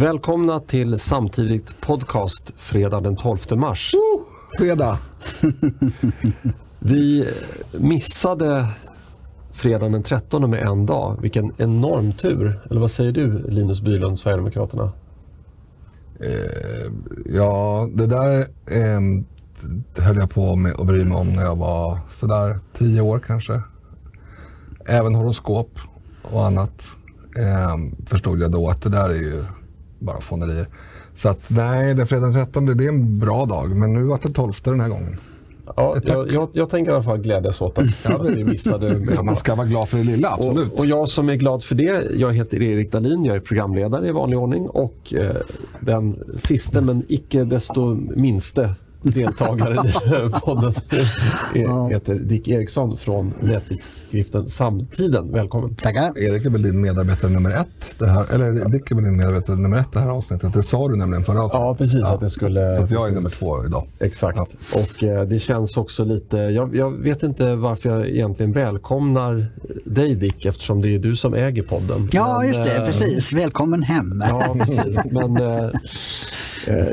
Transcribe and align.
Välkomna 0.00 0.60
till 0.60 0.98
Samtidigt 0.98 1.80
Podcast 1.80 2.52
fredag 2.56 3.00
den 3.00 3.16
12 3.16 3.38
mars. 3.50 3.94
Oh, 3.94 4.22
fredag! 4.58 4.98
Vi 6.78 7.28
missade 7.78 8.66
fredagen 9.52 9.92
den 9.92 10.02
13 10.02 10.50
med 10.50 10.66
en 10.66 10.86
dag. 10.86 11.18
Vilken 11.22 11.52
enorm 11.56 12.12
tur. 12.12 12.60
Eller 12.70 12.80
vad 12.80 12.90
säger 12.90 13.12
du 13.12 13.48
Linus 13.48 13.80
Bylund, 13.80 14.18
Sverigedemokraterna? 14.18 14.92
Eh, 16.20 16.92
ja, 17.26 17.88
det 17.94 18.06
där 18.06 18.38
eh, 18.66 20.04
höll 20.04 20.16
jag 20.16 20.30
på 20.30 20.56
med 20.56 20.72
att 20.72 20.86
bry 20.86 21.04
mig 21.04 21.18
om 21.18 21.32
när 21.32 21.42
jag 21.42 21.56
var 21.56 21.98
sådär 22.14 22.58
tio 22.72 23.00
år 23.00 23.18
kanske. 23.26 23.62
Även 24.86 25.14
horoskop 25.14 25.78
och 26.22 26.46
annat 26.46 26.82
eh, 27.36 27.76
förstod 28.06 28.40
jag 28.40 28.50
då 28.50 28.68
att 28.68 28.82
det 28.82 28.88
där 28.88 29.10
är 29.10 29.14
ju 29.14 29.44
bara 30.00 30.20
fånerier. 30.20 30.66
Så 31.14 31.28
att 31.28 31.50
nej, 31.50 31.94
den 31.94 32.06
fredag 32.06 32.22
den 32.22 32.32
13 32.32 32.66
det 32.66 32.84
är 32.84 32.88
en 32.88 33.18
bra 33.18 33.44
dag, 33.46 33.76
men 33.76 33.94
nu 33.94 34.02
vart 34.02 34.22
det 34.22 34.32
12 34.32 34.52
den 34.64 34.80
här 34.80 34.88
gången. 34.88 35.16
Ja, 35.76 35.96
jag, 36.04 36.32
jag, 36.32 36.48
jag, 36.52 36.70
tänker 36.70 36.90
i 36.90 36.94
alla 36.94 37.02
fall 37.02 37.18
glädjas 37.18 37.62
åt 37.62 37.78
att 37.78 38.26
vi 38.36 38.44
missade. 38.44 39.06
ja, 39.14 39.22
man 39.22 39.36
ska 39.36 39.54
vara 39.54 39.66
glad 39.66 39.88
för 39.88 39.98
det 39.98 40.04
lilla, 40.04 40.30
absolut. 40.30 40.72
Och, 40.72 40.78
och, 40.78 40.86
jag 40.86 41.08
som 41.08 41.28
är 41.28 41.34
glad 41.34 41.64
för 41.64 41.74
det, 41.74 42.10
jag 42.16 42.32
heter 42.32 42.62
Erik 42.62 42.92
Dahlin, 42.92 43.24
jag 43.24 43.36
är 43.36 43.40
programledare 43.40 44.08
i 44.08 44.12
vanlig 44.12 44.38
ordning 44.38 44.68
och 44.68 45.14
eh, 45.14 45.36
den 45.80 46.18
sista 46.36 46.80
men 46.80 47.02
icke 47.08 47.44
desto 47.44 47.94
minste 47.94 48.74
deltagaren 49.02 49.86
i 49.86 49.92
podden 50.40 50.74
heter 51.90 52.14
Dick 52.14 52.48
Eriksson 52.48 52.96
från 52.96 53.34
nättidskriften 53.40 54.48
Samtiden. 54.48 55.32
Välkommen. 55.32 55.74
Tackar. 55.74 56.18
Erik 56.18 56.46
är 56.46 56.50
väl 56.50 56.62
din 56.62 56.80
medarbetare 56.80 57.30
nummer 57.30 57.50
ett. 57.50 57.98
Det 57.98 58.06
här, 58.06 58.34
eller 58.34 58.68
Dick 58.68 58.90
är 58.90 58.94
väl 58.94 59.04
din 59.04 59.16
medarbetare 59.16 59.56
nummer 59.56 59.76
ett 59.76 59.92
det 59.92 60.00
här 60.00 60.08
avsnittet. 60.08 60.52
Det 60.52 60.62
sa 60.62 60.88
du 60.88 60.96
nämligen 60.96 61.24
förra 61.24 61.42
avsnittet. 61.42 61.60
Ja, 61.60 61.74
precis. 61.74 62.00
Ja. 62.02 62.14
Att 62.14 62.20
det 62.20 62.30
skulle... 62.30 62.76
Så 62.76 62.82
att 62.82 62.90
jag 62.90 63.08
är 63.08 63.12
nummer 63.12 63.30
två 63.30 63.64
idag. 63.64 63.86
Exakt. 64.00 64.38
Ja. 64.38 64.46
Och 64.80 65.04
eh, 65.04 65.22
det 65.22 65.38
känns 65.38 65.76
också 65.76 66.04
lite... 66.04 66.36
Jag, 66.36 66.76
jag, 66.76 66.90
vet 66.90 67.22
inte 67.22 67.54
varför 67.54 67.90
jag 67.90 68.08
egentligen 68.08 68.52
välkomnar 68.52 69.46
dig 69.84 70.14
Dick 70.14 70.44
eftersom 70.46 70.82
det 70.82 70.94
är 70.94 70.98
du 70.98 71.16
som 71.16 71.34
äger 71.34 71.62
podden. 71.62 72.08
Ja, 72.12 72.38
Men, 72.38 72.48
just 72.48 72.64
det. 72.64 72.76
Eh, 72.76 72.84
precis. 72.84 73.32
Välkommen 73.32 73.82
hem. 73.82 74.22
Ja, 74.28 74.56
precis. 74.58 75.12
Men, 75.12 75.36
Eh, 75.36 75.70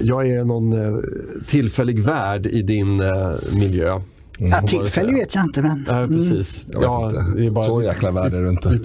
jag 0.01 0.27
är 0.27 0.43
någon 0.43 0.73
eh, 0.73 0.99
tillfällig 1.47 1.99
värd 1.99 2.47
i 2.47 2.61
din 2.61 2.99
eh, 2.99 3.31
miljö. 3.53 3.91
Mm. 3.91 4.51
Ja, 4.51 4.61
tillfällig 4.67 5.13
vet 5.13 5.35
jag 5.35 5.43
inte 5.43 5.61
men... 5.61 5.85
Precis. 6.07 6.63
Mm. 6.63 6.81
Ja, 6.81 7.11
det 7.37 7.45
är 7.45 7.49
bara, 7.49 7.67
Så 7.67 7.83
jäkla 7.83 8.11
värd 8.11 8.33
är 8.33 8.41
du 8.41 8.49
inte. 8.49 8.69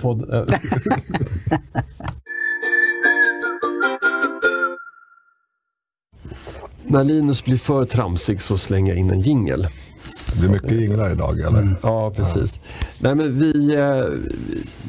När 6.87 7.05
Linus 7.05 7.45
blir 7.45 7.57
för 7.57 7.85
tramsig 7.85 8.41
så 8.41 8.59
slänger 8.59 8.93
jag 8.93 8.99
in 8.99 9.11
en 9.11 9.21
jingel. 9.21 9.67
Det 10.41 10.47
är 10.47 10.51
mycket 10.51 10.73
jinglar 10.73 11.13
idag 11.13 11.41
eller? 11.41 11.61
Mm. 11.61 11.75
Ja, 11.83 12.11
precis. 12.11 12.61
Ja. 12.63 12.69
Nej, 12.99 13.15
men 13.15 13.39
vi, 13.39 13.77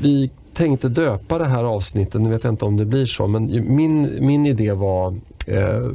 vi 0.02 0.32
tänkte 0.54 0.90
döpa 0.90 1.38
det 1.38 1.46
här 1.46 1.64
avsnittet, 1.64 2.22
nu 2.22 2.30
vet 2.30 2.44
jag 2.44 2.54
inte 2.54 2.66
om 2.66 2.78
det 2.78 2.86
blir 2.86 3.06
så, 3.06 3.28
men 3.28 3.76
min, 3.76 4.26
min 4.26 4.46
idé 4.46 4.72
var 4.72 5.16
eh, 5.48 5.90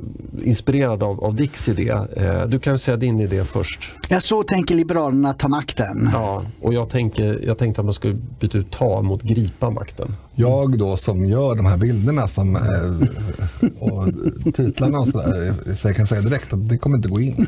inspirerad 0.45 1.03
av, 1.03 1.25
av 1.25 1.35
Dicks 1.35 1.69
idé. 1.69 1.89
Eh, 2.17 2.47
du 2.47 2.59
kan 2.59 2.79
säga 2.79 2.97
din 2.97 3.21
idé 3.21 3.45
först. 3.45 3.93
Ja, 4.09 4.21
så 4.21 4.43
tänker 4.43 4.75
Liberalerna 4.75 5.35
ta 5.35 5.49
makten. 5.49 6.11
Ja, 6.13 6.43
och 6.61 6.75
jag, 6.75 6.91
tänker, 6.91 7.41
jag 7.47 7.59
tänkte 7.59 7.81
att 7.81 7.85
man 7.85 7.95
skulle 7.95 8.17
byta 8.41 8.59
ut 8.59 8.71
ta 8.71 9.03
mot 9.03 9.23
gripa 9.23 9.71
makten. 9.71 10.17
Jag 10.35 10.79
då 10.79 10.97
som 10.97 11.27
gör 11.27 11.55
de 11.55 11.67
här 11.67 11.77
bilderna 11.77 12.29
som, 12.29 12.57
eh, 12.57 12.63
och 13.79 14.09
titlarna 14.55 14.99
och 14.99 15.09
sådär, 15.09 15.55
så 15.77 15.89
jag 15.89 15.97
kan 15.97 16.07
säga 16.07 16.21
direkt 16.21 16.53
att 16.53 16.69
det 16.69 16.79
kommer 16.79 16.97
inte 16.97 17.09
gå 17.09 17.21
in. 17.21 17.47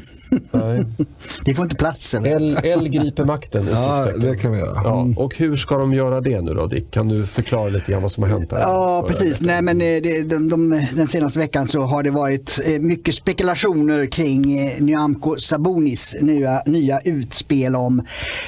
Nej. 0.50 0.84
Det 1.44 1.55
får 1.55 1.65
inte 1.65 1.77
plats. 1.77 2.15
L, 2.15 2.59
L 2.65 2.88
griper 2.88 3.25
makten. 3.25 3.69
Ja, 3.71 4.09
det 4.16 4.37
kan 4.37 4.53
vi 4.53 4.59
göra. 4.59 4.81
Ja, 4.84 5.06
och 5.16 5.37
hur 5.37 5.56
ska 5.56 5.78
de 5.78 5.94
göra 5.94 6.21
det 6.21 6.41
nu 6.41 6.55
då 6.55 6.66
Dick? 6.66 6.91
Kan 6.91 7.09
du 7.09 7.27
förklara 7.27 7.69
lite 7.69 7.93
grann 7.93 8.03
vad 8.03 8.12
som 8.12 8.22
har 8.22 8.31
hänt? 8.31 8.53
Här 8.53 8.61
ja, 8.61 9.05
precis. 9.09 9.43
Nej, 9.43 9.62
men 9.62 9.81
eh, 9.81 10.03
det, 10.03 10.22
de, 10.22 10.49
de, 10.49 10.87
den 10.97 11.09
senaste 11.09 11.38
veckan 11.38 11.69
så 11.69 11.81
har 11.81 12.03
det 12.03 12.11
varit 12.11 12.61
eh, 12.66 12.81
mycket 12.81 13.15
spekulationer 13.15 14.06
kring 14.06 14.59
eh, 14.59 14.83
Nyamko 14.83 15.37
Sabunis 15.37 16.16
nya, 16.21 16.62
nya 16.67 17.00
utspel 17.00 17.77
om 17.77 18.03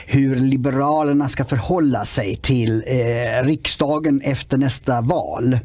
hur 0.06 0.36
Liberalerna 0.36 1.28
ska 1.28 1.44
förhålla 1.44 2.04
sig 2.04 2.36
till 2.36 2.84
eh, 2.86 3.46
riksdagen 3.46 4.20
efter 4.20 4.58
nästa 4.58 5.00
val. 5.00 5.58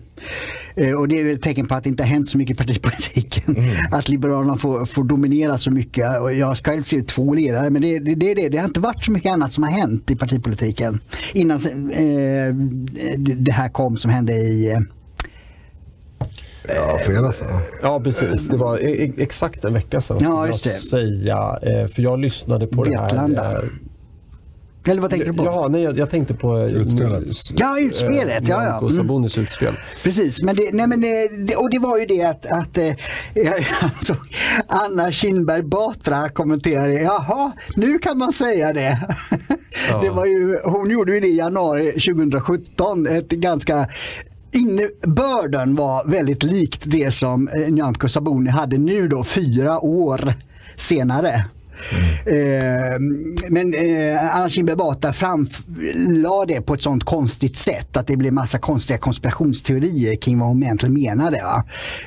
Eh, 0.78 0.92
och 0.92 1.08
det 1.08 1.22
är 1.22 1.34
ett 1.34 1.42
tecken 1.42 1.68
på 1.68 1.76
att 1.76 1.84
det 1.84 1.90
inte 1.90 2.04
har 2.04 2.08
hänt 2.08 2.30
så 2.30 2.38
mycket 2.38 2.54
i 2.54 2.58
partipolitiken. 2.58 3.56
Mm. 3.56 3.70
Att 3.92 4.10
Liberalerna 4.10 4.58
får, 4.58 4.86
får 4.86 5.04
dominera 5.04 5.58
så 5.58 5.72
mycket. 5.72 6.22
Och 6.22 6.34
jag 6.34 6.58
ska 6.58 6.72
själv 6.72 6.84
se 6.84 7.02
två 7.02 7.34
ledare 7.34 7.70
men 7.70 7.82
det, 7.82 8.00
det, 8.00 8.16
det, 8.16 8.34
det, 8.34 8.50
det 8.50 8.58
har 8.58 8.66
inte 8.66 8.80
varit 8.80 9.06
så 9.06 9.12
mycket 9.12 9.32
annat 9.32 9.52
som 9.52 9.64
har 9.64 9.72
hänt 9.72 10.12
i 10.12 10.16
partipolitiken 10.16 11.00
innan 11.34 11.58
eh, 11.92 12.54
det 13.38 13.52
här 13.52 13.70
kom 13.70 13.98
som 13.98 14.12
hände 14.12 14.34
i 14.34 14.72
eh, 14.72 14.80
Ja, 16.76 16.98
fredags. 17.06 17.42
Ja, 17.82 18.00
precis. 18.00 18.48
Det 18.48 18.58
var 18.58 18.78
e-, 18.78 19.06
e-, 19.06 19.14
exakt 19.18 19.64
en 19.66 19.74
vecka 19.74 20.02
sedan. 20.02 20.18
Ja, 20.22 20.48
just 20.48 20.64
det. 20.64 20.70
Säga, 20.70 21.60
eh, 21.62 21.88
för 21.88 22.02
jag 22.02 22.20
lyssnade 22.20 22.68
på 22.68 22.84
Vetlanda. 22.84 23.44
det 23.44 23.50
här 23.50 23.64
eller 24.88 25.02
vad 25.02 25.10
tänkte 25.10 25.32
du 25.32 25.38
på? 25.38 25.46
Ja, 25.46 25.68
nej, 25.68 25.82
jag, 25.82 25.98
jag 25.98 26.10
tänkte 26.10 26.34
på 26.34 26.58
eh, 26.58 26.64
utspelet. 26.64 27.24
Ja, 27.56 27.80
utspelet. 27.80 28.48
Ja, 28.48 28.64
ja. 28.64 28.78
Mm. 28.78 28.96
Sabonis 28.96 29.38
utspel. 29.38 29.74
Precis, 30.04 30.42
men 30.42 30.56
det, 30.56 30.70
nej, 30.74 30.88
men 30.88 31.02
det, 31.02 31.56
och 31.56 31.70
det 31.70 31.80
var 31.80 31.98
ju 31.98 32.06
det 32.06 32.24
att, 32.24 32.46
att 32.46 32.78
äh, 32.78 32.94
alltså, 33.82 34.16
Anna 34.68 35.12
Kinberg 35.12 35.62
Batra 35.62 36.30
kommenterade, 36.30 36.94
jaha, 36.94 37.52
nu 37.76 38.00
kan 38.00 38.18
man 38.18 38.34
säga 38.34 38.74
det. 38.74 39.00
Ja. 39.92 40.02
det 40.02 40.10
var 40.10 40.26
ju, 40.26 40.60
hon 40.64 40.90
gjorde 40.90 41.14
ju 41.14 41.20
det 41.20 41.28
i 41.28 41.38
januari 41.38 41.92
2017, 41.92 43.08
ett 43.08 43.30
ganska 43.30 43.88
Innebörden 44.52 45.76
var 45.76 46.06
väldigt 46.06 46.44
likt 46.44 46.82
det 46.86 47.14
som 47.14 47.50
Nyamko 47.68 48.10
Sabuni 48.10 48.50
hade 48.50 48.78
nu 48.78 49.08
då 49.08 49.24
fyra 49.24 49.80
år 49.80 50.34
senare. 50.76 51.46
Mm. 52.26 53.36
men 53.50 53.74
eh, 53.74 54.36
Anna 54.36 54.50
Kinberg 54.50 54.76
Batra 54.76 55.14
framlade 55.14 56.54
det 56.54 56.62
på 56.62 56.74
ett 56.74 56.84
sånt 56.84 57.04
konstigt 57.04 57.58
sätt 57.58 57.98
att 57.98 58.08
det 58.08 58.18
blev 58.18 58.34
massa 58.34 58.60
konstiga 58.60 58.98
konspirationsteorier 58.98 60.16
kring 60.16 60.40
vad 60.40 60.48
hon 60.48 60.64
egentligen 60.64 60.94
menade. 60.94 61.38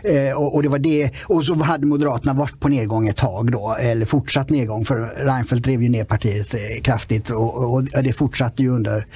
Eh, 0.03 0.33
och, 0.37 0.55
och, 0.55 0.63
det 0.63 0.69
var 0.69 0.79
det, 0.79 1.11
och 1.23 1.45
så 1.45 1.55
hade 1.55 1.87
Moderaterna 1.87 2.35
varit 2.35 2.61
på 2.61 2.69
nedgång 2.69 3.09
ett 3.09 3.17
tag 3.17 3.53
då, 3.53 3.77
eller 3.81 4.07
fortsatt 4.07 4.51
nedgång 4.51 4.85
för 4.85 5.25
Reinfeldt 5.25 5.65
drev 5.65 5.83
ju 5.83 5.89
ner 5.89 6.05
partiet 6.05 6.55
eh, 6.55 6.83
kraftigt 6.83 7.31
och, 7.31 7.75
och, 7.75 7.85
det 7.85 8.13
fortsatte 8.13 8.63
ju 8.63 8.69
under 8.69 9.07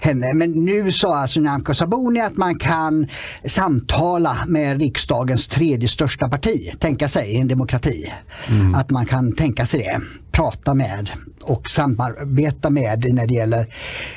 henne. 0.00 0.34
Men 0.34 0.50
nu 0.50 0.92
sa 0.92 1.16
alltså 1.16 1.40
Nyamko 1.40 1.74
Sabuni 1.74 2.20
att 2.20 2.36
man 2.36 2.58
kan 2.58 3.06
samtala 3.44 4.38
med 4.46 4.80
riksdagens 4.80 5.48
tredje 5.48 5.88
största 5.88 6.28
parti, 6.28 6.72
tänka 6.78 7.08
sig 7.08 7.36
en 7.36 7.48
demokrati. 7.48 8.12
Mm. 8.48 8.74
Att 8.74 8.90
man 8.90 9.06
kan 9.06 9.32
tänka 9.32 9.66
sig 9.66 9.80
det 9.80 10.00
prata 10.32 10.74
med 10.74 11.10
och 11.42 11.70
samarbeta 11.70 12.70
med 12.70 13.14
när 13.14 13.26
det 13.26 13.34
gäller 13.34 13.66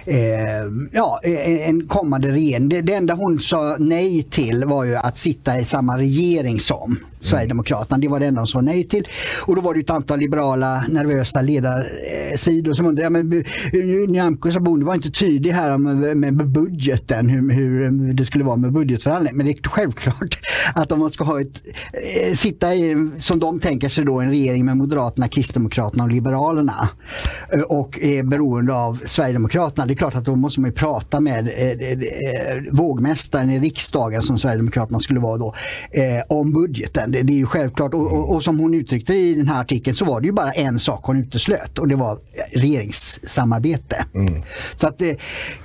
eh, 0.05 0.65
ja, 0.91 1.19
en 1.65 1.87
kommande 1.87 2.31
regering. 2.31 2.69
Det, 2.69 2.81
det 2.81 2.93
enda 2.93 3.13
hon 3.13 3.39
sa 3.39 3.75
nej 3.79 4.23
till 4.23 4.65
var 4.65 4.83
ju 4.83 4.95
att 4.95 5.17
sitta 5.17 5.59
i 5.59 5.65
samma 5.65 5.97
regering 5.97 6.59
som. 6.59 6.97
Sverigedemokraterna. 7.19 7.97
Det 7.97 8.07
var 8.07 8.19
det 8.19 8.25
enda 8.25 8.41
de 8.41 8.47
sa 8.47 8.61
nej 8.61 8.83
till. 8.83 9.07
Och 9.41 9.55
då 9.55 9.61
var 9.61 9.73
det 9.73 9.79
ett 9.79 9.89
antal 9.89 10.19
liberala 10.19 10.83
nervösa 10.89 11.41
ledarsidor 11.41 12.73
som 12.73 12.85
undrade, 12.85 13.03
ja, 13.03 13.09
men 13.09 13.43
Nyamko 14.11 14.51
Sabuni 14.51 14.85
var 14.85 14.95
inte 14.95 15.11
tydlig 15.11 15.51
här 15.51 15.77
med, 15.77 16.17
med 16.17 16.49
budgeten, 16.49 17.29
hur, 17.29 17.51
hur, 17.51 18.13
det 18.13 18.25
skulle 18.25 18.43
vara 18.43 18.55
med 18.55 18.71
budgetförhandling. 18.71 19.37
Men 19.37 19.45
det 19.45 19.51
är 19.51 19.69
självklart 19.69 20.37
att 20.75 20.91
om 20.91 20.99
man 20.99 21.09
ska 21.09 21.23
ha 21.23 21.41
ett, 21.41 21.61
eh, 21.93 22.33
sitta 22.33 22.75
i, 22.75 23.09
som 23.19 23.39
de 23.39 23.59
tänker 23.59 23.89
sig 23.89 24.05
då, 24.05 24.19
en 24.19 24.29
regering 24.29 24.65
med 24.65 24.77
Moderaterna, 24.77 25.27
Kristdemokraterna 25.27 26.03
och 26.03 26.11
Liberalerna 26.11 26.89
eh, 27.53 27.61
och 27.61 27.99
är 27.99 28.23
beroende 28.23 28.73
av 28.73 29.01
Sverigedemokraterna. 29.05 29.85
Det 29.85 29.93
är 29.93 29.95
klart 29.95 30.15
att 30.15 30.25
då 30.25 30.35
måste 30.35 30.61
man 30.61 30.71
prata 30.71 31.19
med 31.19 31.47
eh, 31.47 32.71
vågmästaren 32.71 33.49
i 33.49 33.59
riksdagen 33.59 34.21
som 34.21 34.37
Sverigedemokraterna 34.37 34.99
skulle 34.99 35.19
vara 35.19 35.37
då, 35.37 35.53
om 36.27 36.53
budgeten 36.53 37.11
det, 37.17 37.23
det 37.23 37.33
är 37.33 37.37
ju 37.37 37.45
självklart 37.45 37.93
och, 37.93 38.13
och, 38.13 38.35
och, 38.35 38.43
som 38.43 38.59
hon 38.59 38.73
uttryckte 38.73 39.13
i 39.13 39.33
den 39.33 39.47
här 39.47 39.61
artikeln 39.61 39.95
så 39.95 40.05
var 40.05 40.21
det 40.21 40.27
ju 40.27 40.33
bara 40.33 40.51
en 40.51 40.79
sak 40.79 41.05
hon 41.05 41.17
uteslöt 41.17 41.79
och 41.79 41.87
det 41.87 41.95
var 41.95 42.19
regeringssamarbete. 42.53 44.05
Mm. 44.15 44.41
Så 44.75 44.87
att 44.87 44.97
det, 44.97 45.17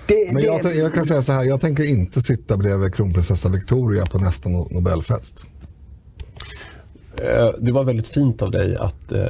det, 0.06 0.32
Men 0.32 0.42
jag, 0.42 0.76
jag, 0.76 0.94
kan 0.94 1.06
säga 1.06 1.22
så 1.22 1.32
här, 1.32 1.44
jag 1.44 1.60
tänker 1.60 1.90
inte 1.90 2.22
sitta 2.22 2.56
bredvid 2.56 2.94
kronprinsessa 2.94 3.48
Victoria 3.48 4.06
på 4.06 4.18
nästa 4.18 4.48
Nobelfest. 4.48 5.46
Eh, 7.22 7.50
det 7.58 7.72
var 7.72 7.84
väldigt 7.84 8.08
fint 8.08 8.42
av 8.42 8.50
dig 8.50 8.76
att... 8.76 9.12
Eh... 9.12 9.20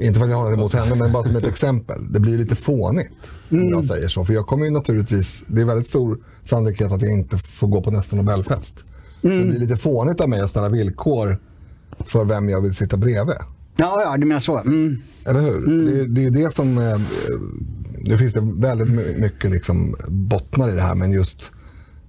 Inte 0.00 0.18
för 0.18 0.24
att 0.24 0.30
jag 0.30 0.36
har 0.36 0.44
något 0.44 0.58
emot 0.58 0.74
henne, 0.74 0.94
men 0.94 1.12
bara 1.12 1.24
som 1.24 1.36
ett 1.36 1.46
exempel. 1.46 2.12
Det 2.12 2.20
blir 2.20 2.38
lite 2.38 2.54
fånigt 2.54 3.12
mm. 3.50 3.68
jag 3.68 3.84
säger 3.84 4.08
så. 4.08 4.24
För 4.24 4.34
jag 4.34 4.46
kommer 4.46 4.64
ju 4.64 4.70
naturligtvis, 4.70 5.44
det 5.46 5.60
är 5.60 5.64
väldigt 5.64 5.88
stor 5.88 6.18
sannolikhet 6.44 6.92
att 6.92 7.02
jag 7.02 7.12
inte 7.12 7.38
får 7.38 7.68
gå 7.68 7.82
på 7.82 7.90
nästa 7.90 8.16
Nobelfest. 8.16 8.84
Så 9.22 9.28
det 9.28 9.44
blir 9.44 9.58
lite 9.58 9.76
fånigt 9.76 10.20
av 10.20 10.28
mig 10.28 10.40
att 10.40 10.50
ställa 10.50 10.68
villkor 10.68 11.38
för 12.06 12.24
vem 12.24 12.48
jag 12.48 12.60
vill 12.60 12.74
sitta 12.74 12.96
bredvid. 12.96 13.36
Ja, 13.76 14.02
ja, 14.04 14.16
du 14.16 14.26
menar 14.26 14.40
så. 14.40 14.58
Mm. 14.58 14.96
Eller 15.24 15.40
hur? 15.40 15.86
Det, 15.86 16.06
det 16.06 16.24
är 16.24 16.30
det 16.44 16.50
som... 16.54 16.78
Eh, 16.78 16.96
nu 18.04 18.18
finns 18.18 18.32
det 18.32 18.40
väldigt 18.56 18.88
my- 18.88 19.16
mycket 19.20 19.50
liksom 19.50 19.96
bottnar 20.08 20.68
i 20.70 20.74
det 20.74 20.82
här, 20.82 20.94
men 20.94 21.12
just 21.12 21.50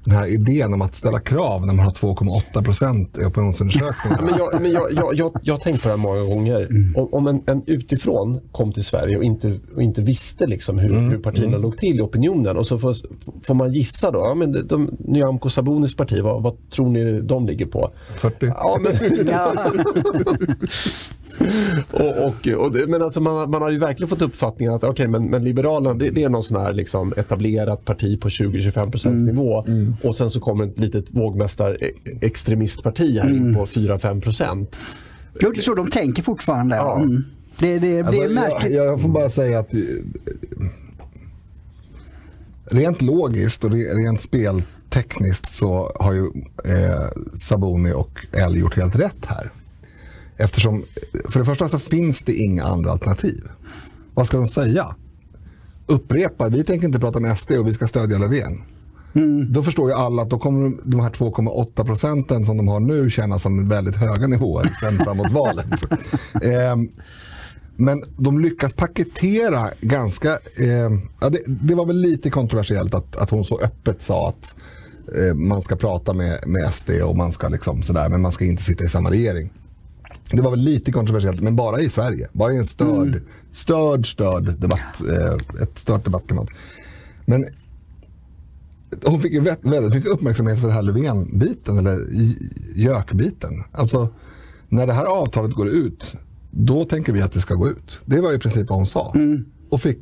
den 0.06 0.16
här 0.16 0.28
idén 0.28 0.74
om 0.74 0.82
att 0.82 0.96
ställa 0.96 1.20
krav 1.20 1.66
när 1.66 1.74
man 1.74 1.86
har 1.86 1.92
2,8 1.92 2.64
procent 2.64 3.18
i 3.18 3.26
opinionsundersökningar. 3.26 4.22
Men 4.22 4.38
jag, 4.38 4.62
men 4.62 4.72
jag, 4.72 4.94
jag, 4.94 5.16
jag, 5.16 5.34
jag 5.42 5.54
har 5.54 5.60
tänkt 5.60 5.84
på 5.84 5.88
det 5.88 5.96
här 5.96 6.02
många 6.02 6.22
gånger. 6.22 6.68
Om, 6.96 7.08
om 7.12 7.28
en, 7.28 7.42
en 7.46 7.64
utifrån 7.66 8.40
kom 8.52 8.74
till 8.74 8.84
Sverige 8.84 9.18
och 9.18 9.24
inte, 9.24 9.60
och 9.76 9.82
inte 9.82 10.02
visste 10.02 10.48
liksom 10.48 10.80
hur, 10.80 11.10
hur 11.10 11.18
partierna 11.18 11.58
låg 11.58 11.78
till 11.78 11.98
i 11.98 12.02
opinionen 12.02 12.58
och 12.58 12.68
så 12.68 12.80
får, 12.80 12.96
får 13.46 13.54
man 13.54 13.74
gissa 13.74 14.12
då. 14.12 14.20
Ja, 14.20 14.36
men 14.36 14.52
de, 14.52 14.62
de, 14.62 14.98
Nyamko 15.00 15.50
Sabunis 15.50 15.96
parti, 15.96 16.20
vad, 16.22 16.44
vad 16.44 16.70
tror 16.70 16.90
ni 16.90 17.22
de 17.22 17.46
ligger 17.46 17.66
på? 17.66 17.90
40. 18.18 18.46
Ja, 18.46 18.80
men, 18.82 18.94
Ja. 19.28 19.54
och, 21.92 22.26
och, 22.26 22.48
och 22.66 22.72
det, 22.74 22.88
men 22.88 23.02
alltså 23.02 23.20
man, 23.20 23.52
man 23.52 23.62
har 23.62 23.70
ju 23.70 23.80
verkligen 23.80 24.10
fått 24.10 24.22
uppfattningen 24.22 24.74
att 24.74 24.84
okay, 24.84 25.08
men, 25.08 25.26
men 25.30 25.44
Liberalerna 25.44 25.94
det, 25.94 26.10
det 26.10 26.24
är 26.24 26.30
någon 26.30 26.44
sån 26.44 26.62
här 26.62 26.74
liksom 26.74 27.14
etablerat 27.18 27.86
parti 27.86 28.22
på 28.22 28.30
20-25 28.30 28.92
procents 28.92 29.28
nivå 29.28 29.66
och 30.04 30.16
sen 30.16 30.30
så 30.30 30.40
kommer 30.40 30.66
ett 30.66 30.80
litet 30.80 31.06
vågmästar-extremistparti 31.12 33.22
här 33.22 33.30
in 33.30 33.56
på 33.56 33.66
4-5 33.66 34.22
procent. 34.22 34.76
Det 35.40 35.46
är 35.46 35.62
så 35.62 35.76
de 35.76 35.90
tänker 35.90 36.24
fortfarande. 36.24 36.76
Ja. 36.76 36.98
Mm. 37.02 37.24
Det, 37.58 37.80
det, 37.80 38.02
det 38.02 38.08
Alltså, 38.08 38.22
är 38.24 38.30
märkligt. 38.30 38.74
jag, 38.74 38.86
jag 38.86 39.02
får 39.02 39.10
bara 39.10 39.30
säga 39.30 39.60
att 39.60 39.74
eh, 39.74 39.80
rent 42.66 43.02
logiskt 43.02 43.64
och 43.64 43.70
re- 43.72 43.96
rent 44.06 44.22
speltekniskt 44.22 45.50
så 45.52 45.92
har 46.00 46.14
ju 46.14 46.26
eh, 46.66 47.08
Saboni 47.42 47.94
och 47.94 48.26
L 48.32 48.56
gjort 48.58 48.76
helt 48.76 48.96
rätt 48.96 49.26
här. 49.26 49.50
Eftersom, 50.44 50.84
för 51.30 51.40
det 51.40 51.45
första 51.45 51.69
så 51.69 51.80
finns 51.80 52.24
det 52.24 52.34
inga 52.34 52.63
andra 52.63 52.92
alternativ. 52.92 53.44
Vad 54.13 54.28
ska 54.28 54.38
de 54.38 54.48
säga? 54.48 54.95
Upprepa, 55.86 56.50
vi 56.50 56.63
tänker 56.63 56.88
inte 56.88 57.00
prata 57.00 57.19
med 57.19 57.40
SD 57.40 57.51
och 57.51 57.68
vi 57.68 57.74
ska 57.74 57.88
stödja 57.88 58.18
Löfven. 58.18 58.62
Då 59.50 59.63
förstår 59.63 59.90
ju 59.90 59.95
alla 59.95 60.22
att 60.22 60.30
då 60.30 60.40
kommer 60.40 60.72
de- 60.84 61.00
här 61.00 61.10
2,8 61.10 61.86
procenten 61.86 62.45
som 62.45 62.57
de 62.57 62.68
har 62.68 62.80
nu 62.80 63.10
kännas 63.10 63.42
som 63.42 63.69
väldigt 63.69 63.95
höga 63.95 64.28
nivåer 64.28 64.63
sen 64.81 65.06
framåt 65.06 65.31
valet. 65.31 65.68
Ehm, 66.44 66.89
men 67.75 68.04
de 68.18 68.39
lyckas 68.39 68.74
paketera 68.74 69.69
ganska... 69.81 70.31
Eh, 70.57 70.89
ja, 71.22 71.30
det, 71.30 71.39
det 71.48 71.75
var 71.75 71.86
väl 71.86 71.98
lite 72.01 72.30
kontroversiellt 72.30 72.94
att, 72.94 73.16
att 73.16 73.30
hon 73.30 73.46
så 73.46 73.60
öppet 73.60 74.01
sa 74.01 74.30
att 74.30 74.56
eh, 75.18 75.36
man 75.36 75.62
ska 75.62 75.75
prata 75.75 76.13
med, 76.13 76.44
med 76.48 76.74
SD 76.74 76.89
och 77.04 77.16
man 77.18 77.31
ska 77.31 77.50
liksom 77.50 77.84
sådär, 77.84 78.10
men 78.10 78.22
man 78.22 78.31
ska 78.31 78.46
inte 78.46 78.63
sitta 78.63 78.84
i 78.84 78.88
samma 78.89 79.12
regering. 79.12 79.50
Det 80.31 80.42
var 80.42 80.52
väl 80.52 80.60
lite 80.60 80.92
kontroversiellt, 80.92 81.42
men 81.42 81.56
bara 81.56 81.81
i 81.81 81.90
Sverige. 81.90 82.28
Bara 82.34 82.54
i 82.54 82.58
en 82.58 82.66
störd, 82.66 83.22
störd, 83.52 84.12
störd 84.12 84.60
debatt, 84.60 85.02
eh, 85.10 85.62
ett 85.64 85.80
stört 85.80 86.04
debattklimat. 86.06 86.48
Men 87.25 87.46
hon 89.06 89.22
fick 89.22 89.34
ju 89.34 89.42
vä- 89.42 89.70
väldigt 89.72 89.94
mycket 89.94 90.10
uppmärksamhet 90.12 90.60
för 90.60 90.68
det 90.68 90.74
här 90.74 90.81
Löfven-biten, 90.81 91.78
eller 91.78 92.00
gökbiten. 92.75 93.64
Alltså, 93.72 94.10
när 94.70 94.88
det 94.88 94.94
här 94.94 95.06
avtalet 95.06 95.52
går 95.56 95.68
ut, 95.70 96.16
då 96.52 96.86
tänker 96.86 97.14
vi 97.14 97.22
att 97.22 97.31
det 97.31 97.42
ska 97.42 97.54
gå 97.54 97.68
ut. 97.70 98.00
Det 98.06 98.22
var 98.22 98.34
i 98.34 98.40
princip 98.40 98.70
vad 98.70 98.78
hon 98.80 98.88
sa. 98.88 99.14
Och 99.70 99.81
fick... 99.81 100.00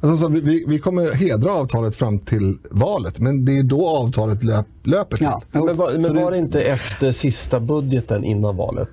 Alltså 0.00 0.08
hon 0.08 0.18
sa, 0.18 0.40
vi- 0.40 0.64
vi, 0.68 0.78
kommer 0.78 1.12
hedra 1.12 1.52
avtalet 1.52 1.96
fram 1.96 2.18
till 2.18 2.58
valet, 2.70 3.18
men 3.18 3.44
det 3.44 3.58
är 3.58 3.62
då 3.62 3.88
avtalet 3.88 4.44
löp, 4.44 4.66
löper 4.82 5.16
till. 5.16 5.26
Ja. 5.26 5.42
Men, 5.52 5.76
var, 5.76 5.92
men 5.92 6.02
det- 6.02 6.22
var 6.22 6.30
det 6.30 6.38
inte 6.38 6.60
efter 6.62 7.12
sista 7.12 7.60
budgeten 7.60 8.24
innan 8.24 8.56
valet? 8.56 8.88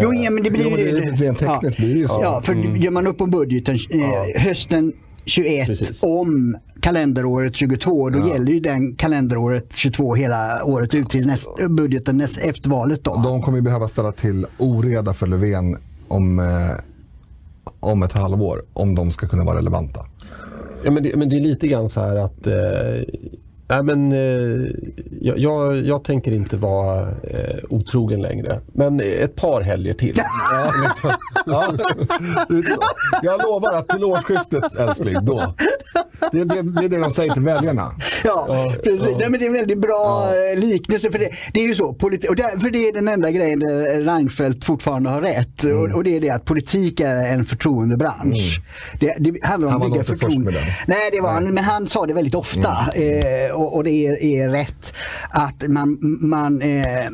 Jo, 0.00 0.12
ja, 0.14 0.30
men 0.30 0.42
det 0.42 0.50
blir 0.50 0.64
Jo, 0.70 0.76
det 0.76 0.84
rent 0.84 1.38
tekniskt 1.38 1.76
blir 1.76 1.94
det 1.94 2.00
ju 2.00 2.08
så. 2.08 2.20
Ja, 2.22 2.40
för 2.42 2.54
gör 2.54 2.90
man 2.90 3.06
upp 3.06 3.20
om 3.20 3.30
budgeten 3.30 3.78
eh, 3.90 4.42
hösten 4.42 4.92
21 5.24 5.66
Precis. 5.66 6.02
om 6.02 6.56
kalenderåret 6.80 7.56
22, 7.56 8.10
då 8.10 8.28
gäller 8.28 8.52
ju 8.52 8.60
den 8.60 8.94
kalenderåret 8.94 9.66
22 9.74 10.14
hela 10.14 10.64
året 10.64 10.94
ut 10.94 11.10
till 11.10 11.26
näst, 11.26 11.48
budgeten 11.68 12.16
näst, 12.16 12.38
efter 12.38 12.70
valet. 12.70 13.04
Då. 13.04 13.14
De 13.24 13.42
kommer 13.42 13.58
ju 13.58 13.62
behöva 13.62 13.88
ställa 13.88 14.12
till 14.12 14.46
oreda 14.58 15.14
för 15.14 15.26
Löfven 15.26 15.76
om, 16.08 16.38
eh, 16.38 16.44
om 17.80 18.02
ett 18.02 18.12
halvår, 18.12 18.62
om 18.72 18.94
de 18.94 19.10
ska 19.10 19.28
kunna 19.28 19.44
vara 19.44 19.58
relevanta. 19.58 20.06
Ja, 20.84 20.90
men, 20.90 21.02
det, 21.02 21.16
men 21.16 21.28
det 21.28 21.36
är 21.36 21.40
lite 21.40 21.68
grann 21.68 21.88
så 21.88 22.00
här 22.00 22.16
att 22.16 22.46
eh, 22.46 22.54
nej, 23.68 23.82
men, 23.82 24.12
eh, 24.12 24.70
jag, 25.20 25.38
jag, 25.38 25.76
jag 25.76 26.04
tänker 26.04 26.32
inte 26.32 26.56
vara 26.56 27.00
eh, 27.00 27.56
otrogen 27.70 28.22
längre. 28.22 28.60
Men 28.72 29.00
ett 29.00 29.36
par 29.36 29.60
helger 29.60 29.94
till. 29.94 30.14
Ja, 30.52 30.72
liksom. 30.84 31.10
ja. 31.46 31.74
Jag 33.22 33.42
lovar 33.42 33.78
att 33.78 33.88
till 33.88 34.04
årsskiftet, 34.04 34.78
älskling, 34.78 35.14
då. 35.22 35.42
Det, 36.32 36.44
det, 36.44 36.62
det 36.62 36.84
är 36.84 36.88
det 36.88 36.98
de 36.98 37.10
säger 37.10 37.32
till 37.32 37.42
väljarna. 37.42 37.90
Ja, 38.24 38.72
precis. 38.84 39.02
Nej, 39.18 39.30
men 39.30 39.40
det 39.40 39.46
är 39.46 39.48
en 39.48 39.52
väldigt 39.52 39.78
bra 39.80 40.28
eh, 40.52 40.58
liknelse. 40.58 41.10
För 41.12 41.18
det, 41.18 41.30
det 41.52 41.60
är 41.60 41.66
ju 41.68 41.74
så, 41.74 41.92
politi- 41.94 42.28
och 42.28 42.36
där, 42.36 42.58
för 42.60 42.70
det 42.70 42.88
är 42.88 42.92
den 42.92 43.08
enda 43.08 43.30
grejen 43.30 43.60
där 43.60 44.00
Reinfeldt 44.00 44.64
fortfarande 44.64 45.10
har 45.10 45.20
rätt. 45.20 45.64
Mm. 45.64 45.78
Och, 45.90 45.96
och 45.96 46.04
det 46.04 46.16
är 46.16 46.20
det 46.20 46.30
att 46.30 46.44
politik 46.44 47.00
är 47.00 47.32
en 47.32 47.44
förtroendebransch. 47.44 48.60
Det, 49.00 49.14
det 49.18 49.44
handlar 49.44 49.68
om 49.68 49.72
Han 49.72 49.80
var 49.80 49.86
att 49.86 49.92
bygga 49.92 49.96
nog 49.96 49.96
inte 49.96 50.04
först 50.10 50.22
förtroende. 50.22 50.60
Nej, 50.86 51.10
det 51.12 51.20
var 51.20 51.30
han, 51.32 51.54
men 51.54 51.64
han 51.64 51.86
sa 51.86 52.06
det 52.06 52.14
väldigt 52.14 52.34
ofta. 52.34 52.76
Eh, 52.94 53.53
och, 53.54 53.76
och 53.76 53.84
det 53.84 54.06
är, 54.06 54.22
är 54.22 54.48
rätt 54.48 54.94
att 55.30 55.68
man, 55.68 55.98
man 56.20 56.62
eh, 56.62 57.10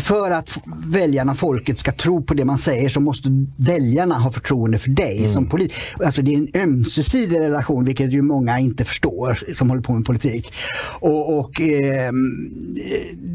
för 0.00 0.30
att 0.30 0.50
väljarna, 0.86 1.34
folket 1.34 1.78
ska 1.78 1.92
tro 1.92 2.22
på 2.22 2.34
det 2.34 2.44
man 2.44 2.58
säger 2.58 2.88
så 2.88 3.00
måste 3.00 3.28
väljarna 3.56 4.14
ha 4.14 4.32
förtroende 4.32 4.78
för 4.78 4.90
dig 4.90 5.26
som 5.28 5.48
politiker. 5.48 6.04
Alltså 6.04 6.22
det 6.22 6.34
är 6.34 6.38
en 6.38 6.62
ömsesidig 6.62 7.38
relation 7.38 7.84
vilket 7.84 8.12
ju 8.12 8.22
många 8.22 8.58
inte 8.58 8.84
förstår 8.84 9.38
som 9.52 9.70
håller 9.70 9.82
på 9.82 9.92
med 9.92 10.04
politik. 10.04 10.52
Och, 11.00 11.38
och 11.38 11.60
eh, 11.60 12.12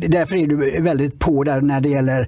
därför 0.08 0.36
är 0.36 0.48
du 0.48 0.82
väldigt 0.82 1.20
på 1.20 1.44
där 1.44 1.62
när 1.62 1.82
det 1.82 1.90
gäller 1.90 2.28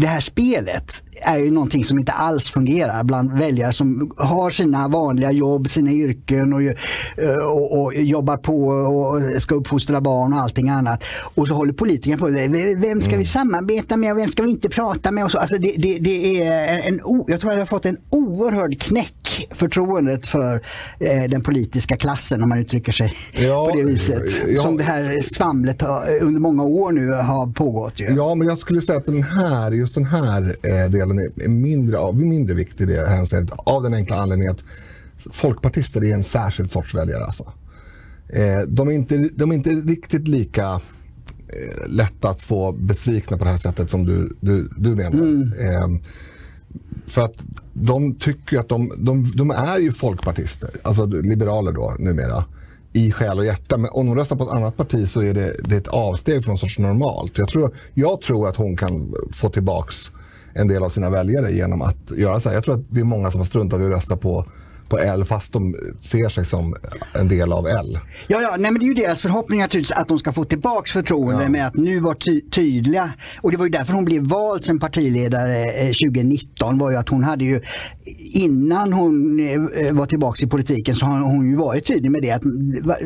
det 0.00 0.06
här 0.06 0.20
spelet 0.20 1.02
är 1.22 1.38
ju 1.38 1.50
någonting 1.50 1.84
som 1.84 1.98
inte 1.98 2.12
alls 2.12 2.48
fungerar 2.48 3.04
bland 3.04 3.32
väljare 3.38 3.72
som 3.72 4.12
har 4.16 4.50
sina 4.50 4.88
vanliga 4.88 5.32
jobb, 5.32 5.68
sina 5.68 5.90
yrken 5.90 6.52
och, 6.52 6.60
och, 7.42 7.82
och 7.82 7.94
jobbar 7.94 8.36
på 8.36 8.66
och 8.68 9.42
ska 9.42 9.54
uppfostra 9.54 10.00
barn 10.00 10.32
och 10.32 10.40
allting 10.40 10.68
annat. 10.68 11.04
Och 11.34 11.48
så 11.48 11.54
håller 11.54 11.72
politikerna 11.72 12.18
på 12.18 12.28
Vem 12.80 13.00
ska 13.00 13.16
vi 13.16 13.24
samarbeta 13.24 13.96
med 13.96 14.12
och 14.12 14.18
vem 14.18 14.28
ska 14.28 14.42
vi 14.42 14.50
inte 14.50 14.68
prata 14.68 15.10
med? 15.10 15.24
Och 15.24 15.30
så. 15.30 15.38
Alltså 15.38 15.56
det, 15.56 15.74
det, 15.76 15.98
det 15.98 16.42
är 16.42 16.88
en, 16.88 17.00
jag 17.26 17.40
tror 17.40 17.50
att 17.50 17.56
det 17.56 17.60
har 17.60 17.66
fått 17.66 17.86
en 17.86 17.96
oerhörd 18.10 18.80
knäck 18.80 19.19
förtroendet 19.50 20.26
för 20.26 20.62
eh, 20.98 21.30
den 21.30 21.40
politiska 21.42 21.96
klassen 21.96 22.42
om 22.42 22.48
man 22.48 22.58
uttrycker 22.58 22.92
sig 22.92 23.12
Ja, 23.32 23.68
på 23.70 23.76
det 23.76 23.84
viset. 23.84 24.22
ja. 24.48 24.62
Som 24.62 24.76
det 24.76 24.84
här 24.84 25.22
svamlet 25.22 25.82
har, 25.82 26.04
under 26.22 26.40
många 26.40 26.62
år 26.62 26.92
nu 26.92 27.12
har 27.12 27.46
pågått. 27.52 28.00
Ju. 28.00 28.04
Ja, 28.16 28.34
men 28.34 28.48
jag 28.48 28.58
skulle 28.58 28.80
säga 28.82 28.98
att 28.98 29.06
den 29.06 29.22
här, 29.22 29.70
just 29.70 29.94
den 29.94 30.04
här 30.04 30.56
eh, 30.62 30.90
delen 30.90 31.18
är, 31.18 31.48
mindre, 31.48 32.12
mindre 32.12 32.54
viktig 32.54 32.84
i 32.84 32.92
det 32.92 33.08
hänseendet. 33.08 33.54
Av 33.58 33.82
den 33.82 33.94
enkla 33.94 34.16
anledningen 34.16 34.52
att 34.52 34.64
folkpartister 35.32 36.04
är 36.04 36.14
en 36.14 36.22
särskild 36.22 36.70
sorts 36.70 36.94
väljare. 36.94 37.24
Alltså. 37.24 37.52
Eh, 38.28 38.60
de, 38.68 38.88
är 38.88 38.92
inte, 38.92 39.28
de 39.34 39.50
är 39.50 39.54
inte 39.54 39.70
riktigt 39.70 40.28
lika 40.28 40.64
eh, 40.72 41.88
lätta 41.88 42.28
att 42.28 42.42
få 42.42 42.72
besvikna 42.72 43.38
på 43.38 43.44
det 43.44 43.50
här 43.50 43.56
sättet 43.56 43.90
som 43.90 44.06
du, 44.06 44.36
du, 44.40 44.68
du 44.76 44.94
menar. 44.94 45.20
Eh, 45.64 45.88
för 47.10 47.24
att 47.24 47.44
de 47.72 48.14
tycker 48.14 48.58
att 48.58 48.68
de, 48.68 48.92
de, 48.98 49.32
de 49.36 49.50
är 49.50 49.78
ju 49.78 49.92
folkpartister, 49.92 50.70
alltså 50.82 51.06
liberaler 51.06 51.72
då 51.72 51.94
numera, 51.98 52.44
i 52.92 53.12
själ 53.12 53.38
och 53.38 53.44
hjärta. 53.44 53.76
Men 53.76 53.90
om 53.92 54.06
de 54.06 54.16
röstar 54.16 54.36
på 54.36 54.42
ett 54.44 54.50
annat 54.50 54.76
parti 54.76 55.08
så 55.08 55.22
är 55.22 55.34
det, 55.34 55.56
det 55.64 55.74
är 55.74 55.80
ett 55.80 55.88
avsteg 55.88 56.44
från 56.44 56.52
någon 56.52 56.58
sorts 56.58 56.78
normalt. 56.78 57.38
Jag 57.38 57.48
tror, 57.48 57.74
jag 57.94 58.20
tror 58.20 58.48
att 58.48 58.56
hon 58.56 58.76
kan 58.76 59.14
få 59.32 59.48
tillbaks 59.48 60.10
en 60.54 60.68
del 60.68 60.82
av 60.82 60.88
sina 60.88 61.10
väljare 61.10 61.52
genom 61.52 61.82
att 61.82 62.10
göra 62.16 62.40
så 62.40 62.48
här. 62.48 62.56
Jag 62.56 62.64
tror 62.64 62.74
att 62.74 62.84
det 62.90 63.00
är 63.00 63.04
många 63.04 63.30
som 63.30 63.40
har 63.40 63.44
struntat 63.44 63.80
i 63.80 63.84
att 63.84 63.90
rösta 63.90 64.16
på, 64.16 64.44
på 64.90 64.98
L 64.98 65.24
fast 65.24 65.52
de 65.52 65.76
ser 66.00 66.28
sig 66.28 66.44
som 66.44 66.74
en 67.12 67.28
del 67.28 67.52
av 67.52 67.66
L. 67.66 67.98
Ja, 68.26 68.42
ja 68.42 68.56
nej, 68.58 68.70
men 68.70 68.80
det 68.80 68.84
är 68.84 68.88
ju 68.88 68.94
deras 68.94 69.20
förhoppning 69.20 69.60
naturligtvis 69.60 69.96
att 69.96 70.08
de 70.08 70.18
ska 70.18 70.32
få 70.32 70.44
tillbaks 70.44 70.92
förtroende 70.92 71.48
med 71.48 71.66
att 71.66 71.74
nu 71.74 71.98
vara 71.98 72.14
ty 72.14 72.40
tydliga. 72.40 73.12
Och 73.40 73.50
det 73.50 73.56
var 73.56 73.64
ju 73.64 73.70
därför 73.70 73.92
hon 73.92 74.04
blev 74.04 74.22
vald 74.22 74.64
som 74.64 74.78
partiledare 74.78 75.64
eh, 75.64 75.86
2019 75.86 76.78
var 76.78 76.90
ju 76.90 76.96
att 76.96 77.08
hon 77.08 77.24
hade 77.24 77.44
ju 77.44 77.60
innan 78.32 78.92
hon 78.92 79.40
eh, 79.40 79.92
var 79.92 80.06
tillbaks 80.06 80.42
i 80.42 80.46
politiken 80.46 80.94
så 80.94 81.06
har 81.06 81.18
hon 81.18 81.50
ju 81.50 81.56
varit 81.56 81.86
tydlig 81.86 82.10
med 82.10 82.22
det 82.22 82.30
att 82.30 82.42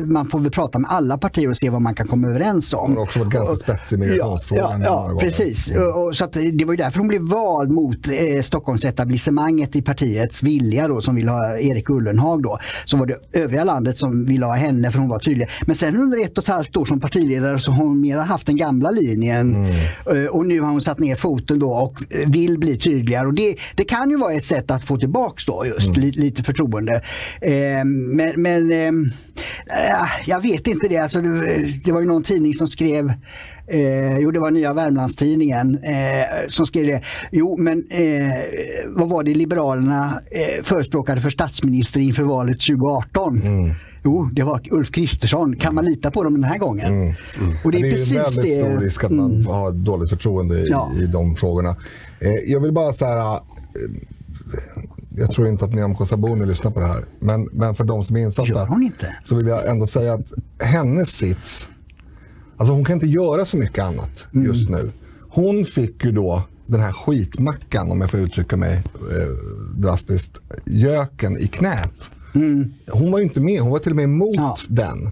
man 0.05 0.27
får 0.27 0.39
väl 0.39 0.51
prata 0.51 0.79
med 0.79 0.91
alla 0.91 1.17
partier 1.17 1.49
och 1.49 1.57
se 1.57 1.69
vad 1.69 1.81
man 1.81 1.95
kan 1.95 2.07
komma 2.07 2.27
överens 2.27 2.73
om. 2.73 2.79
Hon 2.81 2.95
har 2.95 3.03
också 3.03 3.19
varit 3.19 3.33
ganska 3.33 3.55
spetsig 3.55 3.95
i 3.95 3.99
migrationsfrågan 3.99 4.81
Ja, 4.81 5.09
ja, 5.11 5.19
precis. 5.19 5.71
Och, 5.77 6.05
och 6.05 6.15
så 6.15 6.25
det 6.53 6.65
var 6.65 6.73
ju 6.73 6.77
därför 6.77 6.99
hon 6.99 7.07
blev 7.07 7.21
vald 7.21 7.71
mot 7.71 8.07
eh, 8.07 8.41
Stockholmsetablissemanget 8.41 9.75
i 9.75 9.81
partiets 9.81 10.43
vilja 10.43 10.87
då 10.87 11.01
som 11.01 11.15
vill 11.15 11.27
ha 11.27 11.57
Erik 11.75 11.89
Ullenhag 11.89 12.43
då, 12.43 12.57
så 12.85 12.97
var 12.97 13.05
det 13.05 13.19
övriga 13.33 13.63
landet 13.63 13.97
som 13.97 14.25
ville 14.25 14.45
ha 14.45 14.53
henne 14.53 14.91
för 14.91 14.99
hon 14.99 15.09
var 15.09 15.19
tydlig. 15.19 15.47
Men 15.61 15.75
sen 15.75 15.97
under 15.97 16.23
ett 16.23 16.37
och 16.37 16.43
ett 16.43 16.49
halvt 16.49 16.77
år 16.77 16.85
som 16.85 16.99
partiledare 16.99 17.59
så 17.59 17.71
har 17.71 17.83
hon 17.83 18.01
mer 18.01 18.17
haft 18.17 18.47
den 18.47 18.57
gamla 18.57 18.91
linjen 18.91 19.55
mm. 19.55 20.29
och 20.29 20.45
nu 20.45 20.61
har 20.61 20.69
hon 20.71 20.81
satt 20.81 20.99
ner 20.99 21.15
foten 21.15 21.59
då 21.59 21.71
och 21.71 22.01
vill 22.27 22.59
bli 22.59 22.77
tydligare 22.77 23.27
och 23.27 23.33
det, 23.33 23.55
det 23.75 23.83
kan 23.83 24.09
ju 24.09 24.17
vara 24.17 24.33
ett 24.33 24.45
sätt 24.45 24.71
att 24.71 24.83
få 24.83 24.97
tillbaks 24.97 25.45
då 25.45 25.65
just 25.65 25.97
mm. 25.97 26.09
lite, 26.09 26.43
förtroende. 26.43 27.01
Eh, 27.41 27.85
men, 27.85 28.41
men 28.41 28.71
eh, 28.71 29.09
jag 30.25 30.41
vet 30.41 30.67
inte 30.67 30.87
det, 30.87 30.97
alltså, 30.97 31.21
det, 31.21 31.83
det 31.85 31.91
var 31.91 32.01
ju 32.01 32.07
någon 32.07 32.23
tidning 32.23 32.53
som 32.53 32.67
skrev 32.67 33.13
Eh, 33.67 34.17
jo, 34.19 34.31
det 34.31 34.39
var 34.39 34.51
Nya 34.51 34.73
Värmlandstidningen 34.73 35.79
eh, 35.83 36.47
som 36.47 36.65
skrev 36.65 36.85
det. 36.85 37.01
Jo, 37.31 37.57
men 37.57 37.85
eh, 37.89 38.31
vad 38.87 39.09
var 39.09 39.23
det 39.23 39.33
Liberalerna 39.33 40.19
eh, 40.31 40.63
förespråkade 40.63 41.21
för 41.21 41.29
statsminister 41.29 41.99
inför 41.99 42.23
valet 42.23 42.59
2018? 42.59 43.41
Mm. 43.41 43.75
Jo, 44.03 44.29
det 44.33 44.43
var 44.43 44.61
Ulf 44.71 44.91
Kristersson. 44.91 45.55
Kan 45.55 45.75
man 45.75 45.85
lita 45.85 46.11
på 46.11 46.23
dem 46.23 46.33
den 46.33 46.43
här 46.43 46.57
gången? 46.57 46.85
Mm. 46.85 47.13
Mm. 47.39 47.55
Och 47.63 47.71
det 47.71 47.77
är, 47.77 47.81
det 47.81 47.87
är 47.87 47.91
precis 47.91 48.15
väldigt 48.15 48.55
det. 48.55 48.61
stor 48.61 48.79
risk 48.79 49.03
att 49.03 49.11
man 49.11 49.31
mm. 49.31 49.45
har 49.45 49.71
dåligt 49.71 50.09
förtroende 50.09 50.55
i, 50.55 50.67
ja. 50.69 50.91
i 51.01 51.05
de 51.05 51.35
frågorna. 51.35 51.75
Eh, 52.19 52.31
jag 52.47 52.59
vill 52.59 52.71
bara 52.71 52.93
så 52.93 53.05
här, 53.05 53.35
eh, 53.35 53.41
jag 55.17 55.31
tror 55.31 55.47
inte 55.47 55.65
att 55.65 55.73
Nyamko 55.73 56.05
Sabuni 56.05 56.45
lyssnar 56.45 56.71
på 56.71 56.79
det 56.79 56.87
här, 56.87 57.03
men, 57.19 57.49
men 57.51 57.75
för 57.75 57.83
de 57.83 58.03
som 58.03 58.15
är 58.15 58.19
insatta 58.19 58.67
så 59.23 59.35
vill 59.35 59.47
jag 59.47 59.69
ändå 59.69 59.87
säga 59.87 60.13
att 60.13 60.31
hennes 60.59 61.09
sits 61.09 61.67
Alltså 62.57 62.73
hon 62.73 62.85
kan 62.85 62.93
inte 62.93 63.07
göra 63.07 63.45
så 63.45 63.57
mycket 63.57 63.83
annat 63.83 64.25
mm. 64.33 64.45
just 64.45 64.69
nu. 64.69 64.91
Hon 65.29 65.65
fick 65.65 66.03
ju 66.05 66.11
då 66.11 66.43
den 66.65 66.81
här 66.81 66.93
skitmackan, 66.93 67.91
om 67.91 68.01
jag 68.01 68.11
får 68.11 68.19
uttrycka 68.19 68.57
mig 68.57 68.73
eh, 68.75 69.27
drastiskt, 69.77 70.39
göken 70.65 71.37
i 71.37 71.47
knät. 71.47 72.11
Mm. 72.35 72.73
Hon 72.87 73.11
var 73.11 73.19
ju 73.19 73.23
inte 73.23 73.39
med, 73.39 73.61
hon 73.61 73.71
var 73.71 73.79
till 73.79 73.91
och 73.91 73.95
med 73.95 74.03
emot 74.03 74.35
ja. 74.35 74.57
den. 74.69 75.11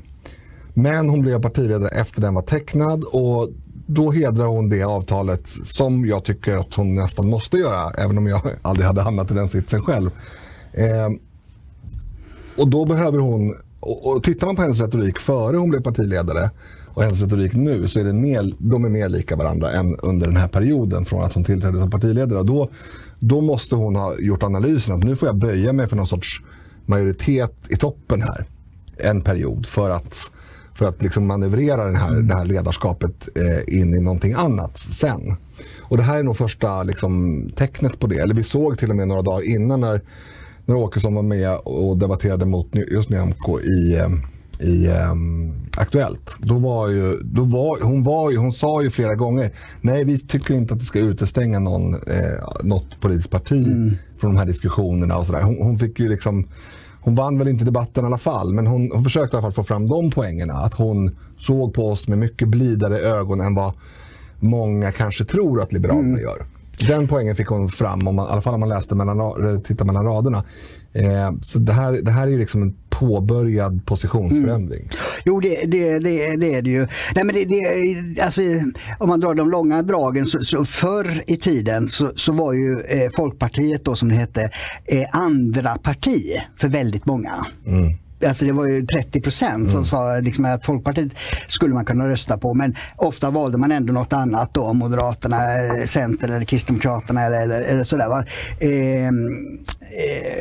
Men 0.74 1.10
hon 1.10 1.22
blev 1.22 1.42
partiledare 1.42 1.90
efter 1.90 2.22
den 2.22 2.34
var 2.34 2.42
tecknad 2.42 3.04
och 3.04 3.50
då 3.86 4.12
hedrar 4.12 4.46
hon 4.46 4.70
det 4.70 4.84
avtalet 4.84 5.48
som 5.64 6.06
jag 6.06 6.24
tycker 6.24 6.58
att 6.58 6.74
hon 6.74 6.96
nästan 6.96 7.30
måste 7.30 7.58
göra, 7.58 7.92
även 7.92 8.18
om 8.18 8.28
jag 8.28 8.42
aldrig 8.62 8.88
hade 8.88 9.02
hamnat 9.02 9.32
i 9.32 9.34
den 9.34 9.48
sitsen 9.48 9.82
själv. 9.82 10.10
Eh, 10.72 11.10
och 12.58 12.70
då 12.70 12.86
behöver 12.86 13.20
hon, 13.20 13.56
och, 13.80 14.08
och 14.08 14.24
tittar 14.24 14.48
man 14.48 14.56
på 14.56 14.62
hennes 14.62 14.82
retorik 14.82 15.20
före 15.20 15.58
hon 15.58 15.70
blev 15.70 15.82
partiledare 15.82 16.50
och 16.94 17.04
hennes 17.04 17.22
retorik 17.22 17.54
nu 17.54 17.88
så 17.88 18.00
är 18.00 18.04
det 18.04 18.14
mer, 18.14 18.54
de 18.58 18.86
är 18.86 18.90
mer 18.90 19.10
lika 19.10 19.36
varandra 19.36 19.72
än 19.72 19.96
under 20.00 20.26
den 20.26 20.38
här 20.38 20.48
perioden 20.48 21.06
från 21.06 21.24
att 21.24 21.34
hon 21.34 21.44
tillträdde 21.44 21.80
som 21.80 21.90
partiledare. 21.90 22.44
Då, 22.44 22.70
då 23.20 23.42
måste 23.42 23.76
hon 23.76 23.96
ha 23.96 24.20
gjort 24.20 24.44
analysen 24.44 24.96
att 24.96 25.04
nu 25.04 25.16
får 25.16 25.28
jag 25.28 25.36
böja 25.36 25.74
mig 25.74 25.88
för 25.88 25.96
någon 25.96 26.08
sorts 26.08 26.42
majoritet 26.86 27.54
i 27.70 27.76
toppen 27.76 28.22
här 28.22 28.46
en 28.98 29.22
period 29.22 29.66
för 29.66 29.90
att, 29.90 30.18
för 30.76 30.86
att 30.86 31.02
liksom 31.02 31.28
manövrera 31.28 31.86
den 31.86 31.96
här, 31.96 32.12
mm. 32.12 32.28
det 32.28 32.34
här 32.34 32.46
ledarskapet 32.46 33.30
eh, 33.36 33.80
in 33.80 33.94
i 33.94 34.00
någonting 34.00 34.34
annat 34.34 34.78
sen. 34.78 35.36
Och 35.82 35.98
Det 35.98 36.04
här 36.04 36.18
är 36.18 36.24
nog 36.24 36.38
första 36.38 36.84
liksom, 36.84 37.44
tecknet 37.56 38.00
på 38.00 38.08
det. 38.08 38.18
Eller 38.18 38.34
vi 38.34 38.44
såg 38.44 38.78
till 38.78 38.90
och 38.90 38.96
med 38.96 39.08
några 39.08 39.22
dagar 39.22 39.48
innan 39.48 39.82
när, 39.82 40.02
när 40.66 40.76
Åkesson 40.76 41.16
var 41.16 41.24
med 41.24 41.56
och 41.56 41.98
debatterade 41.98 42.46
mot 42.46 42.76
just 42.92 43.10
Nyamko 43.10 43.60
i 43.60 43.96
eh, 43.96 44.10
i 44.64 44.88
um, 44.88 45.54
Aktuellt. 45.78 46.36
Då 46.40 46.58
var 46.60 46.88
ju, 46.88 47.20
då 47.24 47.44
var, 47.44 47.82
hon, 47.82 48.04
var 48.04 48.32
ju, 48.32 48.38
hon 48.38 48.54
sa 48.54 48.82
ju 48.84 48.90
flera 48.90 49.16
gånger, 49.16 49.52
nej 49.82 50.04
vi 50.04 50.20
tycker 50.20 50.54
inte 50.54 50.74
att 50.74 50.80
det 50.80 50.86
ska 50.86 51.00
utestänga 51.00 51.60
någon, 51.60 51.94
eh, 51.94 52.64
något 52.64 53.02
politiskt 53.02 53.32
parti 53.32 53.68
mm. 53.68 53.96
från 54.18 54.32
de 54.34 54.38
här 54.38 54.46
diskussionerna. 54.46 55.18
och 55.18 55.28
så 55.28 55.40
hon, 55.40 55.58
hon, 55.62 55.80
fick 55.80 56.00
ju 56.00 56.10
liksom, 56.10 56.48
hon 57.02 57.16
vann 57.16 57.38
väl 57.38 57.48
inte 57.48 57.66
debatten 57.66 58.04
i 58.04 58.08
alla 58.08 58.18
fall, 58.18 58.54
men 58.54 58.68
hon, 58.68 58.92
hon 58.94 59.04
försökte 59.04 59.36
i 59.36 59.38
alla 59.38 59.42
fall 59.42 59.52
få 59.52 59.64
fram 59.64 59.88
de 59.88 60.12
poängerna. 60.12 60.54
Att 60.54 60.74
hon 60.74 61.16
såg 61.38 61.74
på 61.74 61.88
oss 61.90 62.08
med 62.08 62.18
mycket 62.18 62.48
blidare 62.48 63.00
ögon 63.00 63.42
än 63.42 63.56
vad 63.56 63.74
många 64.40 64.92
kanske 64.92 65.26
tror 65.26 65.62
att 65.62 65.74
Liberalerna 65.74 66.08
mm. 66.08 66.22
gör. 66.22 66.46
Den 66.88 67.08
poängen 67.08 67.36
fick 67.36 67.48
hon 67.48 67.70
fram, 67.70 68.08
om 68.08 68.16
man, 68.16 68.28
i 68.28 68.32
alla 68.32 68.42
fall 68.42 68.54
om 68.54 68.60
man 68.60 68.70
läste 68.70 68.96
mellan, 68.96 69.62
tittar 69.64 69.86
mellan 69.86 70.06
raderna. 70.06 70.44
Eh, 70.94 71.32
så 71.42 71.60
det 71.60 71.74
här, 71.74 71.92
det 71.92 72.12
här 72.12 72.28
är 72.28 72.38
liksom 72.38 72.62
en 72.62 72.76
påbörjad 72.90 73.86
positionsförändring. 73.86 74.80
Mm. 74.80 74.92
Jo, 75.26 75.40
det, 75.40 75.66
det, 75.66 76.00
det, 76.00 76.36
det, 76.36 76.56
är 76.56 76.62
det 76.62 76.70
ju. 76.70 76.88
Nej, 77.16 77.24
men 77.24 77.36
det, 77.36 77.46
det, 77.46 78.22
alltså, 78.22 78.42
om 79.00 79.10
man 79.10 79.20
drar 79.20 79.34
de 79.34 79.50
långa 79.50 79.82
dragen 79.82 80.26
så, 80.26 80.44
så 80.44 80.66
förr 80.66 81.24
i 81.28 81.38
tiden 81.38 81.90
så, 81.90 82.12
så 82.16 82.34
var 82.34 82.54
ju 82.54 82.82
eh, 82.82 83.10
Folkpartiet 83.16 83.86
då 83.86 83.96
som 83.96 84.10
det 84.10 84.16
hette 84.16 84.50
eh, 84.86 85.06
andra 85.12 85.78
parti 85.78 86.22
för 86.58 86.68
väldigt 86.68 87.06
många. 87.06 87.46
Mm 87.66 88.03
alltså 88.28 88.46
det 88.46 88.54
var 88.54 88.68
ju 88.68 88.86
30 88.86 89.22
procent 89.22 89.56
mm. 89.56 89.70
som 89.70 89.86
sa 89.86 90.20
liksom 90.20 90.46
att 90.46 90.66
Folkpartiet 90.66 91.12
skulle 91.48 91.74
man 91.74 91.86
kunna 91.86 92.08
rösta 92.08 92.38
på. 92.38 92.54
Men 92.54 92.76
ofta 92.96 93.30
valde 93.30 93.58
man 93.58 93.72
ändå 93.72 93.94
något 93.94 94.14
annat 94.14 94.54
då, 94.54 94.74
Moderaterna, 94.74 95.38
eh, 95.38 95.86
Centern 95.86 96.34
eller 96.34 96.46
Kristdemokraterna 96.46 97.24
eller, 97.24 97.42
eller, 97.42 97.62
eller 97.62 97.84
sådär. 97.84 98.10
Va? 98.10 98.26
Eh, 98.60 99.12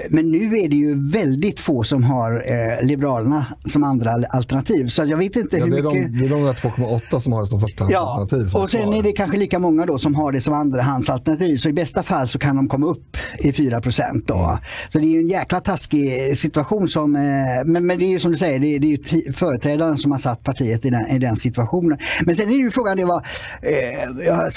men 0.08 0.30
nu 0.30 0.58
är 0.58 0.68
det 0.68 0.76
ju 0.76 1.10
väldigt 1.10 1.60
få 1.60 1.82
som 1.82 2.04
har 2.04 2.44
eh, 2.46 2.86
Liberalerna 2.86 3.46
som 3.66 3.84
andra 3.84 4.10
alternativ. 4.30 4.86
Så 4.86 5.04
jag 5.04 5.16
vet 5.16 5.36
inte 5.36 5.56
ja, 5.56 5.64
hur 5.64 5.72
det 5.72 5.78
är 5.78 5.82
mycket... 5.82 6.12
De, 6.12 6.18
det 6.18 6.26
är 6.26 6.30
de 6.30 6.42
där 6.42 6.52
2,8 6.52 7.20
som 7.20 7.32
har 7.32 7.40
det 7.40 7.46
som 7.46 7.60
första 7.60 7.90
ja, 7.90 8.18
alternativ. 8.20 8.56
och 8.56 8.70
sen 8.70 8.92
är 8.92 9.02
det 9.02 9.12
kanske 9.12 9.36
lika 9.36 9.58
många 9.58 9.86
då 9.86 9.98
som 9.98 10.14
har 10.14 10.32
det 10.32 10.40
som 10.40 10.54
andrahandsalternativ. 10.54 11.56
Så 11.56 11.68
i 11.68 11.72
bästa 11.72 12.02
fall 12.02 12.28
så 12.28 12.38
kan 12.38 12.56
de 12.56 12.68
komma 12.68 12.86
upp 12.86 13.16
i 13.38 13.52
4 13.52 13.80
procent. 13.80 14.30
Mm. 14.30 14.56
Så 14.88 14.98
det 14.98 15.06
är 15.06 15.18
en 15.18 15.28
jäkla 15.28 15.60
taskig 15.60 16.38
situation 16.38 16.88
som 16.88 17.16
eh, 17.16 17.22
men, 17.72 17.86
men 17.86 17.98
det 17.98 18.04
är 18.04 18.08
ju 18.08 18.18
som 18.18 18.32
du 18.32 18.38
säger, 18.38 18.58
det 18.58 18.74
är, 18.74 18.78
det 18.78 18.86
är 18.86 19.16
ju 19.16 19.32
företrädaren 19.32 19.96
som 19.96 20.10
har 20.10 20.18
satt 20.18 20.44
partiet 20.44 20.84
i 20.84 20.90
den, 20.90 21.06
i 21.06 21.18
den 21.18 21.36
situationen. 21.36 21.98
Men 22.24 22.36
sen 22.36 22.48
är 22.48 22.50
det 22.50 22.62
ju 22.62 22.70
frågan, 22.70 22.96
det 22.96 23.04
var, 23.04 23.26
eh, 23.62 24.26
jag, 24.26 24.52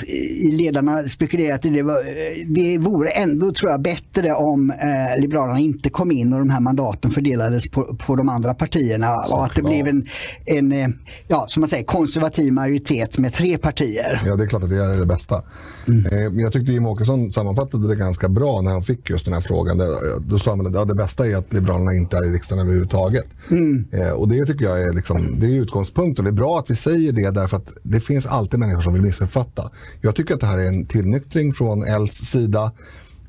ledarna 0.51 1.10
spekulerat 1.10 1.65
i 1.65 1.69
det, 1.69 1.84
var, 1.84 2.03
det 2.48 2.77
vore 2.77 3.10
ändå 3.10 3.51
tror 3.51 3.72
jag 3.72 3.81
bättre 3.81 4.34
om 4.34 4.72
eh, 4.72 5.22
Liberalerna 5.22 5.60
inte 5.60 5.89
kom 5.89 6.12
in 6.12 6.34
och 6.34 6.39
de 6.39 6.50
här 6.50 6.60
mandaten 6.60 7.12
fördelades 7.12 7.69
på, 7.69 7.95
på 7.95 8.15
de 8.15 8.29
andra 8.29 8.53
partierna 8.53 9.24
Så 9.24 9.36
och 9.36 9.45
att 9.45 9.55
det 9.55 9.62
blev 9.62 9.88
en, 9.88 10.07
en 10.45 10.72
eh, 10.72 10.88
ja, 11.27 11.45
som 11.48 11.62
man 11.62 11.69
säger, 11.69 11.84
konservativ 11.84 12.53
majoritet 12.53 13.17
med 13.17 13.34
tre 13.34 13.57
partier. 13.57 14.22
Ja, 14.25 14.36
det 14.36 14.43
är 14.43 14.48
klart 14.48 14.63
att 14.63 14.69
det 14.69 14.84
är 14.84 15.00
det 15.00 15.05
bästa. 15.05 15.43
Mm. 15.88 16.05
Eh, 16.05 16.41
jag 16.41 16.53
tyckte 16.53 16.72
Jimmie 16.72 16.89
Åkesson 16.89 17.31
sammanfattade 17.31 17.88
det 17.88 17.95
ganska 17.95 18.29
bra 18.29 18.62
när 18.62 18.72
han 18.72 18.84
fick 18.84 19.10
just 19.10 19.25
den 19.25 19.34
här 19.34 19.41
frågan. 19.41 19.81
Då 20.27 20.39
sa 20.39 20.51
han 20.51 20.67
att 20.67 20.74
ja, 20.74 20.86
det 20.86 20.95
bästa 20.95 21.27
är 21.27 21.36
att 21.36 21.53
Liberalerna 21.53 21.93
inte 21.93 22.17
är 22.17 22.25
i 22.25 22.29
riksdagen 22.29 22.62
överhuvudtaget. 22.62 23.05
Mm. 23.52 23.86
Eh, 23.92 24.10
och 24.10 24.28
det 24.28 24.46
tycker 24.46 24.66
jag 24.66 24.82
är, 24.82 24.94
liksom, 24.94 25.40
det 25.40 25.46
är 25.46 25.62
utgångspunkten. 25.62 26.26
Det 26.26 26.32
är 26.32 26.34
bra 26.34 26.60
att 26.60 26.70
vi 26.70 26.76
säger 26.76 27.12
det 27.12 27.30
därför 27.30 27.58
att 27.58 27.74
det 27.84 28.00
finns 28.00 28.26
alltid 28.26 28.60
människor 28.60 28.82
som 28.82 28.94
vill 28.94 29.02
missuppfatta. 29.02 29.72
Jag 30.02 30.16
tycker 30.16 30.34
att 30.34 30.40
det 30.40 30.48
här 30.48 30.58
är 30.58 30.68
en 30.68 30.86
tillnyktring 30.86 31.54
från 31.54 31.84
Els 31.84 32.14
sida. 32.14 32.72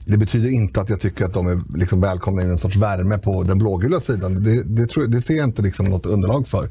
Det 0.06 0.18
betyder 0.18 0.49
inte 0.49 0.80
att 0.80 0.90
jag 0.90 1.00
tycker 1.00 1.25
att 1.25 1.35
de 1.35 1.47
är 1.47 1.62
liksom 1.75 2.00
välkomna 2.00 2.42
in 2.42 2.50
en 2.50 2.59
sorts 2.59 2.76
värme 2.76 3.18
på 3.18 3.42
den 3.42 3.59
blågula 3.59 4.00
sidan. 4.00 4.45
Det, 4.45 4.62
det, 4.62 4.87
tror, 4.87 5.06
det 5.06 5.21
ser 5.21 5.37
jag 5.37 5.45
inte 5.45 5.62
liksom 5.62 5.87
något 5.87 6.06
underlag 6.06 6.49
för. 6.49 6.71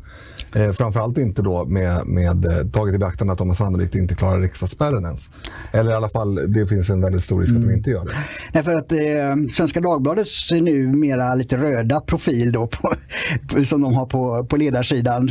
Eh, 0.54 0.72
framförallt 0.72 1.18
inte 1.18 1.42
då 1.42 1.66
med, 1.66 2.08
med 2.08 2.46
eh, 2.46 2.68
taget 2.74 2.96
i 2.96 2.98
beaktande 2.98 3.34
att 3.34 3.40
de 3.40 3.56
sannolikt 3.56 3.96
inte 3.96 4.16
klarar 4.16 4.40
riksdagsspärren 4.40 5.06
ens. 5.06 5.30
Eller 5.72 5.92
i 5.92 5.94
alla 5.94 6.10
fall, 6.10 6.54
det 6.54 6.68
finns 6.68 6.90
en 6.90 7.02
väldigt 7.02 7.24
stor 7.24 7.42
risk 7.42 7.52
att 7.52 7.58
de 7.58 7.64
mm. 7.64 7.76
inte 7.76 7.90
gör 7.90 8.06
det. 8.06 8.12
Nej, 8.54 8.64
för 8.64 8.76
att 8.76 8.92
eh, 8.92 8.98
Svenska 9.52 9.82
Dagbladets 9.82 10.52
numera 10.52 11.36
lite 11.36 11.58
röda 11.58 12.02
profil 12.02 12.52
då 12.52 12.68
på, 12.68 12.94
som 13.66 13.82
de 13.82 13.94
har 13.94 14.06
på, 14.06 14.46
på 14.46 14.58
ledarsidan 14.58 15.30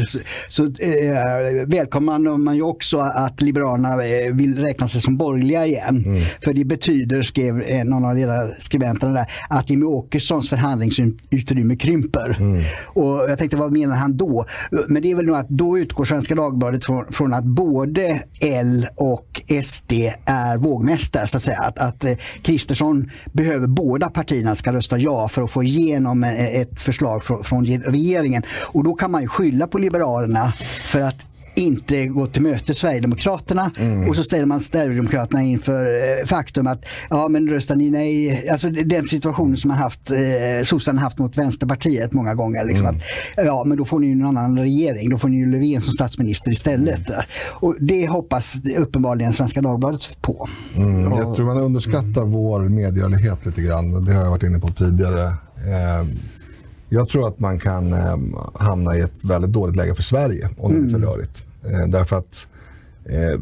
så, 0.48 0.62
eh, 0.62 1.66
välkomnar 1.66 2.36
man 2.36 2.56
ju 2.56 2.62
också 2.62 2.98
att 2.98 3.40
Liberalerna 3.40 4.04
eh, 4.04 4.34
vill 4.34 4.58
räkna 4.58 4.88
sig 4.88 5.00
som 5.00 5.16
borgerliga 5.16 5.66
igen. 5.66 6.04
Mm. 6.06 6.22
För 6.44 6.52
det 6.52 6.64
betyder, 6.64 7.22
skrev 7.22 7.84
någon 7.86 8.04
av 8.04 8.14
ledarskribenterna 8.14 9.12
där, 9.12 9.26
att 9.48 9.70
Jimmie 9.70 9.86
Åkessons 9.86 10.50
förhandlingsutrymme 10.50 11.76
krymper. 11.76 12.36
Mm. 12.40 12.62
Och 12.84 13.24
jag 13.28 13.38
tänkte, 13.38 13.56
vad 13.56 13.72
menar 13.72 13.96
han 13.96 14.16
då? 14.16 14.46
Men 14.88 15.02
det 15.02 15.13
är 15.14 15.16
väl 15.16 15.26
nog 15.26 15.36
att 15.36 15.48
då 15.48 15.78
utgår 15.78 16.04
Svenska 16.04 16.34
Dagbladet 16.34 16.84
från, 16.84 17.12
från 17.12 17.34
att 17.34 17.44
både 17.44 18.22
L 18.40 18.86
och 18.96 19.42
SD 19.62 19.92
är 20.24 20.56
vågmästare. 20.58 21.26
Så 21.26 21.36
att 21.36 21.42
säga. 21.42 21.58
Att, 21.58 21.78
att 21.78 22.04
eh, 22.04 22.16
Kristersson 22.42 23.10
behöver 23.32 23.66
båda 23.66 24.10
partierna 24.10 24.54
ska 24.54 24.72
rösta 24.72 24.98
ja 24.98 25.28
för 25.28 25.42
att 25.42 25.50
få 25.50 25.62
igenom 25.62 26.24
eh, 26.24 26.60
ett 26.60 26.80
förslag 26.80 27.24
från, 27.24 27.44
från 27.44 27.66
regeringen. 27.66 28.42
Och 28.62 28.84
då 28.84 28.94
kan 28.94 29.10
man 29.10 29.22
ju 29.22 29.28
skylla 29.28 29.66
på 29.66 29.78
Liberalerna 29.78 30.52
för 30.84 31.00
att 31.00 31.33
inte 31.56 32.06
gå 32.06 32.26
till 32.26 32.42
möte 32.42 32.74
Sverigedemokraterna 32.74 33.70
Mm. 33.78 34.08
och 34.08 34.16
så 34.16 34.24
ställer 34.24 34.46
man 34.46 34.60
Sverigedemokraterna 34.60 35.42
inför 35.42 35.86
eh, 35.86 36.26
faktum 36.26 36.66
att 36.66 36.84
ja 37.10 37.28
men 37.28 37.48
röstar 37.48 37.76
ni 37.76 37.90
nej, 37.90 38.48
alltså 38.50 38.70
den 38.70 39.04
situationen 39.06 39.56
som 39.56 39.68
man 39.68 39.78
haft, 39.78 40.10
eh, 40.10 40.64
sossarna 40.64 41.00
haft 41.00 41.18
mot 41.18 41.38
Vänsterpartiet 41.38 42.12
många 42.12 42.34
gånger. 42.34 42.64
Liksom, 42.64 42.86
Mm. 42.86 42.96
att, 43.36 43.44
ja 43.44 43.64
men 43.64 43.78
då 43.78 43.84
får 43.84 43.98
ni 43.98 44.06
ju 44.06 44.12
en 44.12 44.24
annan 44.24 44.58
regering, 44.58 45.10
då 45.10 45.18
får 45.18 45.28
ni 45.28 45.36
ju 45.36 45.50
Löfven 45.50 45.82
som 45.82 45.92
statsminister 45.92 46.50
istället. 46.50 47.10
Mm. 47.10 47.20
Och 47.50 47.76
det 47.80 48.06
hoppas 48.06 48.54
uppenbarligen 48.78 49.32
Svenska 49.32 49.62
Dagbladet 49.62 50.22
på. 50.22 50.48
Mm, 50.76 51.00
jag 51.12 51.34
tror 51.34 51.46
man 51.46 51.58
underskattar 51.58 52.22
vår 52.24 52.60
medgörlighet 52.68 53.46
lite 53.46 53.62
grann. 53.62 54.04
Det 54.04 54.12
har 54.12 54.22
jag 54.22 54.30
varit 54.30 54.42
inne 54.42 54.58
på 54.58 54.68
tidigare. 54.68 55.24
Eh, 55.56 56.06
jag 56.94 57.08
tror 57.08 57.28
att 57.28 57.40
man 57.40 57.58
kan 57.58 57.92
eh, 57.92 58.16
hamna 58.54 58.96
i 58.96 59.00
ett 59.00 59.24
väldigt 59.24 59.52
dåligt 59.52 59.76
läge 59.76 59.94
för 59.94 60.02
Sverige 60.02 60.48
om 60.56 60.74
det 60.74 60.80
blir 60.80 60.90
för 60.90 60.98
rörigt. 60.98 61.44
Eh, 61.70 61.88
därför 61.88 62.16
att 62.16 62.46
eh, 63.04 63.40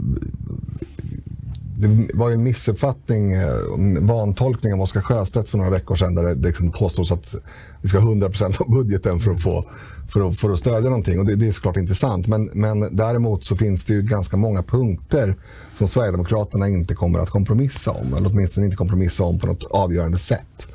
det 1.79 2.11
var 2.15 2.29
ju 2.29 2.35
en 2.35 2.43
missuppfattning, 2.43 3.33
eh, 3.33 3.49
en 3.75 4.07
vantolkning 4.07 4.73
av 4.73 4.81
Oscar 4.81 5.01
Sjöstedt 5.01 5.49
för 5.49 5.59
några 5.59 5.71
veckor 5.71 5.97
sedan 5.97 6.15
där 6.15 6.25
det 6.25 6.49
liksom 6.49 6.73
påstås 6.73 7.13
att 7.13 7.35
vi 7.81 7.89
ska 7.89 7.99
ha 7.99 8.11
100% 8.11 8.61
av 8.61 8.71
budgeten 8.71 9.19
för 9.19 9.31
att, 9.31 9.43
få, 9.43 9.65
för 10.09 10.29
att, 10.29 10.39
för 10.39 10.51
att 10.51 10.59
stödja 10.59 10.91
någonting. 10.91 11.19
Och 11.19 11.27
det, 11.27 11.37
det 11.37 11.49
är 11.49 11.53
såklart 11.53 11.77
inte 11.77 11.95
sant. 11.95 12.27
Men, 12.27 12.51
men 12.53 12.97
däremot 12.97 13.45
så 13.45 13.57
finns 13.57 13.85
det 13.85 13.93
ju 13.93 14.03
ganska 14.03 14.37
många 14.37 14.63
punkter 14.63 15.37
som 15.79 15.89
Sverigedemokraterna 15.89 16.69
inte 16.69 16.95
kommer 16.95 17.19
att 17.19 17.31
kompromissa 17.31 17.91
om. 17.91 18.15
Eller 18.15 18.29
åtminstone 18.29 18.67
inte 18.67 18.77
kompromissa 18.77 19.25
om 19.25 19.39
på 19.39 19.47
något 19.47 19.65
avgörande 19.71 20.19
sätt. 20.19 20.69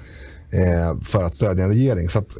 Eh, 0.51 1.01
för 1.03 1.23
att 1.23 1.35
stödja 1.35 1.63
en 1.63 1.69
regering. 1.69 2.09
Så 2.09 2.19
att, 2.19 2.37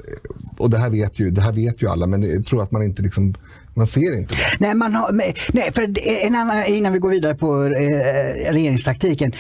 och 0.58 0.70
det 0.70 0.78
här, 0.78 0.90
vet 0.90 1.20
ju, 1.20 1.32
det 1.32 1.42
här 1.42 1.54
vet 1.54 1.82
ju 1.82 1.88
alla 1.88 2.08
men 2.08 2.24
jag 2.24 2.46
tror 2.46 2.64
att 2.64 2.72
man 2.72 2.84
inte 2.84 3.02
liksom, 3.02 3.34
man 3.74 3.88
ser 3.88 4.18
inte 4.18 4.36
det. 4.36 4.42
Nej, 4.60 4.74
man 4.74 4.96
har, 4.96 5.12
nej 5.54 5.72
för 5.74 5.82
en 6.26 6.36
annan, 6.36 6.66
innan 6.66 6.94
vi 6.94 7.00
går 7.00 7.10
vidare 7.10 7.36
på 7.36 7.64
eh, 7.64 8.52
regeringstaktiken. 8.52 9.32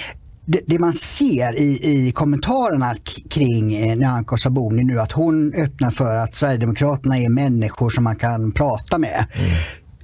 Det, 0.45 0.61
det 0.65 0.79
man 0.79 0.93
ser 0.93 1.59
i, 1.59 1.79
i 1.83 2.11
kommentarerna 2.11 2.95
kring 3.29 3.75
eh, 3.75 3.97
Nyamko 3.97 4.37
Sabuni 4.37 4.83
nu 4.83 4.99
att 4.99 5.11
hon 5.11 5.53
öppnar 5.53 5.89
för 5.89 6.15
att 6.15 6.35
Sverigedemokraterna 6.35 7.17
är 7.17 7.29
människor 7.29 7.89
som 7.89 8.03
man 8.03 8.15
kan 8.15 8.51
prata 8.51 8.97
med. 8.97 9.25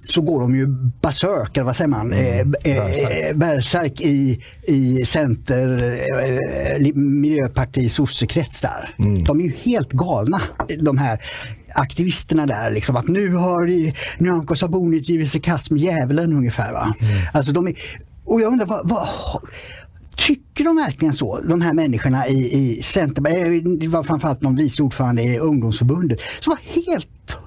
Så 0.05 0.21
går 0.21 0.41
de 0.41 0.55
ju 0.55 0.67
basörk, 1.01 1.57
eller 1.57 1.65
vad 1.65 1.75
säger 1.75 1.89
man, 1.89 2.13
eh, 2.13 2.39
eh, 2.39 2.45
bärsärk. 2.45 3.35
bärsärk 3.35 4.01
i, 4.01 4.43
i 4.63 5.05
center, 5.05 5.83
eh, 6.81 6.95
miljöparti, 6.95 7.91
sossekretsar. 7.91 8.95
De 9.25 9.39
är 9.39 9.43
ju 9.43 9.53
helt 9.63 9.91
galna 9.91 10.41
de 10.79 10.97
här 10.97 11.19
aktivisterna 11.75 12.45
där. 12.45 12.71
Liksom, 12.71 12.95
att 12.95 13.07
nu 13.07 13.35
har 13.35 13.91
Nyamko 14.23 14.55
Sabuni 14.55 14.99
drivit 14.99 15.31
sig 15.31 15.41
kast 15.41 15.71
med 15.71 15.81
djävulen 15.81 16.33
ungefär. 16.33 16.73
Va? 16.73 16.93
Alltså, 17.33 17.51
de 17.51 17.67
är, 17.67 17.73
och 18.25 18.41
jag 18.41 18.51
undrar, 18.51 18.65
vad, 18.65 18.89
vad, 18.89 19.07
tycker 20.17 20.63
de 20.63 20.75
verkligen 20.75 21.13
så? 21.13 21.39
De 21.39 21.61
här 21.61 21.73
människorna 21.73 22.27
i, 22.27 22.53
i 22.53 22.81
Centerpartiet, 22.81 23.79
det 23.79 23.87
var 23.87 24.03
framförallt 24.03 24.41
någon 24.41 24.55
vice 24.55 24.83
ordförande 24.83 25.23
i 25.23 25.39
ungdomsförbundet, 25.39 26.19
som 26.39 26.51
var 26.51 26.83
helt, 26.85 27.37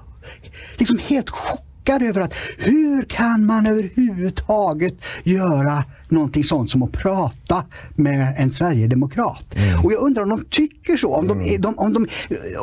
liksom 0.77 0.99
helt 1.07 1.29
chockad 1.29 1.66
över 1.93 2.21
att 2.21 2.33
hur 2.57 3.01
kan 3.03 3.45
man 3.45 3.67
överhuvudtaget 3.67 4.93
göra 5.23 5.83
någonting 6.09 6.43
sånt 6.43 6.71
som 6.71 6.83
att 6.83 6.91
prata 6.91 7.63
med 7.95 8.35
en 8.37 8.51
sverigedemokrat. 8.51 9.55
Och 9.83 9.93
jag 9.93 10.01
undrar 10.01 10.23
om 10.23 10.29
de 10.29 10.43
tycker 10.49 10.97
så. 10.97 11.15
Om 11.15 11.27
de, 11.27 11.41
är- 11.41 11.57
de, 11.57 11.77
om 11.79 11.93
de, 11.93 12.07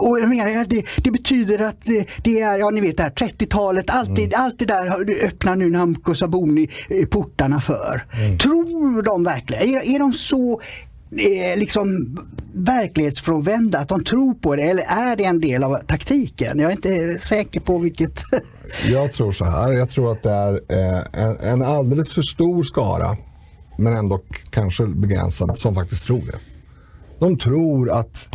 och 0.00 0.20
jag 0.20 0.28
menar, 0.28 0.64
det, 0.68 0.84
det 1.04 1.10
betyder 1.10 1.58
att 1.66 1.76
det, 1.84 2.06
det 2.24 2.40
är, 2.40 2.58
ja 2.58 2.70
ni 2.70 2.80
vet 2.80 2.96
det 2.96 3.02
här 3.02 3.10
30-talet, 3.10 3.90
alltid, 3.90 4.34
allt 4.34 4.58
det 4.58 4.64
där 4.64 5.24
öppnar 5.26 5.56
nu 5.56 5.70
Namco 5.70 6.14
Sabuni 6.14 6.68
eh, 6.90 7.06
portarna 7.06 7.60
för. 7.60 8.04
Tror 8.38 9.02
de 9.02 9.24
verkligen, 9.24 9.62
är, 9.68 9.94
är 9.94 9.98
de 9.98 10.12
så 10.12 10.60
liksom 11.56 12.18
verklighetsfrånvända 12.52 13.78
att 13.78 13.88
de 13.88 14.04
tror 14.04 14.34
på 14.34 14.56
det 14.56 14.62
eller 14.62 14.82
är 14.82 15.16
det 15.16 15.24
en 15.24 15.40
del 15.40 15.64
av 15.64 15.78
taktiken? 15.86 16.58
Jag 16.58 16.72
är 16.72 16.76
inte 16.76 17.18
säker 17.18 17.60
på 17.60 17.78
vilket. 17.78 18.22
Jag 18.90 19.12
tror 19.12 19.32
så 19.32 19.44
här. 19.44 19.72
Jag 19.72 19.90
tror 19.90 20.12
att 20.12 20.22
det 20.22 20.30
är 20.30 20.60
eh, 20.68 21.22
en, 21.24 21.36
en 21.40 21.62
alldeles 21.62 22.12
för 22.12 22.22
stor 22.22 22.62
skara, 22.62 23.16
men 23.78 23.96
ändå 23.96 24.20
kanske 24.50 24.86
begränsad, 24.86 25.58
som 25.58 25.74
faktiskt 25.74 26.06
tror 26.06 26.22
det. 26.26 26.38
De 27.18 27.38
tror 27.38 27.90
att 27.90 28.28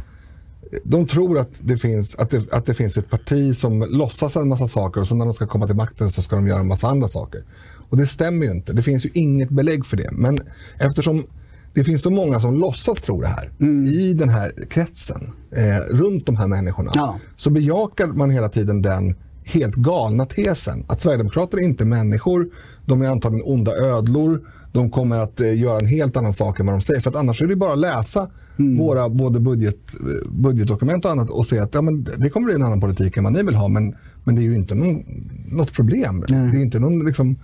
de 0.83 1.07
tror 1.07 1.39
att 1.39 1.59
det, 1.59 1.77
finns, 1.77 2.15
att, 2.15 2.29
det, 2.29 2.53
att 2.53 2.65
det 2.65 2.73
finns 2.73 2.97
ett 2.97 3.09
parti 3.09 3.55
som 3.55 3.87
låtsas 3.89 4.35
en 4.35 4.47
massa 4.47 4.67
saker 4.67 5.01
och 5.01 5.07
sen 5.07 5.17
när 5.17 5.25
de 5.25 5.33
ska 5.33 5.47
komma 5.47 5.67
till 5.67 5.75
makten 5.75 6.09
så 6.09 6.21
ska 6.21 6.35
de 6.35 6.47
göra 6.47 6.59
en 6.59 6.67
massa 6.67 6.87
andra 6.87 7.07
saker. 7.07 7.43
Och 7.89 7.97
det 7.97 8.07
stämmer 8.07 8.45
ju 8.45 8.51
inte. 8.51 8.73
Det 8.73 8.81
finns 8.81 9.05
ju 9.05 9.09
inget 9.13 9.49
belägg 9.49 9.85
för 9.85 9.97
det. 9.97 10.09
Men 10.11 10.39
eftersom 10.79 11.25
det 11.73 11.83
finns 11.83 12.01
så 12.01 12.09
många 12.09 12.39
som 12.39 12.55
låtsas 12.59 13.01
tro 13.01 13.21
det 13.21 13.27
här 13.27 13.51
i 13.87 14.13
den 14.13 14.29
här 14.29 14.53
kretsen, 14.69 15.31
eh, 15.55 15.95
runt 15.95 16.25
de 16.25 16.35
här 16.35 16.47
människorna, 16.47 16.91
Ja. 16.95 17.15
så 17.35 17.49
bejakar 17.49 18.07
man 18.07 18.29
hela 18.29 18.49
tiden 18.49 18.81
den 18.81 19.15
helt 19.43 19.75
galna 19.75 20.25
tesen 20.25 20.85
att 20.87 21.01
Sverigedemokrater 21.01 21.57
är 21.57 21.61
inte 21.63 21.85
människor, 21.85 22.49
de 22.85 23.01
är 23.01 23.07
antagligen 23.09 23.45
onda 23.47 23.71
ödlor, 23.75 24.41
de 24.73 24.91
kommer 24.91 25.19
att 25.19 25.39
eh, 25.39 25.59
göra 25.59 25.79
en 25.79 25.85
helt 25.87 26.17
annan 26.17 26.33
sak 26.33 26.59
än 26.59 26.65
vad 26.65 26.75
de 26.75 26.81
säger. 26.81 27.01
För 27.01 27.17
annars 27.17 27.41
är 27.41 27.47
det 27.47 27.55
bara 27.55 27.73
att 27.73 27.79
läsa 27.79 28.29
våra 28.77 29.09
både 29.09 29.39
budget, 29.39 29.75
eh, 29.93 30.31
budgetdokument 30.31 31.05
och 31.05 31.11
annat 31.11 31.29
och 31.29 31.45
se 31.45 31.59
att 31.59 31.73
ja, 31.73 31.81
men 31.81 32.03
det 32.17 32.29
kommer 32.29 32.45
bli 32.45 32.55
en 32.55 32.63
annan 32.63 32.81
politik 32.81 33.17
än 33.17 33.23
vad 33.23 33.33
ni 33.33 33.43
vill 33.43 33.55
ha, 33.55 33.67
men, 33.67 33.95
men 34.23 34.35
det 34.35 34.41
är 34.41 34.43
ju 34.43 34.55
inte 34.55 34.75
någon, 34.75 35.03
något 35.51 35.73
problem. 35.73 36.23
Det 36.27 36.33
är 36.33 36.61
inte, 36.61 36.79
någon, 36.79 37.05
liksom, 37.05 37.35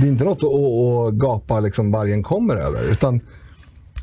det 0.00 0.06
är 0.06 0.10
inte 0.10 0.24
något 0.24 0.38
att, 0.38 0.44
att, 0.44 1.08
att 1.08 1.14
gapa 1.14 1.60
liksom 1.60 1.90
vargen 1.92 2.22
kommer 2.22 2.56
över. 2.56 2.90
Utan, 2.92 3.20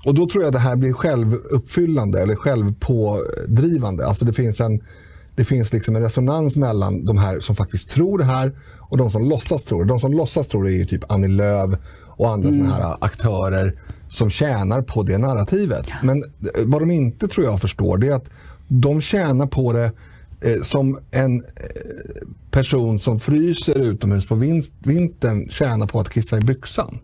och 0.06 0.14
då 0.14 0.30
tror 0.30 0.44
jag 0.44 0.48
att 0.48 0.54
det 0.54 0.60
här 0.60 0.76
blir 0.76 0.94
självuppfyllande 0.94 2.22
eller 2.22 2.36
självpådrivande. 2.36 4.08
Alltså 4.08 4.26
det 4.26 4.34
finns 4.34 4.62
en, 4.62 4.82
det 5.36 5.46
finns 5.46 5.74
liksom 5.74 5.96
en 5.96 6.02
resonans 6.02 6.58
mellan 6.58 7.06
de 7.06 7.18
här 7.18 7.40
som 7.40 7.56
faktiskt 7.56 7.90
tror 7.90 8.18
det 8.18 8.24
här 8.24 8.52
och 8.80 8.98
de 8.98 9.12
som 9.12 9.30
låtsas 9.30 9.64
tro 9.64 9.80
det. 9.80 9.86
De 9.88 10.00
som 10.00 10.14
låtsas 10.14 10.48
tro 10.48 10.62
det 10.62 10.74
är 10.74 10.78
ju 10.78 10.86
typ 10.86 11.12
Annie 11.12 11.28
Lööf 11.28 11.80
och 12.06 12.30
andra 12.30 12.50
såna 12.52 12.76
här 12.76 12.96
aktörer 13.00 13.80
som 14.10 14.30
tjänar 14.30 14.82
på 14.82 15.04
det 15.04 15.18
narrativet. 15.18 15.88
Men 16.04 16.24
eh, 16.24 16.28
vad 16.66 16.82
de 16.82 16.92
inte 16.92 17.28
tror 17.28 17.46
jag 17.46 17.62
förstår 17.62 17.98
det 17.98 18.08
är 18.08 18.14
att 18.14 18.30
de 18.68 19.02
tjänar 19.02 19.48
på 19.48 19.74
det 19.74 19.92
eh, 20.42 20.62
som 20.64 21.00
en 21.12 21.36
eh, 21.36 21.44
person 22.52 23.00
som 23.00 23.20
fryser 23.20 23.78
utomhus 23.78 24.28
på 24.28 24.36
vinst, 24.36 24.74
vintern 24.80 25.50
tjänar 25.50 25.88
på 25.88 26.00
att 26.00 26.10
kissa 26.10 26.38
i 26.38 26.42
byxan. 26.42 27.00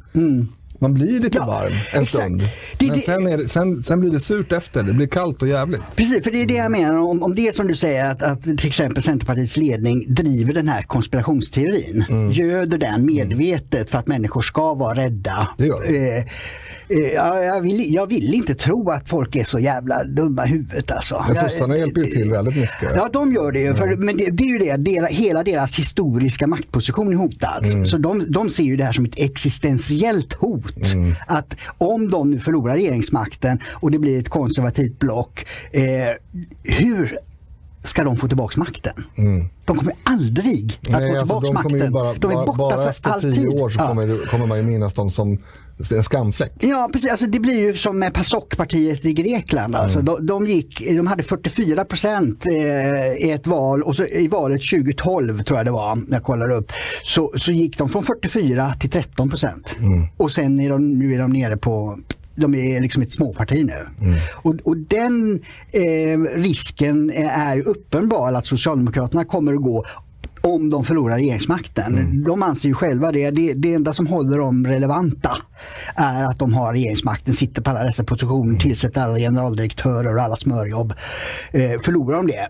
Man 0.84 0.94
blir 0.94 1.20
lite 1.20 1.38
Ja, 1.38 1.46
varm 1.46 1.72
en 1.94 2.02
exakt. 2.02 2.10
stund. 2.24 2.42
Det- 2.78 2.86
Men 2.88 2.96
det- 2.98 3.02
sen, 3.04 3.24
det, 3.24 3.50
sen, 3.50 3.84
sen 3.84 4.00
blir 4.00 4.12
det 4.12 4.20
surt 4.20 4.52
efter. 4.52 4.84
Det 4.84 4.94
blir 4.94 5.08
kallt 5.08 5.42
och 5.42 5.48
jävligt. 5.48 5.82
Precis, 5.96 6.24
för 6.24 6.32
det 6.32 6.42
är 6.42 6.46
det 6.46 6.54
jag 6.54 6.72
menar. 6.72 6.98
Om, 6.98 7.24
om 7.24 7.36
det 7.36 7.48
är 7.48 7.52
som 7.52 7.68
du 7.68 7.76
säger 7.76 8.12
att, 8.12 8.24
att 8.24 8.42
till 8.44 8.68
exempel 8.68 9.04
Centerpartiets 9.04 9.58
ledning 9.58 10.14
driver 10.14 10.54
den 10.54 10.68
här 10.68 10.82
konspirationsteorin. 10.84 12.06
Göder 12.32 12.78
den 12.78 13.06
medvetet 13.06 13.92
för 13.92 13.98
att 13.98 14.08
människor 14.08 14.42
ska 14.42 14.74
vara 14.74 14.96
rädda. 14.98 15.48
Det 15.58 15.66
gör 15.66 15.82
de. 15.88 16.18
Eh, 16.18 16.24
jag, 17.14 17.62
vill, 17.62 17.94
jag 17.94 18.08
vill 18.08 18.34
inte 18.34 18.56
tro 18.56 18.90
att 18.90 19.10
folk 19.10 19.36
är 19.36 19.44
så 19.44 19.60
jävla 19.60 20.04
dumma 20.04 20.46
i 20.46 20.50
huvudet 20.50 20.92
alltså. 20.92 21.26
Men 21.28 21.36
sossarna 21.36 21.78
hjälper 21.78 22.02
ju 22.02 22.12
till 22.12 22.32
väldigt 22.32 22.56
mycket. 22.56 22.92
Ja, 22.96 23.10
de 23.14 23.34
gör 23.34 23.52
det 23.52 23.60
ju. 23.60 23.74
För, 23.74 23.96
men 23.96 24.18
det, 24.18 24.30
det 24.30 24.44
är 24.44 24.48
ju 24.48 24.58
det, 24.58 24.78
dera, 24.78 25.06
hela 25.06 25.44
deras 25.44 25.80
historiska 25.80 26.48
maktposition 26.48 27.14
är 27.14 27.18
hotad. 27.18 27.66
Mm. 27.66 27.86
Så 27.86 27.98
de, 27.98 28.32
de 28.32 28.50
ser 28.50 28.64
ju 28.64 28.76
det 28.78 28.84
här 28.84 28.92
som 28.94 29.06
ett 29.06 29.20
existentiellt 29.20 30.34
hot. 30.34 30.94
Mm. 30.94 31.16
Att 31.28 31.56
om 31.78 32.10
de 32.10 32.32
nu 32.32 32.40
förlorar 32.40 32.74
regeringsmakten 32.76 33.60
och 33.72 33.92
det 33.92 34.00
blir 34.00 34.20
ett 34.20 34.30
konservativt 34.30 35.00
block, 35.00 35.46
eh, 35.72 35.82
hur 36.64 37.18
ska 37.84 38.04
de 38.04 38.18
få 38.18 38.28
tillbaka 38.28 38.60
makten? 38.60 38.94
De 39.66 39.78
kommer 39.78 39.94
aldrig 40.04 40.80
att 40.82 40.90
Mm. 40.90 41.02
Nej, 41.14 41.28
få 41.28 41.36
alltså, 41.36 41.42
tillbaka 41.42 41.68
de 41.70 41.70
ju 41.70 41.76
makten. 41.78 41.92
bara, 41.94 42.14
de 42.14 42.32
är 42.32 42.36
bara, 42.36 42.46
borta 42.46 42.58
bara 42.58 42.84
för 42.84 42.90
efter 42.90 43.10
alltid. 43.10 43.36
tio 43.36 43.48
år 43.48 43.70
så 43.70 43.80
Ja. 43.80 43.88
kommer, 43.88 44.28
kommer 44.32 44.46
man 44.46 44.58
ju 44.58 44.64
minnas 44.64 44.94
dem 44.94 45.10
som 45.10 45.38
en 45.92 46.04
skamfläck. 46.04 46.52
Ja, 46.60 46.90
precis. 46.94 47.12
Alltså, 47.12 47.26
det 47.26 47.40
blir 47.40 47.60
ju 47.60 47.74
som 47.74 48.00
med 48.00 48.14
PASOK-partiet 48.14 49.06
i 49.06 49.14
Grekland. 49.14 49.76
Alltså, 49.76 50.02
de, 50.02 50.26
de, 50.26 50.48
gick, 50.48 50.80
de 50.88 51.08
hade 51.08 51.24
44 51.24 51.86
procent 51.86 52.46
eh, 52.46 53.28
i 53.28 53.32
ett 53.32 53.48
val 53.48 53.84
och 53.84 53.96
så 53.96 54.06
i 54.06 54.28
valet 54.28 54.62
2012 54.70 55.44
tror 55.44 55.60
jag 55.60 55.66
det 55.66 55.72
var, 55.72 55.96
när 55.96 56.14
jag 56.18 56.24
kollar 56.24 56.52
upp, 56.52 56.72
så, 57.04 57.34
så 57.36 57.52
gick 57.52 57.78
de 57.78 57.90
från 57.90 58.04
44 58.04 58.74
till 58.80 58.90
13 58.90 59.30
procent. 59.30 59.76
Och 60.18 60.32
sen 60.32 60.60
är 60.60 60.70
de, 60.70 61.00
nu 61.00 61.14
är 61.14 61.20
de 61.20 61.32
nere 61.32 61.58
på 61.58 62.00
de 62.36 62.56
är 62.56 62.82
liksom 62.82 63.02
ett 63.02 63.12
småparti 63.12 63.66
nu. 63.66 64.08
Och, 64.32 64.56
och 64.64 64.78
den 64.78 65.42
eh, 65.72 66.20
risken 66.20 67.10
är 67.16 67.56
ju 67.56 67.62
uppenbar 67.62 68.34
att 68.34 68.46
Socialdemokraterna 68.46 69.26
kommer 69.26 69.54
att 69.54 69.62
gå 69.62 69.86
om 70.48 70.70
de 70.70 70.84
förlorar 70.84 71.16
regeringsmakten. 71.16 72.24
De 72.24 72.44
anser 72.44 72.70
ju 72.70 72.76
själva 72.76 73.12
det. 73.12 73.32
det. 73.32 73.54
Det 73.54 73.74
enda 73.74 73.94
som 73.94 74.08
håller 74.08 74.38
dem 74.38 74.68
relevanta 74.68 75.38
är 75.96 76.26
att 76.26 76.40
de 76.40 76.54
har 76.54 76.74
regeringsmakten, 76.74 77.34
sitter 77.34 77.62
på 77.62 77.70
alla 77.70 77.84
dessa 77.84 78.04
positioner, 78.04 78.60
tillsätter 78.60 79.02
alla 79.02 79.18
generaldirektörer 79.18 80.16
och 80.16 80.22
alla 80.22 80.36
smörjobb. 80.36 80.94
Eh, 81.52 81.80
förlorar 81.82 82.18
de 82.18 82.28
det 82.28 82.48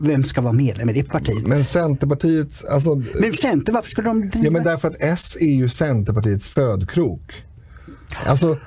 vem 0.00 0.24
ska 0.24 0.40
vara 0.40 0.52
medlem 0.52 0.88
i 0.88 0.92
det 0.92 1.02
partiet? 1.02 1.46
Men 1.46 1.64
Centerpartiet, 1.64 2.64
alltså... 2.70 2.94
Men 3.20 3.32
Center, 3.32 3.72
varför 3.72 3.88
skulle 3.90 4.08
de 4.08 4.20
driva? 4.28 4.44
Ja, 4.44 4.50
men 4.50 4.62
därför 4.62 4.88
att 4.88 4.96
S 4.98 5.36
är 5.40 5.54
ju 5.54 5.68
Centerpartiets 5.68 6.48
födkrok. 6.48 7.44
Alltså, 8.26 8.58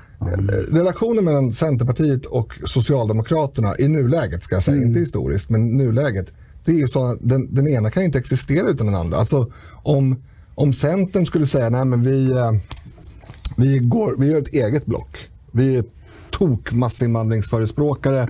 relationen 0.72 1.26
mellan 1.26 1.54
Centerpartiet 1.54 2.26
och 2.26 2.54
Socialdemokraterna 2.66 3.78
i 3.80 3.88
nuläget, 3.88 4.44
ska 4.44 4.56
jag 4.56 4.64
säga, 4.64 4.78
Mm. 4.78 4.88
inte 4.88 5.00
historiskt, 5.00 5.50
men 5.50 5.78
nuläget, 5.78 6.32
det 6.66 6.72
är 6.72 6.76
ju 6.76 6.88
så 6.88 7.06
att 7.06 7.18
den, 7.22 7.54
den 7.54 7.68
ena 7.68 7.90
kan 7.90 8.04
inte 8.04 8.18
existera 8.18 8.70
utan 8.70 8.88
den 8.88 8.96
andra. 8.96 9.18
Alltså, 9.18 9.52
om, 9.84 10.24
om 10.56 10.74
Centern 10.74 11.26
skulle 11.26 11.46
säga, 11.46 11.70
nej 11.70 11.86
men 11.86 12.04
vi, 12.04 12.32
eh, 12.32 12.52
vi, 13.58 13.80
går, 13.80 14.16
vi 14.18 14.32
gör 14.32 14.42
ett 14.42 14.54
eget 14.54 14.86
block. 14.86 15.18
Vi 15.52 15.76
är 15.76 15.84
tokmassinvandringsförespråkare 16.32 18.22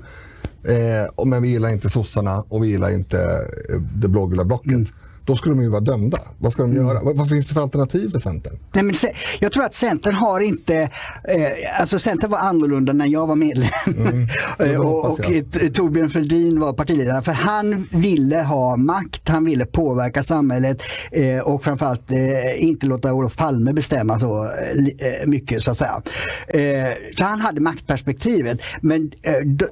eh, 0.63 1.26
men 1.26 1.41
vi 1.41 1.50
gillar 1.50 1.70
inte 1.70 1.89
sossarna 1.89 2.44
och 2.50 2.63
vi 2.63 2.67
gillar 2.67 2.89
inte 2.89 3.48
eh, 3.70 3.82
det 3.96 4.08
blågula 4.08 4.44
blocket. 4.44 4.72
Mm. 4.72 4.88
Då 5.26 5.36
skulle 5.36 5.56
de 5.56 5.62
ju 5.62 5.70
vara 5.70 5.82
dömda. 5.82 6.18
Vad 6.38 6.54
ska 6.54 6.62
de 6.62 6.76
göra? 6.76 7.02
Vad, 7.04 7.18
vad 7.18 7.30
finns 7.30 7.48
det 7.48 7.54
för 7.54 7.62
alternativ 7.62 8.10
för 8.10 8.20
Centern? 8.20 8.58
Nej, 8.76 8.84
men 8.84 8.96
jag 9.40 9.52
tror 9.52 9.64
att 9.64 9.74
Centern 9.74 10.14
har 10.14 10.40
inte, 10.40 10.76
eh, 10.76 11.80
alltså 11.80 12.00
Centern 12.00 12.32
var 12.32 12.38
annorlunda 12.38 12.94
när 12.94 13.08
jag 13.08 13.28
var 13.28 13.36
medlem 13.36 13.70
det 14.58 14.72
Eh, 14.72 14.80
och, 14.80 15.06
och 15.06 15.32
eh, 15.32 15.44
Torbjörn 15.74 16.10
Fälldin 16.10 16.60
var 16.60 16.74
partiledare 16.74 17.22
för 17.22 17.32
han 17.32 17.88
ville 17.92 18.42
ha 18.42 18.76
makt, 18.76 19.30
han 19.30 19.46
ville 19.46 19.66
påverka 19.66 20.24
samhället 20.24 20.82
eh, 21.12 21.40
och 21.40 21.64
framförallt 21.64 22.12
eh, 22.12 22.64
inte 22.64 22.86
låta 22.86 23.14
Olof 23.14 23.38
Palme 23.38 23.74
bestämma 23.74 24.20
så 24.20 24.44
eh, 24.44 24.52
eh, 25.08 25.28
mycket 25.28 25.62
så 25.64 25.72
att 25.72 25.78
säga. 25.78 26.02
Så 27.18 27.24
han 27.24 27.42
hade 27.42 27.62
maktperspektivet 27.62 28.62
men 28.82 29.12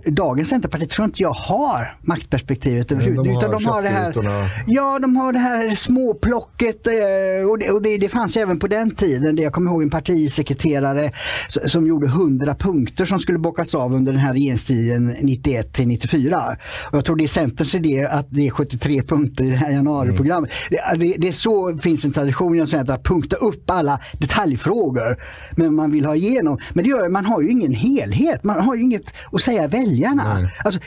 dagens 0.05 0.49
Centerparti 0.49 0.89
tror 0.89 1.05
inte 1.05 1.21
jag 1.23 1.33
har 1.33 1.95
maktperspektivet 2.01 2.91
överhuvudtaget. 2.91 3.33
har 3.33 3.49
utan 3.49 3.51
de 3.51 3.65
har 3.65 3.81
det 3.81 3.89
här. 3.89 4.63
Ja, 4.67 4.99
de 4.99 5.15
har 5.15 5.33
det 5.39 5.43
här 5.43 5.69
småplocket 5.69 6.87
eh, 6.87 7.49
och, 7.49 7.59
det, 7.59 7.71
och 7.71 7.81
det, 7.81 7.97
det 7.97 8.09
fanns 8.09 8.37
ju 8.37 8.41
även 8.41 8.59
på 8.59 8.67
den 8.67 8.91
tiden. 8.91 9.35
Det 9.35 9.41
jag 9.41 9.53
kommer 9.53 9.71
ihåg 9.71 9.83
en 9.83 9.89
partisekreterare 9.89 11.11
som 11.47 11.87
gjorde 11.87 12.07
100 12.07 12.55
punkter 12.55 13.05
som 13.05 13.19
skulle 13.19 13.39
bockas 13.39 13.75
av 13.75 13.95
under 13.95 14.11
den 14.11 14.21
här 14.21 14.33
regeringstiden 14.33 15.15
91 15.21 15.73
till 15.73 15.87
94. 15.87 16.57
Och 16.91 16.97
jag 16.97 17.05
tror 17.05 17.15
det 17.15 17.23
är 17.23 17.27
Centerns 17.27 17.75
idé 17.75 18.07
att 18.11 18.27
det 18.29 18.47
är 18.47 18.51
73 18.51 19.01
punkter 19.01 19.43
i 19.43 19.49
det 19.49 19.55
här 19.55 19.71
januariprogrammet. 19.71 20.51
Det, 20.69 20.77
det, 20.97 21.15
det 21.17 21.27
är 21.27 21.31
så 21.31 21.77
finns 21.77 22.05
en 22.05 22.11
tradition 22.11 22.55
inom 22.55 22.67
Centern 22.67 22.95
att 22.95 23.03
punkta 23.03 23.35
upp 23.35 23.69
alla 23.69 23.99
detaljfrågor 24.13 25.17
men 25.51 25.75
man 25.75 25.91
vill 25.91 26.05
ha 26.05 26.15
igenom. 26.15 26.57
Men 26.73 26.83
det 26.83 26.89
gör, 26.89 27.09
man 27.09 27.25
har 27.25 27.41
ju 27.41 27.51
ingen 27.51 27.73
helhet. 27.73 28.43
Man 28.43 28.61
har 28.61 28.75
ju 28.75 28.83
inget 28.83 29.13
att 29.31 29.41
säga 29.41 29.67
väljarna. 29.67 30.49
Alltså, 30.63 30.79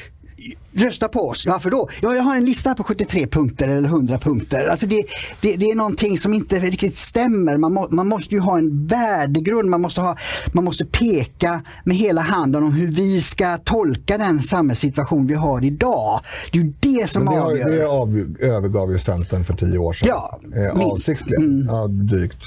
Rösta 0.75 1.09
på 1.09 1.29
oss. 1.29 1.47
Varför 1.47 1.71
då? 1.71 1.89
Ja, 2.03 2.15
jag 2.17 2.23
har 2.23 2.37
en 2.37 2.45
lista 2.45 2.75
på 2.75 2.85
73 2.85 3.27
punkter 3.27 3.69
eller 3.69 3.89
100 3.89 4.19
punkter. 4.19 4.67
Alltså 4.71 4.87
det, 4.87 5.03
det, 5.41 5.57
det 5.57 5.71
är 5.71 5.75
någonting 5.75 6.19
som 6.19 6.35
inte 6.35 6.59
riktigt 6.59 6.97
stämmer. 6.97 7.57
Man, 7.57 7.73
må, 7.73 7.89
man 7.91 8.09
måste 8.09 8.35
ju 8.35 8.41
ha 8.41 8.59
en 8.59 8.87
värdegrund. 8.87 9.71
Man 9.71 9.81
måste, 9.81 10.01
ha, 10.01 10.17
man 10.53 10.65
måste 10.65 10.85
peka 10.85 11.63
med 11.85 11.97
hela 11.97 12.21
handen 12.21 12.63
om 12.63 12.73
hur 12.73 12.89
vi 12.89 13.21
ska 13.21 13.59
tolka 13.59 14.19
den 14.19 14.43
samhällssituation 14.43 15.27
vi 15.27 15.35
har 15.35 15.65
idag. 15.65 16.21
Det 16.53 16.59
är 16.59 16.63
ju 16.63 16.73
det 16.81 17.11
som 17.11 17.25
Men 17.25 17.35
det, 17.35 17.41
har, 17.41 17.51
avgör. 17.51 17.71
det 17.71 17.87
av, 17.87 18.35
övergav 18.41 18.93
ju 18.93 18.99
Centern 18.99 19.45
för 19.45 19.55
tio 19.55 19.79
år 19.79 19.93
sedan. 19.93 20.09
Ja, 20.09 20.41
eh, 20.43 20.61
minst. 20.61 20.75
Mm. 20.77 20.91
avsiktligen. 20.91 21.67
Ja, 21.71 21.87
drygt. 21.87 22.45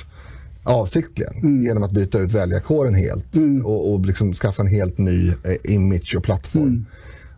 Avsiktligen. 0.63 1.63
Genom 1.63 1.83
att 1.83 1.91
byta 1.91 2.19
ut 2.19 2.31
väljarkåren 2.33 2.95
helt 2.95 3.35
Mm. 3.35 3.65
och, 3.65 3.93
och 3.93 4.05
liksom 4.05 4.33
skaffa 4.33 4.61
en 4.61 4.67
helt 4.67 4.97
ny 4.97 5.29
eh, 5.29 5.73
image 5.73 6.15
och 6.17 6.23
plattform. 6.23 6.85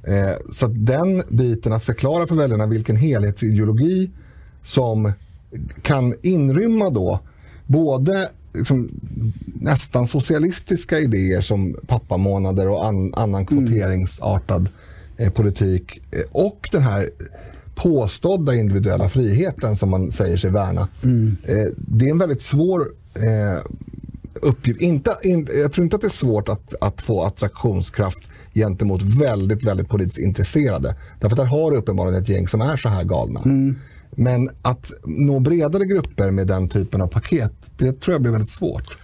Mm. 0.08 0.28
Eh, 0.28 0.36
så 0.52 0.66
att 0.66 0.86
den 0.86 1.24
biten, 1.30 1.74
att 1.74 1.84
förklara 1.84 2.28
för 2.28 2.36
väljarna 2.36 2.66
vilken 2.66 2.96
helhetsideologi 2.96 4.12
som 4.64 5.12
kan 5.82 6.14
inrymma 6.22 6.90
då 6.90 7.20
både 7.66 8.30
liksom, 8.54 8.90
nästan 9.46 10.08
socialistiska 10.08 11.00
idéer 11.00 11.42
som 11.42 11.76
pappamånader 11.88 12.68
och 12.68 12.86
an, 12.86 13.14
annan 13.14 13.46
kvoteringsartad 13.46 14.70
eh, 15.18 15.32
politik 15.32 16.02
eh, 16.12 16.22
och 16.32 16.70
den 16.72 16.82
här 16.82 17.10
påstådda 17.76 18.56
individuella 18.56 19.10
friheten 19.10 19.76
som 19.76 19.90
man 19.90 20.12
säger 20.12 20.38
sig 20.38 20.52
värna. 20.52 20.88
Eh, 21.44 21.68
det 21.78 22.06
är 22.06 22.12
en 22.12 22.18
väldigt 22.18 22.42
svår 22.42 22.92
eh, 23.14 23.64
uppgift. 24.42 24.82
Inte, 24.82 25.18
in, 25.24 25.48
jag 25.54 25.72
tror 25.72 25.84
inte 25.84 25.96
att 25.96 26.02
det 26.02 26.08
är 26.08 26.10
svårt 26.10 26.50
att, 26.50 26.74
att 26.82 27.02
få 27.02 27.24
attraktionskraft 27.24 28.20
gentemot 28.54 29.02
väldigt, 29.02 29.64
väldigt 29.64 29.90
politiskt 29.90 30.18
intresserade. 30.20 30.96
Därför 31.20 31.36
att 31.36 31.38
där 31.38 31.46
har 31.46 31.72
du 31.72 31.78
uppenbarligen 31.78 32.24
ett 32.24 32.30
gäng 32.30 32.48
som 32.48 32.62
är 32.62 32.78
så 32.78 32.90
här 32.90 33.04
galna. 33.04 33.42
Mm. 33.46 33.76
Men 34.12 34.50
att 34.62 34.92
nå 35.06 35.40
bredare 35.40 35.86
grupper 35.86 36.32
med 36.32 36.48
den 36.48 36.70
typen 36.70 37.02
av 37.02 37.08
paket, 37.08 37.54
det 37.78 38.02
tror 38.02 38.14
jag 38.14 38.22
blir 38.22 38.32
väldigt 38.32 38.50
svårt. 38.50 38.98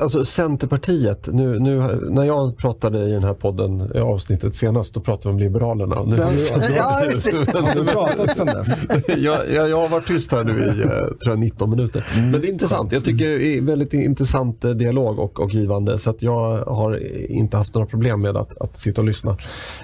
Alltså 0.00 0.24
Centerpartiet, 0.24 1.28
nu, 1.32 1.58
nu, 1.58 2.00
när 2.10 2.24
jag 2.24 2.56
pratade 2.56 3.08
i 3.08 3.12
den 3.12 3.24
här 3.24 3.34
podden, 3.34 3.92
i 3.94 3.98
avsnittet 3.98 4.54
senast, 4.54 4.94
då 4.94 5.00
pratade 5.00 5.28
vi 5.28 5.32
om 5.34 5.38
Liberalerna. 5.38 6.02
Nu, 6.02 6.16
Ja, 6.76 7.04
just 7.04 7.24
det. 7.24 7.36
Har 7.60 7.74
du 7.74 7.84
pratat 7.84 8.36
sen 8.36 8.46
dess? 8.46 8.84
jag, 9.18 9.50
jag, 9.50 9.68
jag 9.68 9.80
har 9.80 9.88
varit 9.88 10.06
tyst 10.06 10.32
här 10.32 10.44
nu 10.44 10.64
i 10.64 10.82
eh, 10.82 10.88
tror 10.88 11.16
jag, 11.26 11.38
19 11.38 11.70
minuter. 11.70 12.04
Men 12.30 12.40
det 12.40 12.48
är 12.48 12.52
intressant. 12.52 12.92
Jag 12.92 13.04
tycker 13.04 13.24
det 13.24 13.56
är 13.56 13.60
väldigt 13.60 13.92
intressant 13.94 14.64
eh, 14.64 14.70
dialog 14.70 15.18
och, 15.18 15.40
och 15.40 15.50
givande. 15.50 15.98
Så 15.98 16.10
att 16.10 16.22
jag 16.22 16.64
har 16.64 17.02
inte 17.30 17.56
haft 17.56 17.74
några 17.74 17.86
problem 17.86 18.20
med 18.20 18.36
att, 18.36 18.58
att 18.58 18.78
sitta 18.78 19.00
och 19.00 19.06
lyssna. 19.06 19.36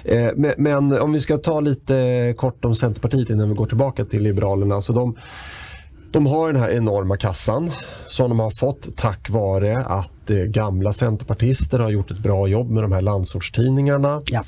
Eh, 0.03 0.29
men, 0.35 0.53
men 0.57 0.99
om 1.01 1.13
vi 1.13 1.19
ska 1.19 1.37
ta 1.37 1.59
lite 1.59 2.33
kort 2.37 2.65
om 2.65 2.75
Centerpartiet 2.75 3.29
innan 3.29 3.49
vi 3.49 3.55
går 3.55 3.67
tillbaka 3.67 4.05
till 4.05 4.14
Liberalerna. 4.19 4.81
Så 4.81 4.93
de, 4.93 5.15
de 6.11 6.25
har 6.25 6.47
den 6.51 6.61
här 6.61 6.69
enorma 6.69 7.17
kassan 7.17 7.71
som 8.07 8.29
de 8.29 8.39
har 8.39 8.49
fått 8.49 8.97
tack 8.97 9.29
vare 9.29 9.85
att 9.85 10.29
eh, 10.29 10.37
gamla 10.37 10.93
centerpartister 10.93 11.79
har 11.79 11.89
gjort 11.89 12.11
ett 12.11 12.19
bra 12.19 12.47
jobb 12.47 12.69
med 12.69 12.83
de 12.83 12.91
här 12.91 13.01
landsortstidningarna. 13.01 14.21
Ja. 14.31 14.43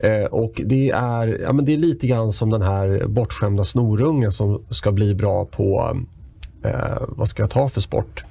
Eh, 0.00 0.24
och 0.24 0.60
det 0.64 0.90
är, 0.90 1.26
ja, 1.26 1.52
men 1.52 1.64
det 1.64 1.72
är 1.72 1.76
lite 1.76 2.06
grann 2.06 2.32
som 2.32 2.50
den 2.50 2.62
här 2.62 3.06
bortskämda 3.06 3.64
snorungen 3.64 4.32
som 4.32 4.64
ska 4.70 4.92
bli 4.92 5.14
bra 5.14 5.44
på, 5.44 5.96
eh, 6.64 7.02
vad 7.08 7.28
ska 7.28 7.42
jag 7.42 7.50
ta 7.50 7.68
för 7.68 7.80
sport? 7.80 8.24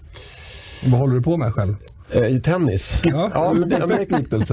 Vad 0.86 1.00
håller 1.00 1.16
du 1.16 1.22
på 1.22 1.38
med 1.38 1.54
själv? 1.54 1.76
Eh, 2.12 2.26
I 2.26 2.42
tennis. 2.42 3.02
Ja, 3.04 3.54
men 3.54 3.70
det, 3.70 3.80
men, 3.80 3.80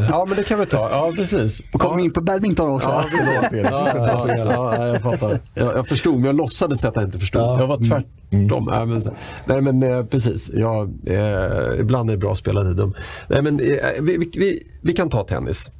ja, 0.08 0.24
men 0.28 0.36
det 0.36 0.42
kan 0.42 0.60
vi 0.60 0.66
ta. 0.66 0.90
Ja, 0.90 1.12
precis. 1.16 1.62
Och 1.74 1.80
kommer 1.80 1.98
ja. 1.98 2.04
in 2.04 2.12
på 2.12 2.20
badminton 2.20 2.70
också. 2.70 2.88
Ja, 2.88 3.04
förlåt. 3.10 3.64
ja, 3.70 3.88
ja, 3.94 4.76
ja, 4.76 4.86
jag 4.86 5.02
fattar. 5.02 5.38
Jag, 5.54 5.76
jag 5.76 5.88
förstod, 5.88 6.14
men 6.14 6.24
jag 6.24 6.36
låtsades 6.36 6.84
att 6.84 6.96
jag 6.96 7.04
inte 7.04 7.18
förstod. 7.18 7.42
Ja. 7.42 7.60
Jag 7.60 7.66
var 7.66 7.76
tvärtom. 7.76 8.64
Nej, 8.70 8.86
men, 8.86 9.02
nej, 9.44 9.60
men 9.60 9.82
eh, 9.82 10.04
precis. 10.04 10.50
Jag, 10.54 10.92
eh, 11.06 11.80
ibland 11.80 12.10
är 12.10 12.14
det 12.14 12.18
bra 12.18 12.32
att 12.32 12.38
spela 12.38 12.62
dum. 12.62 12.94
Nej, 13.28 13.42
men, 13.42 13.60
eh, 13.60 13.66
vi, 14.00 14.16
vi, 14.16 14.30
vi, 14.34 14.62
vi 14.80 14.92
kan 14.92 15.10
ta 15.10 15.24
tennis. 15.24 15.70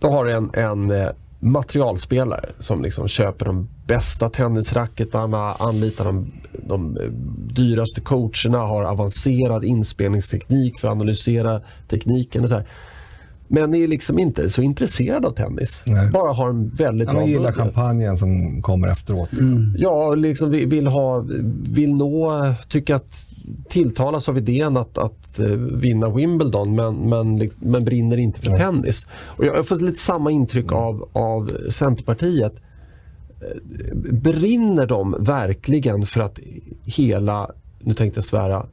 Då 0.00 0.10
har 0.10 0.24
du 0.24 0.32
en, 0.32 0.50
en 0.54 0.90
eh, 0.90 1.08
materialspelare 1.40 2.50
som 2.58 2.82
liksom 2.82 3.08
köper 3.08 3.46
de 3.46 3.68
bästa 3.86 4.30
tennisracketarna, 4.30 5.52
anlitar 5.52 6.04
de, 6.04 6.32
de 6.52 6.96
eh, 6.96 7.10
dyraste 7.54 8.00
coacherna, 8.00 8.58
har 8.58 8.84
avancerad 8.84 9.64
inspelningsteknik 9.64 10.80
för 10.80 10.88
att 10.88 10.92
analysera 10.92 11.60
tekniken. 11.88 12.42
Och 12.42 12.48
så 12.48 12.54
här. 12.54 12.66
Men 13.50 13.74
är 13.74 13.88
liksom 13.88 14.18
inte 14.18 14.50
så 14.50 14.62
intresserad 14.62 15.24
av 15.24 15.30
tennis. 15.30 15.82
Nej. 15.86 16.10
Bara 16.10 16.32
har 16.32 16.50
en 16.50 16.68
väldigt 16.68 17.08
Han 17.08 17.16
bra 17.16 17.26
gillar 17.26 17.42
budget. 17.42 17.56
champagnen 17.58 18.16
som 18.18 18.62
kommer 18.62 18.88
efteråt. 18.88 19.28
Ja, 19.76 20.14
liksom 20.14 20.50
vill, 20.50 20.86
ha, 20.86 21.24
vill 21.70 21.94
nå, 21.94 22.54
tycker 22.68 22.94
att 22.94 23.26
tilltalas 23.68 24.28
av 24.28 24.38
idén 24.38 24.76
att, 24.76 24.98
att 24.98 25.38
eh, 25.38 25.46
vinna 25.56 26.08
Wimbledon 26.10 26.74
men, 26.74 26.94
men, 26.94 27.38
liksom- 27.38 27.70
men 27.70 27.84
brinner 27.84 28.16
inte 28.16 28.40
för 28.40 28.56
tennis. 28.56 29.06
Och 29.26 29.44
jag 29.46 29.56
har 29.56 29.62
fått 29.62 29.82
lite 29.82 29.98
samma 29.98 30.30
intryck 30.30 30.72
av, 30.72 31.08
av 31.12 31.50
Centerpartiet. 31.70 32.52
Eh, 33.40 33.96
Brinner 34.12 34.86
de 34.86 35.16
verkligen 35.20 36.06
för 36.06 36.20
att 36.20 36.38
hela, 36.84 37.50
nu 37.80 37.94
tänkte 37.94 38.18
jag 38.18 38.24
svära, 38.24 38.66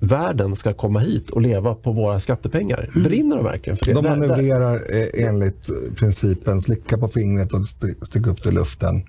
världen 0.00 0.56
ska 0.56 0.74
komma 0.74 0.98
hit 0.98 1.30
och 1.30 1.40
leva 1.42 1.74
på 1.74 1.92
våra 1.92 2.20
skattepengar? 2.20 2.90
Brinner 3.04 3.36
de 3.36 3.44
verkligen 3.44 3.76
för 3.76 3.86
det? 3.86 3.92
De 3.92 4.02
manövrerar 4.08 4.74
eh, 4.74 5.26
enligt 5.28 5.68
principen 5.96 6.60
slicka 6.60 6.98
på 6.98 7.08
fingret 7.08 7.52
och 7.52 7.60
st- 7.60 8.06
sticka 8.06 8.30
upp 8.30 8.42
det 8.42 8.48
i 8.48 8.52
luften. 8.52 9.02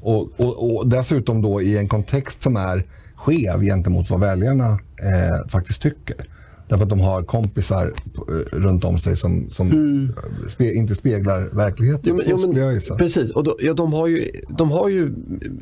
Och, 0.00 0.40
och, 0.40 0.76
och 0.76 0.88
dessutom 0.88 1.42
då 1.42 1.62
i 1.62 1.78
en 1.78 1.88
kontext 1.88 2.42
som 2.42 2.56
är 2.56 2.86
skev 3.16 3.60
gentemot 3.62 4.10
vad 4.10 4.20
väljarna 4.20 4.68
eh, 4.70 5.48
faktiskt 5.48 5.82
tycker. 5.82 6.28
Därför 6.72 6.84
att 6.84 6.90
de 6.90 7.00
har 7.00 7.22
kompisar 7.22 7.92
eh, 8.28 8.58
runt 8.58 8.84
om 8.84 8.98
sig 8.98 9.16
som, 9.16 9.50
som 9.50 9.70
eh, 9.70 10.48
spe, 10.48 10.72
inte 10.72 10.94
speglar 10.94 11.50
verkligheten. 11.52 12.02
Jo, 12.04 12.14
men, 12.16 12.52
jo, 12.56 12.60
jag 12.60 12.82
men, 12.88 12.98
precis, 12.98 13.30
och 13.30 13.44
då, 13.44 13.56
ja, 13.60 13.74
de, 13.74 13.92
har 13.92 14.06
ju, 14.06 14.30
de 14.48 14.70
har 14.70 14.88
ju 14.88 15.14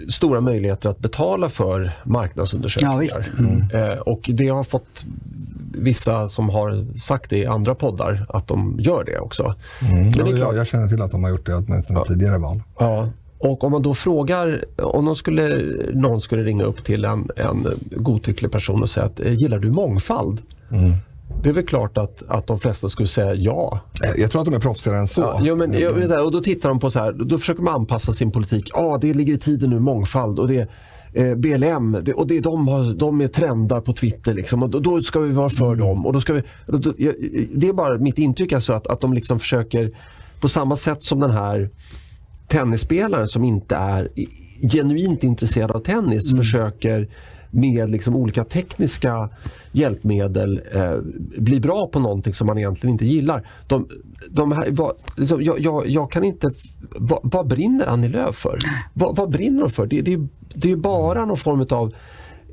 stora 0.09 0.40
möjligheter 0.40 0.88
att 0.88 0.99
betala 0.99 1.49
för 1.49 2.01
marknadsundersökningar. 2.05 2.92
Ja, 2.92 2.99
visst. 2.99 3.31
Eh, 3.73 3.99
och 3.99 4.31
det 4.33 4.49
har 4.49 4.64
fått 4.64 5.05
vissa 5.75 6.29
som 6.29 6.49
har 6.49 6.99
sagt 6.99 7.31
det 7.31 7.38
i 7.38 7.46
andra 7.46 7.75
poddar 7.75 8.27
att 8.29 8.49
de 8.49 8.77
gör 8.81 9.05
det 9.05 9.18
också. 9.18 9.55
Mm. 9.83 10.03
Men 10.03 10.12
det 10.12 10.20
är 10.20 10.37
klart. 10.37 10.57
Jag, 10.57 10.66
känner 10.66 10.88
till 10.88 11.03
att 11.03 11.11
de 11.11 11.25
har 11.25 11.31
gjort 11.31 11.46
det 11.46 11.55
åtminstone 11.55 11.99
ja. 11.99 12.05
tidigare 12.05 12.38
val. 12.38 12.62
Ja. 12.79 13.09
Och 13.38 13.64
om 13.64 13.73
man 13.73 13.83
då 13.83 13.94
frågar, 13.94 14.64
om 14.77 15.05
någon 15.05 15.16
skulle, 15.16 15.64
någon 15.94 16.20
skulle 16.20 16.42
ringa 16.42 16.64
upp 16.64 16.85
till 16.85 17.05
en, 17.05 17.31
en 17.37 17.66
godtycklig 17.90 18.53
person 18.53 18.83
och 18.83 18.90
säga 18.90 19.07
att 19.07 19.18
gillar 19.18 19.59
du 19.59 19.70
mångfald? 19.70 20.42
Mm. 20.71 20.93
Det 21.43 21.49
är 21.49 21.53
väl 21.53 21.67
klart 21.67 21.99
att, 21.99 22.23
att 22.29 22.47
de 22.47 22.59
flesta 22.59 22.89
skulle 22.89 23.09
säga 23.09 23.35
ja. 23.35 23.81
Jag 24.17 24.31
tror 24.31 24.43
att 24.43 24.47
de 24.47 24.55
är 24.55 24.61
proffsigare 24.61 24.99
än 24.99 25.07
så. 25.07 25.21
Ja, 25.21 25.41
jo, 25.43 25.57
men, 25.57 25.71
och 26.21 26.33
då 26.33 26.41
tittar 26.41 26.69
de 26.69 26.81
på 26.81 26.91
så 26.91 26.99
här, 26.99 27.13
då 27.13 27.39
försöker 27.39 27.63
man 27.63 27.75
anpassa 27.75 28.13
sin 28.13 28.31
politik. 28.31 28.71
Ja, 28.73 28.99
det 29.01 29.15
ligger 29.15 29.35
i 29.35 29.39
tiden 29.39 29.71
nu, 29.71 29.79
mångfald. 29.79 30.39
Och 30.39 30.49
det, 30.49 30.69
eh, 31.13 31.35
BLM 31.35 31.99
det, 32.03 32.13
och 32.13 32.27
det, 32.27 32.41
de, 32.41 32.69
har, 32.69 32.95
de 32.95 33.21
är 33.21 33.29
trendar 33.29 33.81
på 33.81 33.93
Twitter. 33.93 34.35
Liksom, 34.35 34.63
och 34.63 34.71
då, 34.71 34.79
då, 34.79 35.03
ska 35.03 35.21
vi 35.21 35.33
vara 35.33 35.51
för 35.51 35.73
mm. 35.73 35.79
dem. 35.79 36.07
Och 36.07 36.13
då 36.13 36.21
ska 36.21 36.33
vi, 36.33 36.43
då, 36.67 36.79
det 37.53 37.69
är 37.69 37.73
bara 37.73 37.99
mitt 37.99 38.19
intryck 38.19 38.53
alltså 38.53 38.73
att, 38.73 38.87
att 38.87 39.01
de 39.01 39.13
liksom 39.13 39.39
försöker, 39.39 39.97
på 40.41 40.49
samma 40.49 40.77
sätt 40.77 41.03
som 41.03 41.21
den 41.21 41.31
här 41.31 41.71
tennisspelaren 42.49 43.29
som 43.29 43.45
inte 43.45 43.77
är 43.77 44.09
genuint 44.73 45.25
intresserad 45.25 45.71
av 45.71 45.81
tennis 45.81 46.31
mm. 46.31 46.45
försöker 46.45 47.09
med 47.51 47.91
liksom 47.91 48.17
olika 48.17 48.45
tekniska 48.45 49.29
hjälpmedel 49.73 50.61
eh, 50.73 50.97
bli 51.39 51.61
bra 51.61 51.89
på 51.93 52.01
någonting 52.01 52.35
som 52.35 52.47
man 52.47 52.59
egentligen 52.59 52.93
inte 52.93 53.07
gillar. 53.07 53.47
De, 53.67 53.89
de 54.31 54.53
här, 54.53 54.71
vad, 54.71 54.97
liksom, 55.17 55.43
jag, 55.43 55.61
jag, 55.61 55.89
jag, 55.89 56.13
kan 56.13 56.25
inte... 56.25 56.51
Vad, 56.97 57.21
vad 57.23 57.47
brinner 57.47 57.87
Annie 57.87 58.09
Lööf 58.09 58.37
för? 58.37 58.59
Vad, 58.95 59.17
vad 59.17 59.31
brinner 59.31 59.61
hon 59.61 59.71
för? 59.71 59.87
Det, 59.87 60.01
det, 60.01 60.27
det 60.55 60.73
är 60.73 60.77
bara 60.77 61.25
någon 61.25 61.37
form 61.37 61.67
av 61.71 61.93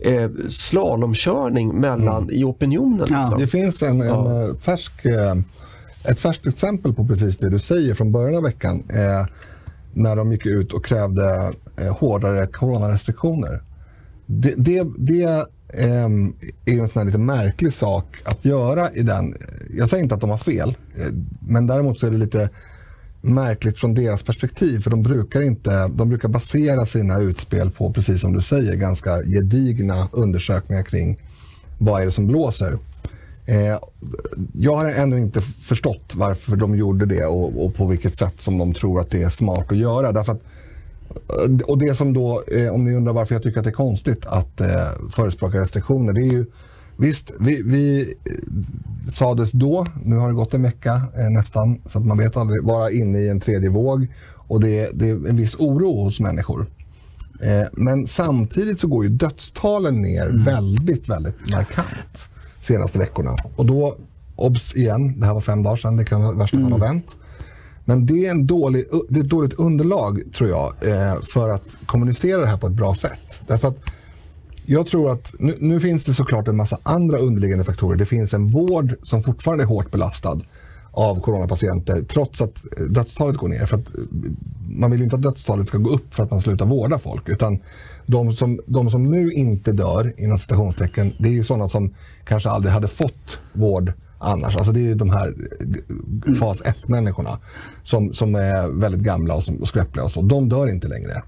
eh, 0.02 0.30
slalomkörning 0.50 1.80
mellan, 1.80 2.24
mm. 2.24 2.36
i 2.36 2.44
opinionen. 2.44 3.08
Ja. 3.10 3.22
Liksom. 3.22 3.40
Det 3.40 3.48
finns 3.48 3.84
en, 3.84 4.02
en 4.02 4.08
ja. 4.08 4.50
Eh, 4.50 4.58
färsk, 4.58 5.06
eh, 5.06 5.34
ett 6.12 6.20
färskt 6.20 6.48
exempel 6.48 6.94
på 6.94 7.08
precis 7.08 7.38
det 7.38 7.50
du 7.50 7.60
säger 7.60 7.94
från 7.94 8.12
början 8.12 8.36
av 8.36 8.44
veckan. 8.44 8.84
Eh, 8.90 9.28
när 9.94 10.16
de 10.16 10.32
gick 10.32 10.46
ut 10.46 10.74
och 10.74 10.86
krävde 10.86 11.54
eh, 11.78 11.98
hårdare 11.98 12.48
coronarestriktioner. 12.48 13.62
Det, 14.28 14.54
det, 14.58 14.84
det 14.98 15.46
ehm, 15.74 16.34
är 16.66 16.80
en 16.80 16.88
sån 16.88 17.06
lite 17.06 17.18
märklig 17.18 17.74
sak 17.74 18.06
att 18.24 18.46
göra 18.46 18.92
i 18.92 19.02
den. 19.02 19.36
Jag 19.78 19.90
säger 19.90 20.04
inte 20.04 20.16
att 20.16 20.22
de 20.22 20.30
har 20.30 20.38
fel, 20.38 20.70
eh, 20.98 21.06
men 21.40 21.68
däremot 21.68 22.00
så 22.00 22.08
är 22.08 22.12
det 22.12 22.18
lite 22.18 22.50
märkligt 23.22 23.80
från 23.80 23.94
deras 23.94 24.24
perspektiv. 24.24 24.80
För 24.82 24.90
de 24.90 25.04
brukar, 25.04 25.42
inte, 25.42 25.88
de 25.88 26.10
brukar 26.10 26.30
basera 26.30 26.86
sina 26.86 27.20
utspel 27.20 27.72
på, 27.72 27.94
precis 27.94 28.22
som 28.22 28.34
du 28.34 28.42
säger, 28.42 28.76
ganska 28.76 29.24
gedigna 29.24 30.08
undersökningar 30.12 30.84
kring 30.84 31.20
vad 31.78 32.02
är 32.02 32.06
det 32.06 32.12
som 32.12 32.28
blåser. 32.28 32.78
Eh, 33.46 33.80
jag 34.54 34.76
har 34.76 34.86
ännu 34.86 35.20
inte 35.20 35.42
förstått 35.42 36.13
varför 36.16 36.56
de 36.56 36.76
gjorde 36.76 37.06
det 37.06 37.26
och, 37.26 37.66
och, 37.66 37.76
på 37.76 37.88
vilket 37.88 38.18
sätt 38.18 38.42
som 38.42 38.58
de 38.58 38.74
tror 38.74 39.00
att 39.00 39.10
det 39.10 39.24
är 39.24 39.30
smart 39.30 39.72
att 39.72 39.78
göra. 39.78 40.12
Därför 40.12 40.34
att, 40.34 40.42
eh, 40.42 40.48
och 41.68 41.78
det 41.78 41.96
som 41.96 42.14
då, 42.14 42.44
eh, 42.52 42.74
om 42.74 42.86
ni 42.86 42.94
undrar 42.94 43.14
varför 43.14 43.36
jag 43.36 43.44
tycker 43.44 43.60
att 43.60 43.64
det 43.64 43.70
är 43.70 43.74
konstigt 43.74 44.26
att 44.26 44.62
eh, 44.62 44.88
förespråka 45.12 45.58
restriktioner, 45.58 46.14
det 46.14 46.22
är 46.22 46.32
ju 46.32 46.46
Visst, 47.00 47.32
vi, 47.40 47.62
vi 47.62 48.02
eh, 48.26 49.10
sades 49.10 49.52
då, 49.52 49.86
nu 50.04 50.16
har 50.16 50.28
det 50.28 50.34
gått 50.34 50.54
en 50.54 50.64
vecka 50.64 51.02
eh, 51.18 51.30
nästan, 51.30 51.82
så 51.86 52.00
att 52.00 52.06
man 52.06 52.18
vet 52.18 52.38
aldrig, 52.38 52.64
vara 52.64 52.92
inne 52.92 53.20
i 53.20 53.30
en 53.30 53.40
tredje 53.40 53.70
våg 53.70 54.08
och 54.36 54.62
det, 54.62 54.90
det 54.94 55.10
är 55.10 55.14
en 55.30 55.36
viss 55.36 55.56
oro 55.56 56.04
hos 56.04 56.20
människor. 56.20 56.66
Eh, 57.42 57.68
men 57.72 58.08
samtidigt 58.08 58.80
så 58.80 58.88
går 58.88 59.04
ju 59.04 59.10
dödstalen 59.10 60.02
ner 60.02 60.30
mm. 60.30 60.44
väldigt, 60.44 61.10
väldigt 61.10 61.50
markant 61.50 62.30
senaste 62.62 63.00
veckorna. 63.00 63.36
Och 63.56 63.66
då, 63.66 63.98
obs 64.36 64.76
igen, 64.76 65.20
det 65.20 65.26
här 65.26 65.34
var 65.34 65.42
fem 65.42 65.64
dagar 65.64 65.78
sedan, 65.78 65.98
det 65.98 66.06
kan 66.06 66.34
i 66.34 66.38
värsta 66.38 66.58
fall 66.58 66.72
ha 66.72 66.78
mm. 66.78 66.88
vänt. 66.90 67.16
Men 67.89 68.06
det 68.06 68.26
är, 68.26 68.32
en 68.32 68.45
dålig, 68.45 68.86
det 69.10 69.19
är 69.19 69.23
ett 69.23 69.30
dåligt 69.30 69.54
underlag, 69.54 70.21
tror 70.38 70.50
jag, 70.50 70.73
eh, 70.82 71.21
för 71.21 71.50
att 71.50 71.78
kommunicera 71.86 72.41
det 72.41 72.47
här 72.47 72.58
på 72.58 72.67
ett 72.67 72.73
bra 72.73 72.95
sätt. 72.95 73.41
Därför 73.47 73.67
att 73.67 73.78
jag 74.65 74.88
tror 74.88 75.12
att 75.12 75.34
nu, 75.39 75.56
nu, 75.60 75.80
finns 75.80 76.06
det 76.06 76.13
såklart 76.13 76.47
en 76.47 76.56
massa 76.56 76.78
andra 76.84 77.17
underliggande 77.17 77.65
faktorer. 77.65 77.97
Det 77.97 78.06
finns 78.06 78.34
en 78.34 78.47
vård 78.47 78.95
som 79.04 79.23
fortfarande 79.23 79.63
är 79.63 79.67
hårt 79.67 79.91
belastad 79.91 80.39
av 80.91 81.21
coronapatienter 81.21 82.02
trots 82.02 82.41
att 82.41 82.63
dödstalet 82.89 83.38
går 83.38 83.47
ner. 83.47 83.65
För 83.65 83.78
att 83.78 83.88
eh, 83.88 84.02
man 84.69 84.91
vill 84.91 85.02
inte 85.02 85.15
att 85.15 85.21
dödstalet 85.21 85.67
ska 85.67 85.78
gå 85.78 85.89
upp 85.89 86.15
för 86.15 86.23
att 86.23 86.32
man 86.32 86.41
slutar 86.41 86.65
vårda 86.65 87.00
folk. 87.00 87.30
Utan 87.30 87.60
de 88.06 88.34
som, 88.34 88.60
de 88.65 88.89
som 88.89 89.12
nu 89.12 89.32
inte 89.32 89.71
dör, 89.71 90.13
inom 90.17 90.38
citationstecken, 90.38 91.13
det 91.17 91.30
är 91.30 91.34
ju 91.34 91.43
sådana 91.43 91.67
som 91.67 91.93
kanske 92.26 92.50
aldrig 92.50 92.73
hade 92.73 92.88
fått 92.88 93.39
vård 93.54 93.93
annars. 94.20 94.58
Alltså 94.58 94.72
det 94.72 94.92
är 94.92 94.96
de 94.96 95.10
här 95.10 95.36
fas 96.40 96.64
1-människorna 96.64 97.40
som, 97.84 98.14
som 98.14 98.36
är 98.36 98.68
väldigt 98.68 99.02
gamla 99.02 99.36
och, 99.36 99.44
som, 99.44 99.56
och 99.56 99.68
skröpliga 99.68 100.04
och 100.06 100.12
så. 100.12 100.22
De 100.22 100.50
dör 100.50 100.70
inte 100.70 100.88
längre. 100.88 101.24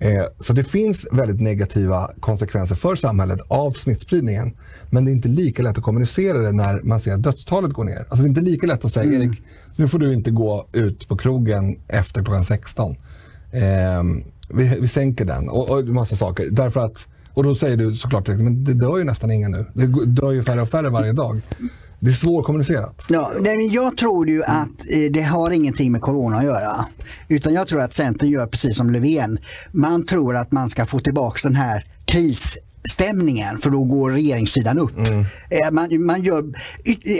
Eh, 0.00 0.24
så 0.38 0.52
det 0.52 0.64
finns 0.64 1.06
väldigt 1.12 1.40
negativa 1.40 2.10
konsekvenser 2.20 2.74
för 2.74 2.96
samhället 2.96 3.40
av 3.48 3.70
smittspridningen. 3.70 4.56
Men 4.90 5.04
det 5.04 5.10
är 5.10 5.12
inte 5.12 5.28
lika 5.28 5.62
lätt 5.62 5.78
att 5.78 5.84
kommunicera 5.84 6.38
det 6.38 6.52
när 6.52 6.82
man 6.82 7.00
ser 7.00 7.12
att 7.12 7.22
dödstalet 7.22 7.72
går 7.72 7.84
ner. 7.84 7.98
Alltså 7.98 8.16
det 8.16 8.26
är 8.26 8.28
inte 8.28 8.40
lika 8.40 8.66
lätt 8.66 8.84
att 8.84 8.92
säga 8.92 9.06
mm. 9.06 9.22
Erik, 9.22 9.42
nu 9.76 9.88
får 9.88 9.98
du 9.98 10.12
inte 10.12 10.30
gå 10.30 10.66
ut 10.72 11.08
på 11.08 11.16
krogen 11.16 11.78
efter 11.88 12.24
klockan 12.24 12.44
16. 12.44 12.96
Eh, 13.52 14.02
vi, 14.48 14.78
vi 14.80 14.88
sänker 14.88 15.24
den 15.24 15.48
och, 15.48 15.70
och 15.70 15.84
massa 15.84 16.16
saker. 16.16 16.48
Därför 16.50 16.80
att, 16.80 17.08
och 17.34 17.44
då 17.44 17.54
säger 17.54 17.76
du 17.76 17.94
såklart 17.94 18.28
men 18.28 18.64
det 18.64 18.74
dör 18.74 18.98
ju 18.98 19.04
nästan 19.04 19.30
ingen 19.30 19.50
nu. 19.50 19.66
Det 19.74 19.86
dör 20.06 20.32
ju 20.32 20.42
färre 20.42 20.62
och 20.62 20.68
färre 20.68 20.90
varje 20.90 21.12
dag. 21.12 21.40
Det 22.00 22.10
är 22.10 22.14
svårkommunicerat. 22.14 23.04
Ja, 23.08 23.32
jag 23.70 23.96
tror 23.96 24.28
ju 24.28 24.44
att 24.44 24.68
eh, 24.92 25.12
det 25.12 25.22
har 25.22 25.50
ingenting 25.50 25.92
med 25.92 26.00
corona 26.00 26.36
att 26.36 26.44
göra. 26.44 26.84
Utan 27.28 27.54
jag 27.54 27.68
tror 27.68 27.80
att 27.80 27.92
Centern 27.92 28.28
gör 28.28 28.46
precis 28.46 28.76
som 28.76 28.90
Löfven. 28.90 29.38
Man 29.72 30.06
tror 30.06 30.36
att 30.36 30.52
man 30.52 30.68
ska 30.68 30.86
få 30.86 30.98
tillbaka 30.98 31.38
den 31.42 31.56
här 31.56 31.86
kris 32.04 32.58
stämningen 32.88 33.58
för 33.58 33.70
då 33.70 33.84
går 33.84 34.10
regeringssidan 34.10 34.78
upp. 34.78 34.98
Mm. 34.98 35.24
Eh, 35.50 35.70
man, 35.72 36.04
man 36.06 36.22
gör, 36.22 36.44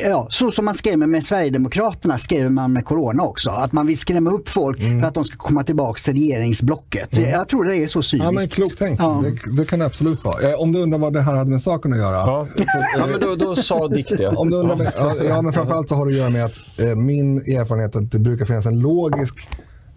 ja, 0.05 0.27
så 0.31 0.51
som 0.51 0.65
man 0.65 0.75
skrämmer 0.75 1.07
med 1.07 1.25
Sverigedemokraterna 1.25 2.19
skrämmer 2.19 2.51
man 2.51 2.73
med 2.73 2.85
Corona 2.85 3.23
också. 3.23 3.51
Att 3.51 3.73
man 3.73 3.87
vill 3.87 3.99
skrämma 3.99 4.31
upp 4.31 4.49
folk 4.49 4.81
mm. 4.81 5.01
för 5.01 5.09
att 5.09 5.15
de 5.15 5.25
ska 5.25 5.37
komma 5.37 5.65
tillbaka 5.65 5.99
till 6.05 6.15
regeringsblocket. 6.15 7.19
Mm. 7.19 7.31
Jag 7.31 7.49
tror 7.49 7.65
det 7.65 7.77
är 7.77 7.87
så 7.87 8.03
cyniskt. 8.03 8.25
Ja, 8.25 8.33
men 8.33 8.49
klokt 8.49 8.79
tänkt. 8.79 8.99
Ja. 8.99 9.25
Det, 9.25 9.57
det, 9.57 9.65
kan 9.65 9.79
det 9.79 9.87
absolut 9.87 10.25
vara. 10.25 10.51
Eh, 10.51 10.61
om 10.61 10.73
du 10.73 10.79
undrar 10.79 10.99
vad 10.99 11.13
det 11.13 11.21
här 11.21 11.35
hade 11.35 11.51
med 11.51 11.63
saken 11.63 11.93
att 11.93 11.99
göra. 11.99 12.17
Ja, 12.17 12.47
så, 12.57 12.65
ja 12.99 13.07
men 13.07 13.21
då, 13.21 13.45
då 13.45 13.57
sa 13.57 13.89
Dick 13.89 14.09
det. 14.09 14.29
Om 14.29 14.51
du 14.51 14.57
undrar, 14.57 14.93
ja. 14.97 15.15
ja, 15.29 15.43
men 15.43 15.53
framförallt 15.53 15.89
så 15.89 15.95
har 15.95 16.07
det 16.07 16.13
att 16.13 16.19
göra 16.19 16.31
med 16.31 16.45
att 16.45 16.79
eh, 16.79 16.95
min 16.95 17.39
erfarenhet 17.39 17.97
att 17.97 18.11
det 18.11 18.19
brukar 18.19 18.45
finnas 18.45 18.67
en 18.67 18.81
logisk 18.81 19.49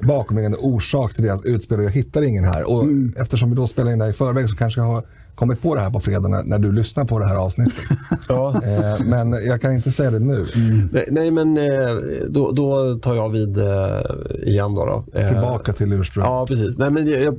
bakomliggande 0.02 0.58
orsak 0.58 1.14
till 1.14 1.24
deras 1.24 1.46
utspel 1.46 1.80
och 1.80 1.86
jag 1.86 1.92
hittar 1.92 2.22
ingen 2.22 2.44
här. 2.44 2.70
Och 2.70 2.84
mm. 2.84 3.14
Eftersom 3.18 3.50
vi 3.50 3.56
då 3.56 3.68
spelar 3.68 3.92
in 3.92 4.00
det 4.00 4.06
här 4.06 4.12
i 4.12 4.14
förväg 4.14 4.50
så 4.50 4.56
kanske 4.56 4.82
jag 4.82 4.88
har 4.88 5.06
kommit 5.40 5.62
på 5.62 5.76
det 5.76 5.82
här 5.82 5.90
på 5.90 6.00
fredag 6.00 6.28
när, 6.28 6.44
när 6.44 6.60
du 6.60 6.72
lyssnar 6.72 7.06
på 7.06 7.20
det 7.20 7.26
här 7.26 7.36
avsnittet. 7.36 7.84
ja. 8.30 8.54
eh, 8.64 9.06
men 9.06 9.32
jag 9.32 9.62
kan 9.62 9.74
inte 9.74 9.92
säga 9.92 10.12
det 10.12 10.20
nu. 10.20 10.46
Mm. 10.56 10.90
Nej, 10.92 11.08
nej, 11.12 11.32
men 11.32 11.58
eh, 11.58 11.96
då, 12.30 12.52
då, 12.52 13.00
tar 13.00 13.16
jag 13.16 13.30
vid 13.30 13.58
eh, 13.58 14.02
igen. 14.44 14.76
Då, 14.76 14.86
då. 14.86 15.20
Eh, 15.20 15.28
Tillbaka 15.28 15.74
till 15.74 15.94
ursprung. 15.94 16.26
Ja, 16.26 16.46
precis. 16.46 16.78
Nej, 16.78 16.90
men 16.90 17.08
jag, 17.08 17.38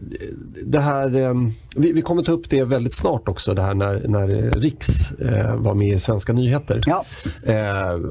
det 0.65 0.79
här, 0.79 1.17
eh, 1.17 1.35
vi, 1.77 1.93
vi, 1.93 2.03
kommer 2.03 2.23
ta 2.23 2.33
upp 2.33 2.51
det 2.51 2.65
väldigt 2.65 2.95
snart 2.95 3.29
också, 3.29 3.55
det 3.55 3.63
här 3.63 3.75
när, 3.75 4.09
när 4.09 4.51
Riks 4.61 5.13
eh, 5.13 5.57
var 5.57 5.75
med 5.75 5.95
i 5.95 5.99
Svenska 5.99 6.33
nyheter. 6.33 6.81
Ja. 6.87 7.05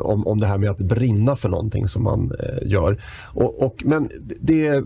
om, 0.02 0.28
om 0.28 0.40
det 0.40 0.48
här 0.48 0.58
med 0.58 0.70
att 0.70 0.78
brinna 0.78 1.36
för 1.36 1.50
någonting 1.50 1.88
som 1.88 2.04
man 2.04 2.32
gör. 2.62 3.02
Och, 3.34 3.64
och, 3.64 3.84
men 3.86 4.10
det 4.40 4.84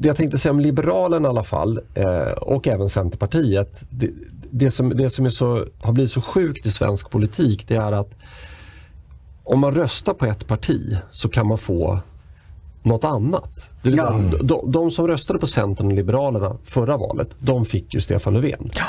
det 0.00 0.08
jag 0.08 0.16
tänkte 0.16 0.38
säga 0.38 0.52
om 0.52 0.60
Liberalerna 0.60 1.28
i 1.28 1.30
alla 1.30 1.44
fall 1.44 1.80
eh, 1.94 2.32
och 2.32 2.68
även 2.68 2.88
Centerpartiet. 2.88 3.82
Det, 3.90 4.10
det, 4.50 4.70
som, 4.70 4.88
det 4.96 5.10
som 5.10 5.24
är 5.24 5.30
så, 5.30 5.66
har 5.82 5.92
blivit 5.92 6.12
så 6.12 6.22
sjukt 6.22 6.66
i 6.66 6.70
svensk 6.70 7.10
politik 7.10 7.68
det 7.68 7.76
är 7.76 7.92
att 7.92 8.10
om 9.44 9.60
man 9.60 9.74
röstar 9.74 10.14
på 10.14 10.26
ett 10.26 10.46
parti 10.46 10.96
så 11.10 11.28
kan 11.28 11.46
man 11.46 11.58
få 11.58 11.98
något 12.82 13.04
annat. 13.04 13.70
Det 13.82 13.90
ja. 13.90 14.20
de, 14.42 14.72
de, 14.72 14.90
som 14.90 15.06
röstade 15.06 15.38
på 15.38 15.46
Centern 15.46 15.86
och 15.86 15.92
Liberalerna 15.92 16.56
förra 16.64 16.96
valet, 16.96 17.28
de 17.38 17.64
fick 17.64 17.94
ju 17.94 18.00
Stefan 18.00 18.34
Löfven. 18.34 18.70
Ja. 18.72 18.84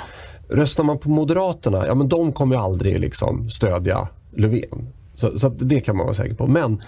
Röstar 0.56 0.84
man 0.84 0.98
på 0.98 1.10
Moderaterna, 1.10 1.88
ja 1.88 1.96
men 1.96 2.10
de 2.10 2.34
kommer 2.34 2.56
ju 2.56 2.62
aldrig 2.62 3.00
liksom 3.00 3.50
stödja 3.50 4.08
Löfven. 4.36 4.88
Så, 5.14 5.40
så 5.40 5.50
det 5.50 5.82
kan 5.82 5.96
man 5.96 6.06
vara 6.06 6.16
säker 6.16 6.36
på. 6.36 6.48
Men 6.48 6.84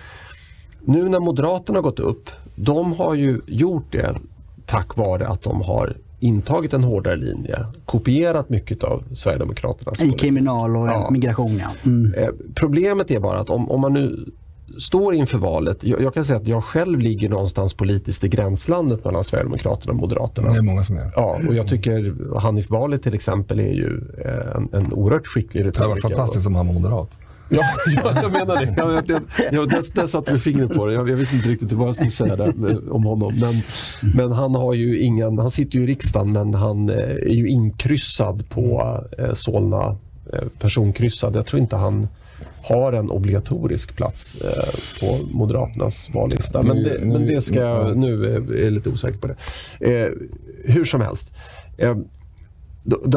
nu 0.82 1.10
när 1.10 1.20
Moderaterna 1.20 1.78
har 1.78 1.84
gått 1.84 2.00
upp 2.00 2.30
de 2.56 2.94
har 2.94 3.14
ju 3.14 3.42
gjort 3.48 3.92
det 3.92 4.16
tack 4.66 4.98
vare 4.98 5.28
att 5.28 5.42
de 5.42 5.62
har 5.62 5.98
intagit 6.20 6.74
en 6.74 6.84
hårdare 6.84 7.16
linje, 7.16 7.66
kopierat 7.86 8.50
mycket 8.50 8.84
av 8.84 9.04
Sverigedemokraternas 9.14 10.02
I 10.02 10.12
kriminal 10.12 10.76
och 10.76 10.88
ja. 10.88 11.10
migration. 11.12 11.58
Ja. 11.58 11.70
Mm. 11.86 12.14
Eh, 12.14 12.30
problemet 12.56 13.12
är 13.12 13.20
bara 13.20 13.40
att 13.40 13.50
om, 13.50 13.72
om 13.72 13.82
man 13.82 13.94
nu 13.94 14.26
står 14.78 15.14
inför 15.14 15.38
valet, 15.38 15.84
jag, 15.84 16.02
jag, 16.02 16.14
kan 16.14 16.26
säga 16.26 16.40
att 16.40 16.48
jag 16.48 16.64
själv 16.64 17.00
ligger 17.00 17.30
någonstans 17.30 17.74
politiskt 17.74 18.24
i 18.24 18.28
gränslandet 18.28 19.06
mellan 19.06 19.24
Sverigedemokraterna 19.24 19.94
och 19.94 20.00
Moderaterna. 20.00 20.50
Det 20.50 20.58
är 20.58 20.62
många 20.62 20.84
som 20.84 20.98
är. 20.98 21.12
Ja, 21.16 21.40
och 21.48 21.56
jag 21.56 21.68
tycker 21.68 22.16
Hanif 22.40 22.68
Bali 22.68 23.00
till 23.00 23.14
exempel 23.14 23.60
är 23.60 23.74
ju 23.74 24.02
eh, 24.26 24.56
en, 24.56 24.70
en 24.74 24.94
oerhört 24.94 25.28
skicklig 25.28 25.66
retoriker. 25.66 25.80
Det 25.80 25.80
hade 25.80 25.90
varit 25.90 26.02
fantastiskt 26.02 26.48
om 26.48 26.56
han 26.56 26.68
var 26.68 26.74
moderat. 26.74 27.10
Ja, 27.50 27.64
jag 28.22 28.32
menar 28.32 28.66
det. 28.66 28.74
Jag, 28.78 28.94
jag, 28.94 29.22
jag, 29.52 29.70
där, 29.70 29.96
där 29.96 30.08
satte 30.08 30.34
vi 30.34 30.40
fingret 30.40 30.76
på 30.76 30.86
det. 30.86 30.94
Jag, 30.94 31.10
jag 31.10 31.16
visste 31.16 31.36
inte 31.36 31.50
riktigt 31.50 31.72
vad 31.72 31.88
jag 31.88 31.96
skulle 31.96 32.12
säga 32.12 32.36
där, 32.36 32.70
eh, 32.72 32.92
om 32.92 33.04
honom. 33.04 33.34
Men, 33.42 33.62
men 34.16 34.32
han, 34.32 34.56
har 34.56 34.74
ju 34.74 35.00
ingen, 35.00 35.38
han 35.38 35.52
sitter 35.52 35.78
ju 35.78 35.84
i 35.84 35.88
riksdagen 35.88 36.32
men 36.32 36.54
han 36.54 36.90
eh, 36.90 36.96
är 36.98 37.36
ju 37.36 37.50
inkryssad 37.50 38.50
på 38.50 38.98
eh, 39.18 39.34
Solna, 39.34 39.98
eh, 40.34 40.48
personkryssad. 40.60 41.36
Jag 41.36 41.46
tror 41.46 41.62
inte 41.62 41.76
han 41.76 42.08
har 42.64 42.94
en 42.94 43.10
obligatorisk 43.12 43.96
plats 43.96 44.36
eh, 44.36 44.74
på 45.00 45.20
Moderaternas 45.32 46.10
vallista. 46.14 46.64
Men 46.64 46.84
det, 46.84 47.00
men 47.02 47.26
det 47.26 47.42
ska 47.42 47.60
jag, 47.60 47.98
nu 47.98 48.26
är 48.26 48.64
jag 48.64 48.74
lite 48.74 48.90
osäker 48.90 49.18
på 49.18 49.28
det. 49.28 49.36
Eh, 49.80 50.12
hur 50.66 50.86
som 50.86 51.02
helst. 51.02 51.32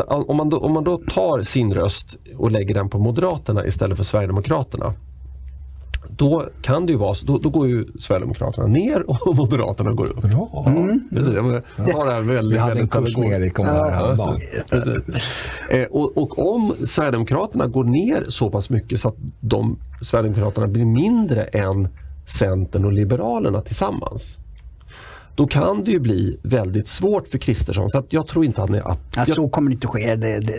Om, 0.07 0.37
man 0.37 0.51
då, 0.51 0.59
om 0.59 0.73
man 0.73 0.85
då 0.85 0.99
tar 0.99 1.41
sin 1.41 1.75
röst 1.75 2.17
och 2.37 2.51
lägger 2.51 2.75
den 2.75 2.89
på 2.89 2.99
Moderaterna 2.99 3.67
istället 3.67 3.97
för 3.97 4.05
Sverigedemokraterna 4.05 4.95
då 6.17 6.49
kan 6.63 6.87
det 6.87 6.93
ju 6.93 6.99
vara 6.99 7.15
så, 7.15 7.27
då, 7.27 7.39
då, 7.39 7.51
går 7.51 7.69
ju 7.69 7.87
Sverigedemokraterna 7.99 8.67
ner 8.67 9.11
och 9.11 9.37
Moderaterna 9.37 9.93
går 9.93 10.07
upp. 10.07 10.23
Bra. 10.23 10.65
Mm. 10.67 11.09
Precis, 11.11 11.35
jag 11.35 11.43
har 11.43 12.07
det 12.07 12.13
här 12.13 12.35
väldigt, 12.35 12.57
Vi 12.57 12.61
hade 12.61 12.81
en 12.81 12.89
kurs 12.89 13.17
med 13.17 13.41
Erik 13.41 13.59
om 13.59 13.65
det 13.65 13.73
här 13.73 13.91
häromdagen. 13.91 14.39
Eh, 15.71 15.83
och, 15.83 16.19
och 16.19 16.55
om 16.55 16.75
Sverigedemokraterna 16.85 17.67
går 17.67 17.85
ner 17.85 18.25
så 18.29 18.51
pass 18.51 18.71
mycket 18.71 19.01
så 19.01 19.09
att 19.09 19.17
de, 19.41 19.79
Sverigedemokraterna 20.03 20.67
blir 20.67 20.85
mindre 20.85 21.43
än 21.43 21.89
Centern 22.27 22.85
och 22.85 22.93
Liberalerna 22.93 23.61
tillsammans 23.61 24.39
då 25.37 25.47
kan 25.47 25.85
det 25.85 25.91
ju 25.91 25.99
bli 25.99 26.39
väldigt 26.43 26.89
svårt 26.89 27.29
för 27.29 27.39
Kristersson. 27.39 27.91
För 27.91 27.99
att 27.99 28.13
jag 28.13 28.27
tror 28.27 28.45
inte 28.45 28.61
han 28.61 28.75
är... 28.75 28.91
Att, 28.91 28.99
ja, 29.17 29.25
så 29.25 29.49
kommer 29.49 29.71
det 29.71 29.75
inte 29.75 29.87
ske. 29.87 30.17
Det, 30.17 30.41
det, 30.41 30.53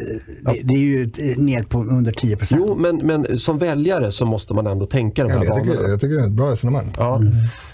ja. 0.44 0.52
det, 0.52 0.62
det 0.63 0.74
är 0.74 0.78
ju 0.78 1.12
ner 1.38 1.63
på 1.63 1.84
under 1.84 2.12
10 2.12 2.38
procent. 2.38 2.63
Jo, 2.68 2.76
men, 2.76 2.96
men 2.96 3.40
som 3.40 3.58
väljare 3.58 4.12
så 4.12 4.26
måste 4.26 4.54
man 4.54 4.68
ändå 4.68 4.86
tänka 4.86 5.24
de 5.24 5.32
här 5.32 5.44
ja, 5.44 5.46
jag, 5.46 5.63
tycker, 5.63 5.90
jag 5.90 6.02
tycker 6.02 6.16
det 6.16 6.22
är 6.22 6.28
ett 6.28 6.32
bra 6.32 6.52
resonemang. 6.52 6.94
Ja. 6.98 7.16
Mm. 7.16 7.34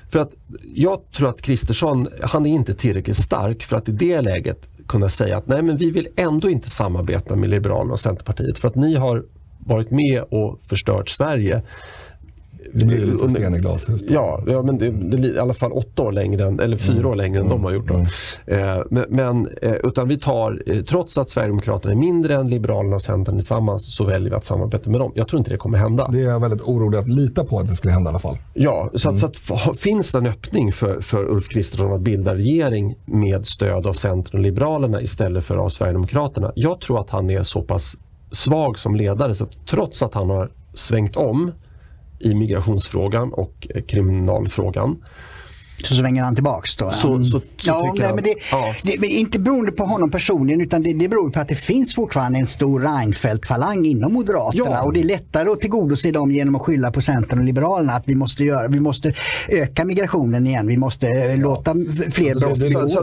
För 0.09 0.19
att 0.19 0.31
jag 0.75 0.99
tror 1.17 1.29
att 1.29 1.41
Kristersson, 1.41 2.07
han 2.21 2.45
är 2.45 2.49
inte 2.49 2.73
tillräckligt 2.73 3.17
stark 3.17 3.63
för 3.63 3.77
att 3.77 3.89
i 3.89 3.91
det 3.91 4.21
läget 4.21 4.59
kunna 4.87 5.09
säga 5.09 5.37
att 5.37 5.47
nej 5.47 5.61
men 5.61 5.77
vi 5.77 5.91
vill 5.91 6.07
ändå 6.15 6.49
inte 6.49 6.69
samarbeta 6.69 7.35
med 7.35 7.49
Liberalerna 7.49 7.93
och 7.93 7.99
Centerpartiet 7.99 8.59
för 8.59 8.67
att 8.67 8.75
ni 8.75 8.95
har 8.95 9.23
varit 9.59 9.91
med 9.91 10.23
och 10.29 10.59
förstört 10.63 11.09
Sverige. 11.09 11.61
Det 12.75 12.85
blir 12.85 13.05
lite 13.05 13.29
sten 13.29 13.55
i 13.55 13.59
glashus. 13.59 14.05
Ja, 14.09 14.43
ja, 14.47 14.61
men 14.61 14.77
det, 14.77 14.91
det, 14.91 15.17
är 15.17 15.35
i 15.35 15.39
alla 15.39 15.53
fall 15.53 15.71
åtta 15.71 16.01
år 16.03 16.11
längre, 16.11 16.47
än, 16.47 16.59
eller 16.59 16.77
fyra 16.77 16.95
mm. 16.95 17.07
år 17.07 17.15
längre 17.15 17.39
än 17.39 17.45
mm. 17.45 17.57
de 17.57 17.63
har 17.63 17.73
gjort. 17.73 17.89
Mm. 17.89 18.05
Eh, 18.45 18.83
men, 18.89 19.05
men 19.09 19.49
eh, 19.61 19.71
utan 19.71 20.07
vi 20.07 20.17
tar, 20.17 20.63
eh, 20.65 20.83
trots 20.83 21.17
att 21.17 21.29
Sverigedemokraterna 21.29 21.93
är 21.93 21.97
mindre 21.97 22.35
än 22.35 22.49
Liberalerna 22.49 22.95
och 22.95 23.01
Centern 23.01 23.35
tillsammans 23.35 23.95
så 23.95 24.03
väljer 24.03 24.29
vi 24.29 24.35
att 24.35 24.45
samarbeta 24.45 24.89
med 24.89 24.99
dem. 24.99 25.11
Jag 25.15 25.27
tror 25.27 25.37
inte 25.37 25.51
det 25.51 25.57
kommer 25.57 25.77
hända. 25.77 26.07
Det 26.07 26.19
är 26.19 26.23
jag 26.23 26.39
väldigt 26.39 26.61
orolig 26.61 26.97
att 26.97 27.09
lita 27.09 27.45
på 27.45 27.59
att 27.59 27.67
det 27.67 27.75
skulle 27.75 27.93
hända 27.93 28.09
i 28.09 28.11
alla 28.11 28.19
fall. 28.19 28.37
Ja, 28.53 28.89
så, 28.93 29.09
att, 29.09 29.23
mm. 29.23 29.33
så 29.33 29.53
att, 29.69 29.79
finns 29.79 30.11
det 30.11 30.17
en 30.17 30.27
öppning 30.27 30.71
för, 30.71 31.01
för 31.01 31.31
Ulf 31.31 31.49
Kristersson 31.49 31.93
att 31.93 32.01
bilda 32.01 32.35
regering 32.35 32.95
med 33.05 33.45
stöd 33.45 33.87
av 33.87 33.93
Centern 33.93 34.37
och 34.37 34.43
Liberalerna 34.43 35.01
istället 35.01 35.45
för 35.45 35.57
av 35.57 35.69
Sverigedemokraterna. 35.69 36.51
Jag 36.55 36.81
tror 36.81 37.01
att 37.01 37.09
han 37.09 37.29
är 37.29 37.43
så 37.43 37.61
pass 37.61 37.97
svag 38.31 38.79
som 38.79 38.95
ledare 38.95 39.35
så 39.35 39.43
att 39.43 39.67
trots 39.69 40.03
att 40.03 40.13
han 40.13 40.29
har 40.29 40.51
svängt 40.73 41.15
om 41.15 41.51
i 42.23 42.35
migrationsfrågan 42.35 43.33
och 43.33 43.67
eh, 43.75 43.81
kriminalfrågan 43.83 45.03
så 45.87 45.95
svänger 45.95 46.23
han 46.23 46.35
tillbaks 46.35 46.77
då? 46.77 46.91
Så, 46.91 47.23
så, 47.23 47.39
så 47.39 47.41
ja, 47.63 47.93
nej, 47.97 48.13
men 48.13 48.23
det, 48.23 48.35
ja. 48.51 48.75
det, 48.83 49.07
inte 49.07 49.39
beroende 49.39 49.71
på 49.71 49.83
honom 49.83 50.11
personligen 50.11 50.61
utan 50.61 50.83
det, 50.83 50.93
det 50.93 51.07
beror 51.07 51.29
på 51.29 51.39
att 51.39 51.47
det 51.47 51.55
finns 51.55 51.95
fortfarande 51.95 52.39
en 52.39 52.45
stor 52.45 52.79
Reinfeldt-falang 52.79 53.85
inom 53.85 54.13
Moderaterna 54.13 54.71
ja. 54.71 54.83
och 54.83 54.93
det 54.93 54.99
är 54.99 55.03
lättare 55.03 55.49
att 55.49 55.61
tillgodose 55.61 56.11
dem 56.11 56.31
genom 56.31 56.55
att 56.55 56.61
skylla 56.61 56.91
på 56.91 57.01
Centern 57.01 57.39
och 57.39 57.45
Liberalerna 57.45 57.93
att 57.93 58.03
vi 58.05 58.15
måste, 58.15 58.43
göra, 58.43 58.67
vi 58.67 58.79
måste 58.79 59.13
öka 59.49 59.85
migrationen 59.85 60.47
igen, 60.47 60.67
vi 60.67 60.77
måste 60.77 61.07
ja. 61.07 61.35
låta 61.35 61.75
fler 62.11 62.39
brott 62.39 62.59
begås. 62.59 62.93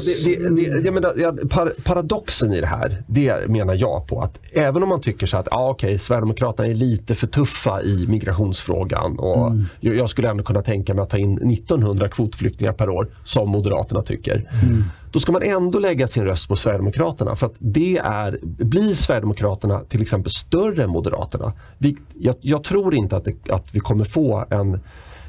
paradoxen 1.85 2.53
i 2.53 2.61
det 2.61 2.67
här, 2.67 3.03
det 3.07 3.49
menar 3.49 3.75
jag 3.75 4.07
på 4.07 4.23
att 4.23 4.39
även 4.53 4.83
om 4.83 4.89
man 4.89 5.01
tycker 5.01 5.27
så 5.27 5.37
att 5.37 5.49
ah, 5.51 5.71
okay, 5.71 5.99
Sverigedemokraterna 5.99 6.69
är 6.69 6.75
lite 6.75 7.15
för 7.15 7.27
tuffa 7.27 7.83
i 7.83 8.07
migrationsfrågan 8.09 9.19
och 9.19 9.47
mm. 9.47 9.67
jag 9.81 10.11
skulle 10.11 10.31
ändå 10.31 10.45
kunna 10.45 10.63
tänka 10.63 10.95
mig 10.95 11.03
att 11.03 11.11
ta 11.11 11.19
in 11.19 11.53
1900 11.53 12.09
kvotflyktingar 12.09 12.70
flyktingar 12.71 12.73
per 12.73 12.89
år, 12.89 13.09
som 13.25 13.49
Moderaterna 13.49 14.03
tycker. 14.03 14.49
Mm. 14.63 14.85
Då 15.13 15.21
ska 15.21 15.33
man 15.33 15.43
ändå 15.43 15.79
lägga 15.79 16.09
sin 16.09 16.25
röst 16.25 16.49
på 16.49 16.57
Sverigedemokraterna. 16.57 17.37
För 17.37 17.47
att 17.47 17.55
det 17.59 17.99
är, 17.99 18.39
blir 18.43 18.95
Sverigedemokraterna 18.95 19.81
till 19.89 20.03
exempel 20.03 20.31
större 20.31 20.85
än 20.85 20.91
Moderaterna? 20.91 21.53
Vi, 21.79 21.97
jag, 22.19 22.35
jag 22.41 22.65
tror 22.65 22.95
inte 22.95 23.17
att, 23.17 23.25
det, 23.25 23.51
att 23.51 23.75
vi 23.75 23.81
kommer 23.81 24.05
få 24.05 24.45
en 24.51 24.81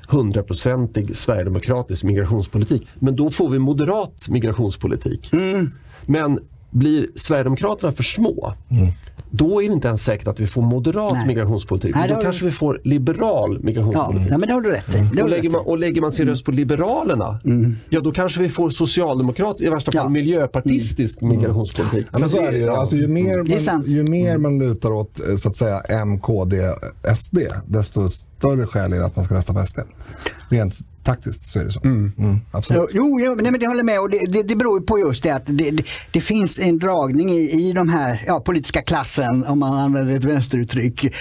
hundraprocentig 0.10 1.16
sverigedemokratisk 1.16 2.04
migrationspolitik. 2.04 2.88
Men 3.00 3.16
då 3.16 3.30
får 3.30 3.50
vi 3.50 3.60
moderat 3.60 4.30
migrationspolitik. 4.30 5.34
Mm. 5.34 5.72
Men 6.06 6.40
blir 6.72 7.08
Sverigedemokraterna 7.16 7.92
för 7.92 8.04
små, 8.04 8.54
mm 8.70 8.92
då 9.32 9.64
är 9.64 9.68
det 9.68 9.74
inte 9.74 9.88
ens 9.88 10.04
säkert 10.04 10.28
att 10.28 10.40
vi 10.40 10.48
får 10.48 10.62
moderat 10.62 11.14
Nej. 11.14 11.28
migrationspolitik. 11.28 11.96
Nej, 11.96 12.08
då 12.08 12.16
har... 12.16 12.22
kanske 12.22 12.46
vi 12.46 12.52
får 12.52 12.82
liberal 12.84 13.60
migrationspolitik. 13.64 14.32
Ja, 14.32 14.38
men 14.38 14.48
det 14.48 14.54
har 14.54 14.62
du 14.62 14.72
rätt 14.72 14.96
i. 14.96 15.22
Och 15.22 15.30
lägger, 15.30 15.50
man, 15.50 15.62
och 15.62 15.78
lägger 15.78 16.02
man 16.02 16.12
sin 16.12 16.28
röst 16.28 16.46
på 16.46 16.52
Liberalerna, 16.52 17.40
mm. 17.46 17.76
ja 17.90 18.00
då 18.00 18.12
kanske 18.12 18.42
vi 18.42 18.50
får 18.50 18.70
socialdemokratisk, 18.70 19.66
i 19.66 19.70
värsta 19.70 19.92
fall 19.92 20.06
ja. 20.06 20.10
miljöpartistisk 20.10 21.22
mm. 21.22 21.36
migrationspolitik. 21.36 22.08
Ja, 22.12 22.20
men 22.20 22.30
så 22.30 22.38
är 22.38 22.52
det 22.52 22.58
ju. 22.58 22.70
Alltså, 22.70 22.96
ju, 22.96 23.08
mer 23.08 23.38
man, 23.72 23.84
ju 23.86 24.04
mer 24.04 24.38
man 24.38 24.60
lutar 24.60 24.92
åt 24.92 25.20
så 25.38 25.50
att 25.50 25.56
säga 25.56 25.80
M, 25.80 26.20
KD, 26.20 26.58
SD, 27.16 27.38
desto 27.66 28.10
större 28.10 28.68
skäl 28.68 28.94
är 28.94 29.00
det 29.00 29.06
att 29.06 29.16
man 29.16 29.26
ska 29.26 29.36
rösta 29.36 29.54
på 29.54 29.64
SD. 29.66 29.80
Rent 30.50 30.74
taktiskt 31.04 31.44
så 31.44 31.60
är 31.60 31.66
det 31.66 31.72
så. 31.72 31.82
Mm. 31.84 32.12
Mm, 32.18 32.40
absolut. 32.52 32.90
Jo, 32.94 33.20
jo 33.20 33.36
nej, 33.36 33.52
men 33.52 33.60
det 33.60 33.68
håller 33.68 33.80
jag 33.80 33.86
med 33.86 34.00
och 34.00 34.10
det, 34.10 34.26
det, 34.30 34.44
det 34.44 34.56
beror 34.56 34.82
på 34.82 35.00
just 35.00 35.24
det 35.24 35.32
att 35.32 35.46
det, 35.46 35.72
det, 35.72 35.84
det 36.12 36.22
finns 36.22 36.60
en 36.60 36.80
dragning 36.80 37.30
i, 37.30 37.68
i 37.68 37.74
de 37.74 37.90
här 37.90 38.24
ja, 38.28 38.40
politiska 38.40 38.82
klassen, 38.82 39.46
om 39.46 39.60
man 39.60 39.74
använder 39.74 40.16
ett 40.16 40.24
vänsteruttryck, 40.24 41.16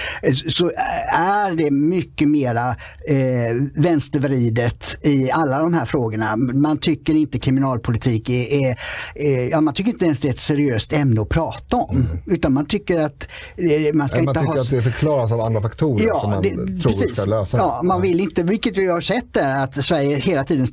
så 0.49 0.71
är 1.13 1.55
det 1.55 1.71
mycket 1.71 2.29
mera 2.29 2.69
eh, 3.09 3.57
vänstervridet 3.75 5.07
i 5.07 5.31
alla 5.31 5.59
de 5.59 5.75
här 5.75 5.85
frågorna. 5.85 6.37
Man 6.37 6.79
tycker 6.79 7.15
inte 7.15 7.39
kriminalpolitik 7.39 8.31
är, 8.31 8.53
är, 8.53 8.79
är 9.15 9.51
ja, 9.51 9.61
man 9.61 9.75
tycker 9.75 9.91
inte 9.91 10.05
ens 10.05 10.21
det 10.21 10.29
är 10.29 10.33
ett 10.33 10.39
seriöst 10.39 10.93
ämne 10.93 11.21
att 11.21 11.29
prata 11.29 11.77
om. 11.77 11.97
Mm. 11.97 12.07
Utan 12.27 12.53
man 12.53 12.67
tycker 12.67 13.01
att 13.01 13.29
eh, 13.57 13.95
man 13.95 14.09
ska 14.09 14.19
man 14.19 14.29
inte 14.29 14.41
tycker 14.41 14.55
ha... 14.55 14.61
att 14.61 14.71
det 14.71 14.83
förklaras 14.83 15.33
av 15.33 15.41
andra 15.41 15.61
faktorer 15.61 16.07
ja, 16.07 16.21
som 16.21 16.31
man 16.31 16.43
det, 16.43 16.83
tror 16.83 16.93
precis. 16.93 17.17
ska 17.17 17.31
lösa 17.31 17.59
Ja, 17.59 17.81
man 17.85 18.03
vill 18.03 18.21
inte, 18.21 18.43
vilket 18.43 18.79
vi 18.79 18.87
har 18.87 19.01
sett 19.01 19.37
är 19.37 19.70
att 19.79 19.85
Sverige 19.85 20.17
hela 20.17 20.45
tiden 20.45 20.67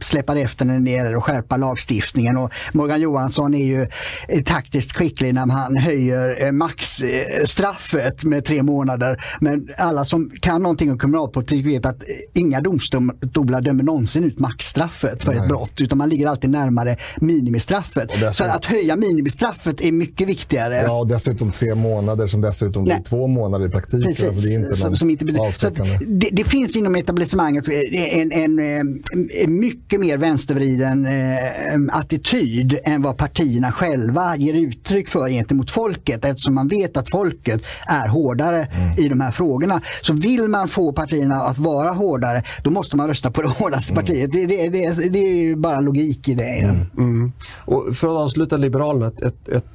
släpar 0.00 0.36
efter 0.36 0.64
när 0.64 0.80
det 0.80 0.90
gäller 0.90 1.16
att 1.16 1.22
skärpa 1.22 1.56
lagstiftningen. 1.56 2.36
Och 2.36 2.52
Morgan 2.72 3.00
Johansson 3.00 3.54
är 3.54 3.66
ju 3.66 3.82
eh, 4.28 4.42
taktiskt 4.42 4.92
skicklig 4.92 5.34
när 5.34 5.46
han 5.46 5.76
höjer 5.76 6.44
eh, 6.46 6.52
maxstraffet 6.52 8.24
med 8.24 8.44
tre 8.44 8.62
månader. 8.62 9.24
Men 9.40 9.68
alla 9.78 10.04
som 10.04 10.30
kan 10.40 10.62
någonting 10.62 10.90
om 10.90 10.98
kriminalpolitik 10.98 11.66
vet 11.66 11.86
att 11.86 12.02
inga 12.34 12.60
domstolar 12.60 13.60
dömer 13.60 13.82
någonsin 13.82 14.24
ut 14.24 14.38
maxstraffet 14.38 15.24
för 15.24 15.32
Nej. 15.32 15.42
ett 15.42 15.48
brott 15.48 15.80
utan 15.80 15.98
man 15.98 16.08
ligger 16.08 16.26
alltid 16.26 16.50
närmare 16.50 16.96
minimistraffet. 17.16 18.08
Dessutom, 18.08 18.34
så 18.34 18.44
att 18.44 18.64
höja 18.64 18.96
minimistraffet 18.96 19.80
är 19.80 19.92
mycket 19.92 20.28
viktigare. 20.28 20.76
Ja, 20.76 20.92
och 20.92 21.06
dessutom 21.06 21.52
tre 21.52 21.74
månader 21.74 22.26
som 22.26 22.40
dessutom 22.40 22.84
blir 22.84 23.02
två 23.04 23.26
månader 23.26 23.66
i 23.66 23.68
praktiken. 23.68 24.04
Precis. 24.04 24.24
Alltså 24.24 24.40
det 24.40 24.54
är 24.54 24.58
inte 24.58 24.74
som, 24.74 24.96
som 24.96 25.10
inte, 25.10 25.24
det, 25.24 26.28
det, 26.32 26.44
finns 26.44 26.76
inom 26.76 26.94
etablissemanget 26.94 27.68
en, 27.68 28.32
en, 28.32 28.43
en 28.44 29.58
mycket 29.58 30.00
mer 30.00 30.18
vänstervriden 30.18 31.06
eh, 31.06 31.96
attityd 31.98 32.78
än 32.84 33.02
vad 33.02 33.16
partierna 33.16 33.72
själva 33.72 34.36
ger 34.36 34.54
uttryck 34.54 35.08
för 35.08 35.28
gentemot 35.28 35.70
folket 35.70 36.24
eftersom 36.24 36.54
man 36.54 36.68
vet 36.68 36.96
att 36.96 37.10
folket 37.10 37.60
är 37.86 38.08
hårdare 38.08 38.64
mm. 38.64 38.98
i 38.98 39.08
de 39.08 39.20
här 39.20 39.30
frågorna. 39.30 39.80
Så 40.02 40.12
vill 40.12 40.48
man 40.48 40.68
få 40.68 40.92
partierna 40.92 41.36
att 41.36 41.58
vara 41.58 41.90
hårdare 41.90 42.42
då 42.62 42.70
måste 42.70 42.96
man 42.96 43.08
rösta 43.08 43.30
på 43.30 43.42
det 43.42 43.48
hårdaste 43.58 43.92
mm. 43.92 44.04
partiet. 44.04 44.32
Det, 44.32 44.46
det, 44.46 44.68
det, 44.68 45.08
det 45.10 45.18
är 45.18 45.56
bara 45.56 45.80
logik 45.80 46.28
i 46.28 46.34
det. 46.34 46.44
Mm. 46.44 46.86
mm. 46.98 47.32
Och 47.64 47.96
för 47.96 48.08
att 48.08 48.24
avsluta 48.24 48.56
Liberalerna, 48.56 49.06
ett, 49.08 49.22
ett, 49.22 49.48
ett 49.48 49.73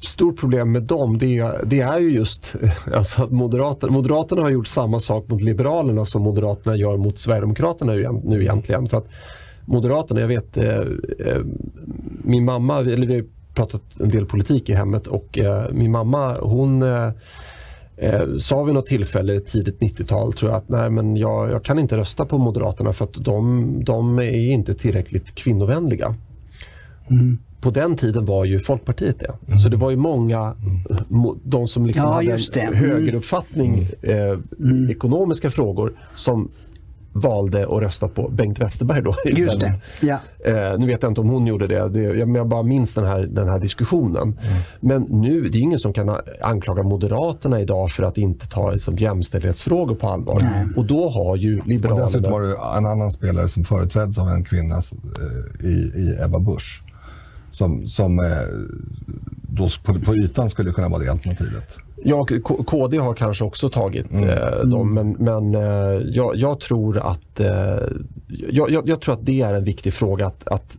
stort 0.00 0.40
problem 0.40 0.72
med 0.72 0.82
dem 0.82 1.18
det, 1.18 1.52
det 1.64 1.80
är 1.80 1.98
ju 1.98 2.10
just 2.10 2.54
alltså 2.94 3.22
att 3.22 3.30
Moderaterna, 3.30 3.92
Moderaterna 3.92 4.42
har 4.42 4.50
gjort 4.50 4.66
samma 4.66 5.00
sak 5.00 5.28
mot 5.28 5.42
Liberalerna 5.42 6.04
som 6.04 6.22
Moderaterna 6.22 6.76
gör 6.76 6.96
mot 6.96 7.18
Sverigedemokraterna 7.18 7.92
nu 8.24 8.40
egentligen. 8.40 8.88
För 8.88 8.96
att 8.96 9.08
Moderaterna, 9.64 10.20
jag 10.20 10.28
vet, 10.28 10.56
eh, 10.56 10.74
eh 10.74 11.40
min 12.24 12.44
mamma, 12.44 12.78
eller 12.78 13.06
vi 13.06 13.14
har 13.14 13.24
pratat 13.54 13.82
en 14.00 14.08
del 14.08 14.26
politik 14.26 14.68
i 14.68 14.74
hemmet 14.74 15.06
och 15.06 15.38
eh, 15.38 15.64
min 15.72 15.90
mamma 15.90 16.38
hon 16.40 16.82
eh, 16.82 17.10
eh 17.96 18.36
sa 18.38 18.62
vid 18.62 18.74
något 18.74 18.86
tillfälle 18.86 19.40
tidigt 19.40 19.80
90-tal 19.80 20.32
tror 20.32 20.50
jag 20.50 20.58
att 20.58 20.68
nej, 20.68 20.90
men 20.90 21.16
jag, 21.16 21.50
jag, 21.50 21.64
kan 21.64 21.78
inte 21.78 21.96
rösta 21.96 22.24
på 22.24 22.38
Moderaterna 22.38 22.92
för 22.92 23.04
att 23.04 23.14
de, 23.14 23.84
de 23.84 24.18
är 24.18 24.50
inte 24.50 24.74
tillräckligt 24.74 25.34
kvinnovänliga. 25.34 26.14
Mm. 27.10 27.38
På 27.60 27.70
den 27.70 27.96
tiden 27.96 28.24
var 28.24 28.44
ju 28.44 28.60
Folkpartiet 28.60 29.18
det. 29.18 29.32
Mm. 29.46 29.58
Så 29.58 29.68
det 29.68 29.76
var 29.76 29.90
ju 29.90 29.96
många, 29.96 30.40
mm. 30.40 31.38
de 31.44 31.68
som 31.68 31.86
liksom 31.86 32.04
ja, 32.06 32.12
hade 32.12 32.32
en 32.32 32.68
mm. 32.68 32.74
högeruppfattning, 32.74 33.88
mm. 34.02 34.84
eh, 34.84 34.90
ekonomiska 34.90 35.50
frågor, 35.50 35.92
som 36.14 36.50
valde 37.12 37.62
att 37.62 37.82
rösta 37.82 38.08
på 38.08 38.28
Bengt 38.28 38.60
Westerberg 38.60 39.02
då 39.02 39.14
Just 39.24 39.60
det. 39.60 39.80
Ja. 40.00 40.18
Eh, 40.44 40.78
nu 40.78 40.86
vet 40.86 41.02
jag 41.02 41.10
inte 41.10 41.20
om 41.20 41.28
hon 41.28 41.46
gjorde 41.46 41.66
det, 41.66 41.88
det 41.88 42.00
jag, 42.00 42.36
jag 42.36 42.48
bara 42.48 42.62
minns 42.62 42.94
den 42.94 43.04
här, 43.04 43.20
den 43.20 43.48
här 43.48 43.58
diskussionen. 43.58 44.22
Mm. 44.22 44.62
Men 44.80 45.02
nu, 45.02 45.48
det 45.48 45.58
är 45.58 45.62
ingen 45.62 45.78
som 45.78 45.92
kan 45.92 46.16
anklaga 46.40 46.82
Moderaterna 46.82 47.60
idag 47.60 47.90
för 47.90 48.02
att 48.02 48.18
inte 48.18 48.48
ta 48.48 48.70
liksom, 48.70 48.96
jämställdhetsfrågor 48.96 49.94
på 49.94 50.08
allvar. 50.08 50.40
Mm. 50.40 50.76
Och 50.76 50.86
då 50.86 51.08
har 51.08 51.36
ju 51.36 51.60
Liberalerna... 51.64 52.04
Och 52.04 52.12
dessutom 52.12 52.32
var 52.32 52.42
det 52.42 52.78
en 52.78 52.86
annan 52.86 53.10
spelare 53.10 53.48
som 53.48 53.64
företräds 53.64 54.18
av 54.18 54.28
en 54.28 54.44
kvinna 54.44 54.76
eh, 54.76 55.66
i, 55.66 55.72
i 55.72 56.16
Ebba 56.24 56.38
Busch. 56.38 56.82
Som, 57.50 57.86
som 57.86 58.18
eh, 58.18 58.26
då 59.48 59.68
på, 59.84 60.00
på 60.00 60.14
ytan 60.14 60.50
skulle 60.50 60.70
kunna 60.70 60.88
vara 60.88 61.02
det 61.02 61.10
alternativet. 61.10 61.78
Ja, 62.04 62.26
KD 62.66 62.98
har 62.98 63.14
kanske 63.14 63.44
också 63.44 63.68
tagit 63.68 64.12
mm. 64.12 64.28
eh, 64.28 64.64
dem, 64.64 64.94
men, 64.94 65.10
men 65.12 65.54
eh, 65.54 66.02
jag, 66.04 66.36
jag, 66.36 66.60
tror 66.60 66.98
att, 66.98 67.40
eh, 67.40 67.78
jag, 68.50 68.88
jag, 68.88 69.00
tror 69.00 69.14
att 69.14 69.26
det 69.26 69.42
är 69.42 69.54
en 69.54 69.64
viktig 69.64 69.94
fråga. 69.94 70.26
Att, 70.26 70.48
att, 70.48 70.78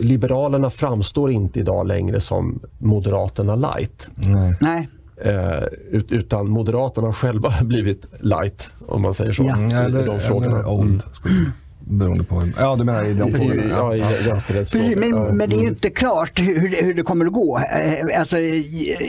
Liberalerna 0.00 0.70
framstår 0.70 1.30
inte 1.30 1.60
idag 1.60 1.86
längre 1.86 2.20
som 2.20 2.60
Moderaterna 2.78 3.56
light. 3.56 4.10
Nej. 4.14 4.56
Nej. 4.60 4.88
Eh, 5.16 5.62
utan 5.90 6.50
Moderaterna 6.50 7.12
själva 7.12 7.48
har 7.48 7.64
blivit 7.64 8.06
light, 8.20 8.70
om 8.86 9.02
man 9.02 9.14
säger 9.14 9.32
så. 9.32 9.42
Ja. 9.42 9.60
I, 9.60 9.72
eller, 9.72 10.02
i 10.02 10.06
de 10.06 10.20
frågorna. 10.20 10.58
Eller 10.58 10.68
old. 10.68 11.02
Mm. 11.28 11.50
Beroende 11.88 12.24
på... 12.24 12.48
Ja, 12.56 12.76
du 12.76 12.84
menar 12.84 13.04
i 13.04 13.14
de 13.14 13.32
frågorna? 13.32 13.64
Ja, 13.70 13.94
i 13.94 14.26
jämställdhetsfrågor. 14.26 14.96
Men, 14.96 15.36
men 15.36 15.50
det 15.50 15.56
är 15.56 15.60
ju 15.60 15.68
inte 15.68 15.90
klart 15.90 16.40
hur 16.40 16.68
det, 16.68 16.84
hur 16.84 16.94
det 16.94 17.02
kommer 17.02 17.26
att 17.26 17.32
gå. 17.32 17.58
Eh, 17.58 18.20
alltså, 18.20 18.38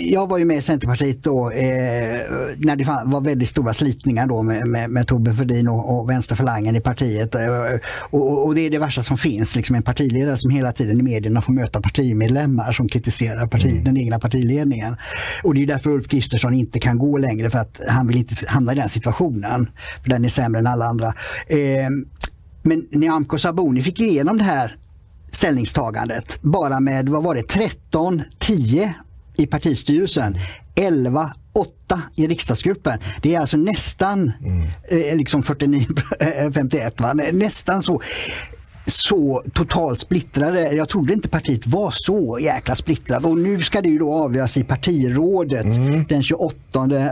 jag 0.10 0.28
var 0.28 0.38
ju 0.38 0.46
med 0.46 0.58
i 0.58 0.62
Centerpartiet 0.62 1.24
då 1.24 1.52
eh, 1.52 1.66
när 2.58 2.76
det 2.76 2.84
var 3.06 3.22
väldigt 3.22 3.50
stora 3.50 3.74
slitningar 3.74 4.28
då 4.28 4.44
med, 4.44 4.68
med, 4.68 4.90
med 4.90 5.08
Torbjörn 5.08 5.38
Fälldin 5.38 5.68
och, 5.68 6.00
och 6.00 6.10
vänsterfalangen 6.10 6.76
i 6.76 6.82
partiet. 6.82 7.36
Eh, 7.36 7.42
och, 8.10 8.46
och, 8.46 8.56
det 8.56 8.62
är 8.62 8.70
det 8.70 8.80
värsta 8.80 9.04
som 9.04 9.18
finns, 9.18 9.56
liksom 9.56 9.76
en 9.76 9.84
partiledare 9.84 10.38
som 10.38 10.52
hela 10.52 10.72
tiden 10.72 11.00
i 11.00 11.04
medierna 11.04 11.42
får 11.42 11.54
möta 11.54 11.82
partimedlemmar 11.82 12.72
som 12.72 12.90
kritiserar 12.90 13.48
parti, 13.48 13.72
mm. 13.72 13.84
den 13.84 13.98
egna 13.98 14.20
partiledningen. 14.20 14.98
Och 15.44 15.54
det 15.54 15.64
är 15.64 15.68
därför 15.68 15.90
Ulf 15.90 16.08
Kristersson 16.08 16.54
inte 16.54 16.80
kan 16.80 16.98
gå 16.98 17.18
längre 17.18 17.50
för 17.50 17.60
att 17.60 17.82
han 17.88 18.08
vill 18.08 18.18
inte 18.18 18.36
hamna 18.48 18.72
i 18.72 18.76
den 18.76 18.90
situationen. 18.90 19.70
För 20.04 20.10
den 20.10 20.26
är 20.26 20.30
sämre 20.30 20.60
än 20.60 20.68
alla 20.68 20.86
andra. 20.86 21.08
Eh, 21.48 21.90
men 22.68 22.88
Nyamko 22.92 23.38
Sabuni 23.38 23.82
fick 23.82 24.02
igenom 24.02 24.38
det 24.38 24.44
här 24.44 24.76
ställningstagandet 25.32 26.40
bara 26.42 26.80
med, 26.80 27.10
vad 27.10 27.24
var 27.24 27.36
det, 27.36 27.44
13, 27.44 28.22
10 28.40 28.94
i 29.38 29.48
partistyrelsen, 29.48 30.38
11, 30.76 31.34
8 31.54 32.02
i 32.16 32.28
riksdagsgruppen. 32.28 33.00
Det 33.22 33.36
är 33.36 33.40
alltså 33.40 33.58
nästan 33.58 34.32
mm. 34.42 34.62
eh, 34.90 35.18
liksom 35.18 35.44
49, 35.44 35.86
51, 36.54 36.94
va? 37.02 37.14
nästan 37.14 37.84
så 37.84 38.02
så 38.90 39.44
totalt 39.54 40.00
splittrade. 40.00 40.72
Jag 40.72 40.90
trodde 40.90 41.14
inte 41.14 41.30
partiet 41.30 41.68
var 41.68 41.92
så 41.92 42.38
jäkla 42.42 42.76
splittrat 42.76 43.26
och 43.26 43.38
nu 43.38 43.62
ska 43.62 43.82
det 43.82 43.90
ju 43.90 43.98
då 43.98 44.14
avgöras 44.14 44.58
i 44.58 44.64
partirådet 44.64 45.66
mm. 45.66 46.06
den 46.10 46.24
28 46.24 46.56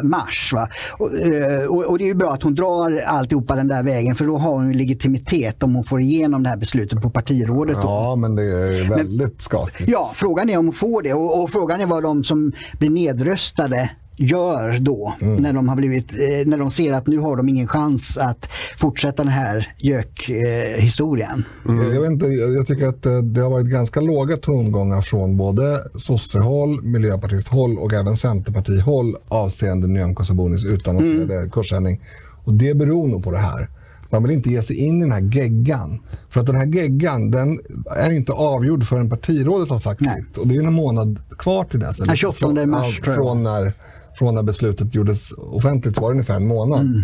mars. 0.03 0.53
Och, 0.97 1.13
eh, 1.13 1.65
och, 1.65 1.83
och, 1.83 1.97
det 1.97 2.09
är 2.09 2.13
bra 2.13 2.33
att 2.33 2.43
hon 2.43 2.55
drar 2.55 3.03
alltihopa 3.05 3.55
den 3.55 3.67
där 3.67 3.83
vägen 3.83 4.15
för 4.15 4.25
då 4.25 4.37
har 4.37 4.51
hon 4.51 4.71
legitimitet 4.71 5.63
om 5.63 5.75
hon 5.75 5.83
får 5.83 6.01
igenom 6.01 6.43
det 6.43 6.49
här 6.49 6.57
beslutet 6.57 7.01
på 7.01 7.09
partirådet. 7.09 7.75
Då. 7.75 7.87
Ja, 7.87 8.15
men 8.15 8.35
det 8.35 8.43
är 8.43 8.89
väldigt 8.89 9.19
men, 9.19 9.39
skakigt. 9.39 9.89
Ja, 9.89 10.11
frågan 10.13 10.49
är 10.49 10.57
om 10.57 10.65
hon 10.65 10.73
får 10.73 11.01
det 11.01 11.13
och, 11.13 11.43
och 11.43 11.49
frågan 11.49 11.81
är 11.81 11.85
vad 11.85 12.03
de 12.03 12.23
som 12.23 12.51
blir 12.79 12.89
nedröstade 12.89 13.89
gör 14.17 14.79
då 14.79 15.13
mm. 15.21 15.35
när 15.35 15.53
de 15.53 15.69
har 15.69 15.75
blivit, 15.75 16.11
eh, 16.11 16.47
när 16.47 16.57
de 16.57 16.71
ser 16.71 16.93
att 16.93 17.07
nu 17.07 17.17
har 17.17 17.37
de 17.37 17.49
ingen 17.49 17.67
chans 17.67 18.17
att 18.17 18.49
fortsätta 18.77 19.23
den 19.23 19.31
här 19.31 19.67
gökhistorien. 19.77 21.45
Mm. 21.67 21.93
Jag, 21.93 22.01
vet 22.01 22.11
inte, 22.11 22.25
jag 22.27 22.67
tycker 22.67 22.87
att 22.87 23.05
eh, 23.05 23.17
det 23.17 23.41
har 23.41 23.49
varit 23.49 23.67
ganska 23.67 24.01
låga 24.01 24.37
tongångar 24.37 25.01
från 25.01 25.37
både 25.37 25.79
sossehåll, 25.95 26.83
miljöpartisthåll 26.83 27.77
och 27.77 27.93
även 27.93 28.17
centerpartihåll 28.17 29.15
avseende 29.27 29.87
Nyamko 29.87 30.23
Sabunis 30.23 30.65
utannonserade 30.65 31.35
mm. 31.35 31.49
kursändring. 31.49 32.01
Och 32.43 32.53
det 32.53 32.73
beror 32.73 33.07
nog 33.07 33.23
på 33.23 33.31
det 33.31 33.37
här. 33.37 33.69
Man 34.09 34.23
vill 34.23 34.31
inte 34.31 34.49
ge 34.49 34.61
sig 34.61 34.75
in 34.75 34.97
i 34.97 35.01
den 35.01 35.11
här 35.11 35.35
geggan. 35.35 35.99
För 36.29 36.39
att 36.39 36.45
den 36.45 36.55
här 36.55 36.65
geggan 36.65 37.31
den 37.31 37.59
är 37.95 38.11
inte 38.11 38.31
avgjord 38.31 38.83
förrän 38.83 39.09
partirådet 39.09 39.69
har 39.69 39.79
sagt 39.79 40.01
Nej. 40.01 40.21
sitt. 40.21 40.37
Och 40.37 40.47
det 40.47 40.55
är 40.55 40.67
en 40.67 40.73
månad 40.73 41.19
kvar 41.37 41.63
till 41.63 41.79
dess. 41.79 41.97
Den 41.97 42.15
28 42.15 42.65
mars. 42.65 43.01
Från 43.03 43.43
när 43.43 43.73
från 44.15 44.35
när 44.35 44.43
beslutet 44.43 44.95
gjordes 44.95 45.31
offentligt 45.31 45.95
så 45.95 46.01
var 46.01 46.09
det 46.09 46.13
ungefär 46.13 46.35
en 46.35 46.47
månad. 46.47 46.81
Mm. 46.81 47.01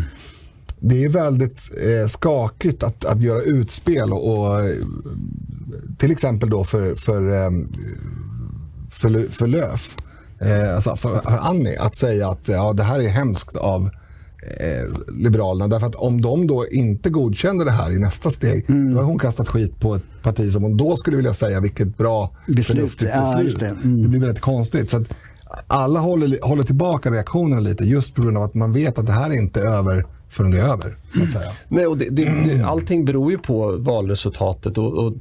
Det 0.80 1.04
är 1.04 1.10
väldigt 1.10 1.70
eh, 1.84 2.08
skakigt 2.08 2.84
att, 2.84 3.06
att 3.06 3.22
göra 3.22 3.42
utspel 3.42 4.14
och, 4.14 4.38
och 4.38 4.70
till 5.98 6.12
exempel 6.12 6.50
då 6.50 6.64
för, 6.64 6.96
för, 6.96 7.32
eh, 7.32 7.52
för, 8.92 9.32
för 9.32 9.48
Löf, 9.48 9.96
eh, 10.42 10.76
alltså 10.76 10.96
för, 10.96 11.20
för 11.20 11.38
Annie, 11.38 11.78
att 11.78 11.96
säga 11.96 12.30
att 12.30 12.48
ja, 12.48 12.74
det 12.74 12.84
här 12.84 13.00
är 13.00 13.10
hemskt 13.10 13.56
av 13.56 13.90
eh, 14.60 15.14
Liberalerna. 15.14 15.68
Därför 15.68 15.88
att 15.88 15.96
om 15.96 16.22
de 16.22 16.48
då 16.48 16.66
inte 16.72 17.10
godkände 17.10 17.66
det 17.66 17.72
här 17.72 17.92
i 17.92 18.00
nästa 18.00 18.30
steg, 18.30 18.70
mm. 18.70 18.94
då 18.94 19.00
har 19.00 19.06
hon 19.06 19.20
kastat 19.20 19.50
skit 19.50 19.80
på 19.80 19.96
ett 19.96 20.04
parti 20.24 20.54
som 20.54 20.64
hon 20.64 20.78
då 20.78 20.98
skulle 20.98 21.18
vilja 21.18 21.34
säga 21.34 21.60
vilket 21.60 21.98
bra 21.98 22.36
beslut. 22.48 22.66
förnuftigt 22.66 23.12
beslut. 23.14 23.58
Ja, 23.62 23.68
det. 23.68 23.88
Mm. 23.88 24.02
det. 24.02 24.08
blir 24.08 24.20
väldigt 24.20 24.42
konstigt. 24.42 24.90
Så 24.90 24.98
att, 24.98 25.04
alla 25.68 26.00
håller, 26.00 26.40
håller 26.42 26.64
tillbaka 26.64 27.12
reaktionerna 27.12 27.62
lite 27.62 27.84
just 27.84 28.16
på 28.16 28.22
grund 28.22 28.38
av 28.38 28.44
att 28.44 28.54
man 28.54 28.74
vet 28.74 29.00
att 29.00 29.06
det 29.06 29.12
här 29.12 29.30
är 29.30 29.38
inte 29.38 29.62
över 29.62 30.06
förrän 30.30 30.52
det 30.52 30.60
är 30.60 30.66
över. 30.66 30.96
Nej, 31.68 31.88
och 31.88 31.98
det, 31.98 32.10
det, 32.10 32.24
det, 32.24 32.64
allting 32.64 33.06
beror 33.06 33.32
ju 33.32 33.38
på 33.38 33.72
valresultatet 33.78 34.78
och, 34.78 34.94
och 34.94 35.14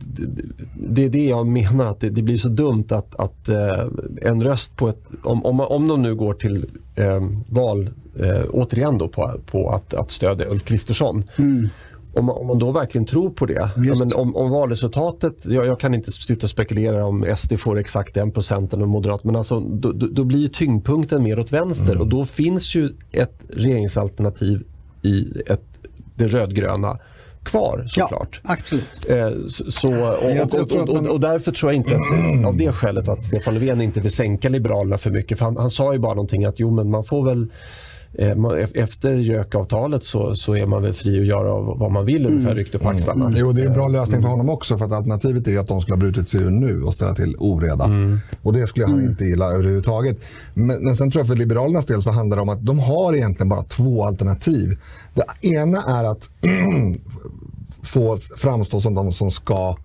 det, 0.75 1.05
är 1.05 1.09
det 1.09 1.25
jag 1.25 1.47
menar 1.47 1.87
att 1.87 2.01
det, 2.01 2.23
blir 2.23 2.39
så 2.39 2.49
dumt 2.49 2.87
att, 2.89 3.15
att 3.15 3.49
eh, 3.49 3.87
en 4.23 4.43
röst 4.43 4.77
på 4.77 4.89
ett... 4.89 5.03
Om, 5.23 5.47
om, 5.47 5.61
om 5.61 5.89
de 5.89 6.03
nu 6.03 6.15
går 6.15 6.35
till 6.35 6.67
eh, 6.97 7.23
val, 7.49 7.91
eh, 8.21 8.45
återigen 8.51 8.99
då 8.99 9.09
på, 9.09 9.41
på 9.47 9.71
att, 9.71 9.95
att 9.95 10.11
stödja 10.11 10.49
Ulf 10.49 10.65
Kristersson. 10.65 11.25
Mm 11.39 11.69
om 12.15 12.25
man, 12.25 12.37
om 12.37 12.47
man 12.47 12.59
då 12.59 12.73
verkligen 12.73 13.07
tror 13.07 13.31
på 13.31 13.47
det. 13.47 13.71
Ja, 13.77 13.95
men 13.99 14.13
om, 14.15 14.37
om 14.37 14.51
valresultatet, 14.51 15.47
jag, 15.47 15.67
jag, 15.67 15.81
kan 15.81 15.95
inte 15.95 16.11
sitta 16.11 16.47
och 16.47 16.51
spekulera 16.51 17.07
om 17.07 17.35
SD 17.37 17.59
får 17.59 17.79
exakt 17.79 18.15
den 18.15 18.31
procenten 18.31 18.83
och 18.83 18.89
Moderat, 18.89 19.25
men 19.25 19.37
alltså, 19.37 19.61
då, 19.61 19.93
då, 19.93 20.25
blir 20.25 20.49
tyngdpunkten 20.49 21.23
mer 21.23 21.39
åt 21.39 21.53
vänster 21.53 21.91
mm. 21.91 22.01
och 22.01 22.09
då 22.09 22.25
finns 22.25 22.75
ju 22.75 22.91
ett 23.13 23.45
regeringsalternativ 23.49 24.63
i 25.03 25.43
ett, 25.47 25.65
det 26.15 26.27
rödgröna 26.27 26.99
kvar 27.43 27.87
såklart. 27.89 28.41
Ja, 28.45 28.53
absolut. 28.53 29.09
Eh, 29.09 29.31
så, 29.49 29.89
och, 29.89 30.55
och, 30.55 30.89
och, 30.89 31.11
och, 31.11 31.21
därför 31.21 31.53
tror 31.53 31.73
jag 31.73 31.77
inte 31.77 31.97
att, 31.97 32.47
av 32.47 32.57
det 32.57 32.73
skälet 32.73 33.09
att 33.09 33.25
Stefan 33.25 33.55
Löfven 33.55 33.81
inte 33.81 34.01
vill 34.01 34.11
sänka 34.11 34.49
Liberalerna 34.49 34.99
för 34.99 35.11
mycket. 35.11 35.39
För 35.39 35.45
han, 35.45 35.57
han 35.57 35.71
sa 35.71 35.93
ju 35.93 35.99
bara 35.99 36.15
någonting 36.15 36.45
att 36.45 36.61
jo 36.61 36.71
men 36.71 36.91
man 36.91 37.05
får 37.05 37.25
väl 37.25 37.47
efter 38.75 39.15
gökavtalet 39.15 40.05
så, 40.05 40.35
så 40.35 40.57
är 40.57 40.67
man 40.67 40.83
väl 40.83 40.93
fri 40.93 41.21
att 41.21 41.27
göra 41.27 41.61
vad 41.75 41.93
man 41.93 42.05
vill 42.05 42.27
ungefär 42.27 42.55
rykte 42.55 42.79
på 42.79 42.89
axlarna. 42.89 43.27
Mm. 43.27 43.39
Jo, 43.39 43.53
det 43.53 43.63
är 43.63 43.67
en 43.67 43.73
bra 43.73 43.89
lösning 43.89 44.23
för 44.23 44.29
honom 44.29 44.49
också 44.49 44.79
för 44.79 44.85
att 44.85 44.93
alternativet 44.93 45.49
är 45.49 45.59
att 45.59 45.69
de 45.69 45.81
skulle 45.81 45.95
ha 45.95 46.01
brutit 46.01 46.29
sig 46.29 46.43
ur 46.43 46.51
nu 46.51 46.83
och 46.83 46.95
ställa 46.95 47.15
till 47.15 47.37
oreda. 47.39 47.85
Mm. 47.85 48.21
Och 48.43 48.53
det 48.53 48.67
skulle 48.67 48.87
han 48.87 48.95
mm. 48.95 49.11
inte 49.11 49.25
gilla 49.25 49.45
överhuvudtaget. 49.45 50.19
Men, 50.55 50.85
men 50.85 50.97
sen 50.97 51.11
tror 51.11 51.21
jag 51.21 51.29
för 51.29 51.37
Liberalernas 51.37 51.87
del 51.87 52.03
så 52.03 52.11
handlar 52.11 52.37
det 52.37 52.43
om 52.43 52.49
att 52.49 52.67
de 52.67 52.79
har 52.79 53.15
egentligen 53.15 53.49
bara 53.49 53.63
två 53.63 54.05
alternativ. 54.05 54.79
Det 55.15 55.49
ena 55.49 55.83
är 55.83 56.05
att 56.05 56.31
få 57.83 58.17
framstå 58.37 58.81
som 58.81 58.95
de 58.95 59.13
som 59.13 59.31
ska 59.31 59.77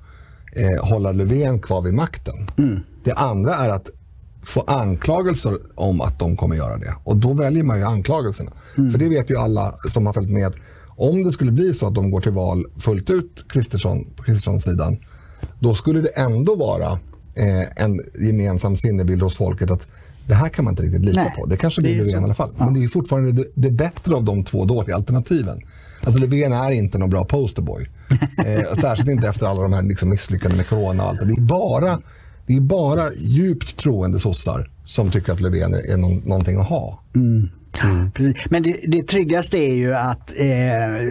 eh, 0.56 0.86
hålla 0.86 1.12
Löfven 1.12 1.60
kvar 1.60 1.82
vid 1.82 1.94
makten. 1.94 2.36
Mm. 2.58 2.80
Det 3.04 3.14
andra 3.14 3.56
är 3.56 3.70
att 3.70 3.90
få 4.46 4.62
anklagelser 4.62 5.58
om 5.76 6.02
att 6.02 6.20
de 6.20 6.38
kommer 6.38 6.56
göra 6.56 6.78
det. 6.78 6.96
Och 7.04 7.18
då 7.18 7.34
väljer 7.34 7.64
man 7.64 7.78
ju 7.78 7.84
anklagelserna. 7.84 8.52
Mm. 8.78 8.92
För 8.92 9.00
det 9.00 9.10
vet 9.10 9.32
ju 9.32 9.38
alla 9.38 9.76
som 9.90 10.06
har 10.06 10.14
följt 10.14 10.30
med. 10.30 10.54
Om 10.98 11.24
det 11.24 11.32
skulle 11.32 11.52
bli 11.52 11.74
så 11.74 11.88
att 11.88 11.96
de 11.96 12.12
går 12.12 12.22
till 12.22 12.32
val 12.32 12.66
fullt 12.80 13.10
ut 13.10 13.46
Kristersson, 13.50 14.08
på 14.16 14.24
Kristerssons 14.24 14.64
sidan. 14.64 14.98
Då 15.60 15.76
skulle 15.76 16.02
det 16.02 16.08
ändå 16.08 16.56
vara 16.56 16.92
eh, 17.34 17.84
en 17.84 18.00
gemensam 18.20 18.76
sinnebild 18.76 19.22
hos 19.22 19.36
folket 19.36 19.72
att 19.72 19.88
det 20.28 20.34
här 20.34 20.50
kan 20.50 20.66
man 20.66 20.72
inte 20.72 20.84
riktigt 20.84 21.06
lita 21.06 21.22
Nej, 21.22 21.34
på. 21.38 21.46
Det 21.46 21.58
kanske 21.58 21.82
blir 21.82 21.96
Löfven 21.96 22.22
i 22.22 22.24
alla 22.24 22.34
fall. 22.34 22.54
Ja. 22.58 22.66
Men 22.66 22.74
det 22.74 22.84
är 22.84 22.88
fortfarande 22.88 23.32
det, 23.32 23.46
det 23.54 23.72
bättre 23.72 24.16
av 24.16 24.24
de 24.24 24.44
två 24.44 24.66
dåliga 24.66 24.96
alternativen. 24.96 25.62
Alltså 26.02 26.20
Löfven 26.20 26.54
är 26.54 26.72
inte 26.72 26.98
någon 26.98 27.10
bra 27.10 27.26
posterboy. 27.26 27.90
eh, 28.46 28.74
särskilt 28.74 29.10
inte 29.10 29.28
efter 29.28 29.48
alla 29.48 29.62
de 29.62 29.74
här 29.74 29.82
liksom 29.82 30.10
misslyckandena 30.10 30.58
med 30.58 30.68
corona 30.68 31.04
och 31.04 31.10
allt. 31.10 31.20
Det 31.20 31.34
är 31.34 31.42
bara 31.42 32.00
det 32.48 32.56
är 32.56 32.62
bara 32.62 33.14
djupt 33.14 33.78
troende 33.78 34.20
sossar 34.20 34.70
som 34.84 35.12
tycker 35.12 35.34
att 35.34 35.42
Löfven 35.42 35.74
är 35.74 35.98
någon, 35.98 36.18
någonting 36.18 36.60
att 36.60 36.68
ha. 36.68 37.04
Mm. 37.16 37.50
Mm. 37.84 38.12
Men 38.50 38.64
det, 38.64 38.76
det 38.88 39.04
tryggaste 39.04 39.58
är 39.58 39.76
ju 39.76 39.94
att 39.94 40.32
eh, 40.40 41.10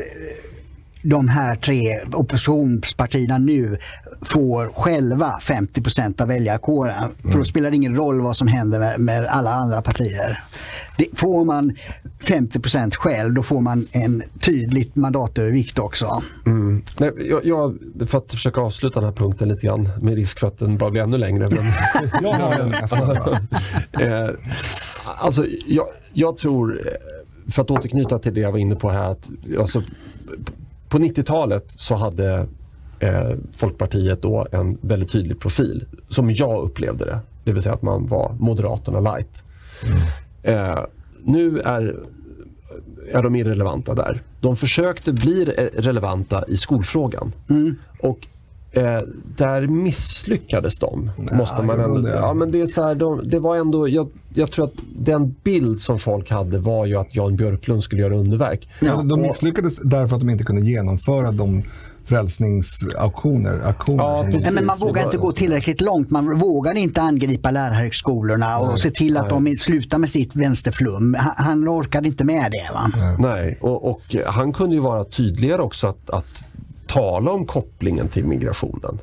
de 1.03 1.29
här 1.29 1.57
tre 1.57 2.01
oppositionspartierna 2.13 3.39
nu 3.39 3.79
får 4.25 4.73
själva 4.75 5.39
50 5.41 5.83
procent 5.83 6.21
av 6.21 6.29
väljarkåren. 6.29 7.05
Mm. 7.05 7.33
För 7.33 7.39
då 7.39 7.45
spelar 7.45 7.71
det 7.71 7.77
ingen 7.77 7.97
roll 7.97 8.21
vad 8.21 8.37
som 8.37 8.49
händer 8.49 8.79
med, 8.79 9.01
med 9.01 9.27
alla 9.27 9.51
andra 9.51 9.83
partier. 9.83 10.43
Det, 10.97 11.19
får 11.19 11.45
man 11.45 11.77
50 12.21 12.61
procent 12.61 12.97
själv, 12.97 13.35
då 13.35 13.43
får 13.43 13.61
man 13.61 13.87
en 13.93 14.23
tydligt 14.41 14.97
mandatövervikt 14.97 15.79
också. 15.79 16.23
Mm. 16.47 16.83
Nej, 16.99 17.13
jag, 17.29 17.45
jag, 17.45 17.79
för 18.07 18.19
att 18.19 18.31
försöka 18.31 18.61
avsluta 18.61 19.01
den 19.01 19.09
här 19.09 19.17
punkten 19.17 19.49
lite 19.49 19.67
grann, 19.67 19.91
med 20.01 20.15
risk 20.15 20.41
för 20.41 20.47
att 20.47 20.59
den 20.59 20.77
bara 20.77 20.91
blir 20.91 21.03
ännu 21.03 21.19
längre. 21.19 21.49
Men, 21.49 21.59
eh, 24.13 24.31
alltså, 25.17 25.47
jag, 25.67 25.87
jag 26.13 26.39
tror, 26.39 26.81
för 27.51 27.63
att 27.63 27.71
återknyta 27.71 28.19
till 28.19 28.35
det 28.35 28.41
jag 28.41 28.53
var 28.53 28.59
inne 28.59 28.77
på 28.77 28.91
här, 28.91 29.11
att 29.11 29.31
alltså, 29.61 29.83
på 30.89 30.99
90-talet 30.99 31.65
så 31.77 31.95
hade 31.95 32.47
Folkpartiet 33.57 34.23
då 34.23 34.47
en 34.53 34.79
väldigt 34.81 35.11
tydlig 35.11 35.41
profil, 35.41 35.85
som 36.09 36.31
jag 36.31 36.65
upplevde 36.65 37.05
det. 37.05 37.19
Det 37.45 37.53
vill 37.53 37.63
säga 37.63 37.75
att 37.75 37.83
man 37.83 38.07
var 38.07 38.37
Moderaterna 38.39 39.01
light. 39.01 39.43
Mm. 39.87 40.69
Eh, 40.73 40.85
nu 41.25 41.61
är, 41.61 41.97
är 43.13 43.23
de 43.23 43.37
irrelevanta 43.37 43.95
där. 43.95 44.23
De 44.41 44.57
försökte 44.57 45.13
bli 45.13 45.45
relevanta 45.75 46.45
i 46.49 46.57
skolfrågan. 46.57 47.33
Mm. 47.49 47.77
Och 48.01 48.27
Eh, 48.77 49.03
där 49.37 49.67
misslyckades 49.67 50.79
de. 50.79 51.11
Nej, 51.19 51.39
måste 51.39 51.63
man 51.63 51.81
ändå, 51.81 51.99
det. 51.99 52.11
Ja, 52.11 52.35
men 52.35 52.51
det, 52.51 52.61
är 52.61 52.67
så 52.67 52.83
här, 52.83 52.95
de, 52.95 53.21
det 53.25 53.39
var 53.39 53.57
ändå, 53.57 53.89
jag, 53.89 54.09
jag, 54.35 54.53
tror 54.53 54.65
att 54.65 54.73
den 54.97 55.35
bild 55.45 55.81
som 55.81 55.99
folk 55.99 56.31
hade 56.31 56.59
var 56.59 56.87
ju 56.87 56.97
att 56.97 57.15
Jan 57.15 57.37
Björklund 57.37 57.83
skulle 57.83 58.03
göra 58.03 58.17
underverk. 58.17 58.69
Ja, 58.81 59.03
de 59.03 59.23
misslyckades 59.23 59.77
därför 59.77 60.17
att 60.17 60.21
de 60.21 60.31
inte 60.31 60.45
kunde 60.45 60.63
genomföra 60.63 61.33
de 61.33 61.63
frälsningsauktioner. 62.05 63.61
Auktioner 63.61 64.05
ja, 64.05 64.29
precis. 64.31 64.53
men 64.53 64.67
man 64.67 64.79
vågar 64.79 65.05
inte 65.05 65.17
gå 65.17 65.33
tillräckligt 65.33 65.81
långt. 65.81 66.11
Man 66.11 66.39
vågar 66.39 66.75
inte 66.75 67.03
angripa 67.03 67.51
lärarhögskolorna 67.51 68.59
och 68.59 68.69
Nej. 68.69 68.79
se 68.79 68.91
till 68.91 69.17
att 69.17 69.31
Nej. 69.31 69.53
de 69.53 69.57
slutar 69.57 69.99
med 69.99 70.11
sitt 70.11 70.37
vänsterflum. 70.37 71.17
Han, 71.19 71.33
han 71.37 71.69
orkade 71.69 72.09
inte 72.09 72.25
med 72.25 72.53
det. 72.53 72.75
Va? 72.75 72.91
Nej, 73.19 73.59
och, 73.61 73.91
och, 73.91 74.17
han 74.27 74.53
kunde 74.53 74.75
ju 74.75 74.81
vara 74.81 75.05
tydligare 75.05 75.63
också 75.63 75.87
att, 75.87 76.11
att 76.11 76.43
tala 76.87 77.31
om 77.31 77.47
kopplingen 77.47 78.09
till 78.09 78.25
migrationen. 78.25 78.99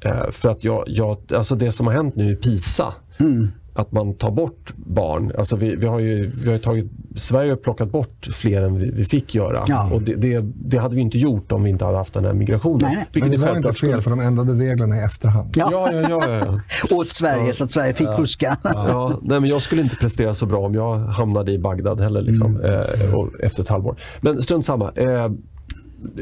Eh, 0.00 0.30
för 0.30 0.48
att 0.48 0.64
jag, 0.64 0.84
jag, 0.86 1.18
alltså 1.34 1.54
det 1.54 1.72
som 1.72 1.86
har 1.86 1.94
hänt 1.94 2.16
nu 2.16 2.32
i 2.32 2.36
PISA, 2.36 2.94
mm. 3.18 3.48
Att 3.74 3.92
man 3.92 4.14
tar 4.14 4.30
bort 4.30 4.72
barn. 4.76 5.32
Alltså 5.38 5.56
vi, 5.56 5.76
vi 5.76 5.86
har 5.86 5.98
ju, 5.98 6.30
vi 6.44 6.50
har 6.50 6.58
tagit, 6.58 6.90
Sverige 7.16 7.50
har 7.50 7.56
plockat 7.56 7.92
bort 7.92 8.28
fler 8.32 8.62
än 8.62 8.78
vi, 8.78 8.90
vi 8.90 9.04
fick 9.04 9.34
göra. 9.34 9.64
Ja. 9.68 9.90
Och 9.92 10.02
det, 10.02 10.14
det, 10.14 10.44
det, 10.54 10.78
hade 10.78 10.94
vi 10.94 11.00
inte 11.00 11.18
gjort 11.18 11.52
om 11.52 11.62
vi 11.62 11.70
inte 11.70 11.84
hade 11.84 11.96
haft 11.96 12.14
den 12.14 12.24
här 12.24 12.32
migrationen. 12.32 12.92
Nej. 12.94 13.06
Men 13.12 13.30
det 13.30 13.36
var 13.36 13.56
inte 13.56 13.72
fel 13.72 14.02
för 14.02 14.10
de 14.10 14.20
ändrade 14.20 14.52
reglerna 14.52 14.96
i 14.96 15.00
efterhand. 15.00 15.50
Ja, 15.54 15.68
ja, 15.72 15.92
ja. 15.92 16.08
ja, 16.10 16.22
ja. 16.28 16.96
Åt 16.96 17.08
Sverige 17.08 17.46
ja. 17.46 17.52
så 17.52 17.64
att 17.64 17.72
Sverige 17.72 17.94
fick 17.94 18.08
ja. 18.08 18.16
fuska. 18.16 18.56
Ja. 18.64 19.18
nej, 19.22 19.40
men 19.40 19.50
jag 19.50 19.62
skulle 19.62 19.82
inte 19.82 19.96
prestera 19.96 20.34
så 20.34 20.46
bra 20.46 20.66
om 20.66 20.74
jag 20.74 20.98
hamnade 20.98 21.52
i 21.52 21.58
Bagdad 21.58 22.00
heller 22.00 22.22
liksom, 22.22 22.56
mm. 22.56 22.70
eh, 22.70 23.14
och, 23.14 23.40
efter 23.40 23.62
ett 23.62 23.68
halvår. 23.68 23.96
Men 24.20 24.42
strunt 24.42 24.66
samma. 24.66 24.92
Eh, 24.92 25.30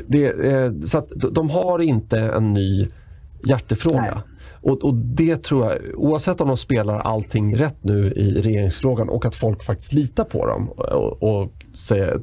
det, 0.06 0.26
eh, 0.26 0.72
så 0.84 0.98
att 0.98 1.08
de 1.32 1.50
har 1.50 1.78
inte 1.78 2.18
en 2.18 2.54
ny 2.54 2.88
hjärtefråga. 3.44 4.22
Och, 4.68 4.84
och, 4.84 4.94
det 4.94 5.42
tror 5.42 5.66
jag, 5.66 5.78
oavsett 5.94 6.40
om 6.40 6.48
de 6.48 6.56
spelar 6.56 7.00
allting 7.00 7.56
rätt 7.56 7.84
nu 7.84 8.12
i 8.12 8.42
regeringsfrågan 8.42 9.08
och 9.08 9.26
att 9.26 9.34
folk 9.34 9.62
faktiskt 9.62 9.92
litar 9.92 10.24
på 10.24 10.46
dem 10.46 10.68
och, 10.68 11.22
och 11.22 11.52
säger, 11.74 12.20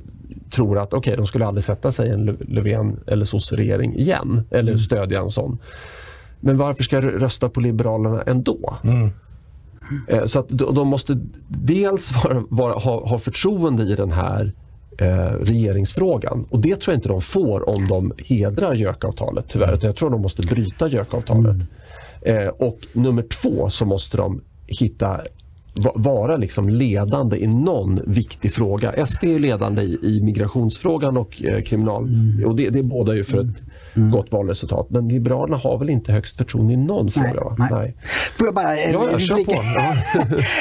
tror 0.52 0.80
att 0.80 0.94
okay, 0.94 1.16
de 1.16 1.28
skulle 1.28 1.46
aldrig 1.46 1.64
sätta 1.64 1.92
sig 1.92 2.10
i 2.10 2.12
en 2.12 2.26
Löfven 2.26 3.00
eller 3.08 3.26
sosse-regering 3.26 3.96
igen 3.96 4.44
eller 4.52 4.72
mm. 4.72 4.80
stödja 4.80 5.20
en 5.20 5.30
sån. 5.30 5.58
Men 6.40 6.58
varför 6.58 6.84
ska 6.84 6.96
jag 6.96 7.22
rösta 7.22 7.50
på 7.50 7.60
Liberalerna 7.60 8.22
ändå? 8.22 8.78
Mm. 8.84 9.10
Eh, 10.08 10.26
så 10.26 10.40
att 10.40 10.50
de 10.50 10.88
måste 10.88 11.18
dels 11.48 12.24
vara, 12.24 12.44
vara, 12.50 12.74
ha, 12.74 13.08
ha 13.08 13.20
förtroende 13.20 13.84
i 13.84 13.96
den 13.96 14.12
här 14.12 14.54
eh, 14.98 15.32
regeringsfrågan. 15.42 16.46
Och 16.50 16.60
Det 16.60 16.76
tror 16.76 16.94
jag 16.94 16.98
inte 16.98 17.10
de 17.10 17.22
får 17.22 17.70
om 17.70 17.88
de 17.88 18.14
hedrar 18.18 18.74
gökavtalet 18.74 19.46
tyvärr. 19.50 19.74
Utan 19.74 19.88
jag 19.88 19.96
tror 19.96 20.10
de 20.10 20.22
måste 20.22 20.42
bryta 20.42 20.88
gökavtalet. 20.88 21.56
Mm. 21.56 21.68
Eh, 22.26 22.48
och 22.48 22.80
nummer 22.94 23.24
två 23.24 23.70
så 23.70 23.86
måste 23.86 24.18
de 24.18 24.42
hitta 24.68 25.22
vara 25.96 26.38
liksom 26.38 26.70
ledande 26.70 27.38
i 27.38 27.48
någon 27.48 28.02
viktig 28.06 28.54
fråga. 28.54 29.06
SD 29.06 29.24
är 29.24 29.40
ledande 29.40 29.82
i, 29.82 30.00
i 30.04 30.22
migrationsfrågan 30.24 31.18
och 31.18 31.44
eh, 31.44 31.62
kriminal... 31.62 32.04
Mm. 32.04 32.46
Och 32.46 32.56
det, 32.56 32.70
det 32.70 32.80
är 32.80 32.84
båda 32.84 33.16
ju 33.16 33.24
för 33.24 33.40
ett 33.40 33.64
mm. 33.98 34.12
gott 34.12 34.32
valresultat. 34.32 34.90
Men 34.90 35.08
Liberalerna 35.08 35.58
har 35.58 35.78
väl 35.78 35.90
inte 35.90 36.12
högst 36.12 36.38
förtroende 36.38 36.74
i 36.74 36.78
någon 36.78 37.06
nej, 37.16 37.34
fråga? 37.34 37.56
Nej. 37.58 37.70
nej. 37.72 37.96
Får 38.38 38.48
jag 38.48 38.56
bara... 38.56 38.78
Ja, 38.78 39.12
jag 39.12 39.22
kör 39.22 39.46
på. 39.46 39.52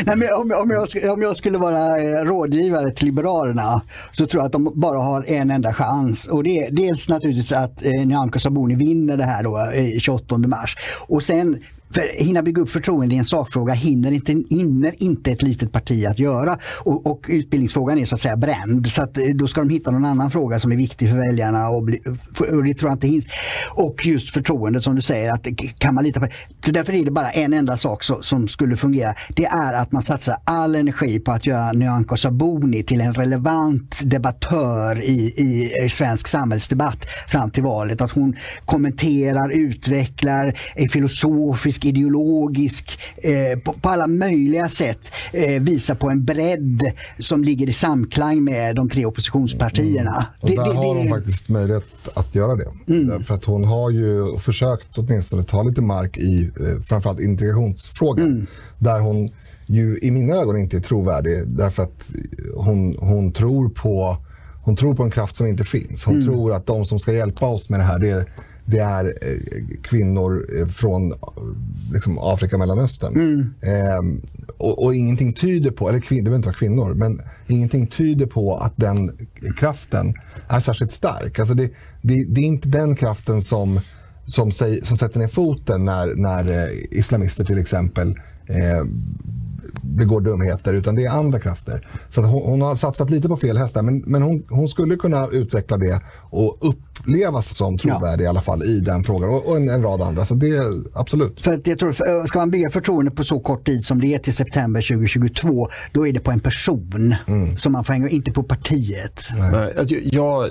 nej, 0.07 0.17
men 0.17 0.29
om, 0.35 0.63
om, 0.63 0.71
jag, 0.71 1.13
om 1.13 1.23
jag 1.23 1.37
skulle 1.37 1.59
vara 1.59 1.99
eh, 1.99 2.25
rådgivare 2.25 2.91
till 2.91 3.07
Liberalerna 3.07 3.83
så 4.13 4.27
tror 4.27 4.41
jag 4.41 4.47
att 4.47 4.53
de 4.53 4.73
bara 4.75 4.99
har 4.99 5.25
en 5.29 5.51
enda 5.51 5.75
chans. 5.75 6.27
Och 6.27 6.43
det 6.43 6.59
är 6.59 6.71
dels 6.71 7.09
naturligtvis 7.09 7.53
att 7.53 7.85
eh, 7.85 8.07
Nyamko 8.07 8.39
Sabuni 8.39 8.75
vinner 8.75 9.17
det 9.17 9.25
här 9.25 9.43
då, 9.43 9.59
eh, 9.59 9.99
28 9.99 10.39
mars. 10.39 10.77
Och 11.09 11.23
sen 11.23 11.59
för 11.95 12.25
hinna 12.25 12.43
bygga 12.43 12.63
upp 12.63 12.71
förtroende 12.71 13.15
i 13.15 13.19
en 13.19 13.25
sakfråga 13.25 13.75
hinner 13.75 14.13
inte, 14.13 14.33
hinner 14.51 15.03
inte 15.03 15.31
ett 15.31 15.43
litet 15.43 15.73
parti 15.73 16.07
att 16.07 16.19
göra. 16.19 16.59
Och, 16.85 17.07
och 17.07 17.27
utbildningsfrågan 17.29 17.99
är 17.99 18.05
så 18.05 18.15
att 18.15 18.21
säga 18.21 18.37
bränd. 18.37 18.87
Så 18.87 19.03
att, 19.03 19.19
eh, 19.19 19.25
då 19.35 19.47
ska 19.47 19.61
de 19.61 19.71
hitta 19.71 19.91
någon 19.91 20.05
annan 20.05 20.31
fråga 20.31 20.61
som 20.61 20.73
är 20.73 20.77
viktig 20.77 21.11
för 21.11 21.17
väljarna. 21.17 21.69
Och, 21.69 21.83
bli, 21.83 22.01
och 22.39 22.65
det 22.65 22.75
tror 22.75 22.91
jag 22.91 22.97
inte 22.97 23.07
hinns. 23.07 23.27
Och 23.75 24.07
just 24.07 24.31
förtroendet 24.31 24.85
som 24.85 24.97
du 24.97 25.03
säger, 25.03 25.33
att 25.33 25.47
kan 25.79 25.95
man 25.95 26.05
lita 26.05 26.21
på 26.21 26.27
Så 26.67 26.73
därför 26.73 26.93
är 26.93 27.05
det 27.05 27.11
bara 27.11 27.31
en 27.31 27.53
enda 27.53 27.77
sak 27.77 28.03
så, 28.03 28.23
som 28.23 28.49
skulle 28.49 28.77
fungera. 28.77 29.15
Det 29.29 29.45
är 29.45 29.73
att 29.73 29.93
man 29.93 30.03
satsar 30.03 30.37
all 30.45 30.75
energi 30.75 31.21
på 31.21 31.33
att 31.33 31.47
göra 31.47 31.73
Nyamko 31.73 32.17
Sabuni 32.17 32.83
till 32.83 33.01
en 33.01 33.15
relevant 33.15 34.01
debattör 34.05 35.03
i, 35.03 35.33
i 35.37 35.73
eh, 35.83 35.89
svensk 35.89 36.29
samhällsdebatt 36.29 37.05
fram 37.29 37.51
till 37.51 37.63
valet. 37.63 38.01
Att 38.01 38.11
hon 38.11 38.37
kommenterar, 38.65 39.51
utvecklar, 39.51 40.55
är 40.75 40.89
filosofisk 40.89 41.84
ideologisk, 41.85 42.99
eh, 43.17 43.59
på, 43.59 43.73
på, 43.73 43.89
alla 43.89 44.07
möjliga 44.07 44.69
sätt 44.69 45.01
eh, 45.33 45.63
visar 45.63 45.95
på 45.95 46.11
en 46.11 46.25
bredd 46.25 46.83
som 47.19 47.45
ligger 47.45 47.69
i 47.69 47.73
samklang 47.73 48.45
med 48.45 48.77
de 48.77 48.89
tre 48.89 49.07
oppositionspartierna. 49.07 50.11
Mm. 50.11 50.25
Och 50.41 50.49
där 50.49 50.57
det, 50.57 50.71
det, 50.71 50.77
har 50.77 50.95
hon 50.95 51.09
faktiskt 51.09 51.49
möjlighet 51.49 52.09
att 52.15 52.35
göra 52.35 52.57
det. 52.57 52.69
Mm. 52.89 53.23
För 53.23 53.35
att 53.35 53.45
hon 53.45 53.65
har 53.65 53.91
ju 53.91 54.39
försökt 54.39 54.99
åtminstone 54.99 55.43
ta 55.43 55.63
lite 55.63 55.83
mark 55.83 56.19
i 56.19 56.51
eh, 56.61 56.83
framförallt 56.83 57.21
integrationsfrågan. 57.21 58.27
Mm. 58.27 58.47
Där 58.79 59.01
hon 59.01 59.31
ju 59.67 59.99
i 60.03 60.11
mina 60.11 60.35
ögon 60.35 60.59
inte 60.59 60.77
är 60.77 60.81
trovärdig 60.81 61.43
därför 61.47 61.83
att 61.83 62.11
hon, 62.55 62.97
hon 62.99 63.33
tror 63.33 63.69
på 63.69 64.17
hon 64.65 64.77
tror 64.77 64.95
på 64.95 65.03
en 65.03 65.11
kraft 65.11 65.37
som 65.37 65.47
inte 65.47 65.65
finns. 65.65 66.05
Hon 66.05 66.15
mm. 66.15 66.27
tror 66.27 66.55
att 66.55 66.67
de 66.67 66.85
som 66.85 66.99
ska 66.99 67.13
hjälpa 67.13 67.47
oss 67.47 67.71
med 67.71 67.81
det 67.81 67.85
här 67.85 67.99
det 67.99 68.11
är 68.11 68.25
det 68.65 68.79
är 68.79 69.05
eh, 69.07 69.79
kvinnor 69.83 70.47
eh, 70.59 70.67
från 70.67 71.15
liksom, 71.93 72.19
Afrika 72.19 72.57
och 72.57 72.61
Mellanöstern. 72.61 73.15
Mm. 73.15 73.55
Eh, 73.61 74.21
och, 74.57 74.85
och, 74.85 74.95
ingenting 74.95 75.33
tyder 75.33 75.71
på, 75.71 75.89
eller 75.89 76.01
kvin, 76.01 76.19
det 76.19 76.23
behöver 76.25 76.37
inte 76.37 76.49
vara 76.49 76.57
kvinnor, 76.57 76.95
men 76.95 77.23
ingenting 77.47 77.87
tyder 77.87 78.27
på 78.27 78.57
att 78.57 78.73
den 78.77 79.29
kraften 79.59 80.15
är 80.49 80.61
särskilt 80.61 80.91
stark. 80.91 81.39
Alltså 81.39 81.55
det, 81.55 81.71
det, 82.03 82.25
det 82.29 82.41
är 82.41 82.45
inte 82.45 82.69
den 82.69 82.97
kraften 82.97 83.43
som, 83.43 83.81
som, 84.25 84.53
säg, 84.53 84.85
som 84.85 84.97
sätter 84.97 85.19
ner 85.19 85.29
foten 85.29 85.85
när, 85.85 86.15
när 86.15 86.51
eh, 86.51 86.71
islamister 86.91 87.45
till 87.45 87.59
exempel 87.59 88.09
eh, 88.47 88.85
begår 89.85 90.21
dumheter, 90.21 90.75
utan 90.75 90.95
det 90.95 91.05
är 91.05 91.11
andra 91.11 91.41
krafter. 91.41 91.89
Så 92.09 92.23
hon, 92.23 92.43
hon, 92.43 92.63
har 92.63 92.77
satsat 92.77 93.11
lite 93.11 93.29
på 93.29 93.37
fel 93.37 93.57
hästar, 93.57 93.83
men, 93.83 93.99
men 93.99 94.23
hon, 94.23 94.45
hon, 94.49 94.69
skulle 94.69 94.97
kunna 94.97 95.29
utveckla 95.29 95.77
det 95.77 96.01
och 96.31 96.59
upplevas 96.61 97.57
som 97.57 97.79
trovärdig 97.79 98.25
ja. 98.25 98.27
i 98.27 98.29
alla 98.29 98.41
fall 98.41 98.63
i 98.63 98.81
den 98.81 99.05
frågan 99.05 99.31
och, 99.31 99.49
och 99.49 99.57
en, 99.57 99.69
en, 99.69 99.83
rad 99.83 100.03
andra. 100.03 100.25
Så 100.25 100.35
det 100.35 100.63
absolut. 100.95 101.45
För 101.45 101.53
att 101.53 101.67
jag 101.67 101.79
tror, 101.79 102.27
ska 102.27 102.39
man 102.39 102.51
bygga 102.51 102.71
förtroende 102.71 103.11
på 103.11 103.25
så 103.25 103.41
kort 103.41 103.67
tid 103.67 103.85
som 103.85 104.01
det 104.01 104.15
är 104.15 104.19
till 104.19 104.35
september 104.35 104.83
2022, 104.83 105.69
då 105.93 106.07
är 106.07 106.13
det 106.13 106.21
på 106.21 106.31
en 106.31 106.41
person 106.41 107.15
mm. 107.27 107.57
som 107.57 107.73
man 107.73 107.85
får 107.85 107.93
hänga, 107.93 108.09
inte 108.09 108.33
på 108.33 108.43
partiet. 108.43 109.21
Nej. 109.53 110.01
Jag, 110.13 110.51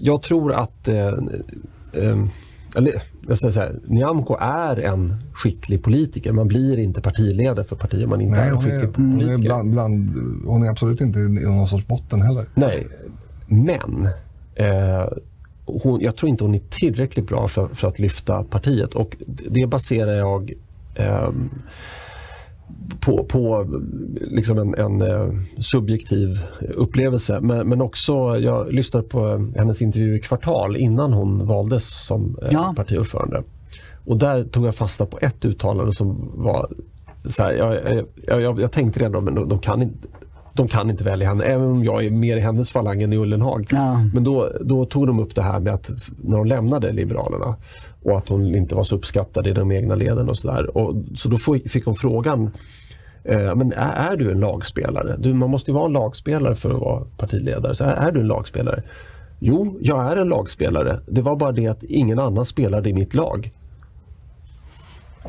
jag 0.00 0.22
tror 0.22 0.52
att 0.52 0.88
eh, 0.88 1.06
eh, 1.92 2.18
eller, 2.76 3.02
jag 3.28 3.38
säga 3.38 3.52
så 3.52 3.60
här, 3.60 3.80
Nyamko 3.84 4.36
är 4.40 4.76
en 4.76 5.14
skicklig 5.32 5.82
politiker. 5.82 6.32
Man 6.32 6.48
blir 6.48 6.78
inte 6.78 7.00
partiledare 7.00 7.64
för 7.64 7.76
partier 7.76 8.06
man 8.06 8.20
inte 8.20 8.38
Nej, 8.38 8.48
är 8.48 8.52
en 8.52 8.60
skicklig 8.60 8.82
är, 8.82 8.92
politiker. 8.92 9.32
Hon 9.32 9.32
är, 9.32 9.38
bland, 9.38 9.70
bland, 9.70 10.16
hon 10.46 10.62
är 10.62 10.70
absolut 10.70 11.00
inte 11.00 11.18
i 11.18 11.28
någon 11.28 11.68
sorts 11.68 11.86
botten 11.86 12.22
heller. 12.22 12.46
Nej, 12.54 12.86
men 13.46 14.08
eh, 14.54 15.08
hon, 15.64 16.00
jag 16.00 16.16
tror 16.16 16.30
inte 16.30 16.44
hon 16.44 16.54
är 16.54 16.62
tillräckligt 16.70 17.28
bra 17.28 17.48
för, 17.48 17.68
för 17.68 17.88
att 17.88 17.98
lyfta 17.98 18.44
partiet. 18.44 18.94
Och 18.94 19.16
Det 19.26 19.66
baserar 19.66 20.12
jag 20.12 20.52
eh, 20.94 21.28
på, 23.04 23.24
på 23.24 23.66
liksom 24.20 24.58
en, 24.58 24.74
en 24.74 25.02
uh, 25.02 25.34
subjektiv 25.58 26.40
upplevelse. 26.74 27.40
Men, 27.40 27.68
men 27.68 27.80
också, 27.80 28.38
jag 28.38 28.72
lyssnade 28.72 29.08
på 29.08 29.50
hennes 29.56 29.82
intervju 29.82 30.16
i 30.16 30.20
Kvartal 30.20 30.76
innan 30.76 31.12
hon 31.12 31.46
valdes 31.46 32.06
som 32.06 32.38
uh, 32.42 32.48
ja. 32.50 32.74
partiordförande. 32.76 33.42
Och 34.04 34.16
där 34.16 34.44
tog 34.44 34.66
jag 34.66 34.74
fasta 34.74 35.06
på 35.06 35.18
ett 35.22 35.44
uttalande 35.44 35.92
som 35.92 36.32
var 36.34 36.68
så 37.24 37.42
här, 37.42 37.52
jag, 37.52 37.74
jag, 38.26 38.42
jag, 38.42 38.60
jag, 38.60 38.72
tänkte 38.72 39.00
redan 39.00 39.28
att 39.28 39.34
de, 39.34 39.48
de, 39.48 39.58
kan 39.58 39.82
inte, 39.82 40.08
de 40.54 40.68
kan 40.68 40.90
inte 40.90 41.04
välja 41.04 41.28
henne, 41.28 41.44
även 41.44 41.66
om 41.66 41.84
jag 41.84 42.04
är 42.04 42.10
mer 42.10 42.36
i 42.36 42.40
hennes 42.40 42.70
falang 42.70 43.02
än 43.02 43.12
i 43.12 43.16
Ullenhag. 43.16 43.66
Ja. 43.70 43.96
Men 44.14 44.24
då, 44.24 44.52
då 44.60 44.86
tog 44.86 45.06
de 45.06 45.18
upp 45.18 45.34
det 45.34 45.42
här 45.42 45.60
med 45.60 45.74
att 45.74 45.90
när 46.22 46.36
de 46.36 46.46
lämnade 46.46 46.92
Liberalerna 46.92 47.56
och 48.02 48.18
att 48.18 48.28
hon 48.28 48.54
inte 48.54 48.74
var 48.74 48.82
så 48.82 48.96
uppskattad 48.96 49.46
i 49.46 49.52
de 49.52 49.72
egna 49.72 49.94
leden 49.94 50.28
och 50.28 50.38
sådär. 50.38 50.68
Så 51.16 51.28
då 51.28 51.38
fick 51.68 51.84
hon 51.84 51.94
frågan 51.94 52.44
eh, 52.44 52.50
men 53.24 53.72
är, 53.72 54.12
är, 54.12 54.16
du 54.16 54.30
en 54.30 54.40
lagspelare? 54.40 55.16
Du, 55.18 55.34
man 55.34 55.50
måste 55.50 55.70
ju 55.70 55.74
vara 55.74 55.86
en 55.86 55.92
lagspelare 55.92 56.54
för 56.54 56.70
att 56.70 56.80
vara 56.80 57.04
partiledare. 57.16 57.74
Så 57.74 57.84
är, 57.84 57.92
är 57.92 58.12
du 58.12 58.20
en 58.20 58.26
lagspelare? 58.26 58.82
Jo, 59.38 59.78
jag 59.80 60.12
är 60.12 60.16
en 60.16 60.28
lagspelare. 60.28 61.00
Det 61.06 61.22
var 61.22 61.36
bara 61.36 61.52
det 61.52 61.66
att 61.66 61.82
ingen 61.82 62.18
annan 62.18 62.44
spelade 62.44 62.90
i 62.90 62.92
mitt 62.92 63.14
lag. 63.14 63.52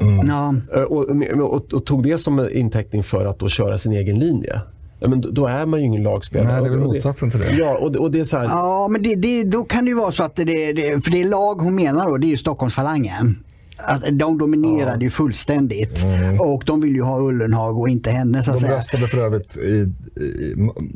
Mm. 0.01 0.27
Ja. 0.27 0.55
Eh, 0.75 0.81
och, 0.81 1.09
och, 1.53 1.73
och, 1.73 1.85
tog 1.85 2.03
det 2.03 2.17
som 2.17 2.49
intäckning 2.51 3.03
för 3.03 3.25
att 3.25 3.39
då 3.39 3.47
köra 3.47 3.77
sin 3.77 3.91
egen 3.91 4.19
linje. 4.19 4.61
Men 4.99 5.33
då 5.33 5.47
är 5.47 5.65
man 5.65 5.79
ju 5.79 5.85
ingen 5.85 6.03
lagspelare. 6.03 6.51
Nej, 6.51 6.61
det 6.61 6.67
är 6.67 6.77
väl 6.77 6.79
motsatsen 6.79 7.31
till 7.31 7.39
det. 7.39 7.53
Ja, 7.53 7.77
och, 7.77 7.95
och 7.95 8.11
det 8.11 8.19
är 8.19 8.23
så 8.23 8.37
här... 8.37 8.45
Ja, 8.45 8.87
men 8.87 9.03
det, 9.03 9.15
det, 9.15 9.43
då 9.43 9.63
kan 9.63 9.85
det 9.85 9.89
ju 9.89 9.95
vara 9.95 10.11
så 10.11 10.23
att 10.23 10.35
det, 10.35 10.73
det, 10.73 11.03
för 11.03 11.11
det 11.11 11.23
lag 11.23 11.55
hon 11.55 11.75
menar 11.75 12.09
då, 12.09 12.17
det 12.17 12.27
är 12.27 12.29
ju 12.29 12.37
Stockholmsfalangen. 12.37 13.35
Att 13.77 14.03
de 14.11 14.37
dominerade 14.37 14.95
ja. 14.95 15.01
ju 15.01 15.09
fullständigt 15.09 16.03
mm. 16.03 16.41
och 16.41 16.63
de 16.65 16.81
vill 16.81 16.95
ju 16.95 17.01
ha 17.01 17.19
Ullenhag 17.19 17.79
och 17.79 17.89
inte 17.89 18.11
henne. 18.11 18.43
Så 18.43 18.51
de 18.51 18.67
röstade 18.67 19.07
för 19.07 19.17
övrigt 19.17 19.57
i, 19.57 19.93
i, 20.21 20.55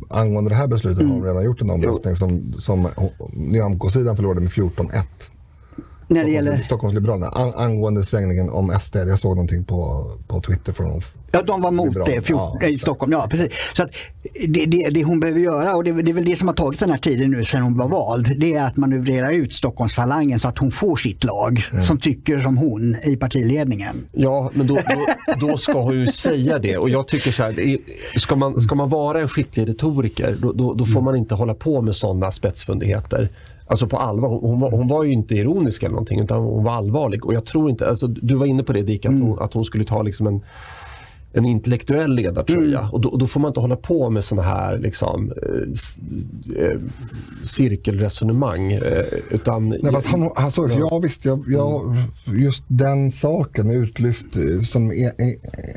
angående 0.09 0.49
det 0.49 0.55
här 0.55 0.67
beslutet 0.67 1.01
mm. 1.01 1.11
har 1.11 1.19
de 1.19 1.27
redan 1.27 1.43
gjort 1.43 1.61
en 1.61 1.69
omröstning 1.69 2.15
som, 2.15 2.53
som 2.57 2.87
Nyamko-sidan 3.33 4.15
förlorade 4.15 4.41
med 4.41 4.49
14-1 4.49 5.03
när 6.07 6.23
det 6.23 6.31
gäller... 6.31 6.61
Stockholmsliberalerna 6.61 7.27
an, 7.27 7.53
angående 7.55 8.03
svängningen 8.03 8.49
om 8.49 8.79
SD. 8.81 8.95
Jag 8.95 9.19
såg 9.19 9.35
någonting 9.35 9.65
på, 9.65 10.11
på 10.27 10.41
Twitter 10.41 10.73
från 10.73 10.89
dem. 10.89 11.01
Ja, 11.31 11.41
de 11.41 11.61
var 11.61 11.71
mot 11.71 12.05
det 12.05 12.21
fjort, 12.21 12.57
ja, 12.61 12.67
i 12.67 12.77
Stockholm. 12.77 13.11
Ja, 13.11 13.27
precis. 13.29 13.49
Så 13.73 13.83
att 13.83 13.89
det, 14.47 14.65
det, 14.65 14.89
det, 14.89 15.03
hon 15.03 15.19
behöver 15.19 15.39
göra, 15.39 15.75
och 15.75 15.83
det, 15.83 15.91
det, 15.91 16.11
är 16.11 16.13
väl 16.13 16.25
det 16.25 16.35
som 16.35 16.47
har 16.47 16.55
tagit 16.55 16.79
den 16.79 16.89
här 16.89 16.97
tiden 16.97 17.31
nu 17.31 17.45
sedan 17.45 17.61
hon 17.61 17.77
var 17.77 17.87
vald, 17.87 18.39
det 18.39 18.53
är 18.53 18.63
att 18.63 18.77
manövrera 18.77 19.31
ut 19.31 19.53
Stockholmsfalangen 19.53 20.39
så 20.39 20.47
att 20.47 20.57
hon 20.57 20.71
får 20.71 20.95
sitt 20.95 21.23
lag 21.23 21.63
mm. 21.71 21.83
som 21.83 21.99
tycker 21.99 22.39
som 22.39 22.57
hon 22.57 22.95
i 23.03 23.15
partiledningen. 23.15 23.95
Ja, 24.11 24.51
men 24.53 24.67
då, 24.67 24.75
då, 24.75 25.05
då 25.47 25.57
ska 25.57 25.81
hon 25.81 25.99
ju 25.99 26.07
säga 26.11 26.59
det. 26.59 26.77
Och 26.77 26.89
jag 26.89 27.07
tycker 27.07 27.31
så 27.31 27.43
här, 27.43 27.77
ska 28.19 28.35
man, 28.35 28.61
ska 28.61 28.75
man 28.75 28.89
vara 28.89 29.21
en 29.21 29.29
skicklig 29.29 29.69
retoriker, 29.69 30.35
då, 30.39 30.53
då, 30.53 30.73
då 30.73 30.85
får 30.85 31.01
man 31.01 31.15
inte 31.15 31.35
hålla 31.35 31.53
på 31.53 31.81
med 31.81 31.95
sådana 31.95 32.31
spetsfundigheter. 32.31 33.31
Alltså 33.67 33.87
på 33.87 33.97
allvar. 33.97 34.29
Hon 34.29 34.59
var, 34.59 34.71
hon 34.71 34.87
var 34.87 35.03
ju 35.03 35.11
inte 35.11 35.35
ironisk 35.35 35.83
eller 35.83 35.91
någonting 35.91 36.19
utan 36.19 36.41
hon 36.41 36.63
var 36.63 36.71
allvarlig. 36.71 37.25
Och 37.25 37.33
jag 37.33 37.45
tror 37.45 37.69
inte, 37.69 37.89
alltså, 37.89 38.07
du 38.07 38.35
var 38.35 38.45
inne 38.45 38.63
på 38.63 38.73
det 38.73 38.81
Dick, 38.81 39.05
att, 39.05 39.11
mm. 39.11 39.21
hon, 39.21 39.39
att 39.39 39.53
hon 39.53 39.65
skulle 39.65 39.85
ta 39.85 40.01
liksom 40.01 40.27
en 40.27 40.41
en 41.37 41.45
intellektuell 41.45 42.15
ledartröja. 42.15 42.79
Mm. 42.79 42.91
Och 42.91 43.01
då, 43.01 43.17
då, 43.17 43.27
får 43.27 43.39
man 43.39 43.49
inte 43.49 43.59
hålla 43.59 43.75
på 43.75 44.09
med 44.09 44.23
såna 44.23 44.41
här 44.41 44.77
liksom, 44.77 45.33
eh, 45.41 46.63
eh 46.63 46.79
cirkelresonemang. 47.43 48.71
Eh, 48.71 49.05
utan, 49.29 49.69
Nej, 49.69 49.93
fast 49.93 50.07
han, 50.07 50.31
alltså, 50.35 50.67
ja. 50.67 50.87
ja 50.91 50.99
visst, 50.99 51.25
jag, 51.25 51.43
jag, 51.47 51.97
just 52.37 52.63
den 52.67 53.11
saken 53.11 53.71
utlyft 53.71 54.35
eh, 54.35 54.59
som 54.59 54.91
är, 54.91 55.11
är, 55.17 55.35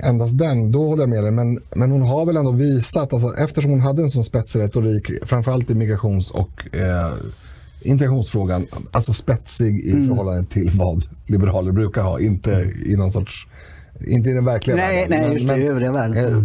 endast 0.09 0.39
den, 0.39 0.73
då 0.73 0.87
håller 0.87 1.03
jag 1.03 1.11
med 1.11 1.25
dig. 1.25 1.33
Men, 1.33 1.61
men 1.75 1.91
hon 1.91 2.03
har 2.03 2.27
väl 2.27 2.37
ändå 2.37 2.51
visat, 2.51 3.13
alltså, 3.13 3.35
eftersom 3.39 3.71
hon 3.71 3.81
hade 3.81 4.03
en 4.03 4.11
sån 4.11 4.25
spetsig 4.25 4.61
retorik, 4.61 5.11
framförallt 5.23 5.71
i 5.71 5.75
migrations 5.75 6.31
och 6.31 6.77
eh, 6.77 7.13
integrationsfrågan, 7.83 8.67
alltså 8.91 9.13
spetsig 9.13 9.79
i 9.79 9.93
mm. 9.93 10.09
förhållande 10.09 10.45
till 10.51 10.71
vad 10.75 11.05
liberaler 11.29 11.73
brukar 11.73 12.03
ha. 12.03 12.21
Inte 12.21 12.73
i 12.87 12.97
någon 12.97 13.13
sorts, 13.13 13.47
inte 14.07 14.31
i 14.31 14.33
den 14.33 14.45
verkliga 14.45 14.77
nej, 14.77 15.09
världen. 15.09 15.25
Nej, 15.25 15.35
just 15.35 15.49
det, 15.49 15.57
i 15.57 15.67
övriga 15.67 15.93
världen. 15.93 16.25
Eh, 16.25 16.43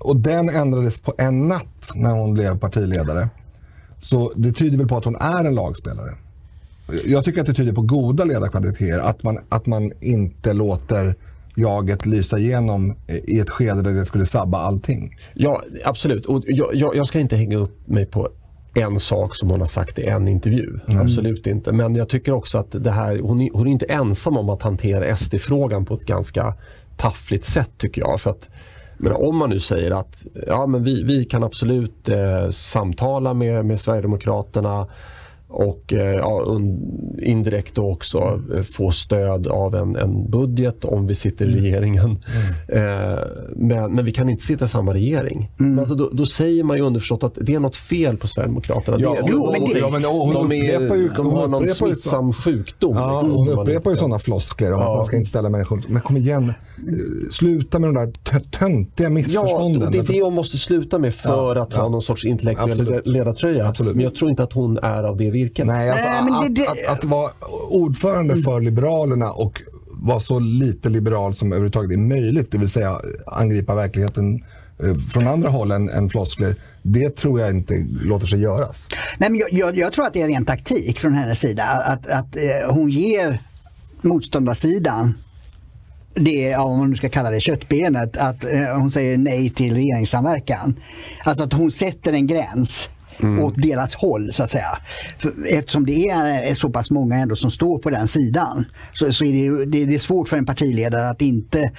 och 0.00 0.16
den 0.16 0.48
ändrades 0.48 1.00
på 1.00 1.14
en 1.18 1.48
natt 1.48 1.92
när 1.94 2.10
hon 2.10 2.34
blev 2.34 2.58
partiledare. 2.58 3.28
Så 3.98 4.32
det 4.36 4.52
tyder 4.52 4.78
väl 4.78 4.88
på 4.88 4.96
att 4.96 5.04
hon 5.04 5.16
är 5.16 5.44
en 5.44 5.54
lagspelare. 5.54 6.14
Jag 7.04 7.24
tycker 7.24 7.40
att 7.40 7.46
det 7.46 7.54
tyder 7.54 7.72
på 7.72 7.82
goda 7.82 8.24
ledarkvaliteter. 8.24 8.98
Att 8.98 9.22
man, 9.22 9.38
att 9.48 9.66
man 9.66 9.92
inte 10.00 10.52
låter 10.52 11.14
jaget 11.54 12.06
lysa 12.06 12.38
igenom 12.38 12.96
i 13.24 13.38
ett 13.38 13.50
skede 13.50 13.82
där 13.82 13.92
det 13.92 14.04
skulle 14.04 14.26
sabba 14.26 14.58
allting. 14.58 15.16
Ja, 15.34 15.62
absolut. 15.84 16.26
Och 16.26 16.42
jag, 16.46 16.74
jag, 16.74 16.96
jag 16.96 17.06
ska 17.06 17.20
inte 17.20 17.36
hänga 17.36 17.56
upp 17.56 17.88
mig 17.88 18.06
på 18.06 18.28
en 18.74 19.00
sak 19.00 19.36
som 19.36 19.50
hon 19.50 19.60
har 19.60 19.66
sagt 19.66 19.98
i 19.98 20.06
en 20.06 20.28
intervju. 20.28 20.78
Mm. 20.88 21.02
Absolut 21.02 21.46
inte. 21.46 21.72
Men 21.72 21.94
jag 21.94 22.08
tycker 22.08 22.32
också 22.32 22.58
att 22.58 22.84
det 22.84 22.90
här, 22.90 23.18
hon, 23.18 23.40
är, 23.40 23.50
hon 23.52 23.66
är 23.66 23.70
inte 23.70 23.86
ensam 23.86 24.36
om 24.36 24.48
att 24.48 24.62
hantera 24.62 25.16
SD-frågan 25.16 25.84
på 25.84 25.94
ett 25.94 26.06
ganska 26.06 26.54
taffligt 26.96 27.44
sätt 27.44 27.70
tycker 27.78 28.00
jag. 28.00 28.20
För 28.20 28.30
att, 28.30 28.48
men 28.96 29.12
om 29.12 29.36
man 29.36 29.50
nu 29.50 29.58
säger 29.58 29.90
att 29.90 30.26
ja, 30.46 30.66
men 30.66 30.84
vi, 30.84 31.02
vi 31.02 31.24
kan 31.24 31.44
absolut 31.44 32.08
eh, 32.08 32.50
samtala 32.50 33.34
med, 33.34 33.64
med 33.64 33.80
Sverigedemokraterna 33.80 34.86
och 35.50 35.92
eh, 35.92 36.14
ja, 36.14 36.60
indirekt 37.22 37.78
också 37.78 38.40
eh, 38.54 38.62
få 38.62 38.90
stöd 38.90 39.46
av 39.46 39.74
en, 39.74 39.96
en 39.96 40.30
budget 40.30 40.84
om 40.84 41.06
vi 41.06 41.14
sitter 41.14 41.44
i 41.44 41.52
mm. 41.52 41.64
regeringen. 41.64 42.24
Mm. 42.68 43.12
Eh, 43.12 43.18
men, 43.56 43.94
men 43.94 44.04
vi 44.04 44.12
kan 44.12 44.28
inte 44.28 44.42
sitta 44.42 44.64
i 44.64 44.68
samma 44.68 44.94
regering. 44.94 45.50
Mm. 45.60 45.78
Alltså, 45.78 45.94
då, 45.94 46.10
då, 46.12 46.24
säger 46.24 46.64
man 46.64 46.76
ju 46.76 46.82
underförstått 46.82 47.24
att 47.24 47.38
det 47.40 47.54
är 47.54 47.60
något 47.60 47.76
fel 47.76 48.16
på 48.16 48.26
Sverigedemokraterna. 48.26 48.96
Ja, 49.00 49.16
de, 49.20 49.32
har 51.26 51.48
någon 51.48 51.68
smittsam 51.68 52.32
sjukdom. 52.32 52.96
Ja, 52.96 53.20
liksom, 53.20 53.36
hon 53.36 53.48
upprepar 53.48 53.90
ju 53.90 53.96
sådana 53.96 54.18
floskler 54.18 54.72
om 54.72 54.80
ja. 54.80 54.90
att 54.90 54.96
man 54.96 55.04
ska 55.04 55.16
inte 55.16 55.28
ställa 55.28 55.48
människor... 55.48 55.82
Men 55.88 56.02
kom 56.02 56.16
igen, 56.16 56.52
sluta 57.30 57.78
med 57.78 57.88
de 57.88 57.94
där 57.94 58.40
töntiga 58.58 59.10
missförstånden. 59.10 59.82
Ja, 59.82 59.90
det 59.90 59.98
är 59.98 60.12
det 60.12 60.22
hon 60.22 60.34
måste 60.34 60.58
sluta 60.58 60.98
med 60.98 61.14
för 61.14 61.56
ja, 61.56 61.62
att 61.62 61.72
ha 61.72 61.88
någon 61.88 62.02
sorts 62.02 62.24
intellektuell 62.24 63.00
ledartröja. 63.04 63.68
Absolut. 63.68 63.96
Men 63.96 64.04
jag 64.04 64.14
tror 64.14 64.30
inte 64.30 64.42
att 64.42 64.52
hon 64.52 64.78
är 64.78 65.02
av 65.02 65.16
det 65.16 65.30
virket. 65.44 65.66
Nej, 65.66 65.90
alltså, 65.90 66.08
Nej 66.08 66.46
att, 66.46 66.54
det, 66.54 66.62
det... 66.62 66.88
Att, 66.90 66.98
att, 66.98 67.04
vara 67.04 67.30
ordförande 67.68 68.36
för 68.36 68.60
Liberalerna 68.60 69.30
och 69.32 69.62
vara 69.90 70.20
så 70.20 70.38
lite 70.38 70.88
liberal 70.88 71.34
som 71.34 71.52
överhuvudtaget 71.52 71.92
är 71.92 72.00
möjligt, 72.00 72.50
det 72.50 72.58
vill 72.58 72.68
säga 72.68 73.00
angripa 73.26 73.74
verkligheten 73.74 74.44
eh, 74.82 74.96
från 74.96 75.26
andra 75.26 75.48
håll 75.48 75.70
än, 75.70 75.88
än 75.88 76.10
floskler, 76.10 76.56
det 76.82 77.16
tror 77.16 77.40
jag 77.40 77.50
inte 77.50 77.86
låter 78.02 78.26
sig 78.26 78.40
göras. 78.40 78.88
Nej, 79.18 79.30
men 79.30 79.38
jag, 79.38 79.52
jag, 79.52 79.78
jag 79.78 79.92
tror 79.92 80.06
att 80.06 80.12
det 80.12 80.22
är 80.22 80.28
en 80.28 80.44
taktik 80.44 80.98
från 80.98 81.14
hennes 81.14 81.40
sida. 81.40 81.64
Att, 81.64 82.10
att 82.10 82.36
eh, 82.36 82.74
hon 82.74 82.90
ger 82.90 83.40
motståndarsidan 84.02 85.14
det, 86.14 86.56
om 86.56 86.78
man 86.78 86.90
nu 86.90 86.96
ska 86.96 87.08
kalla 87.08 87.30
det 87.30 87.40
köttbenet, 87.40 88.16
att 88.16 88.44
eh, 88.44 88.78
hon 88.78 88.90
säger 88.90 89.18
nej 89.18 89.50
till 89.50 89.74
regeringssamverkan. 89.74 90.76
Alltså 91.24 91.44
att 91.44 91.52
hon 91.52 91.72
sätter 91.72 92.12
en 92.12 92.26
gräns 92.26 92.88
mm. 93.22 93.44
åt 93.44 93.54
deras 93.56 93.94
håll 93.94 94.32
så 94.32 94.42
att 94.42 94.50
säga. 94.50 94.78
För, 95.18 95.32
eftersom 95.46 95.86
det 95.86 96.08
är 96.08 96.54
så 96.54 96.70
pass 96.70 96.90
många 96.90 97.16
ändå 97.16 97.36
som 97.36 97.50
står 97.50 97.78
på 97.78 97.90
den 97.90 98.08
sidan 98.08 98.64
så, 98.92 99.12
så 99.12 99.24
är 99.24 99.32
det, 99.32 99.64
det, 99.64 99.84
det, 99.84 99.94
är 99.94 99.98
svårt 99.98 100.28
för 100.28 100.36
en 100.36 100.46
partiledare 100.46 101.08
att 101.08 101.22
inte 101.22 101.70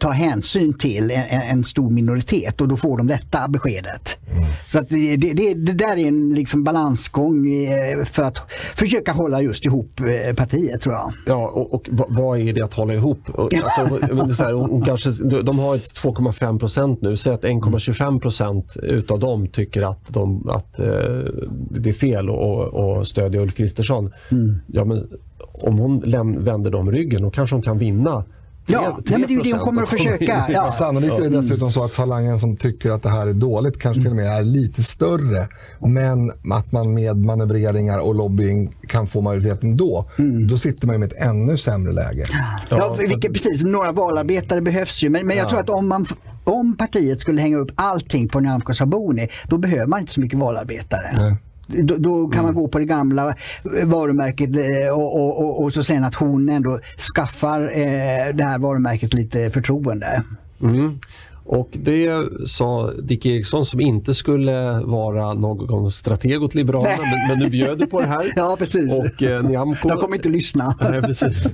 ta 0.00 0.10
hänsyn 0.10 0.78
till 0.78 1.10
en, 1.10 1.40
en, 1.40 1.64
stor 1.64 1.90
minoritet 1.90 2.60
och 2.60 2.68
då 2.68 2.76
får 2.76 2.98
de 2.98 3.06
detta 3.06 3.48
beskedet. 3.48 4.18
Mm. 4.30 4.44
Så 4.66 4.78
att 4.78 4.88
det, 4.88 5.16
det, 5.16 5.54
det, 5.54 5.72
där 5.72 5.96
är 5.96 6.08
en 6.08 6.34
liksom 6.34 6.64
balansgång 6.64 7.64
eh, 7.64 8.04
för 8.04 8.22
att 8.22 8.52
försöka 8.74 9.12
hålla 9.12 9.42
just 9.42 9.64
ihop 9.64 10.00
eh, 10.00 10.34
partiet 10.34 10.80
tror 10.80 10.94
jag. 10.94 11.12
Ja, 11.26 11.48
och, 11.48 11.74
och 11.74 11.88
vad 11.90 12.40
är 12.40 12.52
det 12.52 12.62
att 12.62 12.74
hålla 12.74 12.94
ihop? 12.94 13.18
Alltså, 13.38 14.42
här, 14.42 14.52
hon 14.52 14.82
kanske, 14.82 15.10
de 15.42 15.58
har 15.58 15.76
ett 15.76 15.94
2,5 15.94 16.58
procent 16.58 17.02
nu, 17.02 17.16
säg 17.16 17.34
att 17.34 17.42
1,25 17.42 18.20
procent 18.20 18.76
utav 18.82 19.20
dem 19.20 19.46
tycker 19.46 19.82
att 19.90 20.00
de 20.08 20.48
att 20.54 20.78
eh, 20.78 20.86
det 21.70 21.88
är 21.88 21.92
fel 21.92 22.28
att, 22.30 23.08
stödja 23.08 23.40
Ulf 23.40 23.54
Kristersson. 23.54 24.12
Mm. 24.30 24.58
Ja, 24.66 24.84
men 24.84 25.08
om 25.52 25.78
hon 25.78 26.02
läm- 26.02 26.44
vänder 26.44 26.70
dem 26.70 26.92
ryggen 26.92 27.22
då 27.22 27.30
kanske 27.30 27.56
hon 27.56 27.62
kan 27.62 27.78
vinna 27.78 28.24
Ja, 28.66 28.98
nej, 29.04 29.18
men 29.18 29.20
det 29.20 29.34
är 29.34 29.36
ju 29.36 29.40
det 29.40 29.52
hon 29.52 29.60
kommer 29.60 29.82
att 29.82 29.88
försöka. 29.88 30.46
Ja. 30.48 30.72
Sannolikt 30.72 31.12
är 31.12 31.20
det 31.20 31.28
dessutom 31.28 31.72
så 31.72 31.84
att 31.84 31.92
falangen 31.92 32.38
som 32.38 32.56
tycker 32.56 32.90
att 32.90 33.02
det 33.02 33.08
här 33.08 33.26
är 33.26 33.32
dåligt 33.32 33.78
kanske 33.78 34.02
till 34.02 34.10
och 34.10 34.16
med 34.16 34.26
är 34.26 34.42
lite 34.42 34.82
större. 34.82 35.48
Men 35.78 36.30
att 36.52 36.72
man 36.72 36.94
med 36.94 37.16
manövreringar 37.16 37.98
och 37.98 38.14
lobbying 38.14 38.76
kan 38.88 39.06
få 39.06 39.20
majoriteten 39.20 39.76
då. 39.76 40.08
Mm. 40.18 40.46
Då 40.46 40.58
sitter 40.58 40.86
man 40.86 41.00
med 41.00 41.12
ett 41.12 41.18
ännu 41.18 41.58
sämre 41.58 41.92
läge. 41.92 42.24
Ja, 42.68 42.76
ja 42.78 42.96
vilket, 42.98 43.32
precis. 43.32 43.62
Några 43.62 43.92
valarbetare 43.92 44.60
behövs 44.60 45.04
ju. 45.04 45.08
Men, 45.08 45.26
men 45.26 45.36
jag 45.36 45.44
ja. 45.44 45.48
tror 45.50 45.60
att 45.60 45.70
om 45.70 45.88
man 45.88 46.06
om 46.44 46.76
partiet 46.76 47.20
skulle 47.20 47.40
hänga 47.40 47.56
upp 47.56 47.70
allting 47.74 48.28
på 48.28 48.40
Nyamko 48.40 48.74
Sabuni, 48.74 49.28
då 49.48 49.58
behöver 49.58 49.86
man 49.86 50.00
inte 50.00 50.12
så 50.12 50.20
mycket 50.20 50.38
valarbetare. 50.38 51.10
Nej. 51.16 51.36
Då, 51.66 51.96
då, 51.96 52.28
kan 52.28 52.40
mm. 52.40 52.44
man 52.44 52.62
gå 52.62 52.68
på 52.68 52.78
det 52.78 52.84
gamla 52.84 53.34
varumärket 53.84 54.50
eh, 54.56 54.92
och, 54.92 55.14
och, 55.14 55.44
och, 55.44 55.62
och, 55.62 55.72
så 55.72 55.82
sen 55.82 56.04
att 56.04 56.14
hon 56.14 56.48
ändå 56.48 56.78
skaffar 57.14 57.60
eh, 57.60 58.34
det 58.34 58.44
här 58.44 58.58
varumärket 58.58 59.14
lite 59.14 59.50
förtroende. 59.50 60.22
Mm. 60.62 60.98
Och 61.46 61.68
det 61.72 62.28
sa 62.46 62.90
Dick 63.02 63.26
Eriksson 63.26 63.66
som 63.66 63.80
inte 63.80 64.14
skulle 64.14 64.80
vara 64.80 65.34
någon 65.34 65.90
strateg 65.90 66.42
åt 66.42 66.54
Liberalerna, 66.54 67.02
men, 67.02 67.28
men 67.28 67.44
nu 67.44 67.50
bjöd 67.50 67.78
du 67.78 67.86
på 67.86 68.00
det 68.00 68.06
här. 68.06 68.20
Ja, 68.36 68.56
precis. 68.58 68.92
Och 68.92 69.22
eh, 69.22 69.42
Nyamko... 69.42 69.88
De 69.88 69.98
kommer 69.98 70.16
inte 70.16 70.28
lyssna. 70.28 70.74
Nej, 70.90 71.02
precis. 71.02 71.46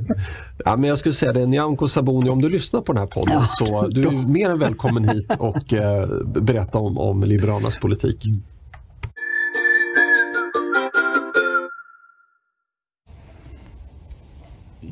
Ja, 0.64 0.76
men 0.76 0.88
jag 0.88 0.98
skulle 0.98 1.12
säga 1.12 1.32
det, 1.32 1.46
Nyamko 1.46 1.88
Sabuni, 1.88 2.30
om 2.30 2.42
du 2.42 2.48
lyssnar 2.48 2.80
på 2.80 2.92
den 2.92 3.00
här 3.00 3.06
podden 3.06 3.32
Ja, 3.34 3.46
så 3.58 3.86
du 3.88 4.06
är 4.06 4.32
mer 4.32 4.50
än 4.50 4.58
välkommen 4.58 5.08
hit 5.08 5.32
och 5.38 5.72
eh, 5.72 6.08
berätta 6.24 6.78
om, 6.78 6.98
om 6.98 7.24
Liberalernas 7.24 7.80
politik. 7.80 8.24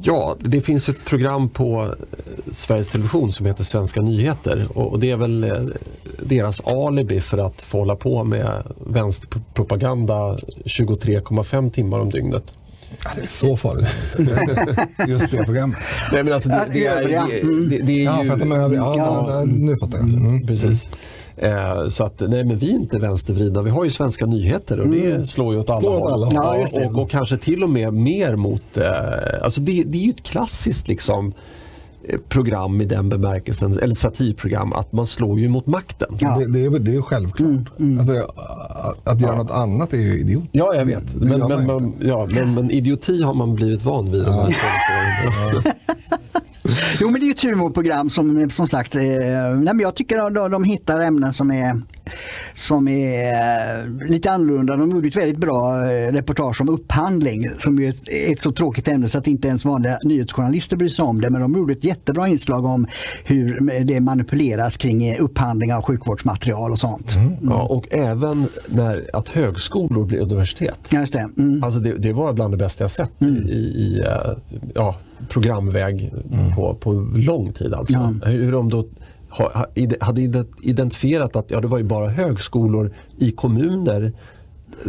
Ja, 0.02 0.36
det 0.40 0.60
finns 0.60 0.88
ett 0.88 1.04
program 1.04 1.48
på 1.48 1.82
eh, 1.82 2.52
Sveriges 2.52 2.88
Television 2.88 3.32
som 3.32 3.46
heter 3.46 3.64
Svenska 3.64 4.00
nyheter 4.00 4.68
och 4.78 4.98
det 5.00 5.10
är 5.10 5.16
väl 5.16 5.44
eh, 5.44 5.50
deras 6.22 6.60
alibi 6.60 7.20
för 7.20 7.38
att 7.38 7.62
få 7.62 7.78
hålla 7.78 7.96
på 7.96 8.24
med 8.24 8.62
vänsterpropaganda 8.86 10.36
23,5 10.64 11.70
timmar 11.70 11.98
om 12.00 12.10
dygnet. 12.10 12.44
Ja, 13.04 13.10
Det 13.16 13.22
är 13.22 13.26
så 13.26 13.56
farligt. 13.56 13.88
Just 15.08 15.30
det 15.30 15.44
programmet. 15.44 15.78
Nej, 16.12 16.24
men 16.24 16.32
alltså 16.32 16.48
det, 16.48 16.66
det, 16.72 16.86
är, 16.86 17.02
det, 17.08 17.76
det, 17.76 17.82
det 17.82 18.00
är 18.00 18.04
Ja, 18.04 18.20
ju... 18.22 18.26
för 18.26 18.34
att 18.34 18.40
de 18.40 18.52
är 18.52 18.60
övriga. 18.60 18.80
Ja, 18.82 18.94
Ja. 18.96 19.26
ja. 19.30 19.44
Nu 19.44 19.76
fattar 19.80 19.98
jag. 19.98 20.08
Mm. 20.08 20.46
Precis. 20.46 20.88
Eh, 21.40 21.88
så 21.88 22.04
att 22.04 22.20
nej, 22.20 22.44
men 22.44 22.58
vi 22.58 22.70
är 22.70 22.74
inte 22.74 22.98
vänstervridna. 22.98 23.62
Vi 23.62 23.70
har 23.70 23.84
ju 23.84 23.90
svenska 23.90 24.26
nyheter 24.26 24.80
och 24.80 24.88
det 24.88 25.28
slår 25.30 25.54
ju 25.54 25.60
åt 25.60 25.70
alla 25.70 25.80
Slår 25.80 25.98
håll. 25.98 26.12
alla. 26.12 26.28
Ja, 26.32 26.66
och, 26.86 27.02
och 27.02 27.10
kanske 27.10 27.36
till 27.36 27.62
och 27.64 27.70
med 27.70 27.92
mer 27.94 28.36
mot... 28.36 28.76
Eh, 28.76 28.84
alltså 29.42 29.60
det, 29.60 29.82
det 29.86 29.98
är 29.98 30.02
ju 30.02 30.10
ett 30.10 30.22
klassiskt 30.22 30.88
liksom, 30.88 31.32
eh, 32.08 32.18
program 32.28 32.80
i 32.80 32.84
den 32.84 33.08
bemärkelsen, 33.08 33.78
eller 33.78 33.94
satirprogram, 33.94 34.72
att 34.72 34.92
man 34.92 35.06
slår 35.06 35.38
ju 35.38 35.48
mot 35.48 35.66
makten. 35.66 36.16
Ja. 36.20 36.38
Det, 36.38 36.52
det, 36.52 36.64
är, 36.64 36.70
det 36.78 36.90
är 36.90 36.94
ju 36.94 37.02
självklart. 37.02 37.50
Alltså, 37.98 38.30
att, 38.68 39.08
att 39.08 39.20
göra 39.20 39.36
något 39.36 39.50
annat 39.50 39.92
är 39.92 39.98
ju 39.98 40.20
idiot. 40.20 40.44
Ja, 40.52 40.74
jag 40.74 40.84
vet. 40.84 41.14
Men, 41.14 41.28
men, 41.28 41.48
man 41.48 41.64
men, 41.66 42.08
ja, 42.08 42.28
men, 42.34 42.54
men 42.54 42.70
idioti 42.70 43.22
har 43.22 43.34
man 43.34 43.54
blivit 43.54 43.82
van 43.84 44.10
vid. 44.12 44.24
de 44.24 44.32
här 44.34 44.44
senaste 44.44 45.56
åren. 45.56 45.74
Jo 47.00 47.10
men 47.10 47.20
det 47.20 47.26
är 47.26 47.30
ett 47.30 47.42
humorprogram 47.42 48.10
som 48.10 48.50
som 48.50 48.68
sagt, 48.68 48.94
eh, 48.94 49.00
nej, 49.02 49.74
men 49.74 49.80
jag 49.80 49.94
tycker 49.94 50.18
att 50.18 50.34
de, 50.34 50.50
de 50.50 50.64
hittar 50.64 51.00
ämnen 51.00 51.32
som 51.32 51.50
är, 51.50 51.74
som 52.54 52.88
är 52.88 53.34
eh, 53.34 54.08
lite 54.08 54.30
annorlunda. 54.30 54.76
De 54.76 54.90
gjorde 54.90 55.08
ett 55.08 55.16
väldigt 55.16 55.38
bra 55.38 55.90
eh, 55.90 56.12
reportage 56.12 56.60
om 56.60 56.68
upphandling 56.68 57.48
som 57.48 57.78
är 57.78 57.88
ett, 58.32 58.40
så 58.40 58.52
tråkigt 58.52 58.88
ämne 58.88 59.08
så 59.08 59.18
att 59.18 59.26
inte 59.26 59.48
ens 59.48 59.64
vanliga 59.64 59.98
nyhetsjournalister 60.02 60.76
bryr 60.76 60.88
sig 60.88 61.04
om 61.04 61.20
det. 61.20 61.30
Men 61.30 61.40
de 61.40 61.54
gjorde 61.54 61.72
ett 61.72 61.84
jättebra 61.84 62.28
inslag 62.28 62.64
om 62.64 62.86
hur 63.24 63.60
det 63.84 64.00
manipuleras 64.00 64.76
kring 64.76 65.04
eh, 65.04 65.22
upphandling 65.22 65.74
av 65.74 65.82
sjukvårdsmaterial 65.82 66.72
och 66.72 66.78
sånt. 66.78 67.16
Ja, 67.42 67.62
och 67.62 67.86
även 67.90 68.46
när, 68.68 69.10
att 69.12 69.28
högskolor 69.28 70.04
blir 70.04 70.20
universitet. 70.20 70.78
Just 70.90 71.12
det. 71.12 71.28
Mm. 71.38 71.64
Alltså 71.64 71.80
det, 71.80 71.98
det 71.98 72.12
var 72.12 72.32
bland 72.32 72.54
det 72.54 72.58
bästa 72.58 72.84
jag 72.84 72.90
sett 72.90 73.22
i, 73.22 73.24
i 73.24 74.02
eh, 74.06 74.58
ja, 74.74 74.96
programväg 75.28 76.12
på, 76.56 76.74
på 76.74 76.92
lång 77.16 77.52
tid. 77.52 77.74
Alltså. 77.74 77.92
Ja. 78.22 78.28
Hur 78.28 78.52
de 78.52 78.68
då 78.68 78.86
hade 80.00 80.20
ide- 80.22 80.44
identifierat 80.62 81.36
att 81.36 81.50
ja, 81.50 81.60
det 81.60 81.66
var 81.68 81.78
ju 81.78 81.84
bara 81.84 82.08
högskolor 82.08 82.92
i 83.18 83.30
kommuner 83.30 84.12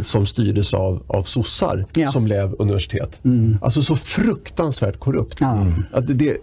som 0.02 0.26
styrdes 0.26 0.74
av, 0.74 1.02
av 1.06 1.22
sossar 1.22 1.86
Ja. 1.94 2.10
som 2.10 2.24
blev 2.24 2.54
universitet. 2.58 3.20
Alltså 3.60 3.82
så 3.82 3.96
fruktansvärt 3.96 4.98
korrupt. 4.98 5.38
Ja. 5.40 5.66
Att 5.92 6.06
det, 6.06 6.14
det, 6.14 6.36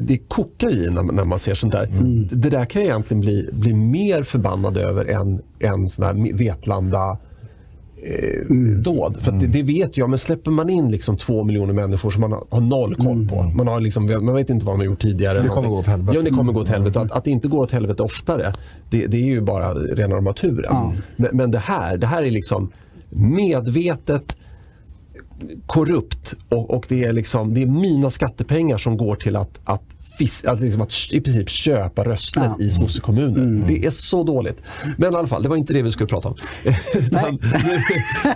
det 0.00 0.18
kokar 0.18 0.70
ju 0.70 0.84
i 0.84 0.90
när, 0.90 1.02
man- 1.02 1.14
när 1.14 1.24
man 1.24 1.38
ser 1.38 1.54
sånt 1.54 1.72
där. 1.72 1.88
Det 2.30 2.50
där 2.50 2.64
kan 2.64 2.82
jag 2.82 2.88
egentligen 2.90 3.20
bli, 3.20 3.48
bli 3.52 3.74
mer 3.74 4.22
förbannad 4.22 4.76
över 4.76 5.04
än, 5.04 5.42
än 5.60 5.88
sån 5.90 6.04
här 6.04 6.32
Vetlanda 6.34 7.18
eh, 8.04 8.56
dåd. 8.82 9.16
För 9.20 9.32
det, 9.32 9.46
det 9.46 9.62
vet 9.62 9.96
jag, 9.96 10.10
men 10.10 10.18
släpper 10.18 10.50
man 10.50 10.70
in 10.70 10.90
liksom 10.90 11.16
två 11.16 11.44
miljoner 11.44 11.72
människor 11.72 12.10
som 12.10 12.20
man 12.20 12.32
har, 12.32 12.44
har 12.50 12.60
noll 12.60 12.94
koll 12.94 13.28
på. 13.28 13.42
Man, 13.42 13.68
har 13.68 13.80
liksom, 13.80 14.06
man 14.06 14.34
vet 14.34 14.50
inte 14.50 14.66
vad 14.66 14.74
de 14.74 14.78
har 14.78 14.86
gjort 14.86 15.02
tidigare. 15.02 15.42
Det 15.42 15.48
kommer 15.48 15.68
gå 15.68 15.78
åt 15.78 15.86
helvete. 15.86 16.18
Ja, 16.18 16.22
det 16.22 16.30
kommer 16.30 16.52
gå 16.52 16.60
åt 16.60 16.68
helvete. 16.68 17.00
Att, 17.00 17.12
att 17.12 17.24
det 17.24 17.30
inte 17.30 17.48
går 17.48 17.62
åt 17.62 17.70
helvete 17.70 18.02
oftare, 18.02 18.52
det, 18.90 19.06
det 19.06 19.16
är 19.16 19.24
ju 19.24 19.40
bara 19.40 19.74
rena 19.74 20.14
rama 20.14 20.32
turen. 20.32 20.74
Men, 21.16 21.36
men 21.36 21.50
det 21.50 21.58
här, 21.58 21.96
det 21.96 22.06
här 22.06 22.22
är 22.22 22.30
liksom 22.30 22.72
medvetet 23.10 24.36
korrupt 25.66 26.34
och, 26.48 26.70
och 26.70 26.86
det, 26.88 27.04
är 27.04 27.12
liksom, 27.12 27.54
det 27.54 27.62
är 27.62 27.66
mina 27.66 28.10
skattepengar 28.10 28.78
som 28.78 28.96
går 28.96 29.16
till 29.16 29.36
att, 29.36 29.60
att, 29.64 29.82
fis, 30.18 30.44
att, 30.44 30.60
liksom 30.60 30.82
att 30.82 30.92
i 31.12 31.20
princip 31.20 31.48
köpa 31.48 32.04
röster 32.04 32.40
Ja. 32.58 32.64
i 32.64 32.70
sossekommuner. 32.70 33.66
Det 33.68 33.86
är 33.86 33.90
så 33.90 34.22
dåligt. 34.24 34.62
Men 34.96 35.12
i 35.12 35.16
alla 35.16 35.28
fall, 35.28 35.42
det 35.42 35.48
var 35.48 35.56
inte 35.56 35.72
det 35.72 35.82
vi 35.82 35.90
skulle 35.90 36.06
prata 36.06 36.28
om. 36.28 36.34
Utan, 36.94 37.24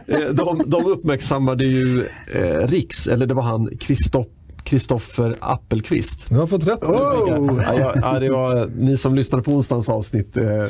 eh, 0.06 0.28
de, 0.32 0.62
de 0.66 0.86
uppmärksammade 0.86 1.64
ju 1.64 2.08
eh, 2.34 2.66
Riks, 2.68 3.08
eller 3.08 3.26
det 3.26 3.34
var 3.34 3.42
han 3.42 3.68
Kristoff 3.80 4.26
Kristoffer 4.64 5.36
Appelqvist. 5.40 6.28
Du 6.28 6.34
har 6.36 6.46
fått 6.46 6.66
rätt. 6.66 6.82
Oh! 6.82 7.62
Ja, 7.66 7.94
ja, 8.02 8.18
det 8.18 8.30
var, 8.30 8.70
ni 8.78 8.96
som 8.96 9.14
lyssnade 9.14 9.42
på 9.44 9.52
onsdagens 9.52 9.88
avsnitt 9.88 10.36
eh, 10.36 10.66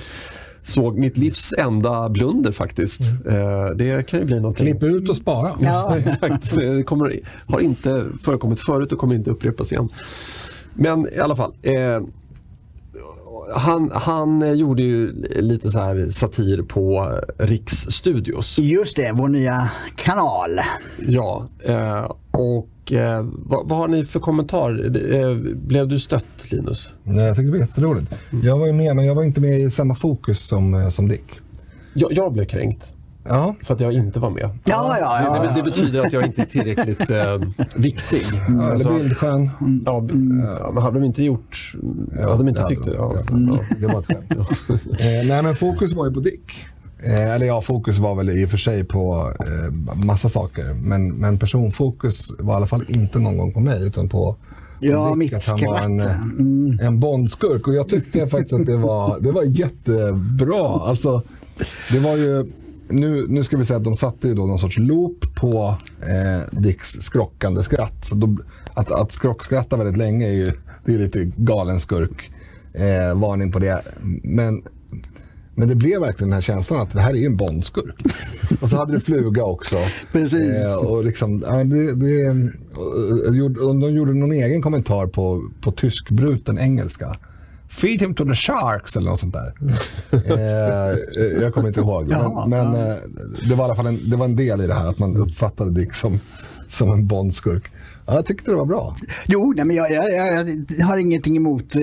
såg 0.62 0.98
mitt 0.98 1.16
livs 1.16 1.54
enda 1.58 2.08
blunder 2.08 2.52
faktiskt. 2.52 3.00
Eh, 3.28 3.66
det 3.76 4.06
kan 4.06 4.20
ju 4.20 4.26
bli 4.26 4.40
någonting. 4.40 4.66
Klipp 4.66 4.82
ut 4.82 5.08
och 5.08 5.16
spara. 5.16 5.56
Ja. 5.60 5.96
Exakt. 5.96 6.54
Det 6.54 6.82
kommer, 6.82 7.20
har 7.46 7.60
inte 7.60 8.04
förekommit 8.22 8.60
förut 8.60 8.92
och 8.92 8.98
kommer 8.98 9.14
inte 9.14 9.30
upprepas 9.30 9.72
igen. 9.72 9.88
Men 10.78 11.08
i 11.14 11.18
alla 11.18 11.36
fall. 11.36 11.54
Eh, 11.62 12.00
han, 13.54 13.90
han 13.94 14.58
gjorde 14.58 14.82
ju 14.82 15.12
lite 15.40 15.70
så 15.70 15.78
här 15.78 16.08
satir 16.10 16.62
på 16.62 17.18
Riksstudios. 17.38 18.58
Just 18.58 18.96
det, 18.96 19.12
vår 19.14 19.28
nya 19.28 19.70
kanal. 19.96 20.60
Ja, 21.06 21.46
eh, 21.64 22.12
och 22.30 22.92
eh, 22.92 23.26
vad, 23.32 23.68
vad 23.68 23.78
har 23.78 23.88
ni 23.88 24.04
för 24.04 24.20
kommentar? 24.20 24.96
Eh, 25.14 25.34
blev 25.54 25.88
du 25.88 25.98
stött 25.98 26.52
Linus? 26.52 26.90
Nej, 27.04 27.24
jag 27.24 27.36
tycker 27.36 27.46
det 27.46 27.58
var 27.58 27.58
jätteroligt. 27.58 28.12
Jag 28.42 28.58
var 28.58 28.66
ju 28.66 28.72
med, 28.72 28.96
men 28.96 29.06
jag 29.06 29.14
var 29.14 29.22
inte 29.22 29.40
med 29.40 29.60
i 29.60 29.70
samma 29.70 29.94
fokus 29.94 30.46
som, 30.46 30.74
eh, 30.74 30.88
som 30.88 31.08
Dick. 31.08 31.30
Jag, 31.94 32.12
jag 32.12 32.32
blev 32.32 32.44
kränkt 32.44 32.94
Ja, 33.28 33.54
för 33.62 33.74
att 33.74 33.80
jag 33.80 33.92
inte 33.92 34.20
var 34.20 34.30
med. 34.30 34.42
Ja, 34.64 34.96
ja, 35.00 35.20
ja. 35.24 35.42
Det, 35.42 35.54
det, 35.56 35.62
betyder 35.62 36.06
att 36.06 36.12
jag 36.12 36.26
inte 36.26 36.42
är 36.42 36.46
tillräckligt 36.46 37.10
eh, 37.10 37.40
viktig. 37.74 38.22
eller 38.48 38.72
Alltså, 38.72 38.92
bildskärm. 38.94 39.48
ja, 39.86 40.00
b- 40.00 40.12
ja, 40.60 40.70
men 40.74 40.82
hade 40.82 40.98
de 41.00 41.04
inte 41.06 41.22
gjort... 41.22 41.72
hade 42.24 42.36
de 42.38 42.48
inte 42.48 42.60
det 42.62 42.68
tyckt 42.68 42.84
det? 42.84 42.94
Ja. 42.94 43.14
Ja, 43.16 43.58
det 43.80 43.86
var 43.86 43.98
ett 44.00 44.06
skämt. 44.06 44.30
eh, 45.00 45.06
nej, 45.28 45.42
men 45.42 45.56
fokus 45.56 45.92
var 45.94 46.06
ju 46.06 46.12
på 46.14 46.20
Dick. 46.20 46.50
Eh, 47.06 47.34
eller 47.34 47.46
ja, 47.46 47.60
fokus 47.62 47.98
var 47.98 48.14
väl 48.14 48.30
i 48.30 48.44
och 48.46 48.50
för 48.50 48.58
sig 48.58 48.84
på 48.84 49.32
eh, 49.40 49.96
massa 50.04 50.28
saker. 50.28 50.74
Men, 50.82 51.08
men 51.14 51.38
personfokus 51.38 52.28
var 52.38 52.54
i 52.54 52.56
alla 52.56 52.66
fall 52.66 52.84
inte 52.88 53.18
någon 53.18 53.38
gång 53.38 53.52
på 53.52 53.60
mig, 53.60 53.86
utan 53.86 54.08
på, 54.08 54.32
på 54.32 54.36
Ja, 54.80 55.14
mitt 55.14 55.34
att 55.34 55.46
han 55.48 55.60
var 55.66 55.78
en, 55.80 56.00
skratt. 56.00 56.16
eh, 56.80 56.86
en 56.86 57.00
Bondskurk. 57.00 57.66
Och 57.68 57.74
jag 57.74 57.88
tyckte 57.88 58.26
faktiskt 58.26 58.52
att 58.60 58.66
det 58.66 58.76
var, 58.76 59.18
det 59.20 59.32
var 59.32 59.42
jättebra. 59.42 60.88
Alltså, 60.88 61.22
det 61.92 61.98
var 61.98 62.16
ju... 62.16 62.46
Nu, 62.90 63.26
nu 63.28 63.44
ska 63.44 63.56
vi 63.56 63.64
säga 63.64 63.76
att 63.76 63.84
de 63.84 63.96
satte 63.96 64.28
ju 64.28 64.34
då 64.34 64.46
någon 64.46 64.58
sorts 64.58 64.78
loop 64.78 65.34
på 65.34 65.76
eh, 66.00 66.60
Dicks 66.60 66.92
skrockande 66.92 67.62
skratt. 67.62 68.04
Så 68.04 68.14
då, 68.14 68.36
att, 68.74 68.92
att 68.92 69.12
skrockskratta 69.12 69.76
väldigt 69.76 69.96
länge 69.96 70.26
är 70.26 70.32
ju 70.32 70.52
det 70.84 70.94
är 70.94 70.98
lite 70.98 71.24
galen 71.36 71.80
skurk. 71.80 72.30
Eh, 72.72 73.18
varning 73.18 73.52
på 73.52 73.58
det. 73.58 73.82
Men, 74.22 74.62
men 75.54 75.68
det 75.68 75.74
blev 75.74 76.00
verkligen 76.00 76.30
den 76.30 76.34
här 76.34 76.42
känslan 76.42 76.80
att 76.80 76.92
det 76.92 77.00
här 77.00 77.10
är 77.10 77.14
ju 77.14 77.26
en 77.26 77.36
Bondskurk. 77.36 78.02
och 78.60 78.70
så 78.70 78.76
hade 78.76 78.92
du 78.92 79.00
fluga 79.00 79.44
också. 79.44 79.76
Precis. 80.12 80.54
Eh, 80.54 80.74
och 80.74 81.04
liksom, 81.04 81.44
ja, 81.46 81.64
det, 81.64 81.94
det, 81.94 82.30
och, 82.74 83.60
och, 83.60 83.68
och 83.68 83.76
de 83.76 83.94
gjorde 83.94 84.14
någon 84.14 84.32
egen 84.32 84.62
kommentar 84.62 85.06
på, 85.06 85.50
på 85.60 85.72
tyskbruten 85.72 86.58
engelska. 86.58 87.16
Feed 87.68 88.00
him 88.00 88.14
to 88.14 88.24
the 88.24 88.34
sharks 88.34 88.96
eller 88.96 89.10
något 89.10 89.20
sånt 89.20 89.34
där. 89.34 89.54
eh, 90.10 91.42
jag 91.42 91.54
kommer 91.54 91.68
inte 91.68 91.80
ihåg. 91.80 92.10
Jaha, 92.10 92.46
men 92.46 92.70
men 92.70 92.90
eh, 92.90 92.96
det 93.48 93.54
var 93.54 93.64
i 93.64 93.66
alla 93.66 93.76
fall 93.76 93.86
en, 93.86 94.10
det 94.10 94.16
var 94.16 94.24
en 94.24 94.36
del 94.36 94.60
i 94.60 94.66
det 94.66 94.74
här 94.74 94.86
att 94.86 94.98
man 94.98 95.16
uppfattade 95.16 95.70
Dick 95.70 95.94
som, 95.94 96.20
som 96.68 96.92
en 96.92 97.06
Bondskurk. 97.06 97.70
Ja, 98.08 98.14
jag 98.14 98.26
tyckte 98.26 98.50
det 98.50 98.56
var 98.56 98.66
bra. 98.66 98.96
Jo, 99.26 99.52
nej, 99.56 99.64
men 99.64 99.76
jag, 99.76 99.92
jag, 99.92 100.04
jag, 100.78 100.86
har 100.86 100.96
ingenting 100.96 101.36
emot 101.36 101.76
eh, 101.76 101.82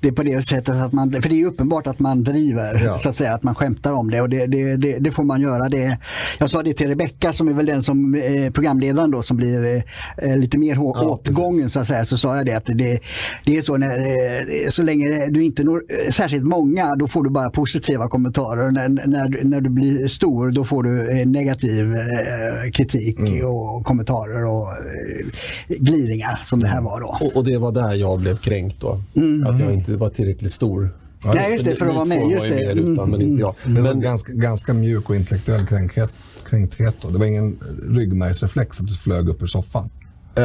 det- 0.00 0.12
på 0.12 0.22
det 0.22 0.42
sättet 0.42 0.74
att 0.74 0.92
man, 0.92 1.12
för 1.22 1.28
det 1.28 1.40
är 1.42 1.46
uppenbart 1.46 1.86
att 1.86 1.98
man 1.98 2.24
driver, 2.24 2.82
Ja. 2.84 2.98
så 2.98 3.08
att 3.08 3.14
säga, 3.16 3.34
att 3.34 3.42
man 3.42 3.54
skämtar 3.54 3.92
om 3.92 4.10
det 4.10 4.20
och 4.20 4.28
det, 4.28 4.46
det, 4.46 4.76
det, 4.76 4.96
det 4.98 5.10
får 5.10 5.24
man 5.24 5.40
göra. 5.40 5.68
Det, 5.68 5.98
jag 6.38 6.50
sa 6.50 6.62
det 6.62 6.74
till 6.74 6.88
Rebecka 6.88 7.32
som 7.32 7.48
är 7.48 7.52
väl 7.52 7.66
den 7.66 7.82
som 7.82 8.14
eh, 8.14 8.50
programledaren 8.52 9.10
då 9.10 9.22
som 9.22 9.36
blir 9.36 9.82
eh, 10.16 10.36
lite 10.38 10.58
mer 10.58 10.74
Ja, 10.74 10.80
åtgången 11.02 11.70
så 11.70 11.80
att 11.80 11.86
säga, 11.86 12.04
så 12.04 12.16
sa 12.18 12.36
jag 12.36 12.46
det 12.46 12.52
att 12.52 12.66
det, 12.66 13.00
det 13.44 13.56
är 13.56 13.62
så 13.62 13.76
när, 13.76 13.98
eh, 13.98 14.68
så 14.68 14.82
länge 14.82 15.26
du 15.30 15.44
inte 15.44 15.64
når 15.64 15.82
eh, 15.88 16.10
särskilt 16.10 16.44
många 16.44 16.94
då 16.94 17.08
får 17.08 17.24
du 17.24 17.30
bara 17.30 17.50
positiva 17.50 18.08
kommentarer. 18.08 18.70
När, 18.70 18.88
när, 18.88 19.28
du- 19.28 19.44
när 19.44 19.60
du 19.60 19.70
blir 19.70 20.06
stor 20.08 20.50
då 20.50 20.64
får 20.64 20.82
du 20.82 21.10
eh, 21.20 21.26
negativ 21.26 21.92
eh, 21.94 22.70
kritik 22.72 23.18
och 23.44 23.84
kommentarer. 23.84 24.44
Och, 24.44 24.61
och 24.62 24.68
eh, 24.72 25.26
gliringar 25.68 26.40
som 26.44 26.60
det 26.60 26.66
här 26.66 26.80
var 26.82 27.00
då. 27.00 27.06
Och, 27.20 27.36
och 27.36 27.44
det 27.44 27.58
var 27.58 27.72
där 27.72 27.94
jag 27.94 28.18
blev 28.20 28.36
kränkt 28.36 28.76
då. 28.80 28.98
Mm. 29.16 29.46
Att 29.46 29.60
jag 29.60 29.72
inte 29.72 29.92
var 29.96 30.10
tillräckligt 30.10 30.52
stor. 30.52 30.90
Nej, 31.34 31.52
just 31.52 31.64
det, 31.64 31.74
för 31.76 31.86
att 31.86 31.94
vara 31.94 32.04
med. 32.04 32.30
Just 32.30 32.48
det. 32.48 32.54
med 32.54 32.78
utan, 32.78 33.10
men 33.10 33.22
inte 33.22 33.40
jag. 33.40 33.54
Det 33.64 33.80
var 33.80 33.88
Men, 33.94 34.00
ganska, 34.00 34.32
ganska 34.32 34.72
mjuk 34.74 35.10
och 35.10 35.16
intellektuell 35.16 35.66
kränkthet. 35.66 36.12
kränkthet 36.50 36.96
då. 37.02 37.08
Det 37.10 37.18
var 37.18 37.26
ingen 37.26 37.58
ryggmärgsreflex 37.88 38.80
att 38.80 38.86
du 38.86 38.94
flög 38.94 39.28
upp 39.28 39.42
ur 39.42 39.46
soffan. 39.46 39.90
eh, 40.34 40.44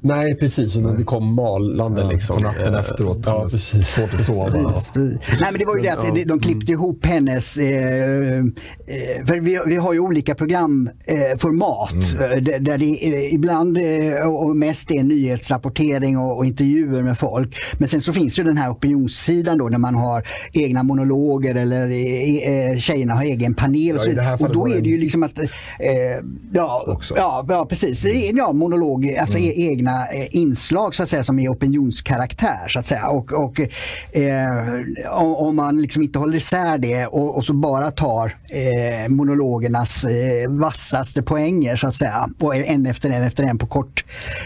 nej, 0.00 0.34
precis. 0.34 0.76
Och 0.76 0.96
det 0.96 1.04
kom 1.04 1.34
malande 1.34 2.00
Ja, 2.00 2.10
liksom. 2.10 2.36
på 2.36 2.42
natten 2.42 2.74
Eh, 2.74 2.80
efteråt. 2.80 3.18
Ja, 3.24 3.48
precis. 3.50 3.88
Svårt 3.88 4.14
att 4.14 4.24
sova. 4.24 4.44
Precis. 4.50 4.92
Nej 5.40 5.48
men 5.52 5.58
det 5.58 5.64
var 5.66 5.76
ju 5.76 5.82
det 5.82 5.88
att 5.88 6.28
de, 6.28 6.40
klippte 6.40 6.72
ihop 6.72 7.06
hennes, 7.06 7.58
eh, 7.58 8.38
eh, 8.38 8.44
för 9.26 9.40
vi, 9.40 9.58
vi 9.66 9.76
har 9.76 9.92
ju 9.92 10.00
olika 10.00 10.34
programformat 10.34 11.92
eh, 12.20 12.42
där, 12.42 12.58
där 12.58 12.78
det 12.78 12.84
ibland 13.32 13.78
och 14.26 14.56
mest 14.56 14.90
är 14.90 15.02
nyhetsrapportering 15.02 16.18
och, 16.18 16.36
och 16.36 16.46
intervjuer 16.46 17.02
med 17.02 17.18
folk. 17.18 17.56
Men 17.78 17.88
sen 17.88 18.00
så 18.00 18.12
finns 18.12 18.38
ju 18.38 18.44
den 18.44 18.56
här 18.56 18.70
opinionssidan 18.70 19.58
då 19.58 19.68
när 19.68 19.78
man 19.78 19.94
har 19.94 20.28
egna 20.52 20.82
monologer 20.82 21.54
eller 21.54 21.86
eh, 21.86 22.78
tjejerna 22.78 23.14
har 23.14 23.22
egen 23.24 23.54
panel 23.54 23.96
och, 23.96 24.02
Ja, 24.16 24.38
så, 24.38 24.44
och 24.46 24.52
då 24.54 24.68
är 24.68 24.80
det 24.80 24.88
ju 24.88 24.98
liksom 24.98 25.22
att, 25.22 25.38
eh, 25.38 25.46
ja, 26.52 26.84
Också. 26.88 27.14
ja, 27.16 27.46
ja 27.48 27.66
precis, 27.66 28.04
ja 28.34 28.52
monolog, 28.52 29.16
alltså 29.20 29.38
e- 29.38 29.54
egna 29.56 29.85
eh, 29.92 30.26
inslag 30.30 30.94
så 30.94 31.02
att 31.02 31.08
säga 31.08 31.22
som 31.24 31.38
är 31.38 31.48
opinionskaraktär 31.48 32.68
så 32.68 32.78
att 32.78 32.86
säga. 32.86 33.08
Och, 33.08 33.32
och 33.32 33.60
eh, 34.16 35.10
om, 35.12 35.56
man 35.56 35.82
liksom 35.82 36.02
inte 36.02 36.18
håller 36.18 36.36
isär 36.36 36.78
det 36.78 37.06
och, 37.06 37.36
och 37.36 37.44
så 37.44 37.52
bara 37.52 37.90
tar 37.90 38.36
eh, 38.48 39.08
monologernas 39.08 40.04
eh, 40.04 40.50
vassaste 40.50 41.22
poänger 41.22 41.76
så 41.76 41.86
att 41.86 41.94
säga 41.94 42.28
och 42.40 42.56
en 42.56 42.86
efter 42.86 43.10
en 43.10 43.22
efter 43.22 43.44
en 43.44 43.58
på 43.58 43.66
kort 43.66 44.04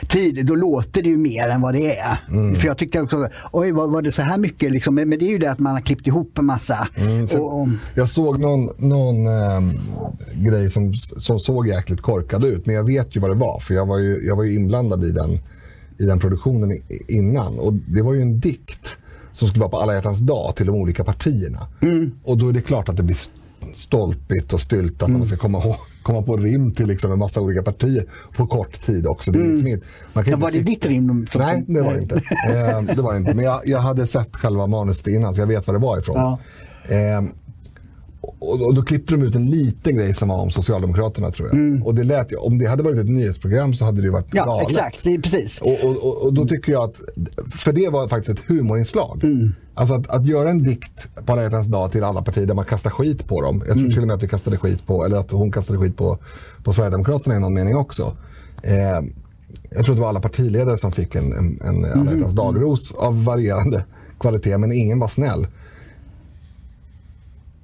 tid, 0.09 0.47
då 0.47 0.55
låter 0.55 1.03
det 1.03 1.09
ju 1.09 1.17
mer 1.17 1.49
än 1.49 1.61
vad 1.61 1.75
det 1.75 1.97
är. 1.99 2.17
För 2.55 2.67
jag 2.67 2.79
tyckte 2.79 3.01
också, 3.01 3.29
oj 3.53 3.73
var, 3.73 3.87
var 3.87 4.03
det 4.03 4.13
så 4.13 4.23
här 4.23 4.39
mycket 4.39 4.73
liksom? 4.73 4.95
Men, 4.95 5.09
men 5.09 5.19
det 5.19 5.25
är 5.25 5.31
ju 5.31 5.39
det 5.39 5.51
att 5.51 5.59
man 5.59 5.73
har 5.73 5.81
klippt 5.81 6.07
ihop 6.07 6.39
en 6.39 6.45
massa. 6.45 6.89
för- 7.29 7.41
och, 7.41 7.61
och, 7.61 7.69
Jag 7.95 8.09
såg 8.09 8.41
någon, 8.41 8.71
någon 8.77 9.27
ehm, 9.27 9.71
grej 10.35 10.71
som, 10.71 10.95
som 10.95 11.41
såg 11.41 11.69
jäkligt 11.69 12.01
korkad 12.01 12.45
ut, 12.45 12.67
men 12.67 12.75
jag 12.75 12.85
vet 12.85 13.17
ju 13.17 13.21
vad 13.21 13.31
det 13.31 13.35
var. 13.35 13.59
För 13.61 13.75
jag 13.75 13.87
var 13.87 13.99
ju, 13.99 14.27
jag 14.27 14.37
var 14.37 14.45
ju 14.45 14.55
inblandad 14.55 15.05
i 15.05 15.11
den, 15.13 15.30
i 16.01 16.05
den 16.07 16.19
produktionen 16.19 16.73
innan. 17.09 17.59
Och 17.59 17.73
det 17.75 18.03
var 18.03 18.15
ju 18.15 18.23
en 18.23 18.41
dikt 18.41 18.97
som 19.33 19.49
skulle 19.49 19.61
vara 19.61 19.71
på 19.71 19.77
alla 19.81 19.95
hjärtans 19.95 20.19
dag 20.19 20.57
till 20.57 20.67
de 20.67 20.75
olika 20.75 21.05
partierna. 21.05 21.67
Och 22.25 22.39
då 22.39 22.49
är 22.49 22.53
det 22.53 22.61
klart 22.61 22.89
att 22.89 22.97
det 22.97 23.03
blir 23.03 23.15
st- 23.17 23.35
stolpigt 23.75 24.53
och 24.53 24.61
styltat 24.61 25.09
när 25.09 25.19
man 25.19 25.27
ska 25.27 25.37
komma, 25.37 25.59
ihåg- 25.59 25.77
komma 26.03 26.23
på 26.23 26.37
rim 26.37 26.75
till 26.75 26.87
liksom 26.89 27.13
en 27.13 27.19
massa 27.19 27.41
olika 27.41 27.63
partier 27.63 28.05
på 28.37 28.47
kort 28.47 28.81
tid 28.81 29.07
också. 29.07 29.33
Det 29.33 29.39
är 29.41 29.45
liksom 29.45 29.67
inget, 29.67 29.83
man 30.15 30.25
kan 30.25 30.31
ja, 30.31 30.37
inte 30.37 30.43
var 30.43 30.51
det 30.51 30.59
sitta- 30.59 30.71
ditt 30.71 30.87
rim? 30.87 31.09
som- 31.33 31.41
Nej, 31.41 31.65
det 31.69 31.81
var 31.83 31.95
det 31.95 32.01
inte. 32.03 32.15
Eh, 32.15 32.97
det 32.97 33.03
var 33.03 33.13
det 33.13 33.19
inte. 33.19 33.35
Men 33.35 33.45
jag, 33.45 33.61
jag 33.65 33.81
hade 33.81 34.07
sett 34.07 34.37
själva 34.37 34.67
manuset 34.67 35.07
innan 35.07 35.35
så 35.35 35.41
jag 35.41 35.47
vet 35.47 35.67
var 35.67 35.75
det 35.75 35.81
var 35.81 35.99
ifrån. 35.99 36.17
Ja. 36.17 36.39
Eh, 36.95 37.23
och, 38.39 38.67
och 38.67 38.75
då 38.75 38.83
klippte 38.83 39.15
de 39.15 39.23
ut 39.23 39.35
en 39.37 39.47
liten 39.51 39.97
grej 39.97 40.15
som 40.15 40.29
var 40.29 40.37
om 40.37 40.51
Socialdemokraterna 40.51 41.31
tror 41.31 41.49
jag. 41.49 41.87
Och 41.87 41.95
det 41.95 42.05
lät 42.05 42.35
om 42.35 42.59
det 42.59 42.67
hade 42.67 42.83
varit 42.83 42.99
ett 42.99 43.09
nyhetsprogram 43.09 43.75
så 43.75 43.85
hade 43.85 44.03
det 44.03 44.11
varit 44.11 44.27
Ja, 44.33 44.45
galet. 44.45 44.69
exakt. 44.69 45.05
Det 45.05 45.15
är 45.15 45.19
precis. 45.19 45.61
Och, 45.61 45.85
och, 45.85 46.25
och, 46.25 46.35
då 46.35 46.47
tycker 46.47 46.73
jag 46.73 46.83
att, 46.85 47.01
för 47.51 47.73
det 47.73 47.89
var 47.89 48.09
faktiskt 48.09 48.39
ett 48.39 48.45
humorinslag. 48.47 49.25
Alltså 49.75 49.95
att, 49.95 50.11
att 50.11 50.27
göra 50.27 50.51
en 50.51 50.63
dikt 50.63 51.09
på 51.27 51.33
alla 51.33 51.63
dag 51.63 51.93
till 51.93 52.05
alla 52.05 52.23
partier 52.23 52.47
där 52.47 52.55
man 52.55 52.65
kastar 52.65 52.91
skit 52.91 53.27
på 53.29 53.41
dem. 53.43 53.63
Jag 53.67 53.77
tror 53.77 53.89
till 53.89 54.01
och 54.01 54.07
med 54.07 54.17
att 54.17 54.23
vi 54.23 54.29
kastade 54.29 54.57
skit 54.57 54.87
på, 54.87 55.05
eller 55.05 55.17
att 55.17 55.31
hon 55.31 55.53
kastade 55.53 55.79
skit 55.79 55.97
på, 55.97 56.19
på 56.65 56.73
Sverigedemokraterna 56.73 57.37
i 57.37 57.41
någon 57.41 57.55
mening 57.55 57.77
också. 57.77 58.17
Eh, 58.63 58.77
jag 59.71 59.85
tror 59.85 59.93
att 59.93 59.97
det 59.97 60.03
var 60.03 60.09
alla 60.09 60.21
partiledare 60.21 60.77
som 60.77 60.93
fick 60.93 61.15
en, 61.15 61.33
en, 61.33 61.61
en 61.61 62.01
alla 62.01 62.13
hjärtans 62.13 62.35
dagros 62.35 62.95
av 62.95 63.25
varierande 63.25 63.85
kvalitet, 64.21 64.59
men 64.59 64.73
ingen 64.73 64.99
var 64.99 65.09
snäll. 65.09 65.47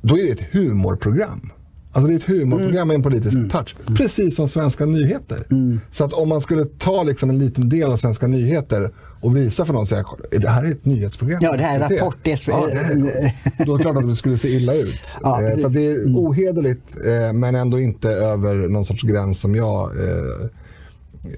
Då 0.06 0.18
är 0.18 0.24
det 0.24 0.30
ett 0.30 0.52
humorprogram. 0.52 1.50
Alltså 1.92 2.08
det 2.08 2.14
är 2.14 2.16
ett 2.16 2.24
humorprogram 2.24 2.88
med 2.88 2.94
en 2.94 3.02
politisk 3.02 3.36
touch. 3.52 3.74
Precis 3.96 4.36
som 4.36 4.48
Svenska 4.48 4.86
nyheter. 4.86 5.46
Så 5.90 6.04
att 6.04 6.12
om 6.12 6.28
man 6.28 6.40
skulle 6.40 6.64
ta 6.64 7.02
liksom 7.02 7.30
en 7.30 7.38
liten 7.38 7.68
del 7.68 7.90
av 7.92 7.96
Svenska 7.96 8.26
nyheter 8.26 8.90
och 9.20 9.36
visa 9.36 9.64
för 9.64 9.72
någon 9.72 9.82
och 9.82 9.88
säga 9.88 10.04
det 10.30 10.48
här 10.48 10.64
är 10.64 10.70
ett 10.70 10.84
nyhetsprogram. 10.84 11.38
Ja, 11.42 11.52
det 11.56 11.62
här 11.62 11.80
är 11.80 11.84
SVT." 11.88 12.00
Rapport, 12.00 12.16
det 12.22 12.32
är- 12.32 12.40
Ja, 12.46 12.66
det 12.66 12.72
är- 12.74 13.64
Då 13.66 13.74
är 13.74 13.78
det 13.78 13.82
klart 13.82 13.96
att 13.96 14.08
det 14.08 14.16
skulle 14.16 14.38
se 14.38 14.48
illa 14.48 14.74
ut. 14.74 15.00
Ja, 15.22 15.42
Eh, 15.42 15.56
så 15.56 15.68
det 15.68 15.86
är 15.86 15.96
ohederligt 16.04 16.96
eh, 17.06 17.32
men 17.32 17.54
ändå 17.54 17.80
inte 17.80 18.08
över 18.10 18.54
någon 18.68 18.84
sorts 18.84 19.02
gräns 19.02 19.40
som 19.40 19.54
jag 19.54 19.82
eh, 19.96 20.46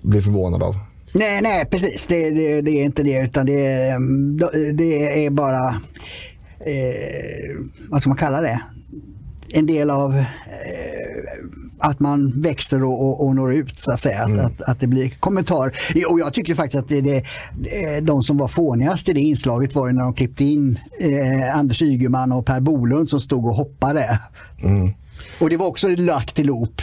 blir 0.02 0.22
förvånad 0.22 0.62
av. 0.62 0.76
Nej, 1.12 1.40
nej 1.42 1.64
precis. 1.70 2.06
Det, 2.06 2.30
det, 2.30 2.60
det 2.60 2.70
är 2.70 2.84
inte 2.84 3.02
det 3.02 3.18
utan 3.24 3.46
det, 3.46 3.66
är- 3.66 4.72
det 4.72 5.26
är 5.26 5.30
bara, 5.30 5.74
eh, 6.68 7.56
vad 7.88 8.00
ska 8.00 8.10
man 8.10 8.18
kalla 8.18 8.40
det? 8.40 8.60
En 9.48 9.66
del 9.66 9.90
av 9.90 10.16
eh, 10.16 10.24
att 11.78 12.00
man 12.00 12.40
växer 12.40 12.84
och, 12.84 13.00
och, 13.00 13.26
och 13.26 13.36
når 13.36 13.54
ut 13.54 13.80
så 13.80 13.92
att 13.92 14.00
säga. 14.00 14.22
Att, 14.22 14.40
att, 14.40 14.62
att 14.62 14.80
det 14.80 14.86
blir 14.86 15.10
kommentar. 15.10 15.72
Och 16.10 16.20
jag 16.20 16.34
tycker 16.34 16.54
faktiskt 16.54 16.82
att 16.82 16.88
det, 16.88 17.00
det, 17.00 17.24
det, 17.58 18.00
de 18.00 18.22
som 18.22 18.36
var 18.36 18.48
fånigast 18.48 19.08
i 19.08 19.12
det 19.12 19.20
inslaget 19.20 19.74
var 19.74 19.90
när 19.90 20.02
de 20.02 20.14
klippte 20.14 20.44
in 20.44 20.78
eh, 21.00 21.58
Anders 21.58 21.82
Ygeman 21.82 22.32
och 22.32 22.46
Per 22.46 22.60
Bolund 22.60 23.10
som 23.10 23.20
stod 23.20 23.46
och 23.46 23.54
hoppade. 23.54 24.20
Och 25.40 25.50
det 25.50 25.56
var 25.56 25.66
också 25.66 25.88
lagt 25.88 26.36
till 26.36 26.46
loop. 26.46 26.80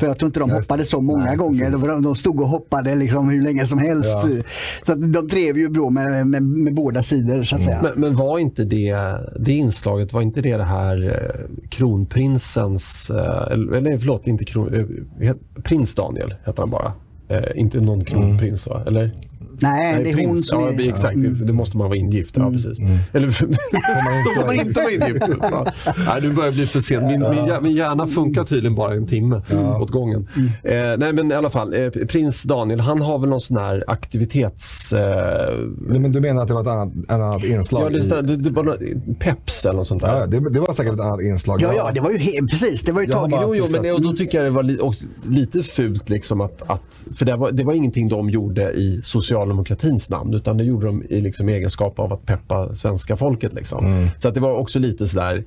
För 0.00 0.06
jag 0.06 0.18
tror 0.18 0.26
inte 0.26 0.40
de 0.40 0.50
hoppade 0.50 0.84
så 0.84 1.00
många 1.00 1.24
Nej, 1.24 1.36
gånger. 1.36 1.70
precis. 1.70 1.86
De, 1.86 2.02
de 2.02 2.14
stod 2.14 2.40
och 2.40 2.48
hoppade 2.48 2.94
liksom 2.94 3.28
hur 3.28 3.42
länge 3.42 3.66
som 3.66 3.78
helst. 3.78 4.10
Ja. 4.10 4.42
Så 4.82 4.92
att 4.92 5.12
de 5.12 5.28
drev 5.28 5.58
ju 5.58 5.68
bra 5.68 5.90
med, 5.90 6.26
med, 6.26 6.42
med 6.42 6.74
båda 6.74 7.02
sidor 7.02 7.44
så 7.44 7.56
att 7.56 7.62
säga. 7.62 7.82
Men, 7.82 7.92
men 7.96 8.16
var 8.16 8.38
inte 8.38 8.64
det, 8.64 8.96
det 9.38 9.52
inslaget, 9.52 10.12
var 10.12 10.22
inte 10.22 10.40
det 10.40 10.56
det 10.56 10.64
här 10.64 11.08
eh, 11.08 11.68
kronprinsens, 11.68 13.10
eh, 13.10 13.52
eller 13.52 13.98
förlåt, 13.98 14.26
inte 14.26 14.44
kron, 14.44 14.86
eh, 15.20 15.34
prins 15.62 15.94
Daniel 15.94 16.34
heter 16.46 16.62
han 16.62 16.70
bara. 16.70 16.92
Eh, 17.28 17.42
inte 17.54 17.80
någon 17.80 18.04
kronprins 18.04 18.66
va? 18.66 18.82
Eller? 18.86 19.14
Nej, 19.60 20.04
det 20.04 20.10
är 20.10 20.14
hon 20.14 20.24
prins. 20.24 20.48
som 20.48 20.60
ja, 20.60 20.66
är... 20.66 20.70
Mm. 20.72 20.82
det- 20.84 20.88
Exakt, 20.88 21.16
det 21.46 21.52
måste 21.52 21.76
man 21.76 21.86
vara 21.88 21.98
ingift. 21.98 22.36
Ja, 22.36 22.50
precis. 22.50 22.78
Eller, 23.12 23.26
då 24.24 24.30
får 24.40 24.46
man 24.46 24.54
inte 24.54 24.80
vara 24.80 24.92
ingift. 24.92 25.24
Ja. 25.42 25.66
Nej, 26.06 26.22
nu 26.22 26.32
börjar 26.32 26.50
det 26.50 26.56
bli 26.56 26.66
för 26.66 26.80
sent. 26.80 27.02
Min, 27.04 27.20
min, 27.20 27.62
min 27.62 27.72
hjärna 27.76 28.06
funkar 28.06 28.44
tydligen 28.44 28.74
bara 28.74 28.94
en 28.94 29.06
timme 29.06 29.42
åt 29.80 29.90
gången. 29.90 30.28
Mm. 30.36 30.92
Eh, 30.92 30.98
nej, 30.98 31.12
men 31.12 31.30
i 31.30 31.34
alla 31.34 31.50
fall. 31.50 31.74
Eh, 31.74 31.88
prins 31.90 32.42
Daniel, 32.42 32.80
han 32.80 33.00
har 33.00 33.18
väl 33.18 33.30
någon 33.30 33.40
sån 33.40 33.56
här 33.56 33.84
aktivitets... 33.86 34.92
Eh, 34.92 35.58
Nej, 35.88 35.98
Men 36.00 36.12
du 36.12 36.20
menar 36.20 36.42
att 36.42 36.48
det 36.48 36.54
var 36.54 36.60
ett 36.60 36.66
annat, 36.66 36.88
ett 37.04 37.10
annat 37.10 37.44
inslag? 37.44 37.82
ja, 37.82 37.88
det, 37.90 37.98
i, 38.18 38.22
det, 38.22 38.36
det 38.36 38.50
var 38.50 38.62
något- 38.62 39.18
Peps 39.18 39.64
eller 39.64 39.74
något 39.76 39.86
sånt 39.86 40.02
där. 40.02 40.18
ja, 40.20 40.26
det, 40.26 40.50
det 40.52 40.60
var 40.60 40.72
säkert 40.74 40.94
ett 40.94 41.00
annat 41.00 41.20
inslag. 41.20 41.60
Ja, 41.62 41.72
ja, 41.76 41.90
det 41.94 42.00
var 42.00 42.10
ju 42.10 42.18
he- 42.18 42.48
precis. 42.50 42.82
Det 42.82 42.92
var 42.92 43.00
ju 43.00 43.06
Jag 43.08 43.16
taget. 43.16 43.38
Jo, 43.42 43.54
jo, 43.56 43.64
men 43.82 43.94
och 43.94 44.02
då 44.02 44.12
tycker 44.12 44.38
jag 44.38 44.46
det 44.46 44.50
var 44.50 44.62
li, 44.62 44.78
också 44.80 45.04
lite 45.28 45.62
fult. 45.62 46.08
Liksom 46.08 46.40
att, 46.40 46.70
att, 46.70 46.82
för 47.16 47.24
det 47.24 47.36
var, 47.36 47.52
det 47.52 47.64
var 47.64 47.74
ingenting 47.74 48.08
de 48.08 48.30
gjorde 48.30 48.72
i 48.72 49.00
socialdemokratins 49.44 50.10
namn 50.10 50.34
utan 50.34 50.56
det 50.56 50.64
gjorde 50.64 50.86
de 50.86 51.02
i 51.08 51.20
liksom 51.20 51.48
egenskap 51.48 51.98
av 51.98 52.12
att 52.12 52.26
peppa 52.26 52.74
svenska 52.74 53.16
folket. 53.16 53.54
Liksom. 53.54 54.08
Så 54.18 54.28
att 54.28 54.34
det 54.34 54.40
var 54.40 54.52
också 54.58 54.78
lite 54.78 55.06
sådär, 55.06 55.44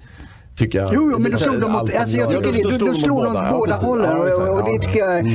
tycker 0.57 0.79
jag. 0.79 0.91
Jo, 0.93 1.09
jo, 1.11 1.19
men 1.19 1.31
då 1.31 1.37
slog 1.37 1.61
de 1.61 1.75
alltså 1.75 2.17
jag 2.17 2.33
gör. 2.33 2.41
tycker 2.41 2.59
Ja, 2.61 2.69
det, 2.69 2.77
då, 2.77 2.85
då 2.85 2.93
slog 2.93 3.23
de 3.23 3.35
åt 3.35 3.51
båda 3.51 3.75
hållen. 3.75 4.17
Och, 4.17 4.23
och, 4.23 4.63
det 4.65 4.71
Ja, 4.75 4.81
tycker 4.81 4.99
jag, 4.99 5.25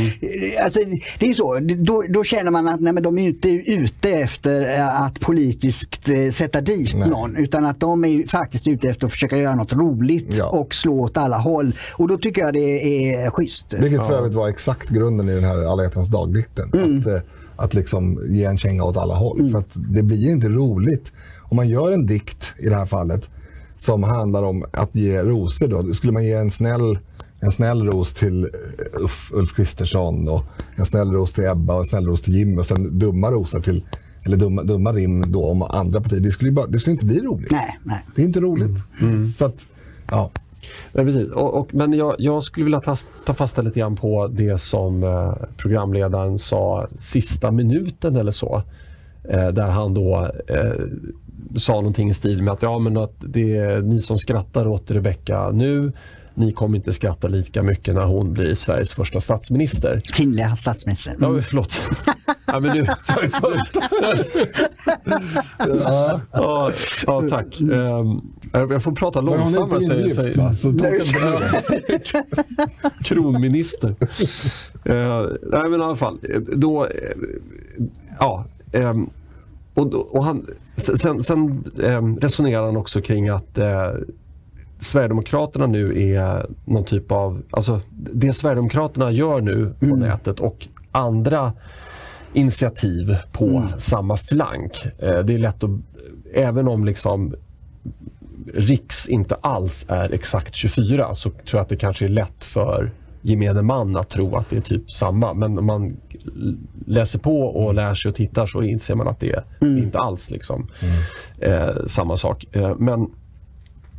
alltså, 0.64 0.80
det 1.18 1.26
är 1.28 1.32
så, 1.32 1.58
då, 1.78 2.04
då 2.08 2.24
känner 2.24 2.50
man 2.50 2.68
att 2.68 2.80
nej, 2.80 2.92
men 2.92 3.02
de 3.02 3.18
är 3.18 3.28
inte 3.28 3.48
ute 3.48 4.10
efter 4.10 4.78
eh, 4.78 5.02
att 5.02 5.20
politiskt 5.20 6.08
eh, 6.08 6.30
sätta 6.32 6.60
dit 6.60 6.94
någon 6.94 7.36
utan 7.36 7.64
att 7.64 7.80
de 7.80 8.04
är 8.04 8.26
faktiskt 8.28 8.68
ute 8.68 8.88
efter 8.88 9.06
att 9.06 9.12
försöka 9.12 9.36
göra 9.36 9.54
något 9.54 9.72
roligt 9.72 10.36
Ja. 10.38 10.46
och 10.46 10.74
slå 10.74 11.00
åt 11.00 11.16
alla 11.16 11.38
håll. 11.38 11.74
Och 11.94 12.08
då 12.08 12.18
tycker 12.18 12.42
jag 12.42 12.52
det 12.54 13.12
är 13.14 13.30
schysst. 13.30 13.72
Vilket 13.78 14.06
för 14.06 14.14
övrigt 14.14 14.34
var 14.34 14.48
exakt 14.48 14.88
grunden 14.88 15.28
i 15.28 15.34
den 15.34 15.44
här 15.44 15.64
Alla 15.72 15.82
hjärtans 15.82 16.08
dag-dikten. 16.08 16.70
Mm. 16.74 16.98
Att, 16.98 17.06
eh, 17.06 17.18
att 17.62 17.74
liksom 17.74 18.18
ge 18.28 18.44
en 18.44 18.58
känga 18.58 18.84
åt 18.84 18.96
alla 18.96 19.14
håll. 19.14 19.48
För 19.50 19.58
att 19.58 19.70
det 19.74 20.02
blir 20.02 20.30
inte 20.30 20.48
roligt. 20.48 21.12
Om 21.42 21.56
man 21.56 21.68
gör 21.68 21.92
en 21.92 22.06
dikt 22.06 22.54
i 22.58 22.68
det 22.68 22.74
här 22.74 22.86
fallet 22.86 23.30
som 23.76 24.02
handlar 24.02 24.42
om 24.42 24.64
att 24.72 24.94
ge 24.94 25.22
rosor. 25.22 25.68
Då, 25.68 25.94
skulle 25.94 26.12
man 26.12 26.24
ge 26.24 26.32
en 26.32 26.50
snäll, 26.50 26.98
en 27.40 27.52
snäll 27.52 27.82
ros 27.86 28.14
till 28.14 28.44
eh, 28.44 29.38
Ulf, 29.38 29.54
Kristersson 29.56 30.28
och 30.28 30.44
en 30.76 30.86
snäll 30.86 31.12
ros 31.12 31.32
till 31.32 31.44
Ebba 31.44 31.74
och 31.74 31.80
en 31.80 31.88
snäll 31.88 32.06
ros 32.06 32.22
till 32.22 32.36
Jimmy 32.36 32.56
och 32.56 32.66
sen 32.66 32.98
dumma 32.98 33.30
rosor 33.30 33.60
till 33.60 33.84
eller 34.24 34.36
dumma, 34.36 34.62
dumma 34.62 34.92
rim 34.92 35.32
då 35.32 35.44
om 35.44 35.62
andra 35.62 36.00
partier. 36.00 36.20
Det 36.20 36.30
skulle, 36.30 36.48
ju 36.48 36.54
bara, 36.54 36.66
det 36.66 36.78
skulle 36.78 36.92
inte 36.92 37.06
bli 37.06 37.20
roligt. 37.20 37.50
Nej, 37.50 37.78
nej. 37.84 38.04
Det 38.16 38.22
är 38.22 38.26
inte 38.26 38.40
roligt. 38.40 38.78
Så 39.36 39.44
att, 39.44 39.66
ja. 40.10 40.30
Men, 40.92 41.06
precis. 41.06 41.30
Och, 41.30 41.54
och, 41.54 41.74
men 41.74 41.92
jag, 41.92 42.14
jag 42.18 42.42
skulle 42.42 42.64
vilja 42.64 42.80
ta, 42.80 42.96
ta 43.26 43.34
fasta 43.34 43.62
lite 43.62 43.80
grann 43.80 43.96
på 43.96 44.26
det 44.26 44.58
som 44.58 45.02
eh, 45.02 45.34
programledaren 45.56 46.38
sa 46.38 46.88
sista 47.00 47.50
minuten 47.50 48.16
eller 48.16 48.32
så. 48.32 48.62
Eh, 49.28 49.48
där 49.48 49.68
han 49.68 49.94
då 49.94 50.30
eh, 50.46 50.72
sa 51.56 51.72
någonting 51.72 52.08
i 52.08 52.14
stil 52.14 52.42
med 52.42 52.52
att, 52.52 52.62
ja, 52.62 52.78
men 52.78 52.96
att 52.96 53.14
det 53.18 53.56
är 53.56 53.82
ni 53.82 53.98
som 53.98 54.18
skrattar 54.18 54.66
åt 54.66 54.90
Rebecca 54.90 55.50
nu 55.50 55.92
ni 56.34 56.52
kommer 56.52 56.76
inte 56.76 56.92
skratta 56.92 57.28
lika 57.28 57.62
mycket 57.62 57.94
när 57.94 58.04
hon 58.04 58.32
blir 58.32 58.54
Sveriges 58.54 58.94
första 58.94 59.20
statsminister. 59.20 60.00
Kvinnliga 60.04 60.56
statsminister. 60.56 61.16
Ja, 61.20 61.42
förlåt. 61.42 61.80
ja, 62.46 62.60
men 62.60 62.78
nu, 62.78 62.86
ja, 65.58 66.20
ja, 66.32 66.72
ja, 67.06 67.22
tack. 67.30 67.60
Um, 67.60 68.34
jag 68.52 68.82
får 68.82 68.92
prata 68.92 69.20
långsammare. 69.20 69.80
Men 69.80 69.90
hon 69.90 70.00
är 70.00 70.08
inte 70.08 70.22
ingift, 70.22 70.36
va? 70.36 70.54
Så 70.54 70.72
Kronminister. 73.04 73.88
Uh, 73.88 75.36
nej, 75.42 75.70
men 75.70 75.80
i 75.80 75.84
alla 75.84 75.96
fall. 75.96 76.18
Då, 76.56 76.88
ja. 78.18 78.44
Um, 78.72 79.10
och, 79.74 80.16
och 80.16 80.24
han, 80.24 80.46
sen, 80.76 81.22
sen 81.22 81.64
resonerar 82.20 82.66
han 82.66 82.76
också 82.76 83.02
kring 83.02 83.28
att 83.28 83.58
uh, 83.58 83.64
Sverigedemokraterna 84.82 85.66
nu 85.66 86.12
är 86.12 86.46
någon 86.64 86.84
typ 86.84 87.12
av... 87.12 87.42
Alltså 87.50 87.80
det 87.90 88.32
Sverigedemokraterna 88.32 89.10
gör 89.10 89.40
nu 89.40 89.74
på 89.80 89.86
mm. 89.86 89.98
nätet 89.98 90.40
och 90.40 90.68
andra 90.92 91.52
initiativ 92.32 93.16
på 93.32 93.46
mm. 93.46 93.68
samma 93.78 94.16
flank. 94.16 94.86
Eh, 94.98 95.18
det 95.18 95.34
är 95.34 95.38
lätt 95.38 95.64
att... 95.64 95.70
Även 96.34 96.68
om 96.68 96.84
liksom 96.84 97.34
Riks 98.54 99.08
inte 99.08 99.34
alls 99.34 99.86
är 99.88 100.12
exakt 100.12 100.54
24 100.54 101.14
så 101.14 101.30
tror 101.30 101.42
jag 101.52 101.60
att 101.60 101.68
det 101.68 101.76
kanske 101.76 102.04
är 102.04 102.08
lätt 102.08 102.44
för 102.44 102.92
gemene 103.22 103.62
man 103.62 103.96
att 103.96 104.10
tro 104.10 104.36
att 104.36 104.50
det 104.50 104.56
är 104.56 104.60
typ 104.60 104.90
samma. 104.90 105.34
Men 105.34 105.58
om 105.58 105.66
man 105.66 105.96
läser 106.86 107.18
på 107.18 107.40
och 107.40 107.74
lär 107.74 107.94
sig 107.94 108.08
och 108.08 108.14
tittar 108.14 108.46
så 108.46 108.62
inser 108.62 108.94
man 108.94 109.08
att 109.08 109.20
det 109.20 109.32
är 109.32 109.44
mm. 109.60 109.78
inte 109.78 109.98
alls 109.98 110.30
liksom, 110.30 110.68
mm. 110.82 111.68
eh, 111.68 111.76
samma 111.86 112.16
sak. 112.16 112.46
Eh, 112.52 112.76
men 112.78 113.10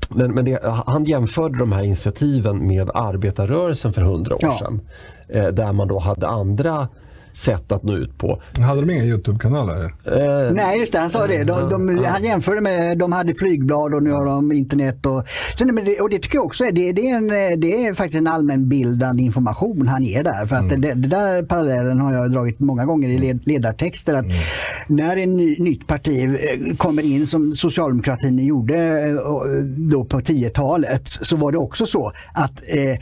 men, 0.10 0.32
men 0.32 0.45
det, 0.45 0.60
han 0.86 1.06
jämförde 1.06 1.60
de 1.60 1.72
här 1.72 1.84
initiativen 1.84 2.68
med 2.68 2.89
arbetarrörelsen 2.93 3.93
för 3.93 4.01
hundra 4.01 4.36
år 4.36 4.41
ja. 4.43 4.58
sedan. 4.60 4.82
Eh, 5.28 5.47
där 5.47 5.74
man 5.74 5.88
då 5.88 5.99
hade 5.99 6.28
andra 6.28 6.88
sätt 7.34 7.71
att 7.71 7.84
nå 7.84 7.93
ut 7.93 8.17
på. 8.17 8.41
Hade 8.59 8.81
de 8.81 8.89
inga 8.89 9.03
Youtube-kanaler? 9.03 9.84
Eh, 9.84 10.53
Nej, 10.53 10.79
just 10.79 10.93
det. 10.93 10.99
Han 10.99 11.09
sa 11.09 11.27
det. 11.27 11.43
De, 11.43 11.69
de, 11.69 11.89
uh, 11.89 12.03
han 12.05 12.23
jämförde 12.23 12.61
med, 12.61 12.97
de 12.97 13.11
hade 13.11 13.36
flygblad 13.36 13.93
och 13.93 14.03
nu 14.03 14.11
har 14.11 14.25
de 14.25 14.51
internet. 14.51 15.05
Och, 15.05 15.17
och 16.01 16.09
det 16.09 16.19
tycker 16.19 16.36
jag 16.36 16.45
också 16.45 16.65
är, 16.65 16.71
det, 16.71 16.91
det, 16.91 17.09
är 17.09 17.17
en, 17.17 17.27
det 17.59 17.86
är 17.86 17.93
faktiskt 17.93 18.17
en 18.17 18.27
allmänbildande 18.27 19.23
information 19.23 19.88
han 19.88 20.03
ger 20.03 20.23
där. 20.23 20.45
För 20.45 20.55
att 20.55 20.61
mm. 20.61 20.81
det, 20.81 20.93
det, 20.93 21.07
där 21.07 21.43
parallellen 21.43 21.99
har 21.99 22.13
jag 22.13 22.31
dragit 22.31 22.59
många 22.59 22.86
gånger 22.86 23.09
i 23.09 23.17
led, 23.19 23.47
ledartexter. 23.47 24.15
Att 24.15 24.25
mm. 24.25 24.36
När 24.88 25.17
ett 25.17 25.29
ny, 25.29 25.55
nytt 25.59 25.88
parti 25.88 26.23
eh, 26.23 26.75
kommer 26.77 27.03
in 27.03 27.27
som 27.27 27.53
socialdemokratin 27.53 28.39
gjorde 28.39 29.09
eh, 29.09 29.15
då 29.91 30.05
på 30.05 30.19
10-talet 30.19 31.07
så 31.07 31.36
var 31.36 31.51
det 31.51 31.57
också 31.57 31.86
så 31.86 32.11
att 32.34 32.51
eh, 32.51 32.97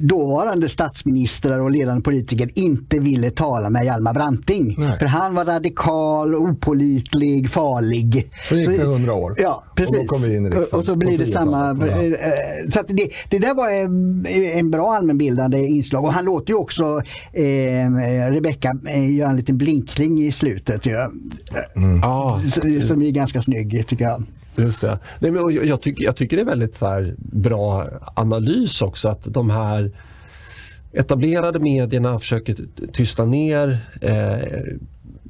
dåvarande 0.00 0.68
statsministrar 0.68 1.60
och 1.60 1.70
ledande 1.70 2.02
politiker 2.02 2.48
inte 2.54 2.98
ville 2.98 3.30
tala 3.30 3.70
med 3.72 3.84
Hjalmar 3.84 4.14
Branting. 4.14 4.74
Nej. 4.78 4.98
För 4.98 5.06
han 5.06 5.34
var 5.34 5.44
radikal, 5.44 6.34
opolitlig, 6.34 7.50
farlig. 7.50 8.28
Så 8.48 8.56
gick 8.56 8.68
det 8.68 8.84
hundra 8.84 9.14
år. 9.14 9.34
Ja, 9.38 9.64
precis. 9.74 9.96
Och 9.96 10.02
då 10.02 10.06
kom 10.06 10.22
vi 10.22 10.36
in 10.36 10.46
i 10.46 10.50
riksdagen. 10.50 10.78
Och 10.78 10.84
så 10.84 10.96
blir 10.96 11.18
det 11.18 11.26
samma. 11.26 11.76
Ja. 11.80 12.02
Eh, 12.02 12.70
så 12.70 12.80
det, 12.88 13.08
det, 13.30 13.38
där 13.38 13.54
var 13.54 13.68
en 14.58 14.70
bra 14.70 14.94
allmänbildande 14.94 15.58
inslag. 15.58 16.04
Och 16.04 16.12
han 16.12 16.24
låter 16.24 16.50
ju 16.50 16.58
också 16.58 17.02
eh, 17.32 18.30
Rebecka 18.30 18.76
eh, 18.88 19.16
göra 19.16 19.30
en 19.30 19.36
liten 19.36 19.58
blinkning 19.58 20.22
i 20.22 20.32
slutet. 20.32 20.86
Mm. 20.86 22.02
Ah. 22.04 22.38
Som 22.82 23.02
är 23.02 23.10
ganska 23.10 23.42
snygg 23.42 23.86
tycker 23.88 24.04
jag. 24.04 24.22
Just 24.56 24.80
det. 24.80 24.98
Nej, 25.18 25.30
men 25.30 25.66
jag, 25.66 25.82
tycker, 25.82 26.04
jag 26.04 26.16
tycker 26.16 26.36
det 26.36 26.42
är 26.42 26.46
väldigt 26.46 26.76
så 26.76 27.12
bra 27.18 27.86
analys 28.14 28.82
också 28.82 29.08
att 29.08 29.22
de 29.24 29.50
här 29.50 29.92
etablerade 30.92 31.58
medierna 31.58 32.18
försöker 32.18 32.56
tysta 32.92 33.24
ner. 33.24 33.78
Eh, 34.00 34.38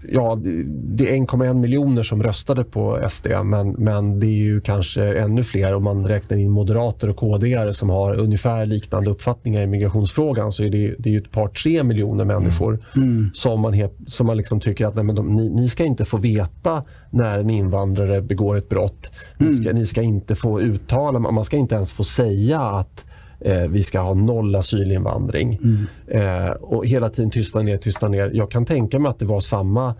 ja, 0.08 0.38
det 0.64 1.08
är 1.08 1.16
1,1 1.16 1.54
miljoner 1.54 2.02
som 2.02 2.22
röstade 2.22 2.64
på 2.64 3.06
SD 3.10 3.26
men, 3.44 3.70
men 3.70 4.20
det 4.20 4.26
är 4.26 4.42
ju 4.42 4.60
kanske 4.60 5.18
ännu 5.18 5.44
fler 5.44 5.74
om 5.74 5.84
man 5.84 6.08
räknar 6.08 6.38
in 6.38 6.50
moderater 6.50 7.10
och 7.10 7.16
KD 7.16 7.74
som 7.74 7.90
har 7.90 8.14
ungefär 8.14 8.66
liknande 8.66 9.10
uppfattningar 9.10 9.62
i 9.62 9.66
migrationsfrågan 9.66 10.52
så 10.52 10.64
är 10.64 10.70
det, 10.70 10.94
det 10.98 11.14
är 11.14 11.18
ett 11.18 11.30
par, 11.30 11.48
tre 11.48 11.82
miljoner 11.82 12.24
människor 12.24 12.78
mm. 12.96 13.08
Mm. 13.08 13.30
som 13.34 13.60
man, 13.60 13.88
som 14.06 14.26
man 14.26 14.36
liksom 14.36 14.60
tycker 14.60 14.86
att 14.86 14.94
nej, 14.94 15.04
men 15.04 15.14
de, 15.14 15.36
ni, 15.36 15.48
ni, 15.48 15.68
ska 15.68 15.84
inte 15.84 16.04
få 16.04 16.16
veta 16.16 16.84
när 17.10 17.38
en 17.38 17.50
invandrare 17.50 18.22
begår 18.22 18.56
ett 18.56 18.68
brott. 18.68 19.10
Ni, 19.38 19.52
ska, 19.52 19.64
mm. 19.70 19.78
ni 19.78 19.86
ska 19.86 20.02
inte 20.02 20.34
få 20.34 20.60
uttala, 20.60 21.18
man 21.18 21.44
ska 21.44 21.56
inte 21.56 21.74
ens 21.74 21.92
få 21.92 22.04
säga 22.04 22.60
att 22.60 23.04
eh, 23.44 23.62
vi 23.62 23.82
ska 23.82 24.00
ha 24.00 24.14
noll 24.14 24.56
asylinvandring. 24.56 25.58
Mm. 25.62 26.46
Eh, 26.46 26.50
och 26.50 26.86
hela 26.86 27.10
tiden 27.10 27.30
tysta 27.30 27.62
ner, 27.62 27.78
tysta 27.78 28.08
ner. 28.08 28.30
Jag 28.34 28.50
kan 28.50 28.64
tänka 28.64 28.98
mig 28.98 29.10
att 29.10 29.18
det 29.18 29.24
var 29.24 29.40
samma 29.40 29.94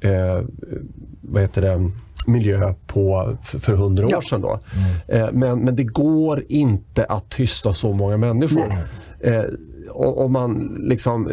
eh, 0.00 0.44
vad 1.20 1.42
heter 1.42 1.62
det, 1.62 1.90
miljö 2.26 2.74
på, 2.86 3.36
för 3.42 3.72
hundra 3.72 4.18
år 4.18 4.22
sedan. 4.22 4.40
Då. 4.40 4.60
Mm. 5.08 5.22
Eh, 5.22 5.32
men, 5.32 5.58
men 5.58 5.76
det 5.76 5.84
går 5.84 6.44
inte 6.48 7.04
att 7.04 7.30
tysta 7.30 7.74
så 7.74 7.92
många 7.92 8.16
människor. 8.16 8.74
Eh, 9.20 9.44
om 9.94 10.32
man 10.32 10.76
liksom 10.80 11.30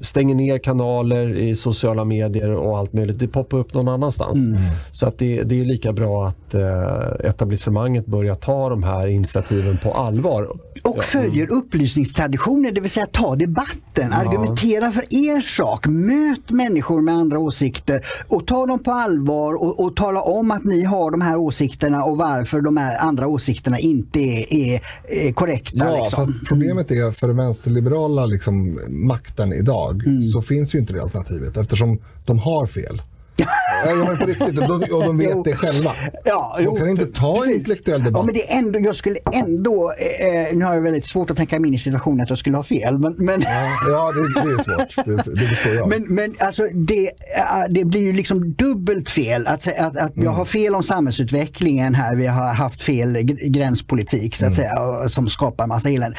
stänger 0.00 0.34
ner 0.34 0.58
kanaler 0.58 1.36
i 1.36 1.56
sociala 1.56 2.04
medier 2.04 2.50
och 2.50 2.78
allt 2.78 2.92
möjligt. 2.92 3.18
Det 3.18 3.28
poppar 3.28 3.58
upp 3.58 3.74
någon 3.74 3.88
annanstans. 3.88 4.38
Mm. 4.38 4.58
Så 4.92 5.06
att 5.06 5.18
det, 5.18 5.42
det, 5.42 5.60
är 5.60 5.64
lika 5.64 5.92
bra 5.92 6.28
att 6.28 6.54
eh, 6.54 7.28
etablissemanget 7.30 8.06
börjar 8.06 8.34
ta 8.34 8.68
de 8.68 8.82
här 8.82 9.06
initiativen 9.06 9.78
på 9.82 9.94
allvar. 9.94 10.48
Och 10.84 11.04
följer 11.04 11.52
upplysningstraditioner, 11.52 12.72
det 12.72 12.80
vill 12.80 12.90
säga 12.90 13.06
ta 13.06 13.36
debatten, 13.36 14.10
ja. 14.10 14.16
argumentera 14.16 14.92
för 14.92 15.02
er 15.02 15.40
sak, 15.40 15.86
möt 15.86 16.50
människor 16.50 17.00
med 17.00 17.14
andra 17.14 17.38
åsikter 17.38 18.06
och 18.28 18.46
ta 18.46 18.66
dem 18.66 18.78
på 18.78 18.90
allvar 18.90 19.54
och, 19.54 19.80
och 19.80 19.96
tala 19.96 20.20
om 20.22 20.50
att 20.50 20.64
ni 20.64 20.84
har 20.84 21.10
de 21.10 21.20
här 21.20 21.36
åsikterna 21.36 22.04
och 22.04 22.16
varför 22.16 22.60
de 22.60 22.76
här 22.76 22.98
andra 22.98 23.26
åsikterna 23.26 23.78
inte 23.78 24.18
är, 24.18 24.54
är, 24.54 24.80
är 25.08 25.32
korrekta. 25.32 25.76
Ja, 25.76 25.96
liksom. 25.96 26.26
fast 26.26 26.48
problemet 26.48 26.90
är 26.90 27.10
för 27.10 27.28
den 27.28 27.36
vänsterliberala 27.36 28.26
liksom, 28.26 28.80
makten 28.88 29.52
idag 29.66 30.06
mm. 30.06 30.22
så 30.22 30.42
finns 30.42 30.74
ju 30.74 30.78
inte 30.78 30.92
det 30.92 31.02
alternativet 31.02 31.56
eftersom 31.56 31.98
de 32.24 32.38
har 32.38 32.66
fel. 32.66 33.02
Ja, 33.36 34.16
på 34.18 34.26
riktigt. 34.26 34.58
Och 34.58 34.80
de, 34.80 34.94
och 34.94 35.04
de 35.04 35.18
vet 35.26 35.44
det 35.44 35.56
själva. 35.56 35.92
Ja, 36.24 36.58
de 36.64 36.76
kan 36.76 36.88
inte 36.88 37.06
ta 37.06 37.36
precis. 37.36 37.56
intellektuell 37.56 38.04
debatt. 38.04 38.20
Ja, 38.20 38.24
men 38.26 38.34
det 38.34 38.52
är 38.52 38.58
ändå, 38.58 38.78
jag 38.78 38.96
skulle 38.96 39.18
ändå, 39.34 39.92
eh, 39.92 40.56
nu 40.56 40.64
har 40.64 40.74
jag 40.74 40.82
väldigt 40.82 41.06
svårt 41.06 41.30
att 41.30 41.36
tänka 41.36 41.60
mig 41.60 41.68
in 41.68 41.74
i 41.74 41.78
situationen 41.78 42.20
att 42.20 42.30
jag 42.30 42.38
skulle 42.38 42.56
ha 42.56 42.64
fel. 42.64 42.98
Men, 42.98 43.14
men 43.18 43.40
ja, 43.40 43.68
ja 43.90 44.12
det, 44.12 44.40
det, 44.40 44.52
är 44.52 44.62
svårt. 44.62 45.06
Det, 45.06 45.40
det 45.40 45.46
förstår 45.46 45.74
jag. 45.74 45.88
Men, 45.88 46.14
men 46.14 46.34
alltså, 46.38 46.66
det, 46.74 47.06
äh, 47.06 47.64
det 47.70 47.84
blir 47.84 48.00
ju 48.00 48.12
liksom 48.12 48.54
dubbelt 48.54 49.10
fel. 49.10 49.46
Att, 49.46 49.78
att, 49.78 49.96
att 49.96 50.16
mm. 50.16 50.24
jag 50.24 50.32
har 50.32 50.44
fel 50.44 50.74
om 50.74 50.82
samhällsutvecklingen 50.82 51.94
här. 51.94 52.16
Vi 52.16 52.26
har 52.26 52.54
haft 52.54 52.82
fel 52.82 53.18
gränspolitik 53.22 54.36
så 54.36 54.46
att 54.46 54.58
mm. 54.58 54.70
säga, 54.70 55.08
som 55.08 55.28
skapar 55.28 55.66
massa 55.66 55.90
elände. 55.90 56.16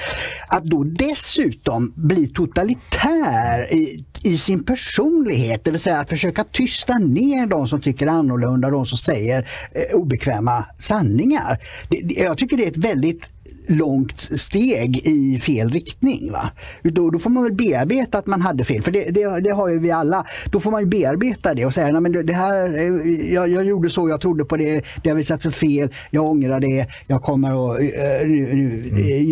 Att 0.47 0.63
då 0.63 0.83
dessutom 0.83 1.93
bli 1.95 2.27
totalitär 2.27 3.73
i, 3.73 4.05
i 4.23 4.37
sin 4.37 4.63
personlighet, 4.63 5.63
det 5.63 5.71
vill 5.71 5.79
säga 5.79 5.99
att 5.99 6.09
försöka 6.09 6.43
tysta 6.43 6.97
ner 7.13 7.45
de 7.45 7.67
som 7.67 7.81
tycker 7.81 8.07
annorlunda, 8.07 8.69
de 8.69 8.85
som 8.85 8.97
säger 8.97 9.49
eh, 9.71 9.97
obekväma 9.97 10.65
sanningar. 10.77 11.59
Det, 11.89 12.01
det, 12.03 12.13
jag 12.13 12.37
tycker 12.37 12.57
det 12.57 12.63
är 12.63 12.71
ett 12.71 12.77
väldigt 12.77 13.21
långt 13.67 14.19
steg 14.19 14.97
i 14.97 15.39
fel 15.39 15.69
riktning. 15.69 16.31
Va? 16.31 16.49
Då, 16.83 17.09
då 17.09 17.19
får 17.19 17.29
man 17.29 17.43
väl 17.43 17.53
bearbeta 17.53 18.17
att 18.17 18.27
man 18.27 18.41
hade 18.41 18.63
fel, 18.63 18.81
för 18.81 18.91
det, 18.91 19.03
det, 19.03 19.39
det 19.39 19.49
har 19.49 19.67
ju 19.69 19.79
vi 19.79 19.91
alla. 19.91 20.25
Då 20.51 20.59
får 20.59 20.71
man 20.71 20.81
ju 20.81 20.87
bearbeta 20.87 21.53
det 21.53 21.65
och 21.65 21.73
säga 21.73 21.87
Nej, 21.91 22.01
men 22.01 22.25
det 22.25 22.33
här, 22.33 22.77
eh, 22.77 23.33
jag, 23.33 23.49
jag 23.49 23.65
gjorde 23.65 23.89
så, 23.89 24.09
jag 24.09 24.21
trodde 24.21 24.45
på 24.45 24.57
det, 24.57 24.85
det 25.03 25.09
har 25.09 25.17
visat 25.17 25.41
sig 25.41 25.51
fel, 25.51 25.89
jag 26.09 26.25
ångrar 26.25 26.59
det, 26.59 26.87
jag 27.07 27.21
kommer 27.21 27.49
att 27.49 27.79
uh, 27.79 28.29
nu, 28.29 28.83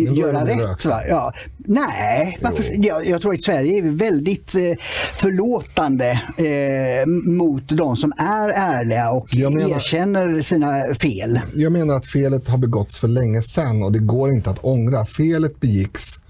mm. 0.06 0.14
göra 0.14 0.46
rätt. 0.46 0.84
Va? 0.84 1.00
Ja. 1.08 1.32
Nej, 1.68 2.38
varför, 2.42 2.86
jag, 2.86 3.06
jag, 3.06 3.22
tror 3.22 3.32
att 3.32 3.38
i 3.38 3.42
Sverige 3.42 3.78
är 3.78 3.82
väldigt 3.82 4.54
eh, 4.54 4.76
förlåtande 5.14 6.10
eh, 6.36 7.06
mot 7.26 7.68
de 7.68 7.96
som 7.96 8.12
är 8.18 8.48
ärliga 8.48 9.10
och 9.10 9.28
menar, 9.34 9.76
erkänner 9.76 10.40
sina 10.40 10.94
fel. 10.94 11.40
Jag 11.54 11.72
menar 11.72 11.96
att 11.96 12.06
felet 12.06 12.48
har 12.48 12.58
begåtts 12.58 12.98
för 12.98 13.08
länge 13.08 13.42
sedan 13.42 13.82
och 13.82 13.92
det 13.92 13.98
går 13.98 14.32
inte 14.32 14.50
att 14.50 14.64
ångra. 14.64 15.06
Felet 15.06 15.60
begicks 15.60 16.20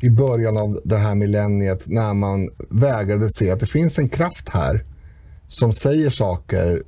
i 0.00 0.10
början 0.10 0.56
av 0.56 0.80
det 0.84 0.96
här 0.96 1.14
millenniet 1.14 1.82
när 1.86 2.14
man 2.14 2.50
vägrade 2.70 3.32
se 3.32 3.50
att 3.50 3.60
det 3.60 3.66
finns 3.66 3.98
en 3.98 4.08
kraft 4.08 4.48
här 4.48 4.84
som 5.46 5.72
säger 5.72 6.10
saker 6.10 6.82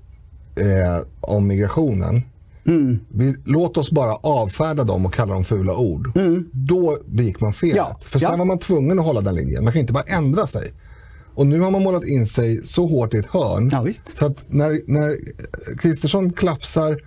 eh, 0.57 1.07
om 1.21 1.47
migrationen 1.47 2.23
Mm. 2.67 2.99
Vi, 3.09 3.37
låt 3.45 3.77
oss 3.77 3.91
bara 3.91 4.15
avfärda 4.15 4.85
dem 4.85 5.07
och 5.07 5.15
kalla 5.15 5.35
dem 5.35 5.45
fula 5.45 5.77
ord. 5.77 6.17
Mm. 6.17 6.49
Då 6.53 6.99
begick 7.07 7.41
man 7.41 7.53
felet. 7.53 7.77
Ja. 7.77 7.99
För 8.03 8.19
sen 8.19 8.31
ja. 8.31 8.37
var 8.37 8.45
man 8.45 8.59
tvungen 8.59 8.99
att 8.99 9.05
hålla 9.05 9.21
den 9.21 9.35
linjen. 9.35 9.65
Man 9.65 9.73
kan 9.73 9.81
inte 9.81 9.93
bara 9.93 10.03
ändra 10.03 10.47
sig. 10.47 10.73
Och 11.35 11.47
nu 11.47 11.61
har 11.61 11.71
man 11.71 11.83
målat 11.83 12.05
in 12.05 12.27
sig 12.27 12.65
så 12.65 12.87
hårt 12.87 13.15
i 13.15 13.17
ett 13.17 13.27
hörn. 13.27 13.69
Ja, 13.73 13.87
så 14.19 14.27
att 14.27 14.45
när, 14.47 14.81
när 14.87 15.19
Kristersson 15.79 16.33
klafsar 16.33 17.01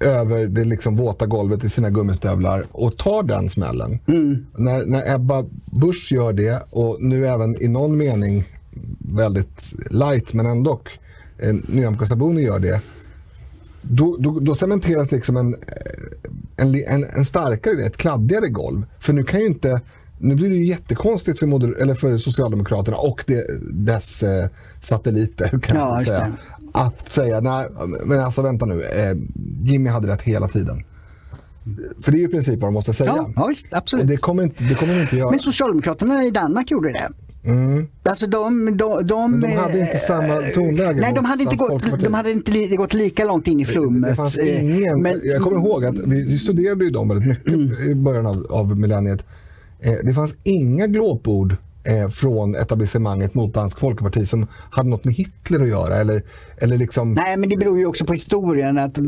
över 0.00 0.46
det 0.46 0.64
liksom 0.64 0.96
våta 0.96 1.26
golvet 1.26 1.64
i 1.64 1.68
sina 1.68 1.90
gummistövlar 1.90 2.64
och 2.72 2.96
tar 2.96 3.22
den 3.22 3.50
smällen. 3.50 3.98
När, 4.56 4.86
när 4.86 5.14
Ebba 5.14 5.44
Busch 5.80 6.12
gör 6.12 6.32
det 6.32 6.62
och 6.70 6.96
nu 7.00 7.26
även 7.26 7.62
i 7.62 7.68
någon 7.68 7.96
mening 7.96 8.44
väldigt 8.98 9.72
light 9.90 10.32
men 10.32 10.46
ändå 10.46 10.80
eh, 11.38 11.54
Nyamko 11.66 12.06
Sabuni 12.06 12.42
gör 12.42 12.58
det. 12.58 12.80
Då, 13.90 14.16
då, 14.16 14.40
då 14.40 14.54
cementeras 14.54 15.12
liksom 15.12 15.36
en, 15.36 15.56
en, 16.56 17.04
en, 17.04 17.24
starkare, 17.24 17.84
ett 17.84 17.96
kladdigare 17.96 18.48
golv. 18.48 18.82
För 18.98 19.12
nu 19.12 19.22
kan 19.22 19.40
ju 19.40 19.46
inte 19.46 19.80
nu 20.18 20.34
blir 20.34 20.48
det 20.48 20.54
ju 20.54 20.64
jättekonstigt 20.64 21.38
för, 21.38 21.46
moder, 21.46 21.72
eller 21.80 21.94
för 21.94 22.16
Socialdemokraterna 22.16 22.96
och 22.96 23.24
det, 23.26 23.46
dess 23.72 24.22
eh, 24.22 24.48
satelliter 24.80 25.58
kan 25.62 25.76
Ja, 25.76 26.00
säga. 26.04 26.32
Att 26.72 27.08
säga, 27.08 27.40
nej 27.40 27.68
men 28.04 28.20
alltså 28.20 28.42
vänta 28.42 28.66
nu, 28.66 28.82
eh, 28.82 29.16
Jimmy 29.62 29.90
hade 29.90 30.08
rätt 30.08 30.22
hela 30.22 30.48
tiden. 30.48 30.84
För 32.00 32.12
det 32.12 32.18
är 32.18 32.20
ju 32.20 32.28
i 32.28 32.30
princip 32.30 32.60
vad 32.60 32.68
de 32.68 32.74
måste 32.74 32.94
säga. 32.94 33.14
Ja, 33.16 33.30
ja 33.36 33.46
visst, 33.46 33.66
och 33.72 33.78
absolut. 33.78 34.06
det 34.06 34.16
kommer 34.16 34.42
inte, 34.42 34.64
det 34.64 34.74
kommer 34.74 35.00
inte 35.00 35.16
göra. 35.16 35.30
Men 35.30 35.38
Socialdemokraterna 35.38 36.24
i 36.24 36.30
Danmark 36.30 36.70
gjorde 36.70 36.92
det. 36.92 37.08
Alltså 38.02 38.26
de, 38.26 38.76
de, 38.76 39.06
de, 39.06 39.40
de 39.40 39.52
hade 39.52 39.78
inte 39.80 39.92
eh, 39.92 39.98
samma 39.98 40.40
tonläge 40.54 41.00
Nej, 41.00 41.12
de 41.14 41.24
hade 41.24 41.42
inte, 41.42 41.56
gått, 41.56 42.00
de 42.00 42.14
hade 42.14 42.30
inte 42.30 42.50
li, 42.50 42.76
gått 42.76 42.94
lika 42.94 43.24
långt 43.24 43.46
in 43.48 43.60
i 43.60 43.64
flummet. 43.64 44.10
Det 44.10 44.14
fanns 44.14 44.38
eh, 44.38 44.64
ingen, 44.64 45.02
men- 45.02 45.20
jag 45.24 45.42
kommer 45.42 45.56
ihåg 45.58 45.84
att 45.84 45.94
vi, 46.06 46.38
studerade 46.38 46.84
ju 46.84 46.90
dem 46.90 47.08
väldigt 47.08 47.28
mycket 47.28 47.48
Mm. 47.54 47.90
i 47.90 47.94
början 47.94 48.26
av, 48.26 48.46
av 48.50 48.78
millenniet. 48.78 49.24
Eh, 49.80 49.92
det 50.04 50.14
fanns 50.14 50.34
inga 50.42 50.86
glåpord 50.86 51.56
eh, 51.88 52.08
från 52.08 52.54
etablissemanget 52.56 53.34
mot 53.34 53.54
Dansk 53.54 53.78
Folkparti 53.80 54.28
som 54.28 54.46
hade 54.70 54.88
något 54.88 55.04
med 55.04 55.14
Hitler 55.14 55.60
att 55.60 55.68
göra. 55.68 55.96
Eller, 55.96 56.22
eller 56.56 56.76
liksom, 56.76 57.14
Nej, 57.14 57.36
men 57.36 57.48
det 57.48 57.56
beror 57.56 57.78
ju 57.78 57.86
också 57.86 58.04
på 58.04 58.12
historien. 58.12 58.78
att 58.78 58.98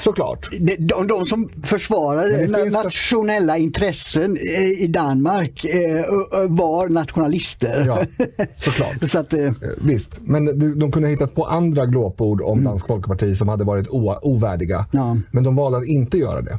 såklart. 0.00 0.48
de, 0.60 0.76
de, 0.76 1.06
de 1.06 1.26
som 1.26 1.48
försvarade 1.64 2.70
nationella 2.70 3.58
intressen 3.58 4.36
eh, 4.58 4.82
i 4.84 4.86
Danmark 4.86 5.64
eh, 5.64 6.04
var 6.48 6.88
nationalister. 6.88 7.84
Ja, 7.86 8.04
såklart. 8.56 9.10
Så 9.10 9.18
att, 9.18 9.32
eh, 9.32 9.42
Eh, 9.42 9.52
Visst, 9.84 10.20
men 10.22 10.44
de, 10.44 10.78
de 10.78 10.92
kunde 10.92 11.08
ha 11.08 11.10
hittat 11.10 11.34
på 11.34 11.44
andra 11.44 11.86
glåpord 11.86 12.42
om 12.42 12.64
Dansk 12.64 12.86
Folkparti 12.86 13.36
som 13.38 13.48
hade 13.48 13.64
varit 13.64 13.88
o, 13.88 14.14
ovärdiga. 14.22 14.76
Mm. 14.76 14.86
Ja. 14.92 15.10
Mm. 15.10 15.22
Men 15.30 15.44
de 15.44 15.56
valde 15.56 15.78
att 15.78 15.86
inte 15.86 16.18
göra 16.18 16.42
det. 16.42 16.58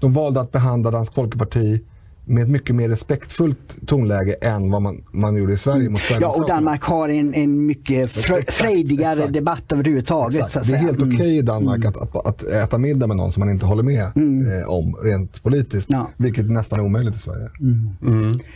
De 0.00 0.12
valde 0.12 0.40
att 0.40 0.52
behandla 0.52 0.90
Dansk 0.90 1.14
Folkparti 1.14 1.80
med 2.26 2.42
ett 2.42 2.48
mycket 2.48 2.74
mer 2.76 2.88
respektfullt 2.88 3.76
tonläge 3.86 4.32
än 4.32 4.70
vad 4.70 4.82
man, 4.82 5.04
man 5.12 5.36
gjorde 5.36 5.52
i 5.52 5.56
Sverige 5.56 5.88
mot 5.88 6.00
ja, 6.00 6.04
Sverigedemokraterna. 6.06 6.42
och 6.44 6.48
Danmark 6.48 6.82
har 6.82 7.08
en, 7.08 7.34
en 7.34 7.66
mycket 7.66 8.16
Exakt, 8.16 8.52
frejdigare 8.54 9.12
exakt. 9.12 9.32
debatt 9.32 9.72
överhuvudtaget. 9.72 10.34
Exakt. 10.44 10.52
Så 10.52 10.58
att 10.58 10.66
Det 10.68 10.74
är 10.74 10.78
helt 10.78 10.98
Mm. 10.98 11.14
okej 11.14 11.36
i 11.38 11.42
Danmark 11.42 11.84
att, 11.84 11.96
att, 11.96 12.26
att 12.26 12.42
äta 12.42 12.78
middag 12.78 13.06
med 13.06 13.16
någon 13.16 13.32
som 13.32 13.40
man 13.40 13.50
inte 13.50 13.66
håller 13.66 13.82
med 13.82 14.02
eh, 14.04 14.68
om 14.68 14.96
rent 15.02 15.42
politiskt. 15.42 15.90
Ja. 15.90 16.08
Vilket 16.16 16.50
nästan 16.50 16.78
är 16.78 16.84
omöjligt 16.84 17.14
i 17.14 17.18
Sverige. 17.18 17.48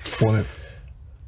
Fånigt. 0.02 0.46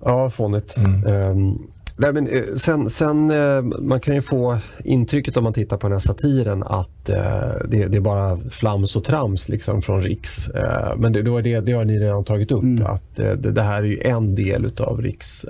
Ja, 0.04 0.30
fånigt. 0.30 0.76
Ehm, 0.76 1.58
nej, 2.00 2.12
men, 2.12 2.26
eh, 2.28 2.42
sen, 2.56 2.90
sen, 2.90 3.30
eh, 3.30 3.62
man 3.62 4.00
kan 4.00 4.14
ju 4.14 4.22
få 4.22 4.58
intrycket 4.84 5.36
om 5.36 5.44
man 5.44 5.52
tittar 5.52 5.76
på 5.76 5.86
den 5.86 5.92
här 5.92 5.98
satiren 5.98 6.62
att 6.62 7.08
eh, 7.08 7.16
det, 7.68 7.86
det 7.86 7.96
är 7.96 8.00
bara 8.00 8.38
flams 8.50 8.96
och 8.96 9.04
trams 9.04 9.48
liksom, 9.48 9.82
från 9.82 10.02
Riks. 10.02 10.50
Men 10.96 11.12
det, 11.12 11.22
då 11.22 11.38
är 11.38 11.42
det, 11.42 11.60
det 11.60 11.72
har 11.72 11.84
ni 11.84 11.98
redan 11.98 12.24
tagit 12.24 12.52
upp. 12.52 12.64
Att 12.86 13.18
eh, 13.18 13.32
det, 13.32 13.50
det 13.52 13.62
här 13.62 13.82
är 13.82 13.86
ju 13.86 14.00
en 14.00 14.34
del 14.34 14.70
av 14.80 15.02
Riks 15.02 15.46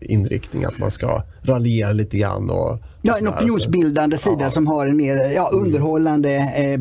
inriktning. 0.00 0.64
Att 0.64 0.78
man 0.78 0.90
ska 0.90 1.22
raljera 1.42 1.92
lite 1.92 2.18
grann. 2.18 2.50
Och, 2.50 2.78
Ja, 3.04 3.16
en 3.18 3.28
opinionsbildande 3.28 4.16
sida 4.18 4.36
Ja. 4.40 4.50
som 4.50 4.66
har 4.66 4.86
en 4.86 4.96
mer 4.96 5.32
ja, 5.34 5.50
underhållande 5.52 6.30
eh, 6.32 6.80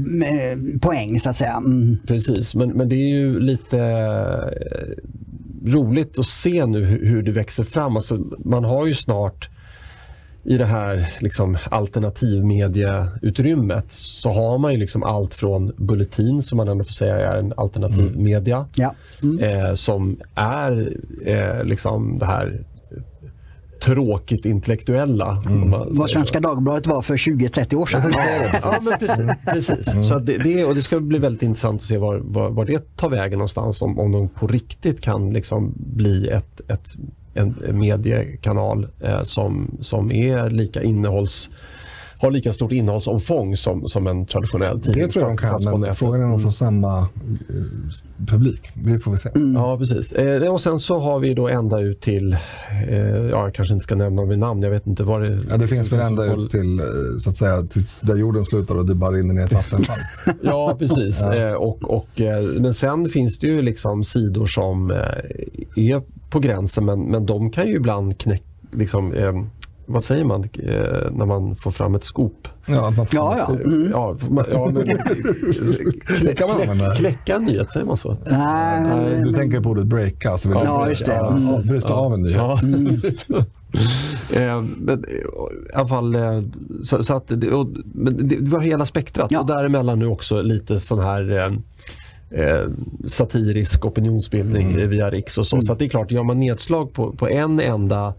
poäng 0.79 1.19
så 1.19 1.29
att 1.29 1.35
säga. 1.35 1.57
Mm. 1.65 1.97
Precis, 2.07 2.55
men, 2.55 2.69
men 2.69 2.89
det 2.89 2.95
är 2.95 3.09
ju 3.09 3.39
lite 3.39 3.77
roligt 5.65 6.19
att 6.19 6.25
se 6.25 6.65
nu 6.65 6.85
hur, 6.85 7.21
det 7.21 7.31
växer 7.31 7.63
fram. 7.63 7.95
Alltså, 7.95 8.17
man 8.45 8.63
har 8.63 8.85
ju 8.85 8.93
snart 8.93 9.49
i 10.43 10.57
det 10.57 10.65
här 10.65 11.09
liksom, 11.19 11.57
alternativmedieutrymmet 11.69 13.85
så 13.91 14.31
har 14.31 14.57
man 14.57 14.71
ju 14.73 14.77
liksom 14.79 15.03
allt 15.03 15.33
från 15.33 15.73
Bulletin 15.77 16.41
som 16.43 16.57
man 16.57 16.67
ändå 16.67 16.83
får 16.83 16.93
säga 16.93 17.31
är 17.31 17.37
en 17.37 17.53
alternativ 17.57 18.17
media 18.17 18.65
Ja. 18.75 18.95
eh, 19.41 19.73
som 19.73 20.17
är 20.35 20.93
eh, 21.25 21.63
liksom 21.63 22.17
det 22.19 22.25
här 22.25 22.63
tråkigt 23.81 24.45
intellektuella. 24.45 25.41
säger 25.41 25.65
Vad 25.69 26.09
så. 26.09 26.13
Svenska 26.13 26.39
Dagbladet 26.39 26.87
var 26.87 27.01
för 27.01 27.17
20-30 27.17 27.75
år 27.75 27.85
sedan. 27.85 28.13
Ja, 28.61 28.75
men 28.81 28.99
precis. 28.99 29.45
precis. 29.53 30.07
Så 30.09 30.15
att 30.15 30.25
det, 30.25 30.37
det, 30.37 30.65
och 30.65 30.75
det 30.75 30.81
ska 30.81 30.99
bli 30.99 31.19
väldigt 31.19 31.43
intressant 31.43 31.81
att 31.81 31.87
se 31.87 31.97
var, 31.97 32.17
var, 32.17 32.49
var 32.49 32.65
det 32.65 32.97
tar 32.97 33.09
vägen 33.09 33.37
någonstans. 33.37 33.81
Om, 33.81 33.99
om 33.99 34.11
de 34.11 34.29
på 34.29 34.47
riktigt 34.47 35.01
kan 35.01 35.31
liksom 35.31 35.73
bli 35.75 36.27
ett, 36.27 36.61
ett, 36.67 36.95
en 37.33 37.55
mediekanal 37.71 38.87
eh, 38.99 39.23
som, 39.23 39.77
som 39.81 40.11
är 40.11 40.49
lika 40.49 40.83
innehålls 40.83 41.49
har 42.21 42.31
lika 42.31 42.53
stort 42.53 42.71
innehållsomfång 42.71 43.57
som, 43.57 43.87
som 43.87 44.07
en 44.07 44.25
traditionell 44.25 44.81
tidning. 44.81 45.05
Det 45.05 45.11
tror 45.11 45.23
jag 45.25 45.31
de 45.31 45.37
kan, 45.37 45.63
men 45.63 45.81
nätet. 45.81 45.97
frågan 45.97 46.21
är 46.21 46.25
om 46.25 46.31
de 46.31 46.39
får 46.39 46.51
samma 46.51 46.99
eh, 46.99 47.05
publik. 48.27 48.61
Det 48.73 48.99
får 48.99 49.11
vi 49.11 49.17
se. 49.17 49.29
Ja, 49.55 49.77
precis. 49.77 50.11
Eh, 50.11 50.51
och 50.53 50.61
sen 50.61 50.79
så 50.79 50.99
har 50.99 51.19
vi 51.19 51.33
då 51.33 51.47
ända 51.49 51.79
ut 51.79 52.01
till, 52.01 52.33
eh, 52.89 52.99
ja, 53.07 53.43
jag 53.43 53.53
kanske 53.53 53.73
inte 53.73 53.83
ska 53.83 53.95
nämna 53.95 54.25
vid 54.25 54.39
namn, 54.39 54.61
jag 54.61 54.71
vet 54.71 54.87
inte 54.87 55.03
vad 55.03 55.21
det 55.21 55.39
Ja, 55.49 55.57
det 55.57 55.67
finns 55.67 55.91
väl 55.93 55.99
ända 55.99 56.27
håll- 56.29 56.43
ut 56.43 56.51
till, 56.51 56.79
eh, 56.79 56.85
så 57.19 57.29
att 57.29 57.37
säga, 57.37 57.67
där 58.01 58.15
jorden 58.15 58.45
slutar 58.45 58.75
och 58.75 58.85
det 58.85 58.95
bara 58.95 59.11
rinner 59.11 59.33
ner 59.33 59.43
ett 59.43 59.53
vattenfall. 59.53 59.97
Ja, 60.43 60.75
precis. 60.79 61.25
Eh, 61.25 61.53
och, 61.53 61.83
och, 61.97 62.21
eh, 62.21 62.43
men 62.59 62.73
sen 62.73 63.09
finns 63.09 63.39
det 63.39 63.47
ju 63.47 63.61
liksom 63.61 64.03
sidor 64.03 64.45
som 64.45 64.91
är 65.75 66.01
på 66.29 66.39
gränsen 66.39 66.85
men, 66.85 67.01
men 67.01 67.25
de 67.25 67.51
kan 67.51 67.67
ju 67.67 67.75
ibland 67.75 68.17
knäcka, 68.17 68.43
liksom, 68.71 69.13
vad 69.85 70.03
säger 70.03 70.23
man 70.23 70.43
eh, 70.43 71.11
när 71.11 71.25
man 71.25 71.55
får 71.55 71.71
fram 71.71 71.95
ett 71.95 72.03
skop? 72.03 72.47
Ja, 72.65 72.87
att 72.89 72.97
man 72.97 73.07
får 73.07 73.19
Ja, 73.19 73.35
ja. 73.37 73.55
Mm. 73.65 73.87
Ja, 73.91 74.17
man- 74.29 74.45
ja, 74.51 74.65
men, 74.65 74.83
Det 76.21 76.35
kan 76.35 76.47
man 76.49 76.61
använda. 76.61 76.95
knäcka 76.95 77.35
en 77.35 77.43
nyhet, 77.43 77.69
säger 77.69 77.85
man 77.85 77.97
så? 77.97 78.17
Nej, 78.31 78.81
Nej, 78.83 79.21
Du 79.23 79.33
tänker 79.33 79.61
på 79.61 79.69
ordet 79.69 79.85
breaka, 79.85 80.31
alltså 80.31 80.49
vill 80.49 80.57
du 80.57 80.63
Ja, 80.63 80.89
just 80.89 81.05
det. 81.05 81.13
Ja, 81.15 81.31
Mm. 81.31 81.43
ja, 81.47 81.61
bryta 81.69 81.93
av 81.93 82.13
en 82.13 82.21
nyhet. 82.21 82.35
Ja. 83.27 83.45
Eh, 84.33 84.61
men, 84.77 84.99
I 85.09 85.23
alla 85.73 85.87
fall, 85.87 86.15
eh, 86.15 86.41
så, 86.83 87.03
så 87.03 87.13
att 87.15 87.23
det, 87.27 87.51
och, 87.51 87.67
men 87.93 88.27
det, 88.27 88.35
var 88.39 88.59
hela 88.59 88.85
spektrat 88.85 89.31
Ja. 89.31 89.39
och 89.39 89.45
däremellan 89.47 89.99
nu 89.99 90.07
också 90.07 90.41
lite 90.41 90.79
sån 90.79 90.99
här 90.99 91.51
eh, 92.31 92.61
satirisk 93.07 93.85
opinionsbildning 93.85 94.73
Mm. 94.73 94.89
via 94.89 95.09
Riks 95.09 95.37
och 95.37 95.47
så. 95.47 95.61
Så 95.61 95.73
att 95.73 95.79
det 95.79 95.85
är 95.85 95.89
klart, 95.89 96.11
gör 96.11 96.23
man 96.23 96.39
nedslag 96.39 96.93
på, 96.93 97.11
på 97.11 97.29
en 97.29 97.59
enda 97.59 98.13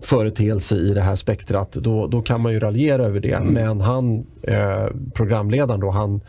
företeelse 0.00 0.76
i 0.76 0.94
det 0.94 1.00
här 1.00 1.14
spektrat 1.16 1.72
då, 1.72 2.06
då 2.06 2.22
kan 2.22 2.40
man 2.40 2.52
ju 2.52 2.60
raljera 2.60 3.04
över 3.04 3.20
det. 3.20 3.32
Mm. 3.32 3.54
Men 3.54 3.80
han, 3.80 4.26
eh, 4.42 4.86
programledaren 5.14 5.80
då, 5.80 5.90
han 5.90 6.20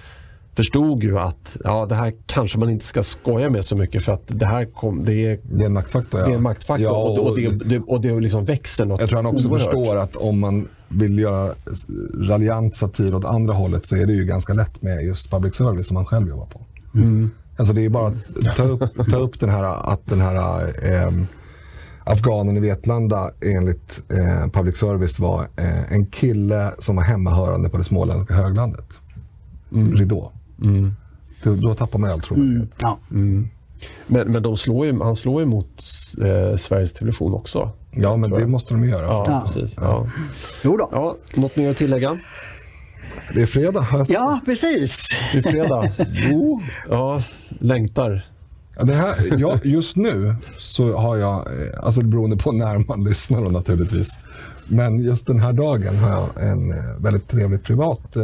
förstod 0.53 1.03
ju 1.03 1.19
att 1.19 1.57
ja, 1.63 1.85
det 1.85 1.95
här 1.95 2.13
kanske 2.25 2.59
man 2.59 2.69
inte 2.69 2.85
ska 2.85 3.03
skoja 3.03 3.49
med 3.49 3.65
så 3.65 3.75
mycket 3.75 4.03
för 4.05 4.11
att 4.11 4.23
det 4.27 4.45
här 4.45 4.65
kom, 4.65 5.03
det 5.03 5.13
är 5.13 5.39
Det 5.43 5.61
är 5.61 5.65
en 5.65 5.73
maktfaktor. 5.73 6.19
Ja. 6.19 6.25
det 6.25 6.31
är 6.31 6.37
en 6.37 6.43
maktfaktor 6.43 6.87
Ja, 6.87 7.03
och, 7.03 7.27
och, 7.27 7.35
det, 7.35 7.49
det, 7.49 7.79
och 7.79 8.01
det 8.01 8.19
liksom 8.19 8.45
växer 8.45 8.85
något 8.85 8.99
Jag 8.99 9.09
tror 9.09 9.23
han 9.23 9.25
också 9.25 9.47
oerhört. 9.47 9.63
förstår 9.63 9.97
att 9.97 10.15
om 10.15 10.39
man 10.39 10.67
vill 10.87 11.19
göra 11.19 11.53
raljant 12.19 12.75
satir 12.75 13.15
åt 13.15 13.25
andra 13.25 13.53
hållet 13.53 13.87
så 13.87 13.95
är 13.95 14.05
det 14.05 14.13
ju 14.13 14.25
ganska 14.25 14.53
lätt 14.53 14.81
med 14.81 15.03
just 15.03 15.31
public 15.31 15.55
service 15.55 15.87
som 15.87 15.95
man 15.95 16.05
själv 16.05 16.27
jobbar 16.27 16.45
på. 16.45 16.61
Alltså 17.57 17.73
det 17.73 17.85
är 17.85 17.89
bara 17.89 18.07
att 18.07 18.55
ta 18.55 18.63
upp, 18.63 19.09
ta 19.11 19.17
upp 19.17 19.39
den 19.39 19.49
här, 19.49 19.91
att 19.91 20.05
den 20.05 20.21
här 20.21 20.63
ehm, 20.85 21.27
afghanen 22.03 22.57
i 22.57 22.59
Vetlanda 22.59 23.31
enligt 23.45 24.03
eh, 24.11 24.47
public 24.51 24.77
service 24.77 25.19
var 25.19 25.47
eh, 25.57 25.93
en 25.93 26.05
kille 26.05 26.71
som 26.79 26.95
var 26.95 27.03
hemmahörande 27.03 27.69
på 27.69 27.77
det 27.77 27.83
småländska 27.83 28.33
höglandet. 28.33 28.85
Ridå. 29.95 30.31
Då, 31.43 31.55
då 31.55 31.75
tappar 31.75 31.99
man 31.99 32.11
all 32.11 32.21
trovärdighet. 32.21 32.69
ja. 32.81 32.99
Men, 34.07 34.31
men 34.31 34.43
de 34.43 34.57
slår 34.57 34.85
ju, 34.85 34.99
han 35.01 35.15
slår 35.15 35.39
ju 35.41 35.45
mot 35.45 35.83
eh, 36.25 36.57
Sveriges 36.57 36.93
Television 36.93 37.33
också. 37.33 37.71
Ja, 37.91 38.17
men 38.17 38.29
det 38.29 38.47
måste 38.47 38.73
de 38.73 38.83
göra. 38.89 39.05
Ja, 39.05 39.25
Ja. 39.27 39.41
precis. 39.45 39.75
Ja. 39.77 40.07
Jo 40.63 40.77
då. 40.77 40.89
Ja, 40.91 41.15
något 41.35 41.55
mer 41.55 41.69
att 41.71 41.77
tillägga? 41.77 42.19
Det 43.33 43.41
är 43.41 43.45
fredag. 43.45 43.85
sagt. 43.91 44.09
Ja, 44.09 44.39
precis. 44.45 45.09
Det 45.33 45.37
är 45.37 45.43
fredag. 45.51 45.83
jo, 46.31 46.61
ja, 46.89 47.23
längtar. 47.59 48.25
Det 48.79 48.93
här, 48.93 49.15
ja, 49.37 49.59
just 49.63 49.95
nu 49.95 50.35
så 50.57 50.97
har 50.97 51.17
jag, 51.17 51.47
eh, 51.47 51.83
alltså 51.83 52.01
beroende 52.01 52.37
på 52.37 52.51
när 52.51 52.87
man 52.87 53.03
lyssnar 53.03 53.45
då 53.45 53.51
naturligtvis. 53.51 54.09
Men 54.67 54.99
just 54.99 55.27
den 55.27 55.39
här 55.39 55.53
dagen 55.53 55.95
har 55.95 56.09
jag 56.09 56.49
en 56.49 56.71
eh, 56.71 56.95
väldigt 56.97 57.27
trevlig 57.27 57.63
privat 57.63 58.15
eh, 58.15 58.23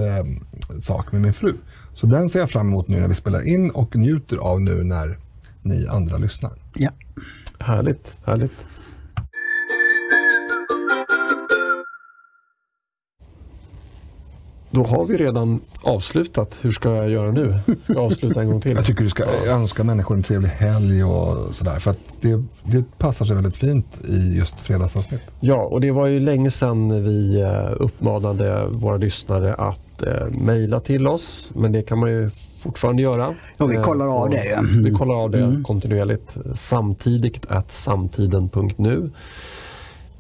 sak 0.80 1.12
med 1.12 1.22
min 1.22 1.34
fru. 1.34 1.54
Så 1.94 2.08
den 2.08 2.30
ser 2.30 2.40
jag 2.40 2.50
fram 2.50 2.68
emot 2.68 2.88
nu 2.88 3.00
när 3.00 3.08
vi 3.08 3.16
spelar 3.16 3.48
in 3.48 3.70
och 3.70 3.96
njuter 3.96 4.38
av 4.38 4.62
nu 4.62 4.84
när 4.84 5.18
ni 5.62 5.88
andra 5.88 6.18
lyssnar. 6.18 6.52
Ja. 6.76 6.90
Härligt, 7.60 8.18
härligt. 8.26 8.66
Då 14.78 14.84
har 14.84 15.06
vi 15.06 15.18
redan 15.18 15.62
avslutat. 15.82 16.58
Hur 16.62 16.72
ska 16.72 16.96
jag 16.96 17.10
göra 17.10 17.32
nu? 17.32 17.60
Ska 17.84 17.94
jag 17.94 18.04
avsluta 18.04 18.42
en 18.42 18.50
gång 18.50 18.62
till? 18.62 18.72
Jag 18.76 18.86
tycker 18.86 19.04
du 19.04 19.10
ska 19.10 19.24
önska 19.48 19.84
människor 19.84 20.16
en 20.16 20.24
trevlig 20.24 20.50
helg 20.50 21.04
och 21.04 21.56
sådär. 21.56 21.80
För 21.80 21.92
att 21.92 22.00
det, 22.22 22.44
det 22.64 22.84
passar 22.98 23.26
sig 23.26 23.36
väldigt 23.36 23.58
fint 23.58 23.86
i 24.08 24.36
just 24.36 24.62
fredagsavsnitt. 24.62 25.22
Ja, 25.40 25.56
och 25.56 25.82
det 25.82 25.92
var 25.92 26.08
ju 26.08 26.20
länge 26.20 26.52
sedan 26.52 27.04
vi 27.04 27.42
eh, 27.42 27.72
uppmanade 27.80 28.66
våra 28.70 28.98
lyssnare 28.98 29.54
att 29.54 30.04
eh, 30.04 30.28
mejla 30.30 30.80
till 30.80 31.08
oss. 31.08 31.52
Men 31.54 31.72
det 31.72 31.82
kan 31.82 32.00
man 32.00 32.10
ju 32.10 32.30
fortfarande 32.58 33.02
göra. 33.02 33.34
Ja, 33.58 33.66
vi 33.66 33.76
Eh, 33.76 33.82
kollar 33.82 34.06
av 34.06 34.22
och 34.22 34.30
det. 34.30 34.54
Mm. 34.54 34.84
Vi 34.84 34.92
kollar 34.92 35.16
av 35.16 35.32
det 35.32 35.64
kontinuerligt. 35.64 36.38
Samtidigt 36.54 37.46
att 37.50 37.72
samtiden.nu. 37.72 39.10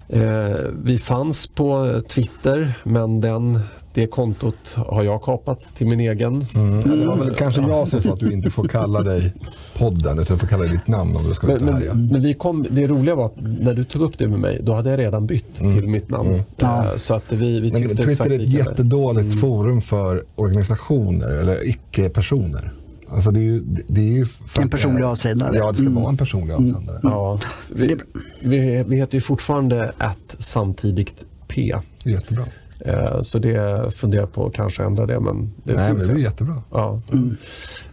Eh, 0.10 0.56
vi 0.84 0.98
fanns 0.98 1.48
på 1.48 2.02
Twitter, 2.08 2.74
men 2.84 3.22
den, 3.22 3.60
det 3.98 4.08
kontot 4.08 4.74
har 4.76 5.04
jag 5.04 5.22
kapat 5.22 5.76
till 5.76 5.88
min 5.88 6.00
egen. 6.00 6.46
Mm. 6.56 7.20
Väl 7.20 7.36
kanske 7.38 7.62
jag 7.62 7.88
som 7.88 8.02
sa 8.02 8.14
att 8.14 8.20
du 8.20 8.32
inte 8.32 8.50
får 8.50 8.68
kalla 8.68 9.02
dig 9.02 9.34
podden, 9.78 10.20
utan 10.20 10.36
du 10.36 10.40
får 10.40 10.48
kalla 10.48 10.64
dig 10.64 10.72
ditt 10.72 10.88
namn 10.88 11.16
om 11.16 11.24
du 11.30 11.34
ska 11.36 11.48
Men, 11.48 11.66
men, 11.66 12.08
men 12.08 12.22
vi 12.22 12.34
kom, 12.34 12.66
det 12.70 12.88
roliga 12.88 13.16
var 13.16 13.26
att 13.26 13.36
när 13.60 13.74
du 13.74 13.84
tog 13.84 14.02
upp 14.02 14.18
det 14.18 14.28
med 14.28 14.40
mig, 14.40 14.60
då 14.64 14.74
hade 14.74 14.90
jag 14.90 15.00
redan 15.00 15.28
bytt 15.28 15.56
till 15.56 15.88
mitt 15.88 16.10
namn. 16.10 16.42
Ja. 16.58 16.84
Eh, 16.84 16.98
Så 16.98 17.14
att 17.14 17.24
vi, 17.30 17.60
vi 17.60 17.72
Men 17.72 17.82
Twitter 17.82 18.08
exakt 18.08 18.30
är 18.30 18.36
ett 18.36 18.42
lika. 18.42 18.62
Mm. 18.62 18.68
jättedåligt 18.72 19.40
forum 19.42 19.82
för 19.82 20.24
organisationer 20.36 21.30
eller 21.30 21.68
icke-personer. 21.70 22.72
Alltså 23.10 23.32
det 23.32 23.40
är 23.40 23.44
ju, 23.44 23.64
det 23.88 24.02
är 24.02 24.14
ju 24.14 24.26
för 24.26 24.62
En 24.62 24.70
personlig 24.70 25.04
avsändare. 25.04 25.50
Mm. 25.50 25.62
Ja, 25.62 25.72
det 25.72 25.78
ska 25.78 25.90
vara 25.90 26.10
en 26.10 26.18
personlig 26.18 26.54
avsändare. 26.54 27.00
Ja, 27.04 27.40
vi, 27.76 27.96
vi, 28.42 28.84
vi 28.88 28.96
heter 28.96 29.16
ju 29.16 29.22
fortfarande 29.22 29.92
att 29.98 30.36
samtidigt 30.40 31.14
P. 31.48 31.76
Jättebra. 32.04 32.46
Eh, 32.80 33.22
Så 33.22 33.40
det 33.40 33.92
funderar 33.96 34.26
på 34.26 34.46
att 34.46 34.54
kanske 34.54 34.84
ändra 34.84 35.06
det. 35.06 35.20
Men 35.20 35.54
det 35.64 35.74
Nej, 35.74 35.94
men 35.94 36.08
det 36.08 36.14
är 36.14 36.18
jättebra. 36.18 36.62
Ja. 36.72 37.02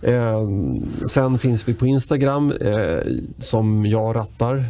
Eh, 0.03 0.49
sen 1.11 1.39
finns 1.39 1.69
vi 1.69 1.75
på 1.75 1.87
Instagram 1.87 2.53
eh, 2.53 2.99
som 3.39 3.87
jag 3.87 4.17
rattar. 4.17 4.65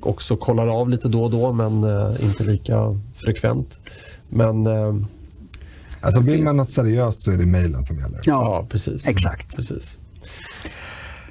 Också 0.00 0.36
kollar 0.36 0.80
av 0.80 0.88
lite 0.88 1.08
då 1.08 1.22
och 1.24 1.30
då 1.30 1.52
men 1.52 1.84
inte 2.20 2.44
lika 2.44 3.00
frekvent. 3.14 3.78
Men 4.28 4.66
Alltså 6.00 6.20
vill 6.20 6.32
finns- 6.34 6.44
man 6.44 6.56
något 6.56 6.70
seriöst 6.70 7.22
så 7.22 7.30
är 7.30 7.36
det 7.38 7.46
mejlen 7.46 7.82
som 7.82 7.96
gäller. 7.96 8.20
Ja, 8.24 8.42
ja, 8.42 8.66
precis. 8.70 9.08
exakt. 9.08 9.56
precis. 9.56 9.98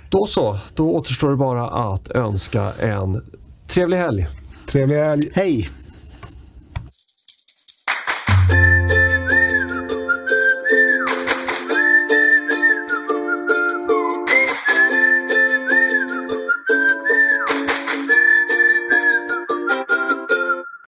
Då 0.10 0.26
så, 0.26 0.60
då 0.76 0.92
återstår 0.96 1.30
det 1.30 1.36
bara 1.36 1.94
att 1.94 2.12
önska 2.12 2.72
en 2.80 3.22
trevlig 3.68 3.98
helg. 3.98 4.28
Trevlig 4.72 4.96
helg! 4.98 5.30
Hej! 5.34 5.70